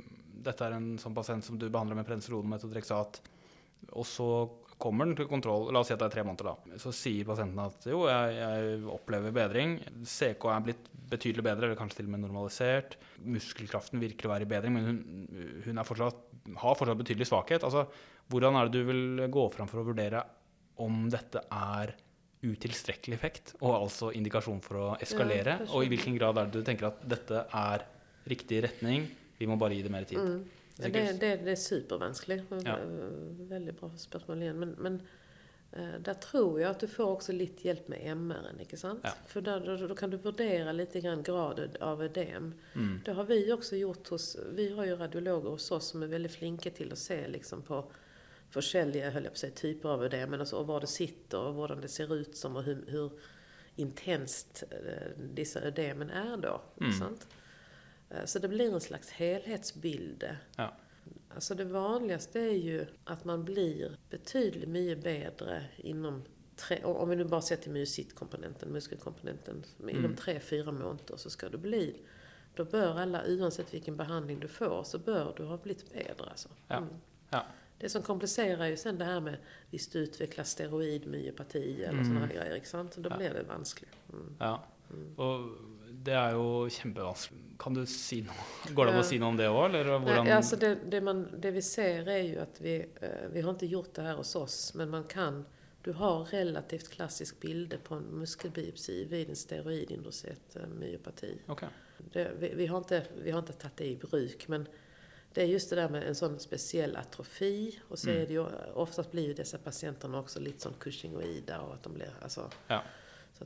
Dette 0.42 0.66
er 0.66 0.74
en 0.74 0.96
sånn 0.98 1.14
pasient 1.14 1.44
som 1.46 1.58
du 1.58 1.68
behandler 1.70 1.94
med 1.98 2.06
prednisolon 2.06 2.48
med 2.48 2.56
metodrexat, 2.56 3.20
og 3.94 4.06
så 4.06 4.26
kommer 4.82 5.06
den 5.08 5.16
til 5.18 5.28
kontroll. 5.30 5.68
La 5.72 5.82
oss 5.82 5.90
si 5.90 5.94
at 5.94 6.00
det 6.02 6.08
er 6.08 6.14
tre 6.16 6.24
måneder, 6.26 6.50
da. 6.50 6.78
Så 6.82 6.92
sier 6.96 7.26
pasienten 7.28 7.60
at 7.62 7.86
jo, 7.90 8.04
jeg, 8.10 8.36
jeg 8.38 8.78
opplever 8.90 9.34
bedring. 9.34 9.76
CK 10.08 10.46
er 10.50 10.64
blitt 10.66 10.88
betydelig 11.12 11.44
bedre, 11.46 11.68
eller 11.68 11.78
kanskje 11.78 12.00
til 12.00 12.08
og 12.08 12.14
med 12.16 12.24
normalisert. 12.24 12.96
Muskelkraften 13.22 14.02
virker 14.02 14.28
å 14.28 14.32
være 14.34 14.48
i 14.48 14.52
bedring, 14.52 14.76
men 14.76 14.88
hun, 14.88 15.02
hun 15.66 15.82
fortsatt, 15.86 16.22
har 16.62 16.78
fortsatt 16.78 17.02
betydelig 17.02 17.28
svakhet. 17.30 17.66
Altså, 17.68 17.86
hvordan 18.32 18.58
er 18.58 18.68
det 18.68 18.80
du 18.80 18.88
vil 18.88 19.26
gå 19.32 19.46
fram 19.54 19.70
for 19.70 19.82
å 19.82 19.86
vurdere 19.86 20.24
om 20.82 21.04
dette 21.12 21.44
er 21.52 21.94
utilstrekkelig 22.42 23.14
effekt, 23.14 23.52
og 23.60 23.76
altså 23.76 24.10
indikasjon 24.18 24.62
for 24.64 24.80
å 24.80 24.86
eskalere? 25.04 25.60
Ja, 25.62 25.68
og 25.70 25.86
i 25.86 25.92
hvilken 25.92 26.16
grad 26.18 26.40
er 26.40 26.50
det 26.50 26.62
du 26.62 26.66
tenker 26.66 26.90
at 26.90 27.04
dette 27.06 27.44
er 27.46 27.86
riktig 28.30 28.64
retning, 28.66 29.06
vi 29.38 29.46
må 29.50 29.58
bare 29.58 29.76
gi 29.76 29.84
det 29.86 29.92
mer 29.94 30.06
tid? 30.08 30.18
Mm. 30.18 30.61
Det, 30.88 31.20
det, 31.20 31.36
det 31.36 31.50
är 31.50 31.56
supervanskligt. 31.56 32.44
Ja. 32.64 32.76
Väldigt 33.38 33.80
bra 33.80 33.90
spörsmål 33.96 34.42
igen. 34.42 34.58
Men, 34.58 34.70
men 34.70 35.02
eh, 35.72 36.00
där 36.00 36.14
tror 36.14 36.60
jag 36.60 36.70
att 36.70 36.80
du 36.80 36.88
får 36.88 37.04
också 37.04 37.32
lite 37.32 37.68
hjälp 37.68 37.88
med 37.88 37.98
MR, 38.02 38.52
inte 38.60 38.76
sant? 38.76 39.00
Ja. 39.02 39.10
För 39.26 39.40
där, 39.40 39.60
då, 39.60 39.86
då 39.86 39.94
kan 39.94 40.10
du 40.10 40.16
värdera 40.16 40.72
lite 40.72 41.00
grann 41.00 41.22
graden 41.22 41.70
av 41.80 42.02
ödem. 42.02 42.54
Mm. 42.74 43.00
Det 43.04 43.12
har 43.12 43.24
vi 43.24 43.52
också 43.52 43.76
gjort 43.76 44.08
hos, 44.08 44.36
vi 44.52 44.72
har 44.72 44.84
ju 44.84 44.96
radiologer 44.96 45.50
hos 45.50 45.70
oss 45.70 45.86
som 45.86 46.02
är 46.02 46.06
väldigt 46.06 46.32
flinka 46.32 46.70
till 46.70 46.92
att 46.92 46.98
se 46.98 47.28
liksom 47.28 47.62
på 47.62 47.84
olika, 48.54 49.10
höll 49.10 49.24
jag 49.24 49.24
på 49.24 49.28
att 49.30 49.38
säga, 49.38 49.52
typer 49.52 49.88
av 49.88 50.04
ödem, 50.04 50.30
men 50.30 50.40
alltså, 50.40 50.56
och 50.56 50.66
var 50.66 50.80
det 50.80 50.86
sitter 50.86 51.38
och 51.38 51.68
hur 51.68 51.76
det 51.76 51.88
ser 51.88 52.14
ut 52.14 52.36
som 52.36 52.56
och 52.56 52.62
hur, 52.62 52.84
hur 52.86 53.10
intenst 53.76 54.64
eh, 54.70 55.10
dessa 55.34 55.60
ödemen 55.60 56.10
är 56.10 56.36
då. 56.36 56.60
Mm. 56.80 56.92
Sant? 56.92 57.26
Eh, 58.14 58.24
Så 58.24 58.38
det 58.38 58.48
blir 58.48 58.74
en 58.74 58.80
slags 58.80 59.10
helhetsbild. 59.10 60.24
Ja. 60.56 60.72
Alltså 61.34 61.54
det 61.54 61.64
vanligaste 61.64 62.40
är 62.40 62.56
ju 62.58 62.86
att 63.04 63.24
man 63.24 63.44
blir 63.44 63.96
betydligt 64.10 64.68
mycket 64.68 65.04
bättre 65.04 65.64
inom 65.76 66.22
tre, 66.56 66.84
om 66.84 67.08
vi 67.08 67.16
nu 67.16 67.24
bara 67.24 67.40
ser 67.42 67.56
till 67.56 67.72
musitkomponenten, 67.72 68.68
muskelkomponenten, 68.72 69.64
inom 69.80 70.04
Mm. 70.04 70.16
tre, 70.16 70.40
fyra 70.40 70.72
månader 70.72 71.16
så 71.16 71.30
ska 71.30 71.48
du 71.48 71.58
bli, 71.58 71.96
då 72.54 72.64
bör 72.64 72.98
alla, 72.98 73.22
oavsett 73.28 73.74
vilken 73.74 73.96
behandling 73.96 74.40
du 74.40 74.48
får, 74.48 74.82
så 74.84 74.98
bör 74.98 75.34
du 75.36 75.44
ha 75.44 75.56
blivit 75.56 75.92
bättre 75.92 76.30
alltså. 76.30 76.48
Ja. 76.68 76.86
Ja. 77.30 77.44
Det 77.78 77.88
som 77.88 78.02
komplicerar 78.02 78.66
ju 78.66 78.76
sen 78.76 78.98
det 78.98 79.04
här 79.04 79.20
med 79.20 79.36
visst 79.70 79.96
utveckla 79.96 80.44
steroidmyopati 80.44 81.74
eller 81.82 81.92
Mm. 81.92 82.04
sådana 82.04 82.20
här 82.26 82.34
grejer, 82.34 82.64
sant? 82.64 82.96
Då 82.96 83.10
Ja. 83.10 83.16
blir 83.16 83.30
det 83.30 83.42
vanskligt. 83.42 83.96
Mm. 84.12 84.36
Ja. 84.40 84.64
Mm. 84.90 85.14
Det 86.04 86.12
er 86.14 86.32
jo 86.32 86.68
kjempevanskelig. 86.70 87.38
Kan 87.62 87.74
du 87.74 87.84
si 87.86 88.22
noe 88.26 88.72
Går 88.74 88.86
det 88.88 88.92
an 88.92 89.00
å 89.00 89.04
si 89.06 89.18
noe 89.22 89.28
om 89.28 89.36
det 89.38 89.46
òg, 89.48 89.64
eller 89.68 89.84
hvordan 89.92 90.24
Nej, 90.24 90.32
alltså 90.34 90.56
det, 90.56 90.74
det, 90.90 91.00
man, 91.00 91.28
det 91.40 91.50
vi 91.54 91.62
ser 91.62 92.08
är 92.08 92.22
ju 92.22 92.38
att 92.40 92.60
vi, 92.60 92.86
eh, 93.00 93.28
vi 93.32 93.40
har 93.40 93.50
inte 93.50 93.66
gjort 93.66 93.94
det 93.94 94.02
här 94.02 94.14
hos 94.16 94.34
oss, 94.36 94.74
men 94.74 94.90
man 94.90 95.04
kan, 95.04 95.44
du 95.82 95.92
har 95.92 96.24
relativt 96.24 96.88
klassisk 96.90 97.40
bilder 97.40 97.78
på 97.78 97.94
en 97.94 98.02
muskelbiopsi 98.02 99.04
vid 99.04 99.28
en 99.30 99.36
steroidinducerat 99.36 100.56
eh, 100.56 100.66
myopati. 100.66 101.38
Ok. 101.48 101.62
Det, 102.12 102.32
vi, 102.38 102.52
vi, 102.54 102.66
har 102.66 102.78
inte, 102.78 103.06
vi 103.22 103.30
har 103.30 103.38
inte 103.38 103.52
tagit 103.52 103.76
det 103.76 103.86
i 103.86 103.96
bruk, 103.96 104.48
men 104.48 104.66
det 105.34 105.42
är 105.42 105.46
just 105.46 105.70
det 105.70 105.76
där 105.76 105.88
med 105.88 106.02
en 106.02 106.14
sån 106.14 106.38
speciell 106.40 106.96
atrofi 106.96 107.80
och 107.88 107.98
så 107.98 108.10
Mm. 108.10 108.22
är 108.22 108.26
det 108.26 108.32
ju, 108.32 108.46
oftast 108.74 109.10
blir 109.12 109.26
ju 109.26 109.34
dessa 109.34 109.58
patienterna 109.58 110.18
också 110.18 110.40
lite 110.40 110.60
som 110.60 110.72
Cushingoida 110.74 111.60
och 111.60 111.74
att 111.74 111.82
de 111.82 111.94
blir, 111.94 112.12
alltså, 112.22 112.50
Ja. 112.68 112.82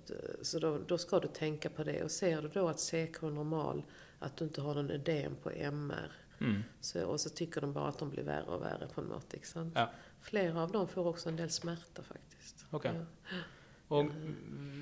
Så, 0.07 0.15
att, 0.15 0.25
eh, 0.25 0.43
så 0.43 0.59
då, 0.59 0.79
då 0.79 0.99
ska 0.99 1.21
du 1.21 1.29
tänka 1.29 1.71
på 1.71 1.85
det 1.85 2.03
och 2.05 2.11
ser 2.11 2.43
du 2.43 2.49
då 2.49 2.69
att 2.69 2.81
CK 2.81 3.23
är 3.23 3.31
normal, 3.31 3.83
att 4.19 4.37
du 4.37 4.45
inte 4.45 4.61
har 4.61 4.75
någon 4.75 4.91
ödem 4.91 5.37
på 5.43 5.51
MR, 5.51 6.13
Mm. 6.39 6.63
så, 6.81 7.05
och 7.07 7.21
så 7.21 7.31
tycker 7.31 7.61
de 7.61 7.73
bara 7.73 7.89
att 7.89 7.99
de 7.99 8.11
blir 8.11 8.23
värre 8.23 8.43
och 8.45 8.63
värre 8.63 8.87
på 8.95 9.01
något, 9.03 9.35
inte? 9.35 9.71
Ja. 9.75 9.91
Flera 10.21 10.63
av 10.63 10.73
dem 10.73 10.89
får 10.89 11.07
också 11.07 11.29
en 11.29 11.37
del 11.37 11.51
smärta 11.51 12.03
faktiskt. 12.03 12.67
Ok. 12.71 12.85
Ja. 12.85 14.07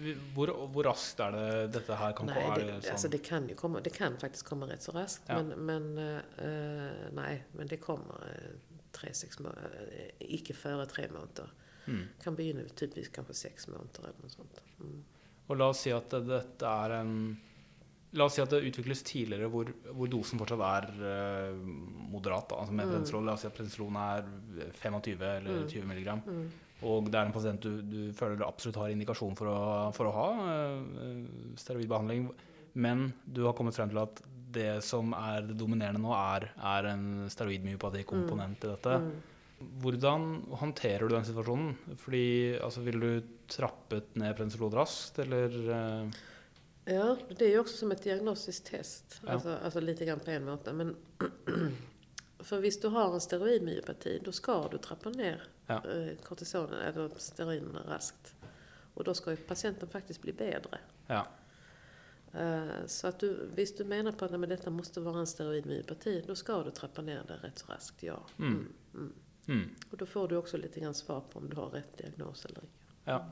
Vi- 0.02 0.16
hvor, 0.34 0.46
hvor 0.66 0.84
raskt 0.84 1.20
er 1.20 1.32
det 1.32 1.66
dette 1.72 1.94
her 1.94 2.12
kan 2.16 2.26
Nej, 2.26 2.52
det, 2.56 2.64
det 2.64 2.82
sånn 2.82 2.92
alltså 2.92 3.08
det 3.08 3.18
kan 3.18 3.48
ju 3.48 3.54
komma, 3.54 3.80
det 3.80 3.90
kan 3.90 4.16
faktiskt 4.18 4.46
komma 4.48 4.66
rätt 4.66 4.82
så 4.82 4.92
raskt. 4.92 5.22
Ja. 5.26 5.42
Men, 5.42 5.66
men 5.66 5.98
eh, 5.98 6.90
nej, 7.12 7.44
men 7.52 7.66
det 7.66 7.76
kommer 7.76 8.14
eh, 8.14 8.50
tre, 8.92 9.12
sex 9.14 9.38
månader, 9.38 9.70
eh, 9.92 10.10
icke 10.18 10.54
före 10.54 10.86
tre 10.86 11.08
månader. 11.12 11.50
Mm. 11.86 12.02
Kan 12.22 12.36
begynna 12.36 12.64
typiskt 12.76 13.12
kanske 13.16 13.34
sex 13.34 13.68
månader 13.68 14.08
eller 14.08 14.22
något 14.22 14.32
sånt. 14.32 14.60
Mm. 14.80 15.02
Og 15.48 15.56
la 15.60 15.68
oss 15.72 15.80
si 15.84 15.90
at 15.92 16.08
det, 16.10 16.22
dette 16.28 16.64
er 16.84 17.00
en 17.00 17.16
La 18.14 18.28
oss 18.28 18.36
si 18.36 18.42
at 18.44 18.50
det 18.54 18.60
utvikles 18.68 19.00
tidligere 19.02 19.48
hvor, 19.50 19.66
hvor 19.90 20.06
dosen 20.06 20.38
fortsatt 20.38 20.60
er 20.62 20.84
eh, 21.02 21.56
moderat. 22.12 22.46
Da. 22.48 22.60
Altså 22.62 22.72
med 22.72 22.86
Mm. 22.86 22.92
prednisolon, 22.92 23.24
La 23.26 23.32
oss 23.34 23.40
si 23.42 23.48
at 23.48 23.56
prednisolon 23.56 23.96
er 23.98 24.22
25 24.78 25.24
eller 25.40 25.64
Mm. 25.64 25.68
20 25.68 25.84
milligram. 25.90 26.22
Mm. 26.26 26.44
og 26.84 27.06
det 27.10 27.14
er 27.18 27.26
en 27.26 27.32
pasient 27.32 27.60
du, 27.60 27.82
du 27.82 28.12
føler 28.12 28.36
du 28.36 28.44
absolutt 28.44 28.76
har 28.76 28.88
indikasjon 28.92 29.34
for 29.36 29.46
å, 29.48 29.92
for 29.96 30.06
å 30.06 30.12
ha 30.12 30.28
eh, 30.52 31.24
steroidbehandling, 31.56 32.28
men 32.74 33.12
du 33.26 33.44
har 33.46 33.54
kommet 33.54 33.74
frem 33.74 33.88
til 33.88 33.98
at 34.02 34.20
det 34.54 34.82
som 34.84 35.12
er 35.14 35.42
det 35.48 35.56
dominerende 35.58 35.98
nå, 36.02 36.12
er, 36.14 36.52
er 36.62 36.86
en 36.92 37.06
steroidmyopati-komponent 37.30 38.62
i 38.64 38.68
dette. 38.76 38.98
Hvordan 39.82 40.44
håndterer 40.50 41.08
du 41.08 41.14
den 41.14 41.24
situasjonen? 41.24 41.76
Fordi, 41.98 42.58
altså, 42.62 42.80
Vil 42.80 43.00
du 43.00 43.22
trappet 43.48 44.14
ned 44.16 44.36
Prednisolon 44.36 44.72
raskt, 44.72 45.18
eller 45.18 45.70
eh, 45.70 46.10
Ja, 46.84 47.16
det 47.38 47.44
är 47.44 47.48
ju 47.50 47.58
också 47.58 47.76
som 47.76 47.92
ett 47.92 48.02
diagnostiskt 48.02 48.66
test. 48.66 49.20
Ja. 49.26 49.32
Alltså, 49.32 49.56
alltså 49.64 49.80
lite 49.80 50.04
grann 50.04 50.20
på 50.20 50.30
en 50.30 50.44
måte. 50.44 50.72
Men 50.72 50.96
för 52.38 52.58
visst 52.60 52.82
du 52.82 52.88
har 52.88 53.14
en 53.14 53.20
steroidmyopati, 53.20 54.20
då 54.24 54.32
ska 54.32 54.68
du 54.68 54.78
trappa 54.78 55.10
ner 55.10 55.42
Ja. 55.66 55.74
eh, 55.90 56.16
kortisonen, 56.22 56.74
eller 56.80 57.10
steroiderna 57.16 57.82
raskt. 57.88 58.34
Och 58.94 59.04
då 59.04 59.14
ska 59.14 59.30
ju 59.30 59.36
patienten 59.36 59.88
faktiskt 59.88 60.22
bli 60.22 60.32
bättre. 60.32 60.78
Ja. 61.06 61.26
Eh, 62.32 62.86
Så 62.86 63.06
att 63.06 63.18
du, 63.20 63.48
visst 63.54 63.78
du 63.78 63.84
menar 63.84 64.12
på 64.12 64.24
att 64.24 64.30
men 64.40 64.48
detta 64.48 64.70
måste 64.70 65.00
vara 65.00 65.18
en 65.18 65.26
steroidmyopati, 65.26 66.24
då 66.26 66.34
ska 66.34 66.62
du 66.62 66.70
trappa 66.70 67.02
ner 67.02 67.22
det 67.28 67.46
rätt 67.48 67.58
så 67.58 67.72
raskt, 67.72 68.02
ja. 68.02 68.22
Mm. 68.38 68.72
Mm. 68.94 69.12
Och 69.90 69.98
då 69.98 70.06
får 70.06 70.28
du 70.28 70.36
också 70.36 70.56
lite 70.56 70.80
grann 70.80 70.94
svar 70.94 71.20
på 71.20 71.38
om 71.38 71.48
du 71.50 71.56
har 71.56 71.68
rätt 71.68 71.98
diagnos 71.98 72.44
eller 72.44 72.60
inte. 72.60 72.84
Ja. 73.04 73.24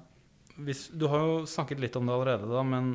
Du 0.93 1.07
har 1.07 1.19
jo 1.27 1.47
snakket 1.47 1.81
litt 1.81 1.97
om 1.97 2.07
det 2.07 2.15
allerede, 2.15 2.47
da, 2.47 2.63
men, 2.63 2.91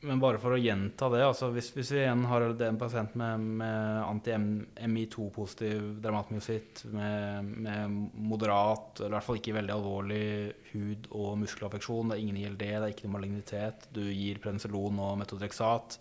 men 0.00 0.20
bare 0.20 0.38
for 0.40 0.54
å 0.56 0.60
gjenta 0.60 1.10
det. 1.12 1.20
altså 1.26 1.50
Hvis, 1.52 1.68
hvis 1.76 1.90
vi 1.92 1.98
igjen 2.00 2.24
har 2.24 2.46
en 2.48 2.78
pasient 2.80 3.12
med, 3.20 3.40
med 3.60 3.98
anti-MI2-positiv 4.06 6.00
dermatmyositt, 6.02 6.86
med, 6.88 7.44
med 7.44 7.98
moderat, 8.16 8.96
eller 9.00 9.12
i 9.12 9.16
hvert 9.18 9.26
fall 9.28 9.40
ikke 9.42 9.58
veldig 9.58 9.74
alvorlig 9.76 10.24
hud- 10.72 11.10
og 11.10 11.36
muskelaffeksjon, 11.42 12.08
det 12.08 12.16
er 12.16 12.24
ingen 12.24 12.40
ILD, 12.40 12.64
det 12.64 12.72
er 12.80 12.88
ikke 12.94 13.10
noe 13.10 13.18
malignitet, 13.18 13.90
du 13.92 14.06
gir 14.08 14.40
prednisolon 14.40 15.04
og 15.04 15.20
metodrexat, 15.20 15.98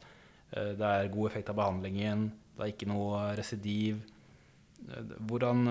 eh, 0.56 0.72
det 0.80 0.94
er 0.94 1.12
god 1.12 1.28
effekt 1.34 1.52
av 1.52 1.60
behandlingen, 1.60 2.30
det 2.56 2.64
er 2.66 2.72
ikke 2.72 2.90
noe 2.94 3.34
residiv. 3.36 4.00
Eh, 4.88 5.14
Hvordan, 5.28 5.68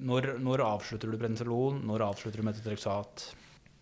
når, 0.00 0.38
når 0.40 0.62
avslutter 0.64 1.10
du 1.12 1.18
prednisolon, 1.20 1.80
når 1.86 2.04
avslutter 2.10 2.40
du 2.40 2.46
metodrexat? 2.46 3.36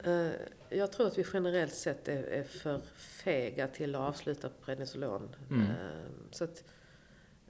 Eh, 0.04 0.30
Jag 0.70 0.92
tror 0.92 1.06
att 1.06 1.18
vi 1.18 1.24
generellt 1.32 1.74
sett 1.74 2.08
är, 2.08 2.22
är 2.22 2.42
för 2.42 2.80
fega 2.96 3.68
till 3.68 3.94
att 3.94 4.00
avsluta 4.00 4.48
prednisolon. 4.64 5.28
Mm. 5.50 5.62
Eh, 5.62 6.10
Så 6.30 6.44
att, 6.44 6.64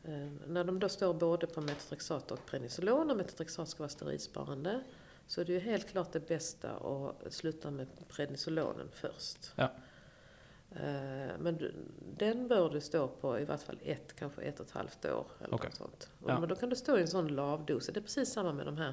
eh, 0.05 0.29
när 0.47 0.65
de 0.65 0.79
då 0.79 0.89
står 0.89 1.15
både 1.15 1.47
på 1.47 1.61
metotrexat 1.61 2.31
och 2.31 2.47
prednisolon 2.47 3.11
och 3.11 3.17
metotrexat 3.17 3.69
ska 3.69 3.79
vara 3.79 3.89
steroidsparande 3.89 4.81
så 5.27 5.41
är 5.41 5.45
det 5.45 5.53
ju 5.53 5.59
helt 5.59 5.89
klart 5.89 6.13
det 6.13 6.29
bästa 6.29 6.71
att 6.71 7.33
sluta 7.33 7.71
med 7.71 7.87
prednisolonen 8.09 8.89
först. 8.93 9.53
Ja. 9.57 9.71
Eh, 10.71 11.39
Men 11.39 11.73
den 12.19 12.49
bör 12.49 12.71
du 12.71 12.81
stå 12.81 13.09
på 13.09 13.41
i 13.41 13.45
vart 13.45 13.63
fall 13.63 13.79
ett, 13.85 14.17
kanske 14.17 14.43
ett 14.43 14.61
och 14.61 14.67
ett 14.67 14.73
halvt 14.73 15.05
år. 15.05 15.27
Eller 15.41 15.55
Okej. 15.55 15.69
något 15.69 15.77
sånt. 15.77 16.11
Ja. 16.27 16.41
Men 16.41 16.49
då 16.49 16.55
kan 16.57 16.69
du 16.69 16.77
stå 16.77 16.99
i 16.99 17.01
en 17.01 17.09
sån 17.09 17.29
lavdos. 17.29 17.87
Det 17.87 17.97
är 18.01 18.03
precis 18.03 18.33
samma 18.33 18.53
med 18.53 18.67
de 18.67 18.77
här 18.77 18.93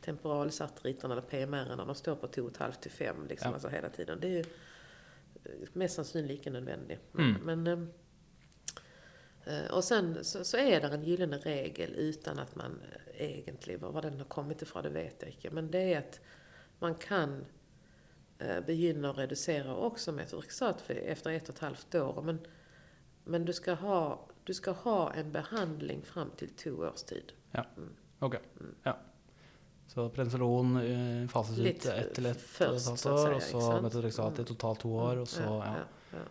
temporalisartriterna 0.00 1.14
eller 1.14 1.22
PMR 1.22 1.76
när 1.76 1.84
de 1.86 1.94
står 1.94 2.14
på 2.16 2.26
2,5 2.26 2.72
till 2.72 2.90
5 2.90 3.26
liksom, 3.28 3.48
Ja. 3.48 3.54
alltså 3.54 3.68
hela 3.68 3.88
tiden. 3.88 4.18
Det 4.20 4.26
är 4.26 4.30
ju 4.30 4.44
eh, 5.44 5.68
mest 5.72 6.04
sannolikt 6.06 6.40
icke 6.40 6.50
nödvändigt. 6.50 7.14
Mm. 7.18 7.34
Men, 7.44 7.66
ehm, 7.66 7.92
eh, 9.44 9.72
och 9.72 9.84
sen 9.84 10.24
så, 10.24 10.44
så 10.44 10.56
är 10.56 10.80
det 10.80 10.86
en 10.86 11.02
gyllene 11.04 11.38
regel 11.38 11.94
utan 11.94 12.38
att 12.38 12.54
man 12.56 12.80
egentligen, 13.14 13.80
var 13.80 14.02
den 14.02 14.18
har 14.18 14.24
kommit 14.24 14.62
ifrån 14.62 14.82
det 14.82 14.88
vet 14.90 15.16
jag 15.22 15.30
inte. 15.30 15.50
Men 15.50 15.70
det 15.70 15.94
är 15.94 15.98
att 15.98 16.20
man 16.78 16.94
kan 16.94 17.44
eh, 18.48 18.60
begynna 18.66 19.10
att 19.10 19.18
reducera 19.18 19.76
också 19.76 20.12
för- 20.86 20.94
efter 20.94 21.30
ett 21.30 21.48
och 21.48 21.54
ett 21.54 21.58
halvt 21.58 21.94
år. 21.94 22.22
Men, 22.22 22.38
men 23.24 23.44
du, 23.44 23.52
ska 23.52 23.74
ha, 23.74 24.26
du 24.44 24.54
ska 24.54 24.70
ha 24.70 25.12
en 25.12 25.32
behandling 25.32 26.02
fram 26.02 26.30
till 26.36 26.48
två 26.50 26.70
års 26.70 27.02
tid. 27.02 27.32
Ok, 28.18 28.34
ja. 28.82 28.98
Så 29.86 30.08
prednisolon 30.08 30.76
eh, 30.76 31.28
fases 31.28 31.58
ut 31.58 31.86
ett 31.86 32.14
til 32.14 32.26
ett 32.26 32.40
først, 32.40 32.88
og 32.88 32.94
et 32.94 33.02
halvt 33.02 33.02
så 33.02 33.10
å 33.12 33.24
år, 33.24 33.34
ikke 33.36 33.48
så 33.50 33.80
metodrexat 33.84 34.38
i 34.40 34.44
totalt 34.48 34.80
to 34.80 34.92
år, 34.96 35.18
og 35.20 35.28
så, 35.28 35.42
ja. 35.42 35.72
ja, 35.74 35.82
ja. 36.16 36.22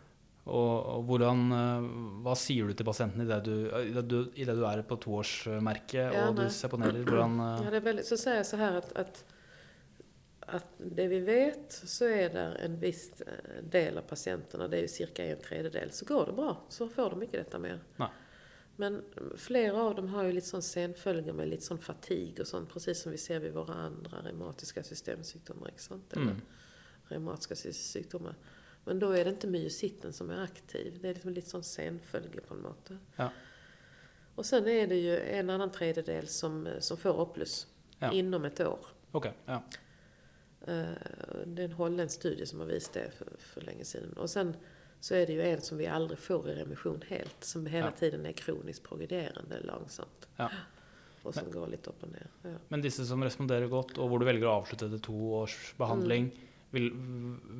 Og, 0.49 0.85
og 0.95 1.03
hvordan, 1.05 1.43
eh, 1.53 1.89
hva 2.25 2.33
sier 2.39 2.71
du 2.71 2.73
til 2.73 2.87
pasienten 2.87 3.21
idet 3.21 3.43
du, 3.45 3.53
i 3.83 3.91
det 3.93 4.03
du, 4.09 4.17
i 4.33 4.47
det 4.47 4.55
du 4.57 4.63
er 4.65 4.81
på 4.87 4.97
toårsmerket 5.03 5.99
Ja, 6.15 6.23
og 6.29 6.39
du 6.39 6.41
nei. 6.47 6.49
seponerer? 6.55 7.03
Hvordan 7.05 7.37
Ja, 7.37 7.69
det 7.69 7.77
är 7.77 7.81
väldigt, 7.81 8.07
så 8.07 8.17
säger 8.17 8.37
jag 8.37 8.45
så 8.45 8.57
här 8.57 8.77
att, 8.77 8.91
att, 8.97 9.23
att 10.51 10.67
det 10.77 11.07
vi 11.07 11.19
vet 11.19 11.71
så 11.71 12.05
är 12.05 12.29
det 12.29 12.39
en 12.41 12.79
viss 12.79 13.21
eh, 13.21 13.63
del 13.63 13.97
av 13.97 14.01
patienterna, 14.01 14.67
det 14.67 14.77
är 14.77 14.81
ju 14.81 14.87
cirka 14.87 15.25
en 15.25 15.39
tredjedel, 15.39 15.91
så 15.91 16.05
går 16.05 16.25
det 16.25 16.33
bra. 16.33 16.65
Så 16.69 16.89
får 16.89 17.09
de 17.09 17.23
inte 17.23 17.37
detta 17.37 17.59
mer. 17.59 17.79
Nej. 17.95 18.09
Men 18.75 19.03
flera 19.37 19.81
av 19.83 19.95
dem 19.95 20.07
har 20.07 20.23
ju 20.23 20.31
lite 20.31 20.47
sån 20.47 20.61
senföljer 20.61 21.33
med 21.33 21.47
lite 21.47 21.63
sån 21.63 21.79
fatig 21.79 22.39
och 22.39 22.47
sånt, 22.47 22.69
precis 22.69 23.01
som 23.01 23.11
vi 23.11 23.17
ser 23.17 23.39
vid 23.39 23.53
våra 23.53 23.73
andra 23.73 24.21
reumatiska 24.21 24.83
systemsjukdomar, 24.83 25.69
inte 25.69 25.81
sant? 25.81 26.13
Eller 26.13 26.23
mm, 26.23 26.41
reumatiska 27.07 27.71
sjukdomar. 27.93 28.35
Men 28.85 28.99
då 28.99 29.11
är 29.11 29.23
det 29.25 29.29
inte 29.29 29.47
myositten 29.47 30.13
som 30.13 30.29
är 30.29 30.43
aktiv. 30.43 30.99
Det 31.01 31.09
är 31.09 31.13
liksom 31.13 31.33
lite 31.33 31.49
sån 31.49 31.63
senfölje 31.63 32.41
på 32.41 32.55
något 32.55 32.87
sätt. 32.87 32.97
Ja. 33.15 33.31
Och 34.35 34.45
sen 34.45 34.67
är 34.67 34.87
det 34.87 34.95
ju 34.95 35.19
en 35.19 35.49
annan 35.49 35.71
tredjedel 35.71 36.27
som, 36.27 36.69
som 36.79 36.97
får 36.97 37.19
Oplus 37.19 37.67
Ja. 38.01 38.11
inom 38.11 38.45
ett 38.45 38.59
år. 38.59 38.79
Ok, 39.11 39.27
ja. 39.45 39.63
Eh, 40.67 40.83
Det 41.45 41.61
är 41.61 41.65
en 41.65 41.71
holländsk 41.71 42.15
studie 42.19 42.45
som 42.45 42.59
har 42.59 42.67
visat 42.67 42.93
det 42.93 43.11
för, 43.17 43.27
för 43.39 43.61
länge 43.61 43.83
sedan. 43.85 44.13
Och 44.13 44.29
sen 44.29 44.55
så 44.99 45.15
är 45.15 45.27
det 45.27 45.33
ju 45.33 45.41
en 45.41 45.61
som 45.61 45.77
vi 45.77 45.87
aldrig 45.87 46.19
får 46.19 46.49
i 46.49 46.55
remission 46.55 47.03
helt, 47.07 47.43
som 47.43 47.65
hela 47.65 47.85
Ja. 47.87 47.91
tiden 47.91 48.25
är 48.25 48.31
kroniskt 48.31 48.83
progrederande 48.83 49.59
långsamt. 49.59 50.27
Ja. 50.37 50.49
Och 51.23 51.33
som 51.35 51.51
går 51.51 51.67
lite 51.67 51.89
upp 51.89 52.03
och 52.03 52.09
ner. 52.11 52.27
Ja. 52.41 52.49
Men 52.67 52.81
disse 52.81 53.05
som 53.05 53.23
responderer 53.23 53.67
godt, 53.67 53.97
og 53.97 54.09
hvor 54.09 54.19
du 54.19 54.25
velger 54.25 54.47
å 54.47 54.55
avslutte 54.61 54.85
etter 54.85 54.97
to 55.05 55.13
års 55.33 55.73
behandling, 55.77 56.31
vil, 56.71 56.91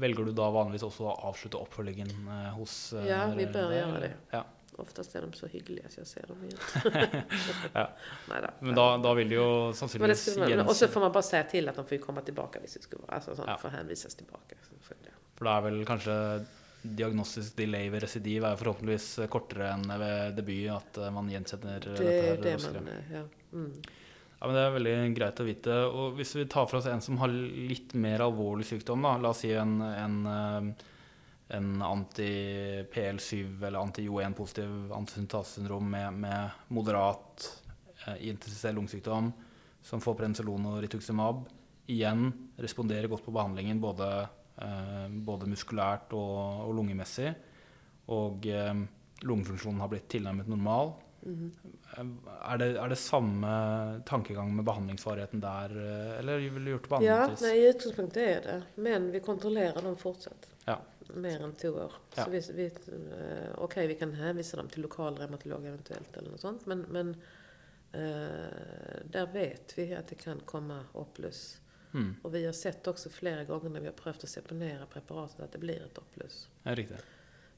velger 0.01 0.25
du 0.25 0.31
da 0.31 0.47
vanligvis 0.51 0.83
også 0.87 1.03
å 1.09 1.15
avslutte 1.29 1.57
oppfølgingen 1.61 2.09
eh, 2.27 2.49
hos 2.57 2.93
eh, 2.93 3.07
Ja, 3.07 3.33
vi 3.37 3.45
bör 3.45 3.73
göra 3.73 3.99
det. 3.99 4.13
Ja. 4.31 4.45
Oftast 4.77 5.15
är 5.15 5.21
de 5.21 5.33
så 5.33 5.47
hyggliga 5.47 5.89
så 5.89 5.99
jag 5.99 6.07
ser 6.07 6.25
dem 6.27 6.43
igen. 6.43 6.57
Ja. 7.73 7.89
Nej 8.29 8.41
då. 8.41 8.65
Men 8.65 8.75
da, 8.75 8.97
da 8.97 9.13
vil 9.13 9.29
de 9.29 9.35
jo 9.35 9.73
sannsynligvis 9.73 10.37
man, 10.37 10.43
och 10.43 10.75
så 10.75 10.85
gjense 10.85 10.87
får 10.87 11.01
man 11.01 11.11
bara 11.11 11.23
säga 11.23 11.43
till 11.43 11.69
att 11.69 11.75
de 11.75 11.85
får 11.85 11.97
ju 11.97 12.03
komma 12.03 12.21
tillbaka 12.21 12.59
hvis 12.59 12.73
det 12.73 12.81
skulle 12.81 13.01
vara, 13.01 13.15
alltså 13.15 13.35
sånt, 13.35 13.47
Ja. 13.47 13.57
får 13.57 13.69
hänvisas 13.69 14.15
tillbaka. 14.15 14.55
Så 14.69 14.75
får 14.81 14.95
det. 15.03 15.11
For 15.37 15.45
da 15.45 15.57
er 15.57 15.61
vel 15.61 15.85
kanskje 15.85 16.15
diagnostisk 16.81 17.55
delay 17.57 17.89
ved 17.93 18.01
residiv 18.03 18.43
er 18.47 18.55
forhåpentligvis 18.57 19.19
kortere 19.29 19.67
enn 19.75 19.83
ved 20.01 20.35
debut, 20.39 20.69
at 20.73 20.97
eh, 20.97 21.11
man 21.13 21.29
gjenkjenner 21.29 21.79
Det 21.83 21.91
dette 21.97 22.13
är 22.13 22.29
her 22.35 22.41
det 22.41 22.53
raskere. 22.55 22.81
man, 22.81 22.87
eh, 22.87 23.11
ja. 23.19 23.23
Mm. 23.53 23.73
Ja, 24.41 24.47
men 24.47 24.55
Det 24.55 24.61
er 24.65 24.71
veldig 24.79 24.95
greit 25.17 25.39
å 25.39 25.45
vite. 25.45 25.75
Og 25.93 26.15
Hvis 26.17 26.35
vi 26.35 26.45
tar 26.49 26.65
for 26.65 26.77
oss 26.79 26.85
en 26.89 27.01
som 27.01 27.17
har 27.21 27.27
litt 27.29 27.93
mer 27.93 28.19
alvorlig 28.25 28.65
sykdom, 28.65 29.01
da, 29.05 29.17
la 29.17 29.29
oss 29.29 29.43
si 29.45 29.51
en, 29.53 29.75
en, 29.81 30.25
eh, 30.25 30.73
en 31.53 31.81
anti-PL7 31.83 33.63
eller 33.67 33.79
anti-Jo1-positiv 33.79 34.91
antisyntase-syndrom 34.95 35.89
med, 35.91 36.13
med 36.13 36.49
moderat 36.67 37.47
eh, 38.07 38.27
intensivell 38.29 38.75
lungesykdom, 38.79 39.31
som 39.81 40.01
får 40.03 40.15
prednisolon 40.21 40.65
og 40.71 40.79
rituximab, 40.85 41.43
igjen 41.91 42.29
responderer 42.61 43.09
godt 43.11 43.25
på 43.25 43.33
behandlingen 43.35 43.81
både, 43.83 44.07
eh, 44.61 45.07
både 45.27 45.49
muskulært 45.51 46.13
og, 46.15 46.67
og 46.69 46.75
lungemessig, 46.79 47.33
og 48.11 48.45
eh, 48.47 48.83
lungefunksjonen 49.27 49.81
har 49.83 49.91
blitt 49.93 50.09
tilnærmet 50.15 50.51
normal, 50.51 50.93
Mhm. 51.21 51.51
er 52.49 52.57
det, 52.57 52.67
er 52.81 52.89
det 52.89 52.97
samme 52.97 53.49
tankegang 54.09 54.55
med 54.55 54.65
behandlingsvarigheten 54.65 55.39
der, 55.43 55.69
eh, 55.77 56.15
eller 56.17 56.39
ville 56.41 56.65
du 56.65 56.71
gjort 56.71 56.87
det 56.87 56.89
på 56.89 57.01
Ja, 57.03 57.17
annet 57.27 57.35
vis? 57.35 57.41
nej, 57.45 57.59
i 57.59 57.67
utgångspunkt 57.69 58.17
är 58.17 58.41
det. 58.41 58.63
Men 58.75 59.11
vi 59.11 59.19
kontrollerar 59.19 59.81
dem 59.81 59.95
fortsatt. 59.95 60.49
Ja. 60.65 60.79
Mer 61.13 61.41
än 61.43 61.53
två 61.53 61.69
år. 61.69 61.91
Ja. 62.15 62.23
Så 62.25 62.29
vi, 62.29 62.39
vi, 62.53 62.65
eh, 62.65 62.71
Okej, 63.57 63.87
vi 63.87 63.95
kan 63.95 64.13
hänvisa 64.13 64.57
dem 64.57 64.67
till 64.69 64.81
lokal 64.81 65.17
reumatolog 65.17 65.65
eventuellt 65.65 66.17
eller 66.17 66.31
något 66.31 66.41
sånt. 66.41 66.65
Men, 66.65 66.81
men 66.81 67.09
eh, 67.91 69.01
där 69.11 69.27
vet 69.33 69.77
vi 69.77 69.95
att 69.95 70.07
det 70.07 70.15
kan 70.15 70.39
komma 70.39 70.85
Oplus. 70.93 71.57
Mm, 71.93 72.15
Och 72.21 72.35
vi 72.35 72.45
har 72.45 72.53
sett 72.53 72.87
också 72.87 73.09
flera 73.09 73.43
gånger 73.43 73.69
när 73.69 73.79
vi 73.79 73.85
har 73.85 73.93
prövat 73.93 74.23
att 74.23 74.29
seponera 74.29 74.85
preparatet 74.85 75.39
att 75.39 75.51
det 75.51 75.57
blir 75.57 75.85
ett 75.85 75.97
Oplus. 75.97 76.49
ja, 76.63 76.75
riktig. 76.75 76.97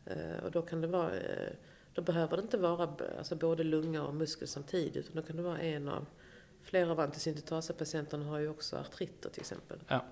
Eh, 0.05 0.43
och 0.43 0.51
då 0.51 0.61
kan 0.61 0.81
det 0.81 0.87
vara, 0.87 1.11
då 1.93 2.01
behöver 2.01 2.37
det 2.37 2.43
inte 2.43 2.57
vara 2.57 2.95
alltså 3.17 3.35
både 3.35 3.63
lunga 3.63 4.03
och 4.03 4.15
muskel 4.15 4.47
samtidigt, 4.47 4.95
utan 4.95 5.15
då 5.15 5.21
kan 5.21 5.35
det 5.35 5.43
vara 5.43 5.59
en 5.59 5.89
av, 5.89 6.05
flera 6.61 6.91
av 6.91 6.99
antisyntetaspatienterna 6.99 8.25
har 8.25 8.39
ju 8.39 8.49
också 8.49 8.77
artriter 8.77 9.29
till 9.29 9.41
exempel. 9.41 9.79
Ja. 9.87 10.05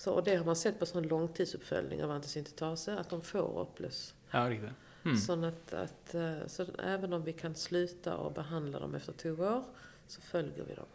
Så, 0.00 0.12
och 0.12 0.24
det 0.24 0.36
har 0.36 0.44
man 0.44 0.56
sett 0.56 0.78
på 0.78 0.86
sån 0.86 1.02
långtidsuppföljning 1.08 2.04
av 2.04 2.10
antisyntetaser, 2.10 2.96
att 2.96 3.10
de 3.10 3.22
får 3.22 3.58
Oplus. 3.58 4.14
Ja, 4.30 4.50
riktig. 4.50 4.70
Mm. 5.04 5.16
Så, 5.16 5.44
att, 5.44 5.72
att, 5.72 6.14
eh, 6.14 6.46
så 6.46 6.64
även 6.84 7.12
om 7.12 7.24
vi 7.24 7.32
kan 7.32 7.54
sluta 7.54 8.16
och 8.16 8.32
behandla 8.32 8.78
dem 8.78 8.94
efter 8.94 9.12
två 9.12 9.30
år, 9.30 9.62
så 10.06 10.20
följer 10.20 10.64
vi 10.68 10.74
dem. 10.74 10.86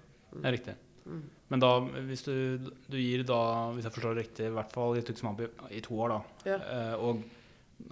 Ja, 0.44 0.52
riktig. 0.52 0.73
Mm. 1.06 1.23
Men 1.48 1.60
da, 1.60 1.80
hvis 1.80 2.23
du, 2.23 2.57
du 2.88 3.23
da, 3.23 3.72
hvis 3.76 3.86
jeg 3.86 3.94
forstår 3.94 4.15
det 4.15 4.22
riktig, 4.23 4.45
i 4.49 4.53
hvert 4.57 4.72
fall 4.73 4.95
rituximab 4.98 5.41
i, 5.69 5.82
to 5.86 5.99
år, 6.02 6.10
da. 6.15 6.22
Ja. 6.49 6.56
Eh, 6.57 6.94
og 6.98 7.22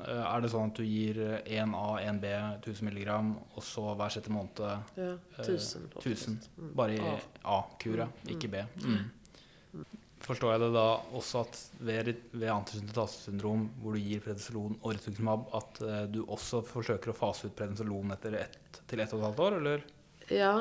eh, 0.08 0.24
er 0.26 0.42
det 0.42 0.50
sånn 0.50 0.72
at 0.74 0.78
du 0.82 0.84
gir 0.84 1.20
1A, 1.46 1.84
1B, 2.10 2.32
1000 2.66 2.90
mg, 2.90 3.12
og 3.54 3.62
så 3.64 3.92
hver 4.00 4.16
sjette 4.18 4.34
måned 4.34 4.64
Ja, 4.66 5.12
Eh, 5.38 5.44
tusen. 5.46 5.86
oftast. 5.94 6.04
tusen. 6.10 6.40
Mm. 6.58 6.74
bare 6.76 6.98
i. 6.98 7.20
A-kura, 7.44 8.10
Mm, 8.24 8.32
ikke 8.34 8.48
B? 8.50 8.66
mm. 8.82 9.86
Forstår 10.24 10.54
jeg 10.54 10.62
det 10.64 10.70
da 10.76 10.86
også 11.20 11.42
at 11.44 11.58
ved, 11.84 12.14
ved 12.32 12.48
antisyntetasesyndrom, 12.48 13.66
hvor 13.82 13.98
du 13.98 14.00
gir 14.00 14.22
prednisolon 14.24 14.78
og 14.80 14.94
rituximab, 14.96 15.50
at 15.60 15.82
eh, 15.84 16.06
du 16.14 16.22
også 16.24 16.62
forsøker 16.64 17.12
å 17.12 17.18
fase 17.18 17.50
ut 17.50 17.58
prednisolon 17.60 18.16
etter 18.16 18.38
ett 18.40 18.80
til 18.88 19.04
ett 19.04 19.12
og 19.12 19.20
et 19.20 19.28
halvt 19.28 19.44
år, 19.48 19.58
eller? 19.60 19.84
Ja, 20.32 20.54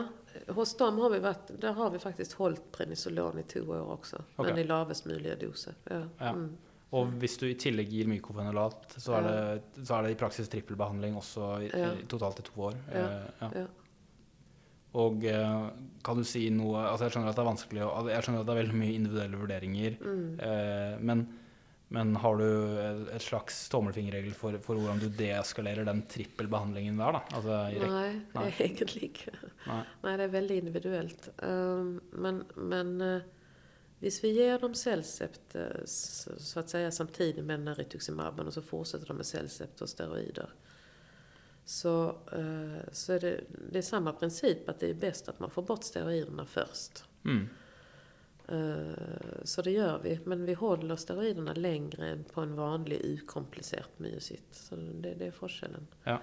hos 0.57 0.75
dem 0.81 0.99
har 0.99 1.11
vi 1.11 1.19
varit, 1.23 1.61
där 1.61 1.73
har 1.73 1.91
vi 1.91 1.99
faktiskt 1.99 2.33
hållit 2.33 2.73
prednisolon 2.73 3.39
i 3.39 3.43
två 3.43 3.61
år 3.61 3.93
också. 3.93 4.23
Okej. 4.37 4.53
Men 4.53 4.65
i 4.65 4.67
lavest 4.67 5.07
möjliga 5.07 5.37
doser. 5.37 5.75
Ja. 5.85 6.03
Ja. 6.19 6.33
Mm. 6.33 6.57
Og 6.93 7.07
hvis 7.23 7.39
du 7.41 7.47
i 7.49 7.55
tillegg 7.57 7.89
gir 7.89 8.09
mykofenolat, 8.11 8.99
så 9.01 9.15
er, 9.17 9.23
det, 9.25 9.85
så 9.87 9.95
er 9.97 10.03
det 10.05 10.11
i 10.13 10.17
praksis 10.21 10.51
trippelbehandling 10.53 11.15
også 11.17 11.47
i, 11.65 11.71
Ja. 11.73 11.95
totalt 12.09 12.43
i 12.43 12.45
to 12.51 12.67
år. 12.67 12.75
Ja. 12.93 13.63
Eh. 14.93 14.98
Og 15.01 15.24
eh, 15.24 15.69
kan 16.05 16.16
du 16.19 16.24
si 16.24 16.51
noe 16.51 16.82
Altså, 16.90 17.06
jeg 17.06 17.12
skjønner 17.14 17.31
at 17.31 17.36
det 17.36 17.43
er 17.43 17.48
vanskelig 17.48 17.81
Jeg 18.12 18.23
skjønner 18.27 18.40
at 18.43 18.47
det 18.47 18.52
er 18.56 18.62
veldig 18.62 18.81
mye 18.82 18.94
individuelle 18.98 19.39
vurderinger, 19.40 19.94
Mm. 20.02 20.40
eh, 20.40 20.98
men, 21.01 21.23
men 21.89 22.16
har 22.16 22.36
du 22.36 22.44
et 23.12 23.23
slags 23.23 23.69
tommelfingerregel 23.69 24.32
for, 24.35 24.56
for 24.64 24.77
hvordan 24.77 24.98
du 25.01 25.09
deeskalerer 25.09 25.85
den 25.85 26.02
trippelbehandlingen 26.09 26.97
der, 27.01 27.12
da? 27.12 27.20
Altså, 27.36 27.59
i 27.73 27.78
rek- 27.81 27.90
Nej, 27.90 28.20
Nej. 28.35 28.55
egentligen 28.59 29.09
inte. 29.10 29.52
Nei. 29.66 29.82
Nej, 30.02 30.16
det 30.19 30.24
är 30.24 30.28
väldigt 30.28 30.59
individuellt. 30.64 31.28
Um, 31.43 32.01
men 32.12 32.44
men 32.56 33.01
uh, 33.01 33.20
hvis 34.01 34.20
vi 34.24 34.32
ger 34.35 34.59
dem 34.59 34.74
Celcept 34.74 35.55
eh, 35.55 35.82
s- 35.85 36.28
så 36.39 36.60
att 36.60 36.69
säga 36.69 36.90
samtidigt 36.90 37.44
med 37.44 37.60
den 37.60 37.69
här 37.69 37.74
rituximaben 37.74 38.47
och 38.47 38.52
så 38.55 38.62
fortsätter 38.62 39.06
de 39.06 39.16
med 39.16 39.27
Celcept 39.27 39.81
och 39.81 39.89
steroider. 39.89 40.48
Så, 41.65 42.09
eh, 42.09 42.93
så 42.93 43.13
är 43.13 43.21
det, 43.21 43.41
det 43.73 43.79
är 43.79 43.83
samma 43.83 44.13
princip 44.13 44.69
att 44.69 44.81
det 44.81 44.91
är 44.91 44.95
bäst 44.95 45.29
att 45.29 45.41
man 45.41 45.51
får 45.51 45.63
bort 45.63 45.85
steroiderna 45.85 46.47
först. 46.47 47.05
Mm. 47.25 47.49
Eh, 48.49 48.95
Så 49.45 49.63
det 49.63 49.71
gör 49.71 50.01
vi. 50.03 50.21
Men 50.25 50.45
vi 50.45 50.55
håller 50.55 50.97
steroiderna 50.97 51.53
längre 51.53 52.09
än 52.09 52.25
på 52.25 52.41
en 52.41 52.57
vanlig 52.57 53.01
ukomplicerad 53.05 53.87
myocyt. 53.97 54.49
Så 54.51 54.77
det, 54.77 55.15
det 55.15 55.27
är 55.27 55.31
forskellen. 55.31 55.87
Ja. 56.05 56.21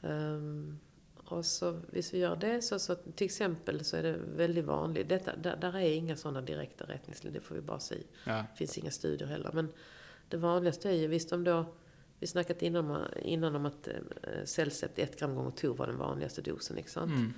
Um, 0.00 0.78
och 1.16 1.44
så 1.44 1.80
hvis 1.90 2.14
vi 2.14 2.18
gör 2.18 2.36
det 2.36 2.62
så, 2.62 2.78
så 2.78 2.94
till 2.94 3.24
exempel 3.24 3.84
så 3.84 3.96
är 3.96 4.02
det 4.02 4.16
väldigt 4.36 4.64
vanligt. 4.64 5.08
Detta, 5.08 5.36
där, 5.36 5.56
där 5.56 5.76
är 5.76 5.92
inga 5.92 6.16
sådana 6.16 6.40
direkta 6.40 6.84
rättningslinjer, 6.84 7.40
det 7.40 7.46
får 7.46 7.54
vi 7.54 7.60
bara 7.60 7.80
säga. 7.80 8.02
Ja. 8.26 8.32
Det 8.32 8.56
finns 8.56 8.78
inga 8.78 8.90
studier 8.90 9.28
heller. 9.28 9.50
Men 9.52 9.68
det 10.28 10.36
vanligaste 10.36 10.88
är 10.88 10.92
ju, 10.92 11.06
visst 11.06 11.32
om 11.32 11.44
då, 11.44 11.64
vi 12.20 12.26
snackat 12.26 12.62
innan, 12.62 12.90
om- 12.90 13.06
innan 13.22 13.56
om 13.56 13.66
att 13.66 13.88
eh, 13.88 14.44
Celcept 14.44 14.98
1 14.98 15.18
gram 15.18 15.34
gånger 15.34 15.50
2 15.50 15.72
var 15.72 15.86
den 15.86 15.98
vanligaste 15.98 16.42
dosen, 16.42 16.78
inte 16.78 16.90
sant? 16.90 17.10
Mm. 17.12 17.32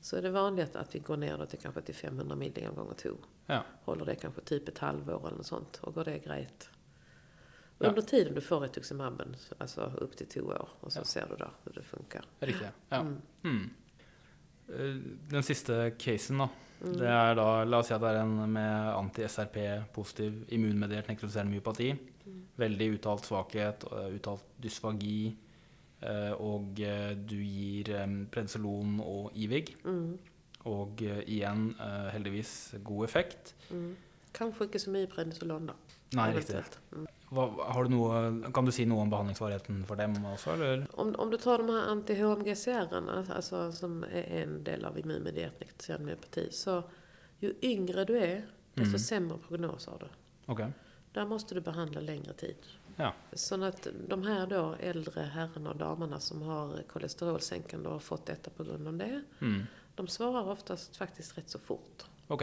Så 0.00 0.16
är 0.16 0.22
det 0.22 0.30
vanligt 0.30 0.76
att 0.76 0.94
vi 0.94 0.98
går 0.98 1.16
ner 1.16 1.38
då 1.38 1.46
till 1.46 1.58
kanske 1.58 1.80
till 1.80 1.94
500 1.94 2.36
milligram 2.36 2.74
gånger 2.74 2.94
2. 2.94 3.10
Ja. 3.46 3.62
Håller 3.84 4.04
det 4.06 4.14
kanske 4.14 4.40
typ 4.40 4.68
ett 4.68 4.78
halvår 4.78 5.26
eller 5.26 5.36
något 5.36 5.46
sånt. 5.46 5.78
Och 5.82 5.94
går 5.94 6.04
det 6.04 6.18
grejt. 6.18 6.70
Ja. 7.78 7.88
Under 7.88 8.02
tiden 8.02 8.34
du 8.34 8.40
får 8.40 8.60
rituximabben, 8.60 9.36
alltså 9.58 9.80
upp 9.80 10.16
till 10.16 10.26
två 10.26 10.40
år. 10.40 10.68
Och 10.80 10.92
så 10.92 11.00
Ja. 11.00 11.04
ser 11.04 11.26
du 11.30 11.36
då 11.36 11.50
hur 11.64 11.72
det 11.72 11.82
funkar. 11.82 12.24
Riktig. 12.40 12.68
Ja. 12.88 12.96
Mm. 13.00 13.20
Mm. 13.44 13.70
Eh, 14.68 15.02
Den 15.30 15.42
siste 15.42 15.90
casen, 15.98 16.38
da. 16.38 16.48
Mm. 16.84 16.96
Det 16.98 17.06
er 17.08 17.34
da, 17.34 17.64
La 17.64 17.78
oss 17.78 17.86
si 17.86 17.94
at 17.94 18.00
det 18.00 18.08
er 18.10 18.20
en 18.22 18.52
med 18.52 18.94
anti-SRP-positiv 18.94 20.44
immunmediert 20.48 21.08
nekrotiserende 21.08 21.52
myopati. 21.52 21.92
Veldig 22.56 22.90
uttalt 22.98 23.24
svakhet, 23.24 23.84
og 23.84 24.12
uttalt 24.14 24.44
dysfagi. 24.62 25.36
eh, 26.02 26.32
Og 26.32 26.80
eh, 26.80 27.14
du 27.16 27.36
gir 27.44 27.90
eh, 27.90 28.06
prednisolon 28.30 29.00
og 29.00 29.30
Ivig. 29.34 29.76
Mm. 29.84 30.18
Og 30.64 31.02
eh, 31.02 31.22
igjen, 31.26 31.74
eh, 31.80 32.10
heldigvis, 32.12 32.74
god 32.84 33.04
effekt. 33.04 33.54
Mm. 33.70 33.96
Kanske 34.32 34.64
inte 34.64 34.78
så 34.78 34.90
mycket 34.90 35.14
prednisolon 35.14 35.66
då. 35.66 35.72
Nei, 36.14 36.32
riktig. 36.36 36.56
Mm. 36.92 37.06
Hva, 37.32 37.46
har 37.72 37.84
du 37.84 37.90
noe, 37.90 38.50
kan 38.52 38.64
du 38.64 38.72
si 38.72 38.84
noe 38.84 39.00
om 39.00 39.10
behandlingsvarigheten 39.10 39.84
for 39.88 39.96
dem 39.96 40.12
også, 40.28 40.52
eller? 40.52 40.86
Om, 40.92 41.14
om 41.18 41.30
du 41.30 41.36
tar 41.38 41.58
de 41.58 41.68
här 41.68 41.86
anti-HMGCR, 41.88 43.32
alltså 43.32 43.72
som 43.72 44.02
är 44.04 44.42
en 44.42 44.64
del 44.64 44.84
av 44.84 44.98
immunmedierat 44.98 45.60
nekrotiserad 45.60 46.00
myopati. 46.00 46.48
Så 46.50 46.82
ju 47.40 47.54
yngre 47.62 48.04
du 48.04 48.16
är, 48.18 48.44
desto 48.74 48.88
Mm. 48.88 48.98
sämre 48.98 49.38
prognos 49.48 49.86
har 49.86 49.98
du. 49.98 50.06
Ok. 50.52 50.60
Där 51.12 51.24
måste 51.24 51.54
du 51.54 51.60
behandla 51.60 52.00
längre 52.00 52.32
tid. 52.32 52.56
Ja. 52.96 53.14
Så 53.32 53.64
att 53.64 53.86
de 54.08 54.22
här 54.22 54.46
då 54.46 54.74
äldre 54.80 55.20
herrarna 55.20 55.70
och 55.70 55.76
damerna 55.76 56.20
som 56.20 56.42
har 56.42 56.82
kolesterolsänkande 56.82 57.86
och 57.88 57.92
har 57.92 58.00
fått 58.00 58.26
detta 58.26 58.50
på 58.50 58.64
grund 58.64 58.88
av 58.88 58.94
det. 58.96 59.22
Mm. 59.40 59.62
De 59.94 60.08
svarar 60.08 60.50
oftast 60.50 60.96
faktiskt 60.96 61.38
rätt 61.38 61.50
så 61.50 61.58
fort. 61.58 62.04
Ok. 62.28 62.42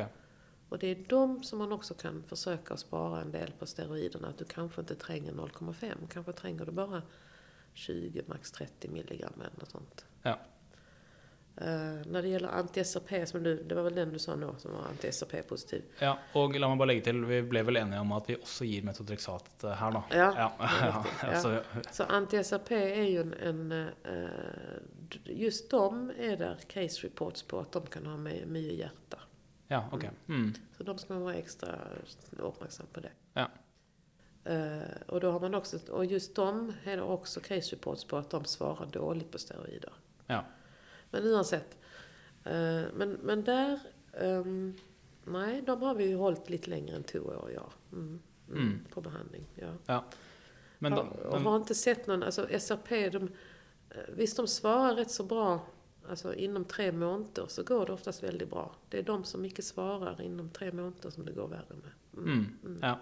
Och 0.69 0.79
det 0.79 0.87
är 0.87 1.05
de 1.09 1.43
som 1.43 1.59
man 1.59 1.71
också 1.71 1.93
kan 1.93 2.23
försöka 2.23 2.77
spara 2.77 3.21
en 3.21 3.31
del 3.31 3.51
på 3.51 3.65
steroiderna. 3.65 4.27
Att 4.27 4.37
du 4.37 4.45
kanske 4.45 4.81
inte 4.81 4.95
tränger 4.95 5.31
0,5. 5.31 5.93
Kanske 6.09 6.33
tränger 6.33 6.65
du 6.65 6.71
bara 6.71 7.01
20, 7.73 8.23
max 8.25 8.51
30 8.51 8.87
milligram 8.87 9.33
eller 9.35 9.59
något 9.59 9.71
sånt. 9.71 10.05
Ja. 10.23 10.39
Eh, 11.61 11.67
när 12.05 12.21
det 12.21 12.27
gäller 12.27 12.49
anti-SRP, 12.49 13.25
som 13.25 13.43
du, 13.43 13.63
det 13.63 13.75
var 13.75 13.83
väl 13.83 13.95
den 13.95 14.13
du 14.13 14.19
sa 14.19 14.35
nu 14.35 14.53
som 14.57 14.71
var 14.73 14.79
anti-SRP 14.81 15.41
positiv. 15.41 15.83
Ja, 15.99 16.13
og 16.33 16.55
la 16.55 16.69
meg 16.71 16.77
bare 16.79 16.87
legge 16.93 17.03
til, 17.09 17.19
vi 17.27 17.41
ble 17.43 17.63
vel 17.67 17.77
enige 17.81 17.99
om 17.99 18.13
at 18.15 18.29
vi 18.29 18.37
også 18.39 18.63
gir 18.69 18.85
metodrexat 18.87 19.63
eh, 19.67 19.73
her, 19.81 19.91
da. 19.97 20.01
Ja, 20.15 20.29
Ja, 20.37 20.51
ja, 21.23 21.33
ja. 21.33 21.63
Så, 21.91 22.03
anti-SRP 22.03 22.71
är 22.71 23.03
ju 23.03 23.21
en, 23.21 23.33
en 23.33 23.71
eh, 23.71 24.79
just 25.25 25.69
de 25.71 26.11
är 26.17 26.37
där 26.37 26.55
case 26.67 27.07
reports 27.07 27.43
på 27.43 27.59
att 27.59 27.71
de 27.71 27.85
kan 27.85 28.05
ha 28.05 28.17
my- 28.17 28.45
mycket 28.45 28.77
hjärta. 28.77 29.19
ja, 29.67 29.89
ok. 29.91 30.03
Mm. 30.29 30.53
Så 30.77 30.83
de 30.83 30.97
ska 30.97 31.13
man 31.13 31.23
vara 31.23 31.33
extra 31.35 31.75
uppmärksam 32.37 32.85
på 32.93 32.99
det. 32.99 33.11
Ja. 33.33 33.49
Eh, 34.43 35.01
och 35.07 35.19
då 35.19 35.31
har 35.31 35.39
man 35.39 35.55
också, 35.55 35.77
och 35.91 36.05
just 36.05 36.35
de 36.35 36.73
är 36.83 36.97
det 36.97 37.03
också 37.03 37.39
case 37.39 37.75
reports 37.75 38.03
på 38.03 38.17
att 38.17 38.29
de 38.29 38.45
svarar 38.45 38.85
dåligt 38.85 39.31
på 39.31 39.37
steroider. 39.37 39.93
Ja. 40.27 40.43
Men 41.11 41.23
oavsett. 41.27 41.77
Eh, 42.43 42.83
men, 42.93 43.11
men 43.23 43.43
där, 43.43 43.79
ehm, 44.13 44.73
nej, 45.25 45.61
de 45.65 45.81
har 45.81 45.95
vi 45.95 46.07
ju 46.07 46.15
hållit 46.15 46.49
lite 46.49 46.69
längre 46.69 46.95
än 46.95 47.03
två 47.03 47.19
år, 47.19 47.51
ja. 47.55 47.69
Mm, 47.91 48.19
mm, 48.49 48.61
Mm. 48.67 48.79
På 48.93 49.01
behandling, 49.01 49.45
ja. 49.85 50.03
Men, 50.79 50.91
ja, 50.93 50.97
da, 51.23 51.27
och 51.29 51.39
har 51.41 51.55
inte 51.55 51.75
sett 51.75 52.07
någon, 52.07 52.23
alltså 52.23 52.47
SRP, 52.59 53.09
de, 53.09 53.23
eh, 53.89 53.97
visst 54.15 54.37
de 54.37 54.47
svarar 54.47 54.95
rätt 54.95 55.11
så 55.11 55.23
bra, 55.23 55.59
alltså 56.09 56.33
inom 56.33 56.65
tre 56.65 56.91
månader 56.91 57.45
så 57.47 57.63
går 57.63 57.85
det 57.85 57.93
oftast 57.93 58.23
väldigt 58.23 58.49
bra. 58.49 58.71
Det 58.89 58.97
är 58.99 59.03
de 59.03 59.23
som 59.23 59.45
inte 59.45 59.61
svarar 59.61 60.21
inom 60.21 60.49
tre 60.49 60.71
månader 60.71 61.09
som 61.09 61.25
det 61.25 61.31
går 61.31 61.47
värre 61.47 61.75
med. 61.83 62.23
mm, 62.23 62.79
ja. 62.81 62.99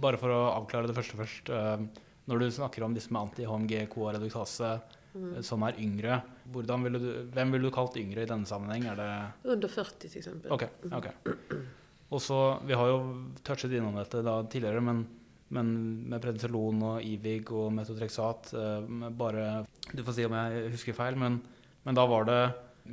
Bare 0.00 0.16
for 0.16 0.30
å 0.30 0.36
avklare 0.54 0.86
det 0.86 0.94
første 0.94 1.16
først. 1.16 1.48
eh, 1.50 1.80
Når 2.24 2.38
du 2.38 2.50
snakker 2.50 2.82
om 2.82 2.94
disse 2.94 3.12
med 3.12 3.22
anti-HMG-KA-reduktase 3.22 4.80
Mm. 5.14 5.42
som 5.42 5.62
er 5.62 5.74
yngre, 5.78 6.22
hvordan 6.50 6.82
ville 6.82 6.98
du, 6.98 7.08
hvem 7.32 7.52
ville 7.52 7.68
du 7.70 7.74
kalt 7.74 7.96
yngre 7.96 8.22
i 8.22 8.26
denne 8.26 8.46
sammenheng? 8.46 8.86
Er 8.92 8.96
det 8.96 9.50
Under 9.52 9.68
40 9.68 10.08
till 10.08 10.18
exempel. 10.18 10.50
Ok. 10.52 10.64
ok. 10.92 11.06
Og 12.12 12.20
så, 12.20 12.58
Vi 12.66 12.74
har 12.74 12.86
jo 12.88 12.98
touchet 13.44 13.72
innom 13.72 13.94
dette 13.96 14.22
da 14.22 14.42
tidligere, 14.44 14.80
men, 14.84 15.06
men 15.50 16.08
med 16.08 16.20
prednisolon 16.20 16.82
og 16.82 17.02
Ivig 17.04 17.50
og 17.52 17.72
metodrexat 17.72 18.52
eh, 18.54 19.08
bare, 19.16 19.64
Du 19.94 20.02
får 20.04 20.12
si 20.18 20.24
om 20.24 20.32
jeg 20.36 20.70
husker 20.72 20.92
feil, 20.98 21.16
men, 21.16 21.40
men 21.84 21.94
da 21.94 22.04
var 22.06 22.24
det 22.28 22.42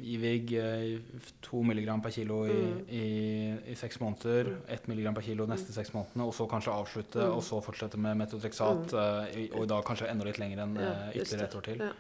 Ivig 0.06 0.54
eh, 0.54 1.00
to 1.42 1.64
milligram 1.66 2.00
per 2.02 2.12
kilo 2.14 2.44
i, 2.46 2.54
Mm. 2.54 2.82
i, 2.94 3.72
i 3.72 3.76
seks 3.76 3.98
måneder, 4.00 4.52
ett 4.70 4.88
milligram 4.88 5.16
per 5.18 5.24
kilo 5.26 5.48
neste 5.50 5.74
seks 5.74 5.90
månedene, 5.96 6.28
og 6.30 6.34
så 6.38 6.46
kanskje 6.48 6.72
avslutte, 6.76 7.20
Mm. 7.26 7.34
og 7.36 7.42
så 7.44 7.60
fortsette 7.66 7.98
med 7.98 8.16
metodrexat, 8.22 8.94
eh, 8.94 9.40
i- 9.46 9.50
og 9.52 9.68
da 9.68 9.82
kanskje 9.82 10.08
enda 10.12 10.24
litt 10.26 10.38
lenger 10.38 10.62
enn 10.64 10.76
Ja, 10.78 10.92
eh, 11.10 11.18
ytterligere 11.18 11.44
ett 11.50 11.56
år 11.56 11.62
til. 11.64 11.78
Ja. 11.80 11.92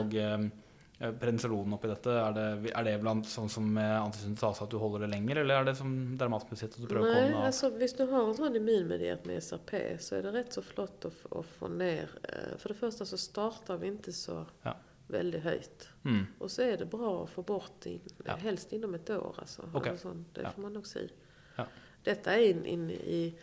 Og 0.00 0.14
eh, 1.00 1.12
prednisolonen 1.12 1.72
oppi 1.74 1.88
dette, 1.88 2.10
er 2.10 2.32
det, 2.36 2.72
er 2.76 2.84
det 2.84 2.94
blant 3.02 3.26
sånn 3.26 3.48
som 3.50 3.66
med 3.74 3.96
antisyntase 4.00 4.62
at 4.64 4.70
du 4.70 4.76
holder 4.78 5.06
det 5.06 5.10
lenger, 5.14 5.36
eller 5.42 5.60
er 5.60 5.64
det 5.70 5.76
som 5.76 5.94
dermatmusitt 6.20 6.74
at 6.76 6.80
du 6.80 6.86
prøver 6.86 7.08
å 7.08 7.12
Nej, 7.14 7.22
komme 7.30 7.40
av? 7.40 7.46
alltså 7.50 7.70
visst 7.70 7.98
du 7.98 8.06
har 8.06 8.28
en 8.28 8.34
sån 8.36 8.56
immunmedierat 8.56 9.24
med 9.26 9.42
SRP 9.42 9.98
så 10.00 10.16
är 10.16 10.22
det 10.22 10.32
rätt 10.32 10.52
så 10.52 10.62
flott 10.62 11.04
f- 11.08 11.26
att 11.30 11.46
få 11.46 11.68
ner. 11.68 12.10
eh, 12.22 12.56
För 12.58 12.68
det 12.68 12.74
första 12.74 13.04
så 13.04 13.16
startar 13.18 13.76
vi 13.76 13.86
inte 13.86 14.12
så 14.12 14.46
Ja. 14.62 14.76
väldigt 15.06 15.42
höjt. 15.42 15.88
Mm. 16.04 16.26
Och 16.38 16.50
så 16.50 16.62
är 16.62 16.76
det 16.76 16.86
bra 16.86 17.24
att 17.24 17.30
få 17.30 17.42
bort 17.42 17.86
in, 17.86 18.00
Ja. 18.24 18.34
helst 18.36 18.72
inom 18.72 18.94
ett 18.94 19.10
år. 19.10 19.34
Okej. 19.74 19.88
Eller 19.88 19.98
sånt, 19.98 20.34
det 20.34 20.50
får 20.54 20.62
man 20.62 20.72
nog 20.72 20.86
säga. 20.86 21.08
Ja. 21.56 21.66
Detta 22.04 22.34
är 22.36 22.50
in, 22.50 22.64
in 22.64 22.90
i 22.90 23.34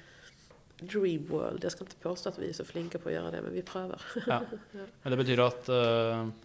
Dream 0.80 1.26
World. 1.26 1.64
Jag 1.64 1.72
ska 1.72 1.84
inte 1.84 1.96
påstå 1.96 2.30
att 2.30 2.40
vi 2.40 2.50
är 2.50 2.54
så 2.54 2.66
flinka 2.66 3.00
på 3.00 3.10
att 3.10 3.16
göra 3.16 3.32
det, 3.32 3.42
men 3.42 3.54
vi 3.54 3.62
prövar. 3.62 4.02
Ja. 4.28 4.42
Men 5.04 5.12
det 5.12 5.18
betyder 5.18 5.44
at 5.44 5.70
eh, 5.70 5.76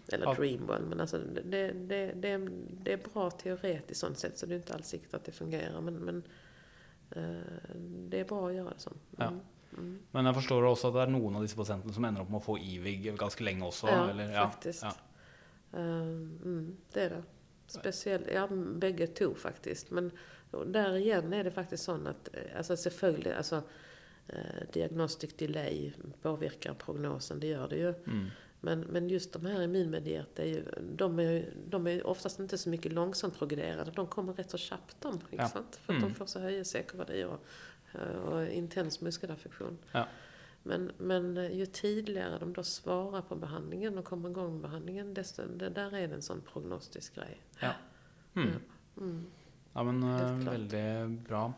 Eller 0.07 0.25
Ja. 0.25 0.33
Dream 0.33 0.65
World, 0.65 0.87
men 0.87 0.99
alltså 0.99 1.17
det, 1.17 1.71
det, 1.71 2.11
det, 2.13 2.49
det 2.83 2.93
är 2.93 3.13
bra 3.13 3.31
teoretiskt 3.31 3.99
sånt 3.99 4.19
sätt, 4.19 4.37
så 4.37 4.45
det 4.45 4.53
är 4.53 4.55
inte 4.55 4.73
alls 4.73 4.87
säkert 4.87 5.13
att 5.13 5.25
det 5.25 5.31
fungerar. 5.31 5.81
Men, 5.81 5.95
men 5.95 6.23
eh, 7.09 7.75
det 8.09 8.19
är 8.19 8.25
bra 8.25 8.47
att 8.47 8.55
göra 8.55 8.69
det 8.69 8.79
så. 8.79 8.91
Ja. 9.17 9.27
Mm. 9.27 9.39
Mm. 9.77 9.99
Men 10.11 10.25
jeg 10.25 10.35
forstår 10.35 10.65
også 10.69 10.87
at 10.87 10.93
det 10.93 11.01
er 11.01 11.13
noen 11.13 11.37
av 11.37 11.45
disse 11.45 11.57
pasientene 11.57 11.93
som 11.93 12.05
ender 12.05 12.21
opp 12.21 12.29
med 12.29 12.41
å 12.41 12.45
få 12.45 12.57
IVIG 12.61 13.07
ganske 13.17 13.45
lenge 13.45 13.65
også. 13.65 13.89
Ja, 13.89 14.09
eller, 14.09 14.33
faktiskt. 14.37 14.83
Ja. 14.83 15.79
Eh, 15.79 16.09
mm, 16.45 16.77
det 16.93 17.05
är 17.05 17.09
det. 17.09 17.23
Speciellt, 17.67 18.27
ja 18.33 18.47
bägge 18.51 19.07
två 19.07 19.33
faktiskt. 19.35 19.91
Men 19.91 20.11
där 20.65 20.95
igen 20.95 21.33
är 21.33 21.43
det 21.43 21.51
faktiskt 21.51 21.83
så 21.83 21.91
att, 22.07 22.29
alltså 22.57 22.73
alltså 23.37 23.61
eh, 24.27 24.63
diagnostic 24.73 25.33
delay 25.37 25.91
påverkar 26.21 26.73
prognosen, 26.73 27.39
det 27.39 27.47
gör 27.47 27.67
det 27.67 27.77
ju. 27.77 27.89
Mm. 27.89 28.27
Men, 28.61 28.79
men 28.79 29.09
just 29.09 29.33
de 29.33 29.45
här 29.45 29.61
immunmedierat, 29.61 30.39
är 30.39 30.45
ju, 30.45 30.63
de, 30.95 31.19
är, 31.19 31.53
de 31.69 31.87
är 31.87 32.07
oftast 32.07 32.39
inte 32.39 32.57
så 32.57 32.69
mycket 32.69 32.93
långsamt 32.93 33.37
progrederade. 33.39 33.91
De 33.91 34.07
kommer 34.07 34.33
rätt 34.33 34.49
så 34.51 34.57
snabbt 34.57 34.95
de, 34.99 35.19
Ja. 35.31 35.47
För 35.47 35.59
att 35.59 35.79
Mm. 35.87 36.01
de 36.01 36.13
får 36.13 36.25
så 36.25 36.39
höga 36.39 36.63
CK-värden 36.63 37.29
och, 37.29 37.39
och 38.33 38.47
intens 38.47 39.01
muskelaffektion. 39.01 39.77
Ja. 39.91 40.07
Men, 40.63 40.91
men 40.97 41.37
eh, 41.37 41.51
ju 41.57 41.65
tidigare 41.65 42.39
de 42.39 42.53
då 42.53 42.63
svarar 42.63 43.21
på 43.21 43.35
behandlingen 43.35 43.97
och 43.97 44.05
kommer 44.05 44.29
igång 44.29 44.51
med 44.53 44.61
behandlingen, 44.61 45.13
desto, 45.13 45.41
det 45.55 45.69
där 45.69 45.95
är 45.95 46.07
det 46.07 46.15
en 46.15 46.21
sån 46.21 46.41
prognostisk 46.41 47.15
grej. 47.15 47.41
Mm. 48.35 48.49
Mm. 48.97 49.25
Ja, 49.73 49.83
men 49.83 50.03
eh, 50.03 50.51
veldig 50.51 51.09
bra. 51.27 51.53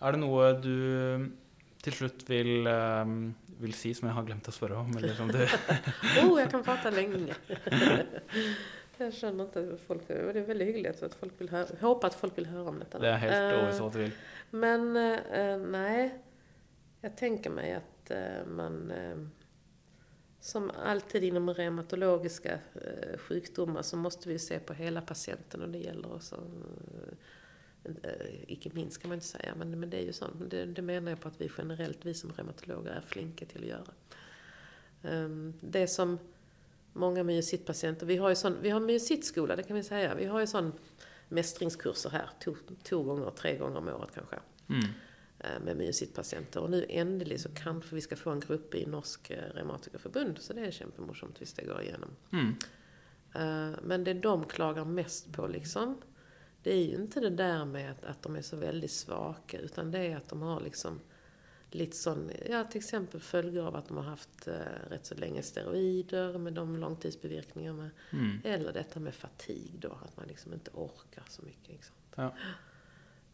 Er 0.00 0.12
det 0.12 0.18
noe 0.18 0.52
du 0.60 0.76
til 1.86 1.94
slutt 1.94 2.24
vil, 2.28 2.66
eh, 2.66 3.12
vil 3.62 3.74
si 3.76 3.92
som 3.94 4.08
jeg 4.10 4.16
har 4.18 4.26
glemt 4.26 4.50
å 4.50 4.54
spørre 4.54 4.82
om? 4.82 4.96
Eller 4.98 5.14
som 5.14 5.30
du 5.30 5.38
Oh, 6.24 6.34
jag 6.40 6.50
kan 6.50 6.62
prata 6.66 6.90
länge. 6.90 7.34
jag 8.98 9.14
känner 9.14 9.44
inte 9.44 9.60
att 9.74 9.80
folk, 9.80 10.08
det 10.08 10.14
är 10.14 10.46
väldigt 10.46 10.68
hyggligt 10.68 11.02
att 11.02 11.14
folk 11.14 11.40
vill 11.40 11.48
höra, 11.48 11.66
jag 11.80 11.88
hoppas 11.88 12.14
att 12.14 12.20
folk 12.20 12.38
vill 12.38 12.46
höra 12.46 12.68
om 12.68 12.78
detta. 12.78 12.98
Det 12.98 13.10
er 13.12 13.20
helt 13.22 13.34
Eh, 13.34 13.48
overbevist 13.54 13.80
om 13.80 13.86
at 13.86 13.92
du 13.92 13.98
vil. 13.98 14.12
Men 14.50 14.96
eh, 14.96 15.58
nej, 15.58 16.14
jag 17.00 17.16
tänker 17.16 17.50
mig 17.50 17.74
att 17.74 18.10
eh, 18.10 18.46
man 18.46 18.90
eh, 18.90 19.16
som 20.40 20.70
alltid 20.70 21.24
inom 21.24 21.50
reumatologiska 21.50 22.58
eh, 22.74 23.18
sjukdomar 23.18 23.82
så 23.82 23.96
måste 23.96 24.28
vi 24.28 24.38
se 24.38 24.58
på 24.58 24.72
hela 24.72 25.00
patienten 25.00 25.62
och 25.62 25.68
det 25.68 25.78
gäller 25.78 26.14
också 26.14 26.36
icke 28.46 28.70
minst 28.74 28.98
kan 29.02 29.08
man 29.08 29.14
inte 29.16 29.26
säga, 29.26 29.54
men, 29.58 29.80
men 29.80 29.90
det 29.90 29.96
är 29.96 30.02
ju 30.04 30.12
så. 30.12 30.26
Men 30.38 30.48
Det, 30.48 30.64
det 30.66 30.82
menar 30.82 31.10
jag 31.10 31.20
på 31.20 31.28
att 31.28 31.40
vi 31.40 31.50
generellt, 31.58 31.98
vi 32.06 32.14
som 32.14 32.32
reumatologer, 32.32 32.90
är 32.90 33.00
flinka 33.00 33.44
till 33.46 33.60
att 33.62 33.68
göra. 33.68 33.92
Ehm, 35.02 35.52
Det 35.60 35.86
som 35.88 36.18
många 36.92 37.22
myositpatienter, 37.24 38.06
vi 38.06 38.16
har 38.16 38.28
ju 38.28 38.34
sån, 38.34 38.56
vi 38.62 38.70
har 38.70 38.80
myositskola, 38.80 39.56
det 39.56 39.62
kan 39.62 39.76
vi 39.76 39.82
säga. 39.82 40.14
Vi 40.14 40.24
har 40.24 40.40
ju 40.40 40.46
sån 40.46 40.72
mästringskurser 41.28 42.10
här, 42.10 42.30
två, 42.44 42.56
två 42.82 43.02
gånger, 43.02 43.30
tre 43.30 43.56
gånger 43.58 43.76
om 43.78 43.88
året 43.88 44.10
kanske 44.14 44.36
Mm. 44.68 44.84
eh, 45.38 45.60
med 45.64 45.76
myositpatienter. 45.76 46.60
Och 46.60 46.70
nu 46.70 46.86
äntligen 46.88 47.38
så 47.38 47.48
kanske 47.54 47.94
vi 47.94 48.00
ska 48.00 48.16
få 48.16 48.30
en 48.30 48.40
grupp 48.40 48.74
i 48.74 48.86
Norsk 48.86 49.30
eh, 49.30 49.54
Reumatikerförbund, 49.54 50.38
så 50.38 50.52
det 50.52 50.60
är 50.60 50.70
kämpemorsomt 50.70 51.40
hvis 51.40 51.52
det 51.52 51.64
går 51.64 51.82
igenom. 51.82 52.10
Mm. 52.32 52.54
Eh, 53.34 53.78
Men 53.82 54.04
det 54.04 54.14
de 54.14 54.44
klagar 54.44 54.84
mest 54.84 55.32
på 55.32 55.46
liksom, 55.46 56.02
det 56.66 56.72
är 56.72 56.86
ju 56.86 56.94
inte 56.94 57.20
det 57.20 57.30
där 57.30 57.64
med 57.64 57.90
att, 57.90 58.04
att 58.04 58.22
de 58.22 58.36
är 58.36 58.42
så 58.42 58.56
väldigt 58.56 58.90
svaka, 58.90 59.58
utan 59.58 59.90
det 59.90 59.98
är 59.98 60.16
att 60.16 60.28
de 60.28 60.42
har 60.42 60.60
liksom 60.60 61.00
lite 61.70 61.96
sån, 61.96 62.30
ja 62.48 62.64
till 62.64 62.78
exempel 62.78 63.20
följder 63.20 63.62
av 63.62 63.76
att 63.76 63.88
de 63.88 63.96
har 63.96 64.04
haft 64.04 64.48
eh, 64.48 64.54
rätt 64.90 65.06
så 65.06 65.14
länge 65.14 65.42
steroider 65.42 66.38
med 66.38 66.52
de 66.52 66.76
långtidsbiverkningarna. 66.76 67.90
Mm. 68.10 68.40
Eller 68.44 68.72
detta 68.72 69.00
med 69.00 69.14
fatig 69.14 69.72
då, 69.78 69.98
att 70.04 70.16
man 70.16 70.26
liksom 70.26 70.52
inte 70.52 70.70
orkar 70.74 71.24
så 71.28 71.42
mycket. 71.42 71.68
Liksom. 71.68 71.94
Ja. 72.14 72.34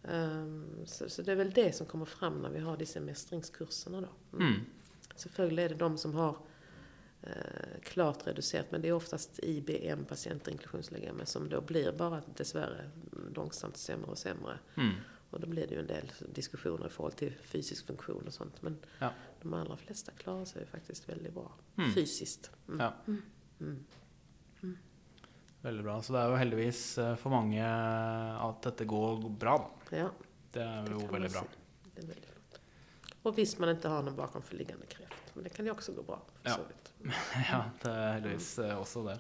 Ehm, 0.03 0.87
så, 0.87 1.09
så 1.09 1.23
det 1.23 1.33
är 1.33 1.37
väl 1.37 1.51
det 1.51 1.77
som 1.77 1.87
kommer 1.87 2.05
fram 2.05 2.43
när 2.43 2.51
vi 2.51 2.59
har 2.59 2.77
dessa 2.77 3.01
mästringskurserna 3.01 4.01
då. 4.01 4.37
Mm. 4.37 4.53
Mm. 4.53 4.61
Selvfølgelig 5.17 5.65
är 5.65 5.69
det 5.69 5.75
de 5.75 5.99
som 5.99 6.15
har 6.15 6.37
eh, 7.23 7.81
klart 7.83 8.27
reducerat, 8.27 8.67
men 8.71 8.83
det 8.83 8.89
är 8.89 8.93
oftast 8.93 9.39
IBM-patienter, 9.43 10.53
inklusionslegeme, 10.53 11.27
som 11.27 11.49
då 11.49 11.61
blir 11.61 11.93
bara 11.93 12.23
dessvärre 12.37 12.91
långsamt 13.35 13.77
sämre 13.77 14.11
och 14.11 14.19
sämre. 14.19 14.59
Mm. 14.77 14.95
Och 15.31 15.41
då 15.41 15.47
blir 15.47 15.67
det 15.67 15.75
ju 15.75 15.81
en 15.81 15.87
del 15.87 16.13
diskussioner 16.35 16.87
i 16.87 16.91
förhållande 16.91 17.19
till 17.19 17.35
fysisk 17.43 17.87
funktion 17.87 18.27
och 18.27 18.35
sånt. 18.35 18.63
Men 18.63 18.79
Ja. 18.99 19.11
de 19.43 19.55
allra 19.55 19.77
flesta 19.77 20.13
klarar 20.13 20.45
sig 20.45 20.61
ju 20.63 20.67
faktiskt 20.67 21.09
väldigt 21.09 21.35
bra 21.35 21.53
Mm. 21.79 21.93
fysiskt. 21.93 22.51
Mm. 22.69 22.81
Ja. 22.81 22.93
Mm. 23.61 23.85
Veldig 25.63 25.85
bra. 25.85 26.03
Så 26.03 26.13
det 26.13 26.19
er 26.19 26.31
jo 26.33 26.37
heldigvis 26.41 26.81
eh, 26.99 27.13
for 27.23 27.31
mange 27.31 27.63
at 27.63 28.63
dette 28.67 28.85
går 28.91 29.21
bra, 29.31 29.55
da. 29.91 29.97
Ja, 29.97 30.09
Det 30.53 30.63
er 30.65 30.83
det 30.89 30.91
jo 30.97 31.01
man 31.05 31.13
veldig 31.15 31.31
bra. 31.33 31.45
Det 31.95 32.03
är 32.03 32.07
väldigt 32.07 32.27
flott. 32.33 32.61
Och 33.23 33.39
visst 33.39 33.59
man 33.63 33.69
inte 33.71 33.89
har 33.89 34.03
någon 34.03 34.17
bakomförliggande 34.17 34.87
kräft, 34.87 35.35
men 35.35 35.45
det 35.45 35.51
kan 35.51 35.65
ju 35.65 35.71
också 35.71 35.93
gå 35.93 36.03
bra. 36.03 36.19
för 36.43 36.51
Ja. 36.51 36.57
så 36.57 36.63
vidt. 36.69 36.82
Ja, 37.51 37.65
det 37.83 37.93
er 37.93 38.13
heldigvis 38.19 38.51
eh, 38.63 38.75
også 38.79 39.05
det. 39.09 39.19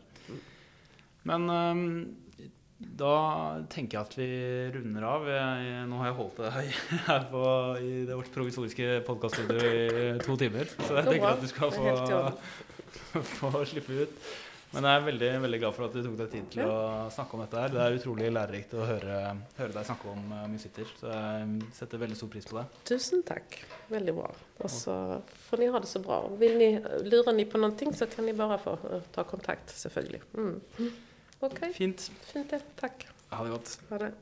Men 1.28 1.46
ehm, 1.52 1.86
da 2.98 3.14
tenker 3.70 3.98
jeg 3.98 4.08
at 4.08 4.16
vi 4.18 4.28
runder 4.74 5.06
av. 5.06 5.26
Jeg, 5.30 5.82
nå 5.90 6.00
har 6.00 6.10
jeg 6.10 6.18
holdt 6.18 6.40
deg 6.42 6.78
her 7.08 7.26
på, 7.30 7.42
i 7.78 7.92
det 8.08 8.16
vårt 8.18 8.32
provisoriske 8.34 9.02
podkaststudio 9.06 9.58
i 9.58 10.06
to 10.22 10.38
timer. 10.40 10.70
Så 10.80 10.98
jeg 10.98 11.10
tenker 11.10 11.28
at 11.34 11.44
du 11.44 11.50
skal 11.50 11.76
Det 11.76 11.92
få, 13.12 13.22
få 13.38 13.66
slippe 13.70 14.02
ut. 14.02 14.32
Men 14.72 14.86
jeg 14.88 14.96
er 14.98 15.04
veldig, 15.04 15.30
veldig 15.44 15.58
glad 15.60 15.74
for 15.76 15.84
at 15.86 15.92
du 15.96 16.00
tok 16.06 16.14
deg 16.22 16.30
tid 16.32 16.46
til 16.54 16.70
å 16.70 16.76
snakke 17.12 17.36
om 17.36 17.42
dette. 17.44 17.60
her. 17.60 17.72
Det 17.74 17.80
er 17.84 17.96
utrolig 17.98 18.30
lærerikt 18.32 18.72
å 18.78 18.86
høre, 18.88 19.18
høre 19.58 19.74
deg 19.74 19.84
snakke 19.90 20.08
om 20.14 20.32
uh, 20.32 20.46
musitter. 20.48 20.88
Så 21.00 21.10
jeg 21.12 21.68
setter 21.76 22.00
veldig 22.00 22.16
stor 22.16 22.30
pris 22.32 22.48
på 22.48 22.56
det. 22.56 22.64
Tusen 22.88 23.22
tack, 23.28 23.58
väldigt 23.92 24.16
bra. 24.16 24.30
Och 24.64 24.70
så 24.70 24.96
får 25.50 25.56
ni 25.58 25.66
ha 25.74 25.80
det 25.80 25.86
så 25.92 26.00
bra. 26.00 26.22
Vill 26.40 26.56
ni, 26.58 26.70
lurar 27.04 27.32
ni 27.36 27.44
på 27.44 27.58
någonting 27.58 27.92
så 27.94 28.06
kan 28.06 28.26
ni 28.26 28.32
bara 28.32 28.58
få 28.58 28.72
eh, 28.92 29.00
ta 29.12 29.24
kontakt, 29.24 29.70
selvfølgelig. 29.76 30.22
Mm. 30.34 30.60
Okej, 31.40 31.72
Fint. 31.74 32.10
fint 32.32 32.50
det. 32.50 32.62
Tack. 32.80 33.06
Ha 33.28 33.44
det 33.44 33.50
godt. 33.50 33.78
Ha 33.90 33.98
det. 33.98 34.12